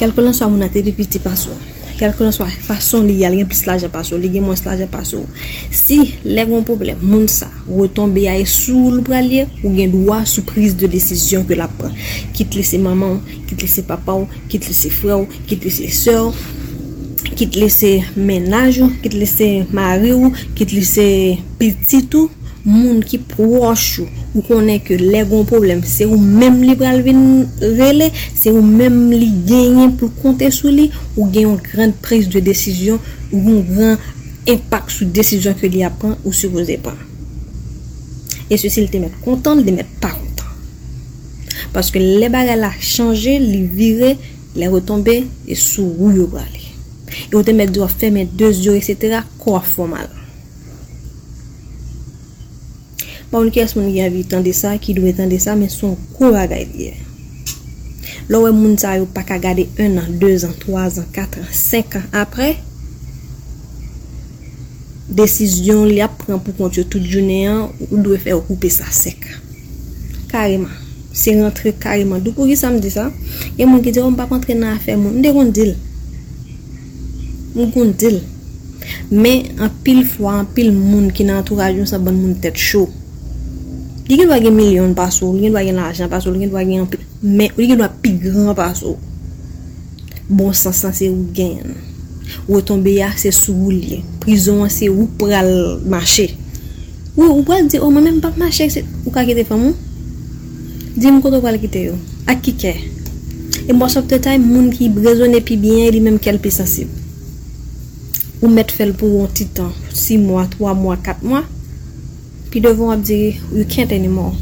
kalkolan 0.00 0.32
swa 0.32 0.48
moun 0.48 0.64
nan 0.64 0.72
te 0.72 0.80
pi 0.86 0.94
piti 0.96 1.20
pasou, 1.20 1.52
kalkolan 2.00 2.32
swa 2.32 2.46
fason 2.48 3.04
li 3.04 3.18
yal 3.20 3.36
gen 3.36 3.50
plis 3.50 3.66
laje 3.68 3.92
pasou, 3.92 4.16
li 4.16 4.32
gen 4.32 4.46
mwens 4.46 4.64
laje 4.64 4.88
pasou. 4.88 5.28
Si 5.68 6.00
le 6.24 6.48
gwen 6.48 6.64
problem, 6.64 7.04
moun 7.04 7.28
sa, 7.28 7.50
retombe 7.68 8.24
ya 8.24 8.38
e 8.40 8.48
sou 8.48 8.88
l 8.96 9.04
pralye, 9.04 9.44
ou 9.60 9.74
gen 9.76 9.92
dwa 9.92 10.22
sou 10.24 10.48
prise 10.48 10.80
de 10.80 10.88
desisyon 10.88 11.44
ke 11.44 11.60
la 11.60 11.68
pran. 11.68 11.92
Kit 12.32 12.56
lese 12.56 12.80
maman, 12.80 13.20
kit 13.50 13.60
lese 13.68 13.84
papa 13.84 14.16
ou, 14.16 14.42
kit 14.48 14.64
lese 14.64 14.88
fre 14.96 15.12
ou, 15.20 15.44
kit 15.44 15.68
lese 15.68 15.92
se 15.92 16.16
ou. 16.24 16.32
ki 17.36 17.48
te 17.48 17.62
lese 17.62 17.96
menaj 18.16 18.82
ou, 18.84 18.92
ki 19.02 19.12
te 19.12 19.18
lese 19.20 19.50
mari 19.74 20.12
ou, 20.14 20.32
ki 20.56 20.68
te 20.68 20.78
lese 20.78 21.06
pitit 21.60 22.14
ou, 22.18 22.30
moun 22.64 23.02
ki 23.06 23.20
proche 23.32 24.04
ou. 24.04 24.22
Ou 24.32 24.40
konen 24.46 24.78
ke 24.80 24.96
le 24.96 25.20
gon 25.28 25.44
problem, 25.44 25.82
se 25.84 26.06
ou 26.08 26.16
menm 26.16 26.62
li 26.64 26.72
pral 26.80 27.02
vin 27.04 27.42
rele, 27.60 28.08
se 28.32 28.48
ou 28.48 28.62
menm 28.64 29.10
li 29.12 29.28
genyen 29.48 29.92
pou 30.00 30.08
konte 30.22 30.48
sou 30.54 30.72
li, 30.72 30.88
ou 31.18 31.28
genyon 31.34 31.58
gran 31.66 31.92
pres 32.04 32.30
de 32.32 32.40
desisyon, 32.44 33.00
ou 33.28 33.42
genyon 33.42 33.66
gran 33.68 34.00
impak 34.48 34.88
sou 34.90 35.10
desisyon 35.12 35.58
ke 35.60 35.68
li 35.68 35.84
apan 35.84 36.16
ou 36.22 36.32
se 36.32 36.48
voze 36.52 36.78
pa. 36.82 36.94
E 38.48 38.56
se 38.56 38.72
si 38.72 38.80
li 38.80 38.88
te 38.92 39.02
met 39.02 39.20
kontan, 39.24 39.60
li 39.60 39.68
te 39.68 39.76
met 39.76 39.92
pa 40.00 40.14
kontan. 40.16 40.56
Paske 41.76 42.00
le 42.00 42.32
bagay 42.32 42.56
la 42.60 42.72
chanje, 42.80 43.36
li 43.36 43.66
vire, 43.68 44.16
li 44.56 44.72
retombe, 44.72 45.20
e 45.44 45.60
sou 45.60 45.92
ou 45.98 46.16
yo 46.16 46.28
brale. 46.32 46.61
Yo 47.32 47.42
te 47.46 47.54
met 47.56 47.72
do 47.72 47.84
a 47.84 47.90
fèmè 47.90 48.26
2 48.38 48.64
yo, 48.64 48.74
etc. 48.78 49.22
Kwa 49.42 49.62
fwa 49.64 49.88
mal. 49.94 50.10
Pa 53.32 53.40
moun 53.40 53.48
kes 53.48 53.72
moun 53.78 53.88
gen 53.94 54.12
vi 54.12 54.26
tende 54.28 54.52
sa, 54.52 54.74
ki 54.76 54.92
dwe 54.98 55.14
tende 55.16 55.38
sa, 55.40 55.54
men 55.56 55.70
son 55.72 55.94
kou 56.18 56.36
agay 56.36 56.66
liye. 56.68 56.98
Lo 58.28 58.42
we 58.44 58.50
moun 58.52 58.74
sa 58.80 58.98
yo 58.98 59.06
pa 59.08 59.24
ka 59.24 59.38
gade 59.40 59.64
1 59.78 59.96
an, 60.02 60.10
2 60.20 60.44
an, 60.44 60.52
3 60.60 61.00
an, 61.00 61.06
4 61.16 61.40
an, 61.40 61.46
5 61.48 61.96
an 61.96 62.04
apre, 62.20 62.50
desisyon 65.12 65.86
li 65.88 66.02
ap 66.04 66.18
pran 66.20 66.42
pou 66.44 66.52
kont 66.60 66.76
yo 66.76 66.84
tout 66.84 67.00
jounen 67.00 67.48
an, 67.48 67.64
ou 67.88 68.02
dwe 68.04 68.20
fe 68.20 68.36
ou 68.36 68.44
koupe 68.44 68.68
sa 68.72 68.90
sek. 68.92 69.24
Kareman. 70.28 70.76
Se 71.16 71.32
rentre 71.36 71.72
kareman. 71.80 72.20
Dou 72.20 72.36
pou 72.36 72.48
ki 72.48 72.56
sa 72.56 72.68
m 72.72 72.78
di 72.84 72.92
sa, 72.92 73.08
gen 73.56 73.72
moun 73.72 73.80
ki 73.84 73.96
di, 73.96 74.04
ou 74.04 74.12
m 74.12 74.20
pa 74.20 74.28
rentre 74.28 74.52
nan 74.56 74.76
afe 74.76 74.92
moun, 75.00 75.16
m 75.16 75.24
de 75.24 75.32
kon 75.32 75.56
dil. 75.56 75.72
moun 77.54 77.70
kon 77.74 77.92
dil. 77.98 78.20
Men, 79.12 79.52
an 79.62 79.70
pil 79.84 80.02
fwa, 80.08 80.40
an 80.40 80.50
pil 80.54 80.72
moun 80.74 81.10
ki 81.14 81.26
nan 81.28 81.42
entouraj 81.42 81.76
yon 81.78 81.88
sa 81.88 82.00
ban 82.02 82.16
moun 82.16 82.34
tet 82.42 82.58
chou. 82.58 82.88
Li 84.08 84.18
gen 84.18 84.28
dwa 84.28 84.40
gen 84.42 84.56
milyon 84.56 84.96
pasou, 84.98 85.34
li 85.36 85.46
gen 85.46 85.54
dwa 85.54 85.62
gen 85.64 85.78
l'ajan 85.78 86.10
pasou, 86.12 86.34
li 86.34 86.42
gen 86.42 86.52
dwa 86.52 86.64
gen 86.66 86.84
an 86.84 86.90
pil. 86.90 87.04
Men, 87.22 87.52
li 87.58 87.68
gen 87.70 87.80
dwa 87.80 87.90
pi 88.02 88.14
gran 88.22 88.52
pasou. 88.58 88.96
Bon 90.28 90.52
sansan 90.56 90.94
se 90.96 91.10
ou 91.12 91.28
gen. 91.36 91.76
Ou 92.48 92.58
e 92.58 92.64
tombe 92.66 92.94
ya 92.96 93.10
se 93.20 93.32
sou 93.34 93.68
ou 93.68 93.74
li. 93.74 94.00
Prison 94.22 94.64
se 94.72 94.88
ou 94.90 95.06
pral 95.20 95.52
mache. 95.88 96.30
Ou, 97.16 97.28
ou 97.28 97.44
pral 97.46 97.68
di, 97.68 97.78
oh, 97.78 97.92
mwen 97.92 98.08
men 98.08 98.22
pa 98.24 98.32
mache, 98.40 98.70
se, 98.72 98.84
ou 99.04 99.12
ka 99.14 99.26
kite 99.28 99.44
famou? 99.48 99.76
Di 100.96 101.08
m 101.08 101.20
koto 101.24 101.42
pral 101.44 101.60
kite 101.60 101.86
yo. 101.90 102.00
Ak 102.26 102.42
ki 102.44 102.56
ke? 102.56 102.74
E 103.62 103.76
mwosop 103.76 104.08
te 104.10 104.18
tay 104.22 104.40
moun 104.40 104.72
ki 104.74 104.88
brezone 104.92 105.42
pi 105.44 105.60
bien, 105.60 105.86
li 105.92 106.00
menm 106.02 106.18
kel 106.22 106.40
pi 106.42 106.50
sensib. 106.54 107.01
ou 108.42 108.50
met 108.50 108.74
fel 108.74 108.90
pou 108.98 109.22
an 109.22 109.30
titan, 109.32 109.70
6 109.94 110.18
mwa, 110.26 110.48
3 110.50 110.74
mwa, 110.74 110.96
4 111.06 111.22
mwa, 111.22 111.44
pi 112.50 112.60
devon 112.60 112.90
ap 112.92 113.04
di, 113.06 113.36
you 113.54 113.64
can't 113.70 113.94
anymore. 113.94 114.34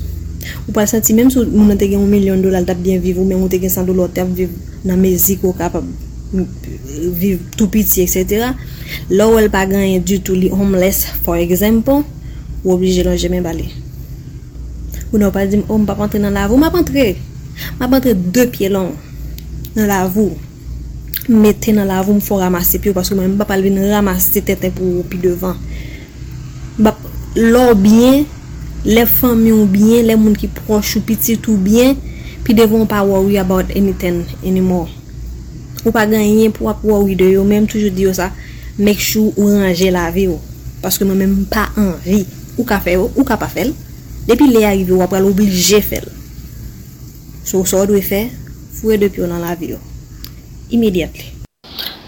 Ou 0.64 0.72
pa 0.74 0.86
senti, 0.88 1.14
menm 1.14 1.28
sou 1.32 1.44
moun 1.44 1.74
an 1.74 1.78
te 1.78 1.86
gen 1.90 2.00
1 2.00 2.08
milyon 2.10 2.40
dolar 2.42 2.64
tap 2.66 2.80
bien 2.80 3.00
viv, 3.02 3.20
ou 3.20 3.28
menm 3.28 3.42
moun 3.42 3.52
te 3.52 3.60
gen 3.60 3.72
100 3.72 3.90
dolar 3.92 4.10
tap 4.16 4.32
viv 4.34 4.56
nan 4.88 5.00
mezik 5.02 5.44
ou 5.44 5.52
kapab 5.56 5.84
viv 6.32 7.44
tout 7.58 7.68
piti, 7.68 8.06
etc. 8.06 8.54
La 9.12 9.28
ou 9.28 9.38
el 9.38 9.50
pa 9.52 9.66
ganyen 9.68 10.02
du 10.02 10.20
tout 10.24 10.38
li 10.38 10.48
homeless, 10.48 11.04
for 11.20 11.36
example, 11.36 12.00
ou 12.64 12.74
oblije 12.76 13.04
lon 13.04 13.20
jemen 13.20 13.44
bali. 13.44 13.68
Ou 15.10 15.20
nou 15.20 15.34
pa 15.34 15.44
di, 15.44 15.60
ou 15.66 15.76
oh, 15.76 15.80
m 15.82 15.88
pa 15.88 15.98
pantre 15.98 16.22
nan 16.22 16.34
la 16.38 16.48
vou, 16.48 16.56
m 16.56 16.64
pa 16.64 16.72
pantre. 16.72 17.12
M 17.76 17.82
pa 17.82 17.90
pantre 17.90 18.16
2 18.16 18.48
pie 18.54 18.72
lon 18.72 18.94
nan 19.76 19.90
la 19.90 20.06
vou. 20.08 20.38
mette 21.30 21.72
nan 21.72 21.86
la 21.88 22.00
avou 22.02 22.16
m 22.16 22.20
fò 22.24 22.40
ramase 22.40 22.80
pyo 22.82 22.92
paske 22.96 23.14
mwen 23.14 23.32
m 23.32 23.38
bap 23.38 23.52
alvin 23.54 23.78
ramase 23.90 24.42
tete 24.44 24.72
pou 24.74 25.04
pi 25.08 25.20
devan. 25.22 25.56
Bap 26.80 26.98
lò 27.38 27.70
byen, 27.78 28.24
le 28.84 29.04
fam 29.06 29.42
yon 29.46 29.68
byen, 29.70 30.08
le 30.08 30.16
moun 30.18 30.34
ki 30.36 30.50
proche 30.62 30.98
ou 30.98 31.06
piti 31.06 31.36
tout 31.38 31.60
byen, 31.60 31.94
pi 32.44 32.56
devon 32.58 32.88
pa 32.90 33.04
worry 33.06 33.38
about 33.38 33.70
anything 33.76 34.24
anymore. 34.42 34.90
Ou 35.84 35.92
pa 35.94 36.06
ganyen 36.08 36.52
pou 36.56 36.70
ap 36.72 36.82
worry 36.84 37.14
de 37.16 37.30
yo, 37.36 37.44
mèm 37.46 37.68
toujou 37.70 37.92
di 37.94 38.08
yo 38.08 38.14
sa, 38.16 38.30
mek 38.80 38.98
chou 39.00 39.30
ou 39.36 39.52
ranger 39.60 39.94
la 39.94 40.08
vi 40.14 40.26
yo. 40.28 40.40
Paske 40.82 41.06
mwen 41.06 41.20
mèm 41.22 41.36
pa 41.52 41.68
anvi, 41.78 42.24
ou 42.56 42.66
ka 42.68 42.80
fe 42.82 42.96
yo, 42.98 43.10
ou 43.14 43.26
ka 43.28 43.38
pa 43.40 43.48
fel. 43.52 43.72
Depi 44.26 44.50
le 44.50 44.64
arrive 44.66 44.96
yo, 44.96 45.00
wap 45.00 45.14
pral 45.14 45.28
oblije 45.28 45.80
fel. 45.84 46.08
So, 47.44 47.62
so 47.64 47.84
dwe 47.88 48.02
fe, 48.04 48.26
fwe 48.80 48.98
depi 49.00 49.22
yo 49.22 49.30
nan 49.30 49.44
la 49.44 49.54
vi 49.58 49.74
yo. 49.76 49.80
imediatli. 50.70 51.24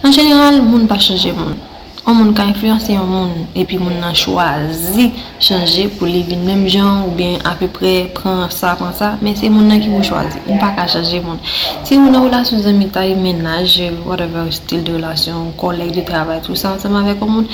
An 0.02 0.10
jeneral, 0.10 0.62
moun 0.62 0.88
pa 0.90 0.98
chanje 0.98 1.30
moun. 1.34 1.54
An 2.02 2.16
moun 2.18 2.32
ka 2.34 2.48
influense 2.50 2.90
yon 2.90 3.06
moun, 3.06 3.34
epi 3.54 3.76
moun 3.78 4.00
nan 4.02 4.16
chwazi 4.18 5.04
chanje 5.38 5.84
pou 5.94 6.08
li 6.10 6.24
vin 6.26 6.40
menm 6.42 6.64
jan 6.66 7.04
ou 7.04 7.12
bien 7.14 7.36
api 7.46 7.68
pre 7.70 7.92
pran 8.16 8.50
sa, 8.50 8.72
pran 8.80 8.90
sa, 8.98 9.12
men 9.22 9.38
se 9.38 9.46
moun 9.46 9.70
nan 9.70 9.78
ki 9.78 9.92
moun 9.92 10.02
chwazi, 10.02 10.40
moun 10.48 10.58
pa 10.58 10.72
ka 10.74 10.88
chanje 10.90 11.20
moun. 11.22 11.38
Si 11.86 11.94
moun 11.94 12.10
nan 12.10 12.26
relasyon 12.26 12.64
zanmita, 12.66 13.06
menaj, 13.22 13.78
whatever, 14.02 14.50
stil 14.50 14.82
de 14.82 14.96
relasyon, 14.96 15.52
kolek 15.62 15.94
de 15.94 16.02
travay, 16.02 16.42
tout 16.42 16.58
sa, 16.58 16.74
anseman 16.74 17.06
vek 17.06 17.22
an 17.22 17.30
moun, 17.36 17.48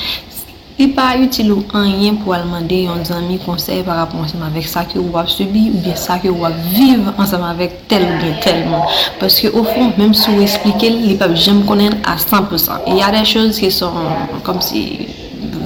Li 0.78 0.88
pa 0.94 1.08
yutil 1.18 1.50
ou 1.52 1.64
anyen 1.78 2.20
pou 2.22 2.36
almande 2.36 2.80
yon 2.84 3.04
zanmi 3.06 3.40
konsey 3.42 3.82
par 3.86 3.98
rapport 3.98 4.22
ansama 4.22 4.50
vek 4.54 4.68
sa 4.70 4.84
ki 4.88 5.00
ou 5.02 5.12
wap 5.16 5.30
subi 5.32 5.68
ou 5.72 5.82
bien 5.84 5.98
sa 5.98 6.20
ki 6.22 6.30
ou 6.30 6.44
wap 6.44 6.54
vive 6.70 7.14
ansama 7.18 7.52
vek 7.58 7.80
tel 7.90 8.06
ou 8.06 8.18
bien 8.22 8.36
tel 8.44 8.64
moun. 8.70 8.86
Paske 9.18 9.50
ou 9.52 9.66
fon, 9.66 9.92
menm 9.98 10.14
sou 10.14 10.38
esplike 10.44 10.90
li, 10.94 11.12
li 11.12 11.16
pa 11.18 11.30
jem 11.34 11.64
konen 11.68 11.98
a 12.06 12.14
100%. 12.16 12.86
E 12.94 13.00
a 13.02 13.10
de 13.14 13.24
chouz 13.26 13.58
ki 13.58 13.72
son 13.74 13.98
kom 14.46 14.62
si 14.64 14.84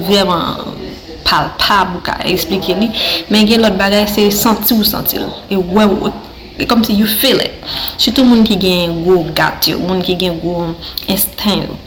vreman... 0.07 0.81
palpab 1.33 1.95
ou 1.97 2.03
ka 2.05 2.17
esplike 2.29 2.75
li, 2.77 2.89
men 3.31 3.47
gen 3.49 3.63
lot 3.63 3.77
bagay 3.79 4.05
se 4.11 4.27
senti 4.35 4.75
ou 4.75 4.85
senti 4.87 5.21
la. 5.21 5.29
E 5.49 5.57
wè 5.57 5.87
wè, 5.89 6.11
e 6.61 6.67
kom 6.69 6.83
si 6.85 6.97
you 6.99 7.09
feel 7.09 7.41
it. 7.43 7.55
Soutou 7.97 8.27
moun 8.27 8.45
ki 8.47 8.59
gen 8.61 8.99
gwo 9.05 9.23
gat 9.35 9.69
yo, 9.71 9.79
moun 9.81 10.03
ki 10.05 10.17
gen 10.19 10.37
gwo 10.43 10.69
instinct 11.07 11.69
yo. 11.69 11.79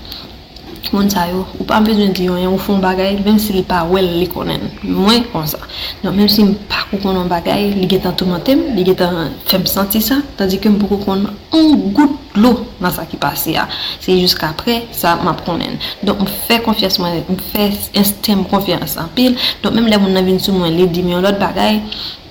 moun 0.93 1.09
sa 1.11 1.27
yo, 1.31 1.45
ou 1.59 1.67
pa 1.69 1.79
mbezwen 1.83 2.13
di 2.17 2.27
yon 2.29 2.41
yon 2.43 2.55
ou 2.55 2.63
fon 2.63 2.83
bagay, 2.83 3.19
menm 3.25 3.39
si 3.43 3.55
li 3.55 3.63
pa 3.67 3.83
wel 3.89 4.09
li 4.21 4.27
konen. 4.31 4.67
Mwen 4.83 5.25
kon 5.33 5.47
sa. 5.49 5.61
Non, 6.03 6.13
menm 6.13 6.29
si 6.33 6.45
m 6.45 6.53
pa 6.71 6.83
kou 6.91 7.01
konon 7.03 7.31
bagay, 7.31 7.71
li 7.77 7.89
getan 7.91 8.17
toumantem, 8.19 8.63
li 8.77 8.85
getan 8.87 9.33
fem 9.49 9.65
senti 9.71 10.03
sa, 10.05 10.21
tandi 10.39 10.61
ke 10.63 10.73
m 10.73 10.77
pou 10.81 10.91
kou 10.95 11.07
konon 11.07 11.33
an 11.57 11.81
gout 11.97 12.37
lo 12.37 12.53
nan 12.83 12.93
sa 12.93 13.07
ki 13.09 13.19
pase 13.23 13.57
ya. 13.57 13.65
Se 14.03 14.15
jiska 14.15 14.53
apre, 14.53 14.83
sa 14.97 15.17
m 15.23 15.33
ap 15.33 15.43
konen. 15.47 15.81
Don, 16.03 16.21
m 16.21 16.31
fè 16.49 16.61
konfians 16.67 17.01
mwen, 17.03 17.23
m 17.27 17.41
fè 17.55 17.71
instem 17.97 18.45
konfians 18.51 18.99
an 19.01 19.11
pil. 19.17 19.39
Don, 19.65 19.75
menm 19.75 19.91
le 19.91 19.99
moun 20.03 20.15
nan 20.17 20.29
vin 20.29 20.39
sou 20.43 20.55
mwen 20.59 20.77
li 20.77 20.91
di 20.93 21.07
myon 21.07 21.25
lot 21.25 21.41
bagay, 21.43 21.83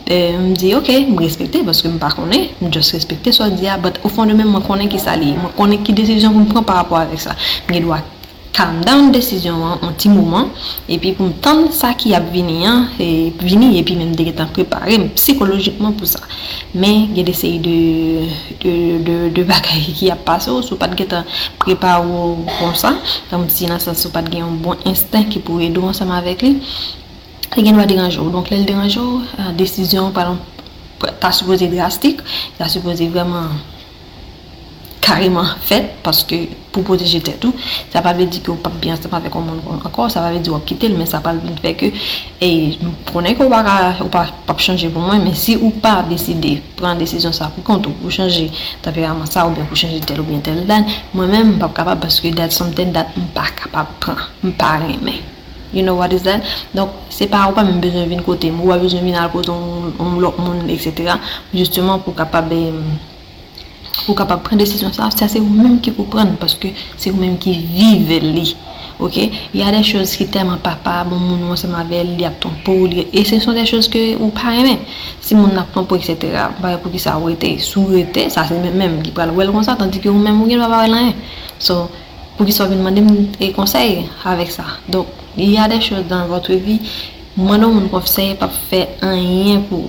Euh, 0.08 0.38
m 0.38 0.54
di, 0.54 0.70
ok, 0.78 0.90
m 1.10 1.18
respekte, 1.18 1.64
baske 1.66 1.90
m 1.90 1.96
pa 1.98 2.12
konen, 2.14 2.52
m 2.62 2.70
just 2.70 2.94
respekte, 2.94 3.32
so 3.34 3.48
di 3.50 3.66
ya, 3.66 3.80
but 3.82 3.98
ou 4.04 4.10
fon 4.14 4.30
de 4.30 4.36
men 4.38 4.52
m 4.54 4.60
konen 4.62 4.86
ki 4.86 5.00
sa 5.02 5.16
li, 5.18 5.32
m 5.34 5.48
konen 5.58 5.82
ki 5.82 5.96
desisyon 5.98 6.36
m 6.36 6.46
pren 6.52 6.62
par 6.62 6.78
rapport 6.84 7.02
avek 7.02 7.24
sa. 7.24 7.34
M 7.66 7.74
gen 7.74 7.88
wak 7.90 8.15
calm 8.56 8.82
down 8.86 9.12
décision 9.12 9.62
en 9.62 9.74
un 9.82 9.92
petit 9.92 10.08
moment. 10.10 10.50
Et 10.88 10.98
puis 10.98 11.12
pour 11.12 11.28
entendre 11.28 11.72
ça 11.74 11.94
qui 11.94 12.16
a 12.16 12.20
venu 12.20 12.66
et 13.00 13.34
venir 13.40 13.78
et 13.78 13.84
puis 13.84 13.96
même 13.96 14.16
de 14.16 14.32
temps 14.32 14.48
préparer 14.48 14.98
psychologiquement 15.16 15.92
pour 15.92 16.08
ça. 16.08 16.20
Mais 16.74 17.08
il 17.10 17.18
y 17.18 17.20
a 17.20 17.24
des 17.24 17.60
de 17.60 18.26
de 18.64 19.04
de, 19.04 19.30
de 19.30 19.44
bagages 19.44 19.94
qui 19.94 20.10
a 20.10 20.16
passé 20.16 20.52
ou 20.52 20.76
pas 20.76 20.88
de 20.88 21.06
préparer 21.60 22.04
comme 22.60 22.76
ça. 22.76 22.94
Comme 23.30 23.50
si 23.50 23.66
dans 23.66 23.80
sens 23.80 24.08
pas 24.08 24.22
de 24.22 24.38
un 24.38 24.48
bon 24.48 24.76
instinct 24.86 25.24
qui 25.24 25.40
pourrait 25.40 25.70
nous 25.70 25.84
ensemble 25.84 26.14
avec 26.14 26.42
lui. 26.42 26.62
Il 27.58 27.66
y 27.66 27.70
a 27.70 27.76
un 27.76 27.86
dérange 27.86 28.18
donc 28.18 28.50
le 28.50 28.64
dérange 28.64 29.00
décision 29.58 30.12
pardon 30.12 30.38
ta 31.20 31.32
supposé 31.32 31.68
drastique 31.68 32.20
ta 32.58 32.68
supposé 32.68 33.08
vraiment 33.08 33.48
carrément 35.00 35.46
faite 35.62 35.96
parce 36.04 36.24
que 36.24 36.36
pou 36.76 36.84
poteje 36.84 37.22
tèt 37.24 37.46
ou, 37.48 37.56
sa 37.94 38.04
pa 38.06 38.14
ve 38.18 38.28
di 38.28 38.42
ki 38.44 38.52
ou 38.52 38.60
pa 38.62 38.72
biyan 38.82 39.00
sepan 39.00 39.24
vek 39.24 39.36
ou 39.36 39.44
moun 39.46 39.62
kon 39.64 39.80
akor, 39.88 40.12
sa 40.12 40.24
pa 40.26 40.34
ve 40.34 40.42
di 40.44 40.52
ou 40.52 40.60
ap 40.60 40.66
kite 40.68 40.90
l, 40.92 40.98
men 41.00 41.08
sa 41.10 41.22
pa 41.24 41.34
ve 41.36 41.44
di 41.48 41.56
vek 41.64 41.86
ou, 41.88 42.06
e 42.44 42.50
pronen 43.08 43.38
ki 43.38 43.46
ou 43.46 44.10
pa 44.12 44.26
pa 44.48 44.58
chanje 44.60 44.90
pou 44.92 45.04
mwen, 45.04 45.24
men 45.24 45.38
si 45.40 45.56
ou 45.60 45.72
pa 45.84 46.02
deside, 46.10 46.58
pren 46.80 47.00
desisyon 47.00 47.36
sa 47.36 47.52
pou 47.56 47.66
kont 47.66 47.88
ou 47.88 47.96
pou 48.02 48.14
chanje, 48.14 48.50
ta 48.84 48.92
pe 48.96 49.06
raman 49.06 49.30
sa 49.30 49.48
ou 49.48 49.56
bien 49.56 49.68
pou 49.70 49.80
chanje 49.80 50.02
tel 50.06 50.20
ou 50.24 50.28
bien 50.28 50.44
tel 50.44 50.66
dan, 50.68 50.88
mwen 51.14 51.32
men 51.32 51.54
m 51.54 51.56
pa 51.64 51.72
kapab, 51.80 52.04
paske 52.04 52.34
dat 52.36 52.56
son 52.56 52.76
tel 52.76 52.92
dat 52.96 53.16
m 53.16 53.32
pa 53.36 53.48
kapab 53.56 53.96
pren, 54.04 54.28
m 54.44 54.54
pa 54.60 54.78
remen. 54.84 55.24
You 55.76 55.84
know 55.84 55.96
what 55.96 56.14
is 56.14 56.24
that? 56.24 56.46
Donk, 56.74 56.92
se 57.10 57.28
pa 57.28 57.48
ou 57.50 57.56
pa 57.56 57.66
mwen 57.66 57.82
bezon 57.84 58.08
vin 58.08 58.24
kote, 58.24 58.52
mwen 58.52 58.70
wap 58.70 58.86
bezon 58.86 59.04
vin 59.04 59.18
al 59.20 59.32
kote, 59.34 59.52
mwen 59.52 60.22
lop 60.24 60.40
moun, 60.40 60.64
etc. 60.72 61.18
Justeman 61.52 62.00
pou 62.06 62.16
kapab 62.16 62.54
e... 62.56 62.62
pou 64.04 64.18
kapap 64.18 64.44
pren 64.46 64.60
desisyon 64.60 64.94
sa, 64.96 65.10
sa 65.16 65.30
se 65.32 65.40
ou 65.40 65.50
menm 65.50 65.80
ki 65.84 65.96
pou 65.96 66.12
pren, 66.12 66.36
paske 66.42 66.74
se 66.96 67.14
ou 67.14 67.20
menm 67.22 67.40
ki 67.42 67.56
vive 67.72 68.20
li, 68.26 68.50
ok, 69.00 69.18
Y 69.56 69.62
a 69.62 69.72
de 69.72 69.82
chos 69.84 70.18
ki 70.18 70.26
teman 70.28 70.60
papa, 70.60 71.06
bon 71.08 71.16
moun 71.16 71.40
moun 71.40 71.56
se 71.56 71.68
mavel, 71.72 72.10
li 72.18 72.26
ap 72.28 72.42
ton 72.44 72.52
pou, 72.66 72.90
li, 72.92 73.06
e 73.08 73.22
se 73.24 73.38
son 73.40 73.56
de 73.56 73.64
chos 73.64 73.88
ke 73.88 74.18
ou 74.20 74.28
pa 74.36 74.52
remen. 74.52 74.82
si 75.22 75.34
moun 75.34 75.56
ap 75.58 75.72
ton 75.72 75.86
pou, 75.86 75.96
etc, 75.96 76.50
bare 76.60 76.82
pou 76.84 76.92
ki 76.92 77.00
sa 77.00 77.16
ou 77.18 77.30
ete, 77.32 77.54
sou 77.64 77.96
ete, 77.96 78.28
sa 78.30 78.44
se 78.44 78.58
menm 78.60 78.76
menm 78.76 78.98
ki 79.02 79.14
pral 79.16 79.32
wel 79.32 79.54
kon 79.56 79.64
sa, 79.64 79.78
tanti 79.80 80.02
ki 80.04 80.12
ou 80.12 80.20
menm 80.20 80.42
ou 80.42 80.50
gen 80.52 80.60
wap 80.60 80.76
avel 80.76 80.92
lan. 80.92 81.14
so, 81.58 81.88
pou 82.36 82.44
ki 82.44 82.52
sa 82.52 82.68
ou 82.68 82.76
mande 82.84 83.00
dem 83.00 83.32
e 83.40 83.54
konsey 83.56 84.10
avek 84.28 84.52
sa, 84.52 84.66
donk, 84.92 85.08
y 85.38 85.56
a 85.56 85.70
de 85.72 85.80
chos 85.80 86.04
dan 86.10 86.28
votre 86.28 86.52
vi, 86.52 86.82
moun 87.38 87.62
moun 87.62 87.80
moun 87.80 87.90
konsey 87.90 88.36
pa 88.36 88.50
fe 88.50 88.90
an 89.00 89.16
yen 89.16 89.64
pou, 89.70 89.88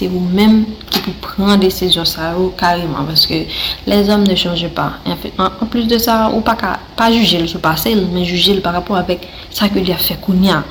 se 0.00 0.08
ou 0.08 0.20
menm 0.20 0.64
ki 0.90 1.02
pou 1.04 1.14
pran 1.24 1.60
desisyon 1.60 2.08
sa 2.08 2.32
ou 2.38 2.54
kareman. 2.58 3.08
Paske 3.08 3.42
les 3.90 4.12
om 4.12 4.24
ne 4.24 4.36
chanje 4.38 4.70
pa. 4.76 4.94
En, 5.04 5.18
fait, 5.20 5.34
en, 5.38 5.50
en 5.60 5.68
plus 5.70 5.86
de 5.90 5.98
sa, 6.00 6.22
ou 6.32 6.44
pa, 6.46 6.56
ka, 6.60 6.76
pa 6.96 7.10
juje 7.12 7.42
l 7.42 7.50
sou 7.50 7.62
pasel, 7.62 8.06
men 8.12 8.24
juje 8.24 8.56
l 8.56 8.64
par 8.64 8.78
rapport 8.78 9.00
avek 9.00 9.28
sa 9.52 9.68
ke 9.72 9.82
li 9.84 9.92
a 9.92 10.00
fe 10.00 10.16
konya 10.24 10.62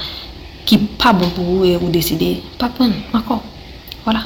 ki 0.69 0.81
pa 1.01 1.13
bon 1.13 1.29
pou 1.35 1.59
ou 1.59 1.69
e 1.69 1.77
ou 1.77 1.93
deside. 1.93 2.39
Pa 2.61 2.71
pon, 2.73 2.93
akon. 3.13 3.41
Voilà. 4.03 4.25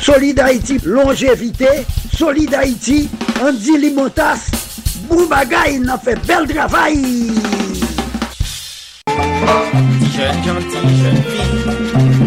Solid 0.00 0.40
Haïti, 0.40 0.78
longevité. 0.84 1.68
Solid 2.16 2.54
Haïti, 2.54 3.08
Andy 3.40 3.78
Limotas. 3.78 4.50
Bou 5.08 5.26
bagay 5.30 5.78
nan 5.82 6.00
fe 6.00 6.16
bel 6.26 6.46
travay. 6.50 6.98
Jeune 10.12 10.42
gentil, 10.44 10.96
jeune 11.02 11.22
fille. 11.22 11.81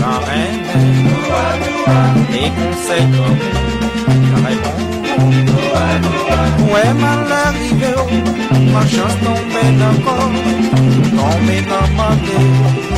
Marraine, 0.05 0.61
les 2.31 2.51
conseils 2.51 3.07
comme 3.11 3.39
la 4.31 4.47
réponse. 4.47 4.83
Ouais, 6.71 6.93
mal 6.93 7.31
arrivé, 7.47 7.91
ma 8.71 8.81
chance 8.81 9.17
tombée 9.23 9.71
d'accord, 9.79 10.31
Tombée 11.09 11.63
dans 11.67 11.89
ma 11.95 12.09
tête, 12.23 12.53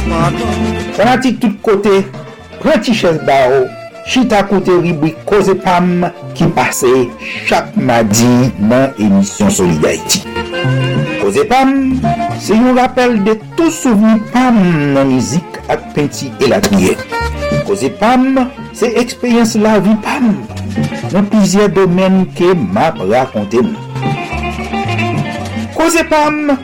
pardon. 0.09 0.51
On 0.99 1.31
tout 1.39 1.53
kote 1.63 1.81
côté, 1.81 2.07
petit 2.61 3.05
ba 3.25 3.39
ou 3.51 3.67
Chita 4.05 4.43
kote 4.43 4.71
ribwi 4.81 5.15
Koze 5.25 5.53
Pam 5.63 6.05
ki 6.33 6.45
pase 6.55 6.91
chak 7.45 7.75
madi 7.75 8.51
nan 8.59 8.93
emisyon 8.99 9.49
Solidarity. 9.51 10.23
Koze 11.21 11.43
Pam. 11.49 11.99
Se 12.39 12.53
yon 12.53 12.75
rappel 12.77 13.23
de 13.23 13.33
tout 13.57 13.71
souveni 13.73 14.21
PAM 14.33 14.57
nan 14.93 15.09
mizik 15.09 15.57
ak 15.73 15.89
penti 15.95 16.29
elatye. 16.43 16.93
Koze 17.67 17.89
PAM, 17.99 18.37
se 18.77 18.91
ekspeyens 19.01 19.55
la 19.59 19.77
vi 19.83 19.95
PAM. 20.05 20.29
Nan 21.13 21.27
pizye 21.31 21.67
domen 21.73 22.25
ke 22.37 22.53
map 22.55 23.01
rakonte 23.09 23.63
mou. 23.65 23.75
Koze 25.77 26.05
PAM, 26.11 26.55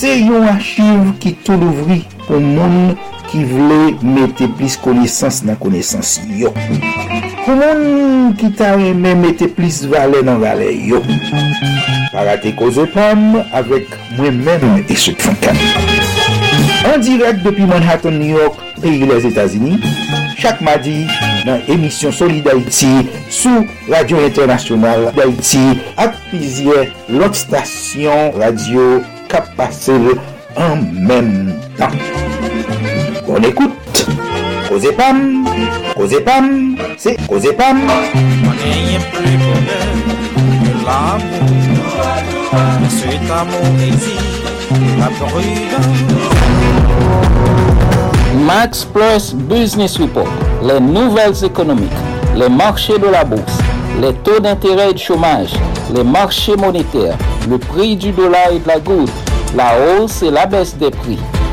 se 0.00 0.16
yon 0.22 0.48
achiv 0.54 1.12
ki 1.22 1.36
tou 1.44 1.60
louvri 1.60 2.02
pou 2.26 2.40
moun 2.40 2.96
ki 3.30 3.44
vle 3.52 3.82
mette 4.02 4.48
plis 4.58 4.78
konesans 4.80 5.44
nan 5.46 5.60
konesans 5.60 6.18
yo. 6.32 6.54
Pou 7.44 7.56
moun 7.56 8.34
ki 8.38 8.50
ta 8.58 8.74
reme 8.76 9.14
mette 9.16 9.48
plis 9.56 9.82
vale 9.88 10.20
nan 10.26 10.40
vale 10.42 10.68
yo. 10.86 11.00
Parate 12.12 12.52
koze 12.58 12.84
pam 12.92 13.40
avek 13.56 13.94
mwen 14.18 14.42
men 14.44 14.84
e 14.84 14.96
souk 14.98 15.24
fankan. 15.24 15.56
An 16.90 17.00
direk 17.04 17.40
depi 17.44 17.66
Manhattan, 17.68 18.18
New 18.20 18.36
York, 18.36 18.60
peyi 18.82 19.08
les 19.08 19.26
Etats-Unis, 19.28 19.80
chak 20.40 20.60
madi 20.64 21.04
nan 21.46 21.60
emisyon 21.72 22.12
Solid 22.16 22.44
d'Haïti 22.44 22.92
sou 23.32 23.64
Radio 23.88 24.20
Internasyonal 24.24 25.10
d'Haïti 25.16 25.64
ak 26.00 26.16
pizye 26.30 26.88
lot 27.12 27.36
stasyon 27.36 28.34
radio 28.40 28.98
kap 29.32 29.52
pase 29.60 29.96
an 30.56 30.84
menm 30.96 31.54
tan. 31.80 31.96
Bon 33.28 33.48
ekoute! 33.48 34.29
Koze 34.70 34.92
Pam, 34.96 35.44
Koze 35.96 36.20
Pam, 36.24 36.76
se 36.96 37.08
Koze 37.26 37.52
Pam. 37.56 37.80
Rien 37.88 39.00
plus 39.12 39.36
bonheur 39.36 39.90
que 40.62 40.72
l'amour. 40.86 41.50
Cet 42.88 43.28
amour 43.28 43.66
exige 43.84 44.44
la 44.96 45.06
prudence. 45.06 45.98
Max 48.46 48.84
Plus 48.84 49.34
Business 49.34 49.98
Report, 49.98 50.28
les 50.62 50.78
nouvelles 50.78 51.44
économiques, 51.44 51.90
les 52.36 52.48
marchés 52.48 52.98
de 52.98 53.08
la 53.08 53.24
bourse, 53.24 53.58
les 54.00 54.14
taux 54.14 54.38
d'intérêt 54.38 54.90
et 54.90 54.94
de 54.94 54.98
chômage, 54.98 55.50
les 55.92 56.04
marchés 56.04 56.54
monétaires, 56.54 57.18
le 57.48 57.58
prix 57.58 57.96
du 57.96 58.12
dollar 58.12 58.52
et 58.52 58.60
de 58.60 58.68
la 58.68 58.78
goutte, 58.78 59.10
la 59.56 59.72
hausse 59.80 60.22
et 60.22 60.30
la 60.30 60.46
baisse 60.46 60.76
des 60.76 60.90
prix, 60.90 61.18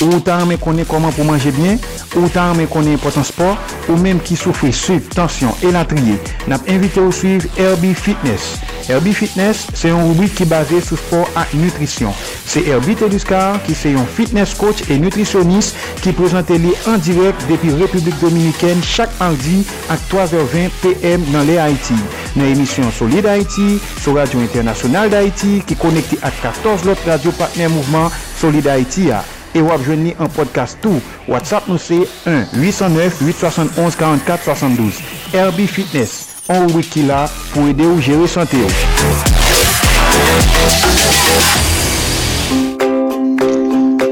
Ou 0.00 0.20
tan 0.24 0.46
men 0.48 0.60
konen 0.60 0.88
koman 0.88 1.12
pou 1.12 1.28
manje 1.28 1.52
bien, 1.56 1.76
ou 2.16 2.28
tan 2.32 2.56
men 2.56 2.68
konen 2.72 3.00
potan 3.02 3.26
sport, 3.26 3.60
ou 3.90 3.98
menm 4.00 4.20
ki 4.24 4.38
soufri 4.38 4.72
sub, 4.72 5.04
tensyon, 5.12 5.52
elatriye. 5.66 6.16
Nap 6.48 6.64
invite 6.72 7.02
ou 7.02 7.12
suiv 7.12 7.44
Herbie 7.58 7.94
Fitness. 7.94 8.54
Herbie 8.88 9.12
Fitness 9.14 9.66
se 9.76 9.90
yon 9.90 10.08
rubrik 10.08 10.32
ki 10.38 10.46
base 10.50 10.80
sou 10.82 10.98
sport 10.98 11.36
ak 11.38 11.52
nutrisyon. 11.58 12.14
Se 12.48 12.62
Herbie 12.66 12.96
Teduscar 12.98 13.60
ki 13.66 13.76
se 13.76 13.92
yon 13.94 14.08
fitness 14.16 14.56
coach 14.58 14.88
e 14.90 14.96
nutrisyonis 14.98 15.72
ki 16.02 16.14
prezante 16.18 16.56
li 16.58 16.72
an 16.90 17.02
direk 17.04 17.44
depi 17.50 17.74
Republik 17.78 18.16
Dominiken 18.22 18.80
chak 18.86 19.12
mardi 19.20 19.60
ak 19.92 20.02
3h20 20.10 20.80
PM 20.82 21.26
nan 21.34 21.46
le 21.46 21.58
Haiti. 21.60 21.98
Nan 22.38 22.48
emisyon 22.50 22.90
Solid 22.96 23.28
Haiti, 23.30 23.76
sou 24.00 24.16
Radio 24.18 24.42
Internasyonal 24.42 25.12
d'Haiti 25.12 25.60
ki 25.68 25.78
konekte 25.78 26.18
ak 26.24 26.40
14 26.48 26.88
lot 26.88 27.10
radio 27.10 27.34
partner 27.38 27.70
mouvment 27.70 28.10
Solid 28.40 28.70
Haiti 28.70 29.10
a. 29.14 29.22
E 29.54 29.60
wap 29.66 29.82
jwen 29.86 30.02
ni 30.06 30.12
an 30.18 30.30
podcast 30.34 30.74
tou. 30.84 30.96
WhatsApp 31.30 31.64
nou 31.70 31.78
se 31.78 31.98
1-809-871-4472. 32.28 34.92
Herbie 35.32 35.66
Fitness. 35.66 36.12
On 36.50 36.66
wiki 36.74 37.02
la 37.06 37.30
pou 37.52 37.68
ede 37.70 37.86
ou 37.86 38.00
sante 38.30 38.56
ou. 38.58 38.70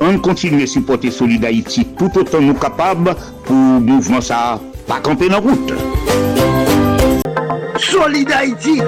an 0.00 0.18
kontinye 0.24 0.66
supporte 0.66 1.10
Solid 1.10 1.44
Haïti 1.44 1.84
tout 1.98 2.16
otan 2.20 2.46
nou 2.46 2.56
kapab 2.60 3.12
pou 3.46 3.80
mouvman 3.84 4.24
sa 4.24 4.58
pa 4.88 5.00
kampe 5.04 5.28
nan 5.32 5.44
route. 5.44 5.76
Solid 7.78 8.30
Haïti, 8.32 8.80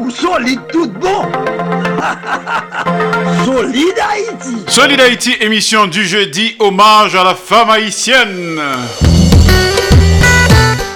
ou 0.00 0.10
solide 0.10 0.60
tout 0.72 0.90
bon. 1.00 1.24
Solid 3.44 3.98
Haïti. 3.98 4.56
Solid 4.66 5.00
Haïti, 5.00 5.32
émission 5.40 5.86
du 5.86 6.04
jeudi, 6.04 6.54
hommage 6.60 7.16
à 7.16 7.24
la 7.24 7.34
femme 7.34 7.70
haïtienne. 7.70 8.60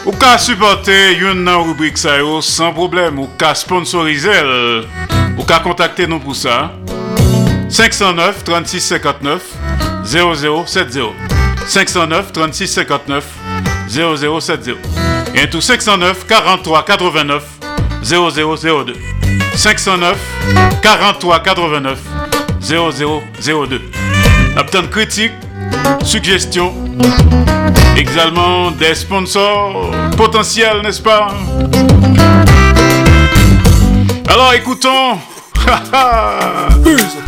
Ou 0.09 0.17
ka 0.17 0.39
supporte 0.41 0.95
yon 1.21 1.43
nan 1.45 1.67
rubrik 1.67 1.99
sa 2.01 2.15
yo 2.17 2.39
san 2.41 2.71
problem, 2.73 3.19
ou 3.21 3.29
ka 3.37 3.51
sponsorize 3.53 4.33
el, 4.33 4.87
ou 5.35 5.45
ka 5.45 5.59
kontakte 5.61 6.07
nou 6.09 6.17
pou 6.23 6.33
sa 6.33 6.71
509 7.69 8.45
36 8.45 8.81
59 8.81 9.43
0070 10.05 11.13
509 11.67 12.33
36 12.33 12.67
59 12.67 13.25
0070 13.89 14.75
et 15.35 15.49
tout 15.51 15.61
509 15.61 16.27
43 16.27 16.85
89 16.85 17.43
0002 18.03 18.95
509 19.55 20.17
43 20.83 21.41
89 21.43 21.99
0002 22.61 23.81
Obtenir 24.57 24.91
critique, 24.91 25.33
suggestions, 26.03 26.75
également 27.97 28.73
des 28.73 28.95
sponsors 28.95 29.93
potentiels, 30.17 30.81
n'est-ce 30.83 31.01
pas? 31.01 31.29
Alors 34.29 34.53
écoutons 34.55 35.19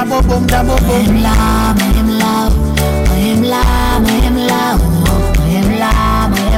Double 0.00 0.22
boom, 0.26 0.46
double 0.46 0.76
boom. 0.78 0.88
Make 0.88 1.06
him 1.08 1.22
laugh, 1.22 1.76
make 1.76 1.94
him 1.94 2.18
laugh. 2.18 2.56
Make 3.10 3.36
him 3.36 3.42
laugh, 3.42 4.00
make 4.00 4.24
him 4.24 4.36
laugh. 4.46 4.80
Make 5.36 5.62
him 5.62 5.78
laugh, 5.78 6.30
make. 6.30 6.50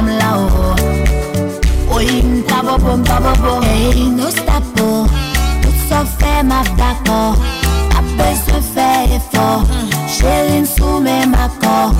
Oh, 1.91 1.97
him 1.97 2.41
oh. 2.41 2.47
double 2.47 2.77
boom, 2.83 3.03
double 3.03 3.35
boom. 3.41 3.63
Hey, 3.63 4.09
no 4.09 4.29
stop, 4.29 4.63
oh. 4.79 5.07
Tout 5.61 5.75
se 5.89 6.23
fait, 6.23 6.41
ma 6.41 6.63
d'accord. 6.77 7.35
Après, 7.91 8.33
se 8.47 8.61
fait 8.61 9.13
effort. 9.13 9.65
Chérie, 10.07 10.65
sous 10.65 11.01
mes 11.01 11.23
accords. 11.35 11.93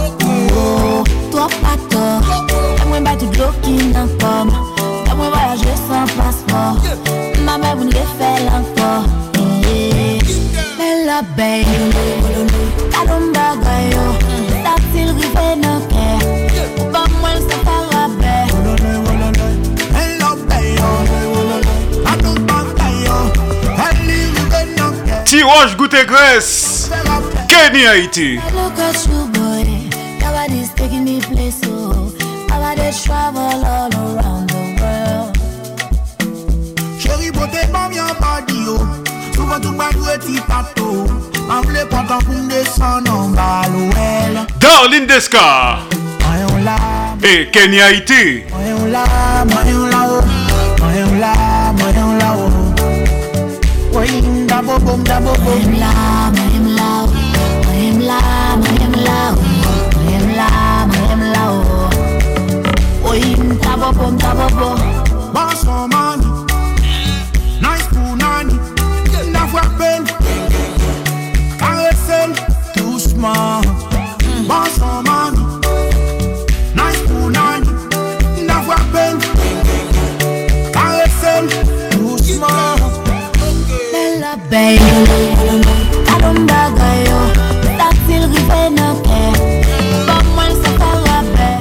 Oh, 0.55 1.03
toi, 1.29 1.49
pas 1.61 1.77
tort. 1.89 2.23
Fais-moi 2.77 3.01
battre 3.01 3.29
de 3.29 3.37
l'eau 3.37 3.51
qui 3.61 3.87
n'en 3.87 4.07
comme. 4.21 4.51
Fais-moi 5.05 5.27
voyager 5.29 5.75
sans 5.89 6.07
passeport. 6.15 6.77
Ma 7.45 7.57
mère 7.57 7.75
voulait 7.75 8.07
faire 8.17 8.39
l'encore. 8.45 9.32
La 11.13 11.21
bè 11.37 11.61
Kadon 12.93 13.25
bagay 13.35 13.83
yo 13.93 14.05
Sa 14.63 14.73
til 14.93 15.09
rive 15.17 15.47
nan 15.61 15.81
Ou 16.79 16.87
pa 16.93 17.03
mwen 17.19 17.37
se 17.45 17.57
yo 17.83 18.57
li 24.07 24.21
nan 24.33 25.85
ke 25.91 27.37
Kenny 27.51 27.83
Haiti 27.85 28.29
Look 28.57 28.79
at 28.79 28.97
you, 29.07 29.21
boy. 29.37 29.69
Nobody's 30.19 30.73
taking 30.73 31.03
me 31.03 31.21
place, 31.21 31.61
so 31.61 32.11
Nobody's 32.49 33.03
travel 33.03 33.65
all 33.75 33.93
around 33.93 34.49
the 34.49 34.63
world. 34.81 35.31
Chéri 36.99 37.31
pote 37.31 37.61
bam 37.71 37.91
yon 37.93 38.13
body 38.19 38.59
yo 38.65 39.02
mwen 39.53 39.61
tout 39.61 39.75
mwen 39.77 39.91
dwe 39.93 40.17
ti 40.17 40.41
vle 41.61 41.85
pou 42.25 42.37
mde 42.41 42.61
nan 43.05 43.35
Darlene 44.59 45.05
Deska 45.05 45.77
la 46.63 46.77
E 47.21 47.45
Kenya 47.51 47.91
Iti 47.91 48.43
la, 48.89 49.03
la 49.45 49.61
la, 49.91 51.37
la 52.19 52.31
da 54.47 54.61
bo 54.61 54.79
bom 54.79 55.03
da 55.03 55.19
bo 55.19 55.33
bom 55.45 55.73
la, 55.77 55.91
la 56.33 56.45
la, 56.77 57.05
la 57.99 58.19
la, 60.35 60.47
la 61.33 61.45
da 63.61 63.77
bo 63.77 63.91
bom 63.93 64.17
da 64.17 64.33
bo 64.33 64.47
bom 64.57 66.02
Boss 73.23 74.75
Nice 76.75 77.03
Bella 83.93 84.35
baby 84.51 84.83
yo 87.05 87.19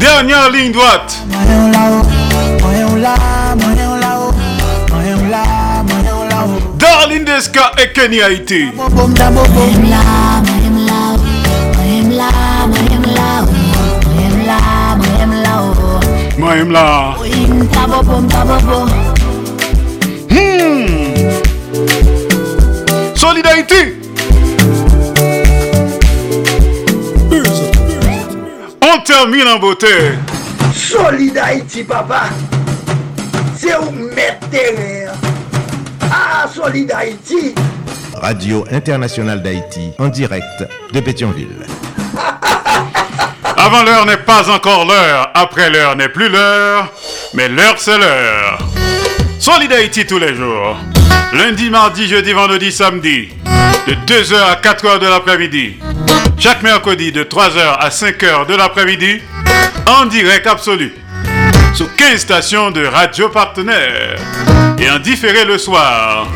Dernière 0.01 0.51
ligne 0.51 0.73
droite. 0.73 1.17
Darlene 6.77 7.25
Desca 7.25 7.71
et 7.79 7.93
Kenny 7.93 8.21
Haïti. 8.21 8.67
Là. 16.71 17.15
Hmm. 20.31 20.87
Solid 23.15 23.47
Haïti. 23.47 23.95
On 28.83 29.01
termine 29.05 29.47
en 29.49 29.59
beauté. 29.59 29.87
Solid 30.75 31.39
Haïti, 31.39 31.85
papa. 31.85 32.25
C'est 33.57 33.77
où 33.77 33.91
mettre 34.15 34.49
terre. 34.51 35.13
Ah, 36.11 36.47
Solid 36.53 36.91
Haïti. 36.93 37.55
Radio 38.15 38.65
Internationale 38.71 39.43
d'Haïti, 39.43 39.93
en 39.99 40.09
direct 40.09 40.65
de 40.93 41.01
Pétionville. 41.01 41.67
Avant 43.65 43.85
l'heure 43.85 44.07
n'est 44.07 44.17
pas 44.17 44.51
encore 44.51 44.87
l'heure. 44.87 45.31
Après 45.35 45.71
l'heure 45.71 45.95
n'est 45.95 46.09
plus 46.09 46.29
l'heure. 46.29 46.93
Mais 47.33 47.49
l'heure, 47.49 47.77
c'est 47.77 47.97
l'heure. 47.97 48.59
Solid 49.39 49.73
Haïti 49.73 50.05
tous 50.05 50.19
les 50.19 50.35
jours. 50.35 50.77
Lundi, 51.33 51.71
mardi, 51.71 52.09
jeudi, 52.09 52.33
vendredi, 52.33 52.73
samedi. 52.73 53.29
De 53.87 53.95
2h 53.95 54.35
à 54.35 54.57
4h 54.57 54.99
de 54.99 55.07
l'après-midi. 55.07 55.77
Chaque 56.39 56.65
mercredi, 56.65 57.13
de 57.13 57.23
3h 57.23 57.77
à 57.79 57.89
5h 57.89 58.47
de 58.49 58.57
l'après-midi. 58.57 59.21
En 59.87 60.07
direct 60.07 60.49
absolu. 60.49 60.93
Sous 61.73 61.87
15 61.97 62.21
stations 62.21 62.73
de 62.73 62.85
radio 62.85 63.29
partenaires. 63.29 64.19
Et 64.81 64.91
en 64.91 64.99
différé 64.99 65.45
le 65.45 65.57
soir. 65.57 66.27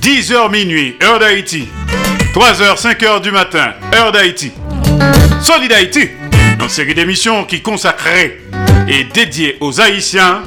10h 0.00 0.50
minuit, 0.50 0.96
heure 1.02 1.18
d'Haïti. 1.18 1.68
3h, 2.34 2.80
5h 2.80 3.20
du 3.20 3.32
matin, 3.32 3.74
heure 3.94 4.12
d'Haïti. 4.12 4.50
Solid 5.42 5.70
Haïti, 5.70 6.08
une 6.60 6.68
série 6.68 6.94
d'émissions 6.94 7.44
qui 7.44 7.62
consacrée 7.62 8.40
et 8.88 9.04
dédiée 9.04 9.56
aux 9.60 9.80
Haïtiens 9.80 10.42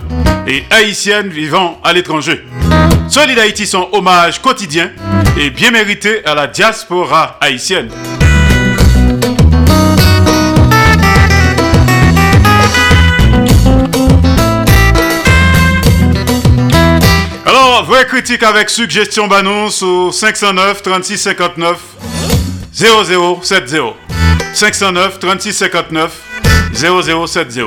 et 0.48 0.64
Haïtiennes 0.70 1.30
vivant 1.30 1.80
à 1.84 1.92
l'étranger. 1.92 2.44
Solid 3.10 3.38
Haïti, 3.38 3.68
son 3.68 3.90
hommage 3.92 4.42
quotidien 4.42 4.92
et 5.38 5.50
bien 5.50 5.72
mérité 5.72 6.26
à 6.26 6.34
la 6.34 6.48
diaspora 6.48 7.38
haïtienne. 7.42 7.90
Alors, 17.46 17.84
vraie 17.86 18.06
critique 18.06 18.44
avec 18.44 18.70
suggestion 18.70 19.28
banon 19.28 19.70
sur 19.70 20.14
509 20.14 20.82
36 20.82 21.18
59 21.18 21.78
0070. 22.74 24.07
509 24.58 25.20
36 25.20 25.54
59 25.54 26.12
0070. 26.74 27.62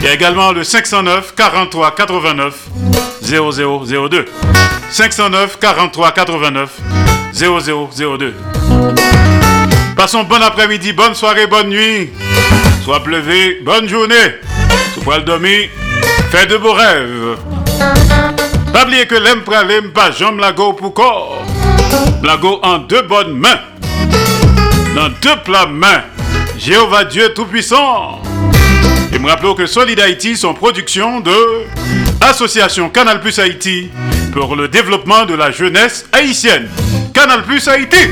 Il 0.00 0.06
y 0.06 0.08
a 0.08 0.14
également 0.14 0.52
le 0.52 0.64
509 0.64 1.34
43 1.36 1.94
89 1.94 2.54
0002. 3.20 4.24
509 4.90 5.58
43 5.60 6.12
89 6.12 6.70
0002. 7.34 8.34
Passons 9.98 10.22
bon 10.22 10.42
après-midi, 10.42 10.94
bonne 10.94 11.14
soirée, 11.14 11.46
bonne 11.46 11.68
nuit. 11.68 12.08
Soit 12.84 13.04
pleuvé, 13.04 13.60
bonne 13.62 13.86
journée. 13.86 14.14
Sous 14.94 15.02
poil 15.02 15.26
dormi, 15.26 15.68
fais 16.30 16.46
de 16.46 16.56
beaux 16.56 16.72
rêves. 16.72 17.36
Pas 18.72 18.84
oublier 18.84 19.06
que 19.06 19.16
l'aime 19.16 19.42
pas 19.92 20.10
jambe 20.10 20.40
lago 20.40 20.72
pour 20.72 20.94
corps. 20.94 21.44
Lago 22.22 22.60
en 22.62 22.78
deux 22.78 23.02
bonnes 23.02 23.34
mains. 23.34 23.60
Dans 24.98 25.12
plats 25.44 25.66
mains. 25.66 26.02
Jéhovah 26.58 27.04
Dieu 27.04 27.32
Tout-Puissant. 27.32 28.20
Et 29.14 29.18
me 29.20 29.28
rappelons 29.28 29.54
que 29.54 29.64
Solid 29.64 30.00
Haïti 30.00 30.36
sont 30.36 30.54
production 30.54 31.20
de 31.20 31.36
Association 32.20 32.90
Canal 32.90 33.20
Plus 33.20 33.38
Haïti 33.38 33.90
pour 34.32 34.56
le 34.56 34.66
développement 34.66 35.24
de 35.24 35.34
la 35.34 35.52
jeunesse 35.52 36.04
haïtienne. 36.10 36.68
Canal 37.14 37.44
Plus 37.44 37.68
Haïti. 37.68 38.08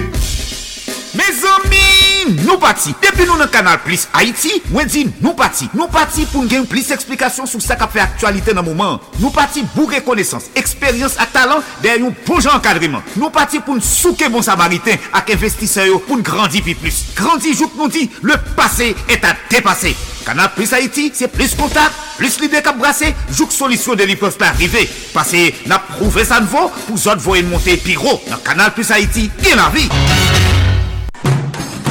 Mes 1.16 1.24
amis, 1.24 1.95
nou 2.42 2.58
pati. 2.62 2.94
Depi 3.02 3.26
nou 3.28 3.38
nan 3.40 3.50
kanal 3.52 3.78
Plus 3.84 4.06
Haiti, 4.14 4.60
mwen 4.72 4.90
di 4.90 5.04
nou 5.20 5.36
pati. 5.38 5.68
Nou 5.76 5.90
pati 5.92 6.26
pou 6.32 6.44
n 6.44 6.50
gen 6.50 6.66
plis 6.70 6.90
eksplikasyon 6.94 7.50
sou 7.50 7.62
sa 7.62 7.78
ka 7.78 7.88
fe 7.92 8.02
aktualite 8.04 8.54
nan 8.56 8.66
mouman. 8.66 8.98
Nou 9.20 9.32
pati 9.34 9.64
pou 9.74 9.90
rekonesans, 9.92 10.50
eksperyans 10.58 11.18
ak 11.22 11.34
talan 11.36 11.64
den 11.84 12.08
yon 12.08 12.18
bon 12.26 12.42
jan 12.42 12.62
kadriman. 12.64 13.04
Nou 13.16 13.30
pati 13.34 13.62
pou 13.62 13.76
n 13.76 13.84
souke 13.84 14.30
bon 14.32 14.44
samariten 14.46 15.00
ak 15.16 15.32
investiseyo 15.36 16.02
pou 16.08 16.18
n 16.18 16.26
grandi 16.26 16.64
pi 16.66 16.76
plus. 16.78 17.04
Grandi 17.18 17.54
jouk 17.54 17.78
nou 17.78 17.92
di, 17.92 18.08
le 18.26 18.38
pase 18.58 18.92
et 19.08 19.24
a 19.24 19.36
depase. 19.52 19.94
Kanal 20.26 20.50
Plus 20.56 20.72
Haiti, 20.74 21.12
se 21.14 21.28
plis 21.30 21.54
kontak, 21.54 21.94
plis 22.18 22.40
lide 22.42 22.58
kap 22.66 22.80
brase, 22.80 23.12
jouk 23.30 23.54
solisyon 23.54 24.00
de 24.00 24.10
li 24.10 24.18
pof 24.18 24.34
pa 24.40 24.50
arrive. 24.50 24.82
Pase 25.14 25.52
na 25.70 25.78
prouve 25.94 26.26
sanvo, 26.26 26.66
pou 26.88 26.98
zot 26.98 27.22
voyen 27.22 27.46
monte 27.52 27.78
pi 27.86 27.94
ro. 27.94 28.18
Nan 28.26 28.42
Kanal 28.42 28.74
Plus 28.74 28.90
Haiti, 28.90 29.30
gen 29.38 29.62
la 29.62 29.70
vi. 29.70 29.86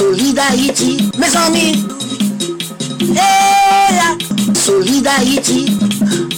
Hey, 0.00 0.06
Solid 0.06 0.38
Haïti. 0.38 1.10
Mes 1.18 1.36
amis. 1.36 1.86
Hey, 3.14 4.54
Solid 4.54 5.06
Haïti. 5.06 5.76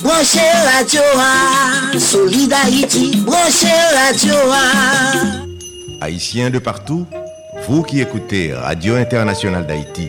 Branchez 0.03 0.41
radio. 0.77 1.01
ah. 1.17 1.97
Solid 1.99 2.53
Haïti. 2.53 3.17
Branchez 3.25 3.69
radio. 3.95 4.35
ah. 4.51 5.45
Haïtiens 6.01 6.51
de 6.51 6.59
partout, 6.59 7.07
vous 7.69 7.83
qui 7.85 8.01
écoutez 8.01 8.53
Radio 8.53 8.97
Internationale 8.97 9.65
d'Haïti, 9.67 10.09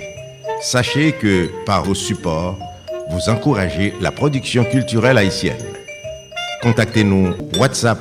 sachez 0.61 1.11
que 1.11 1.51
par 1.67 1.83
vos 1.83 1.93
supports, 1.93 2.57
vous 3.11 3.29
encouragez 3.29 3.93
la 4.01 4.11
production 4.11 4.63
culturelle 4.65 5.19
haïtienne. 5.19 5.61
Contactez-nous 6.63 7.35
WhatsApp 7.59 7.99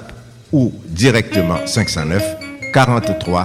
ou 0.51 0.73
directement 0.89 1.59
509 1.67 2.23
43 2.73 3.45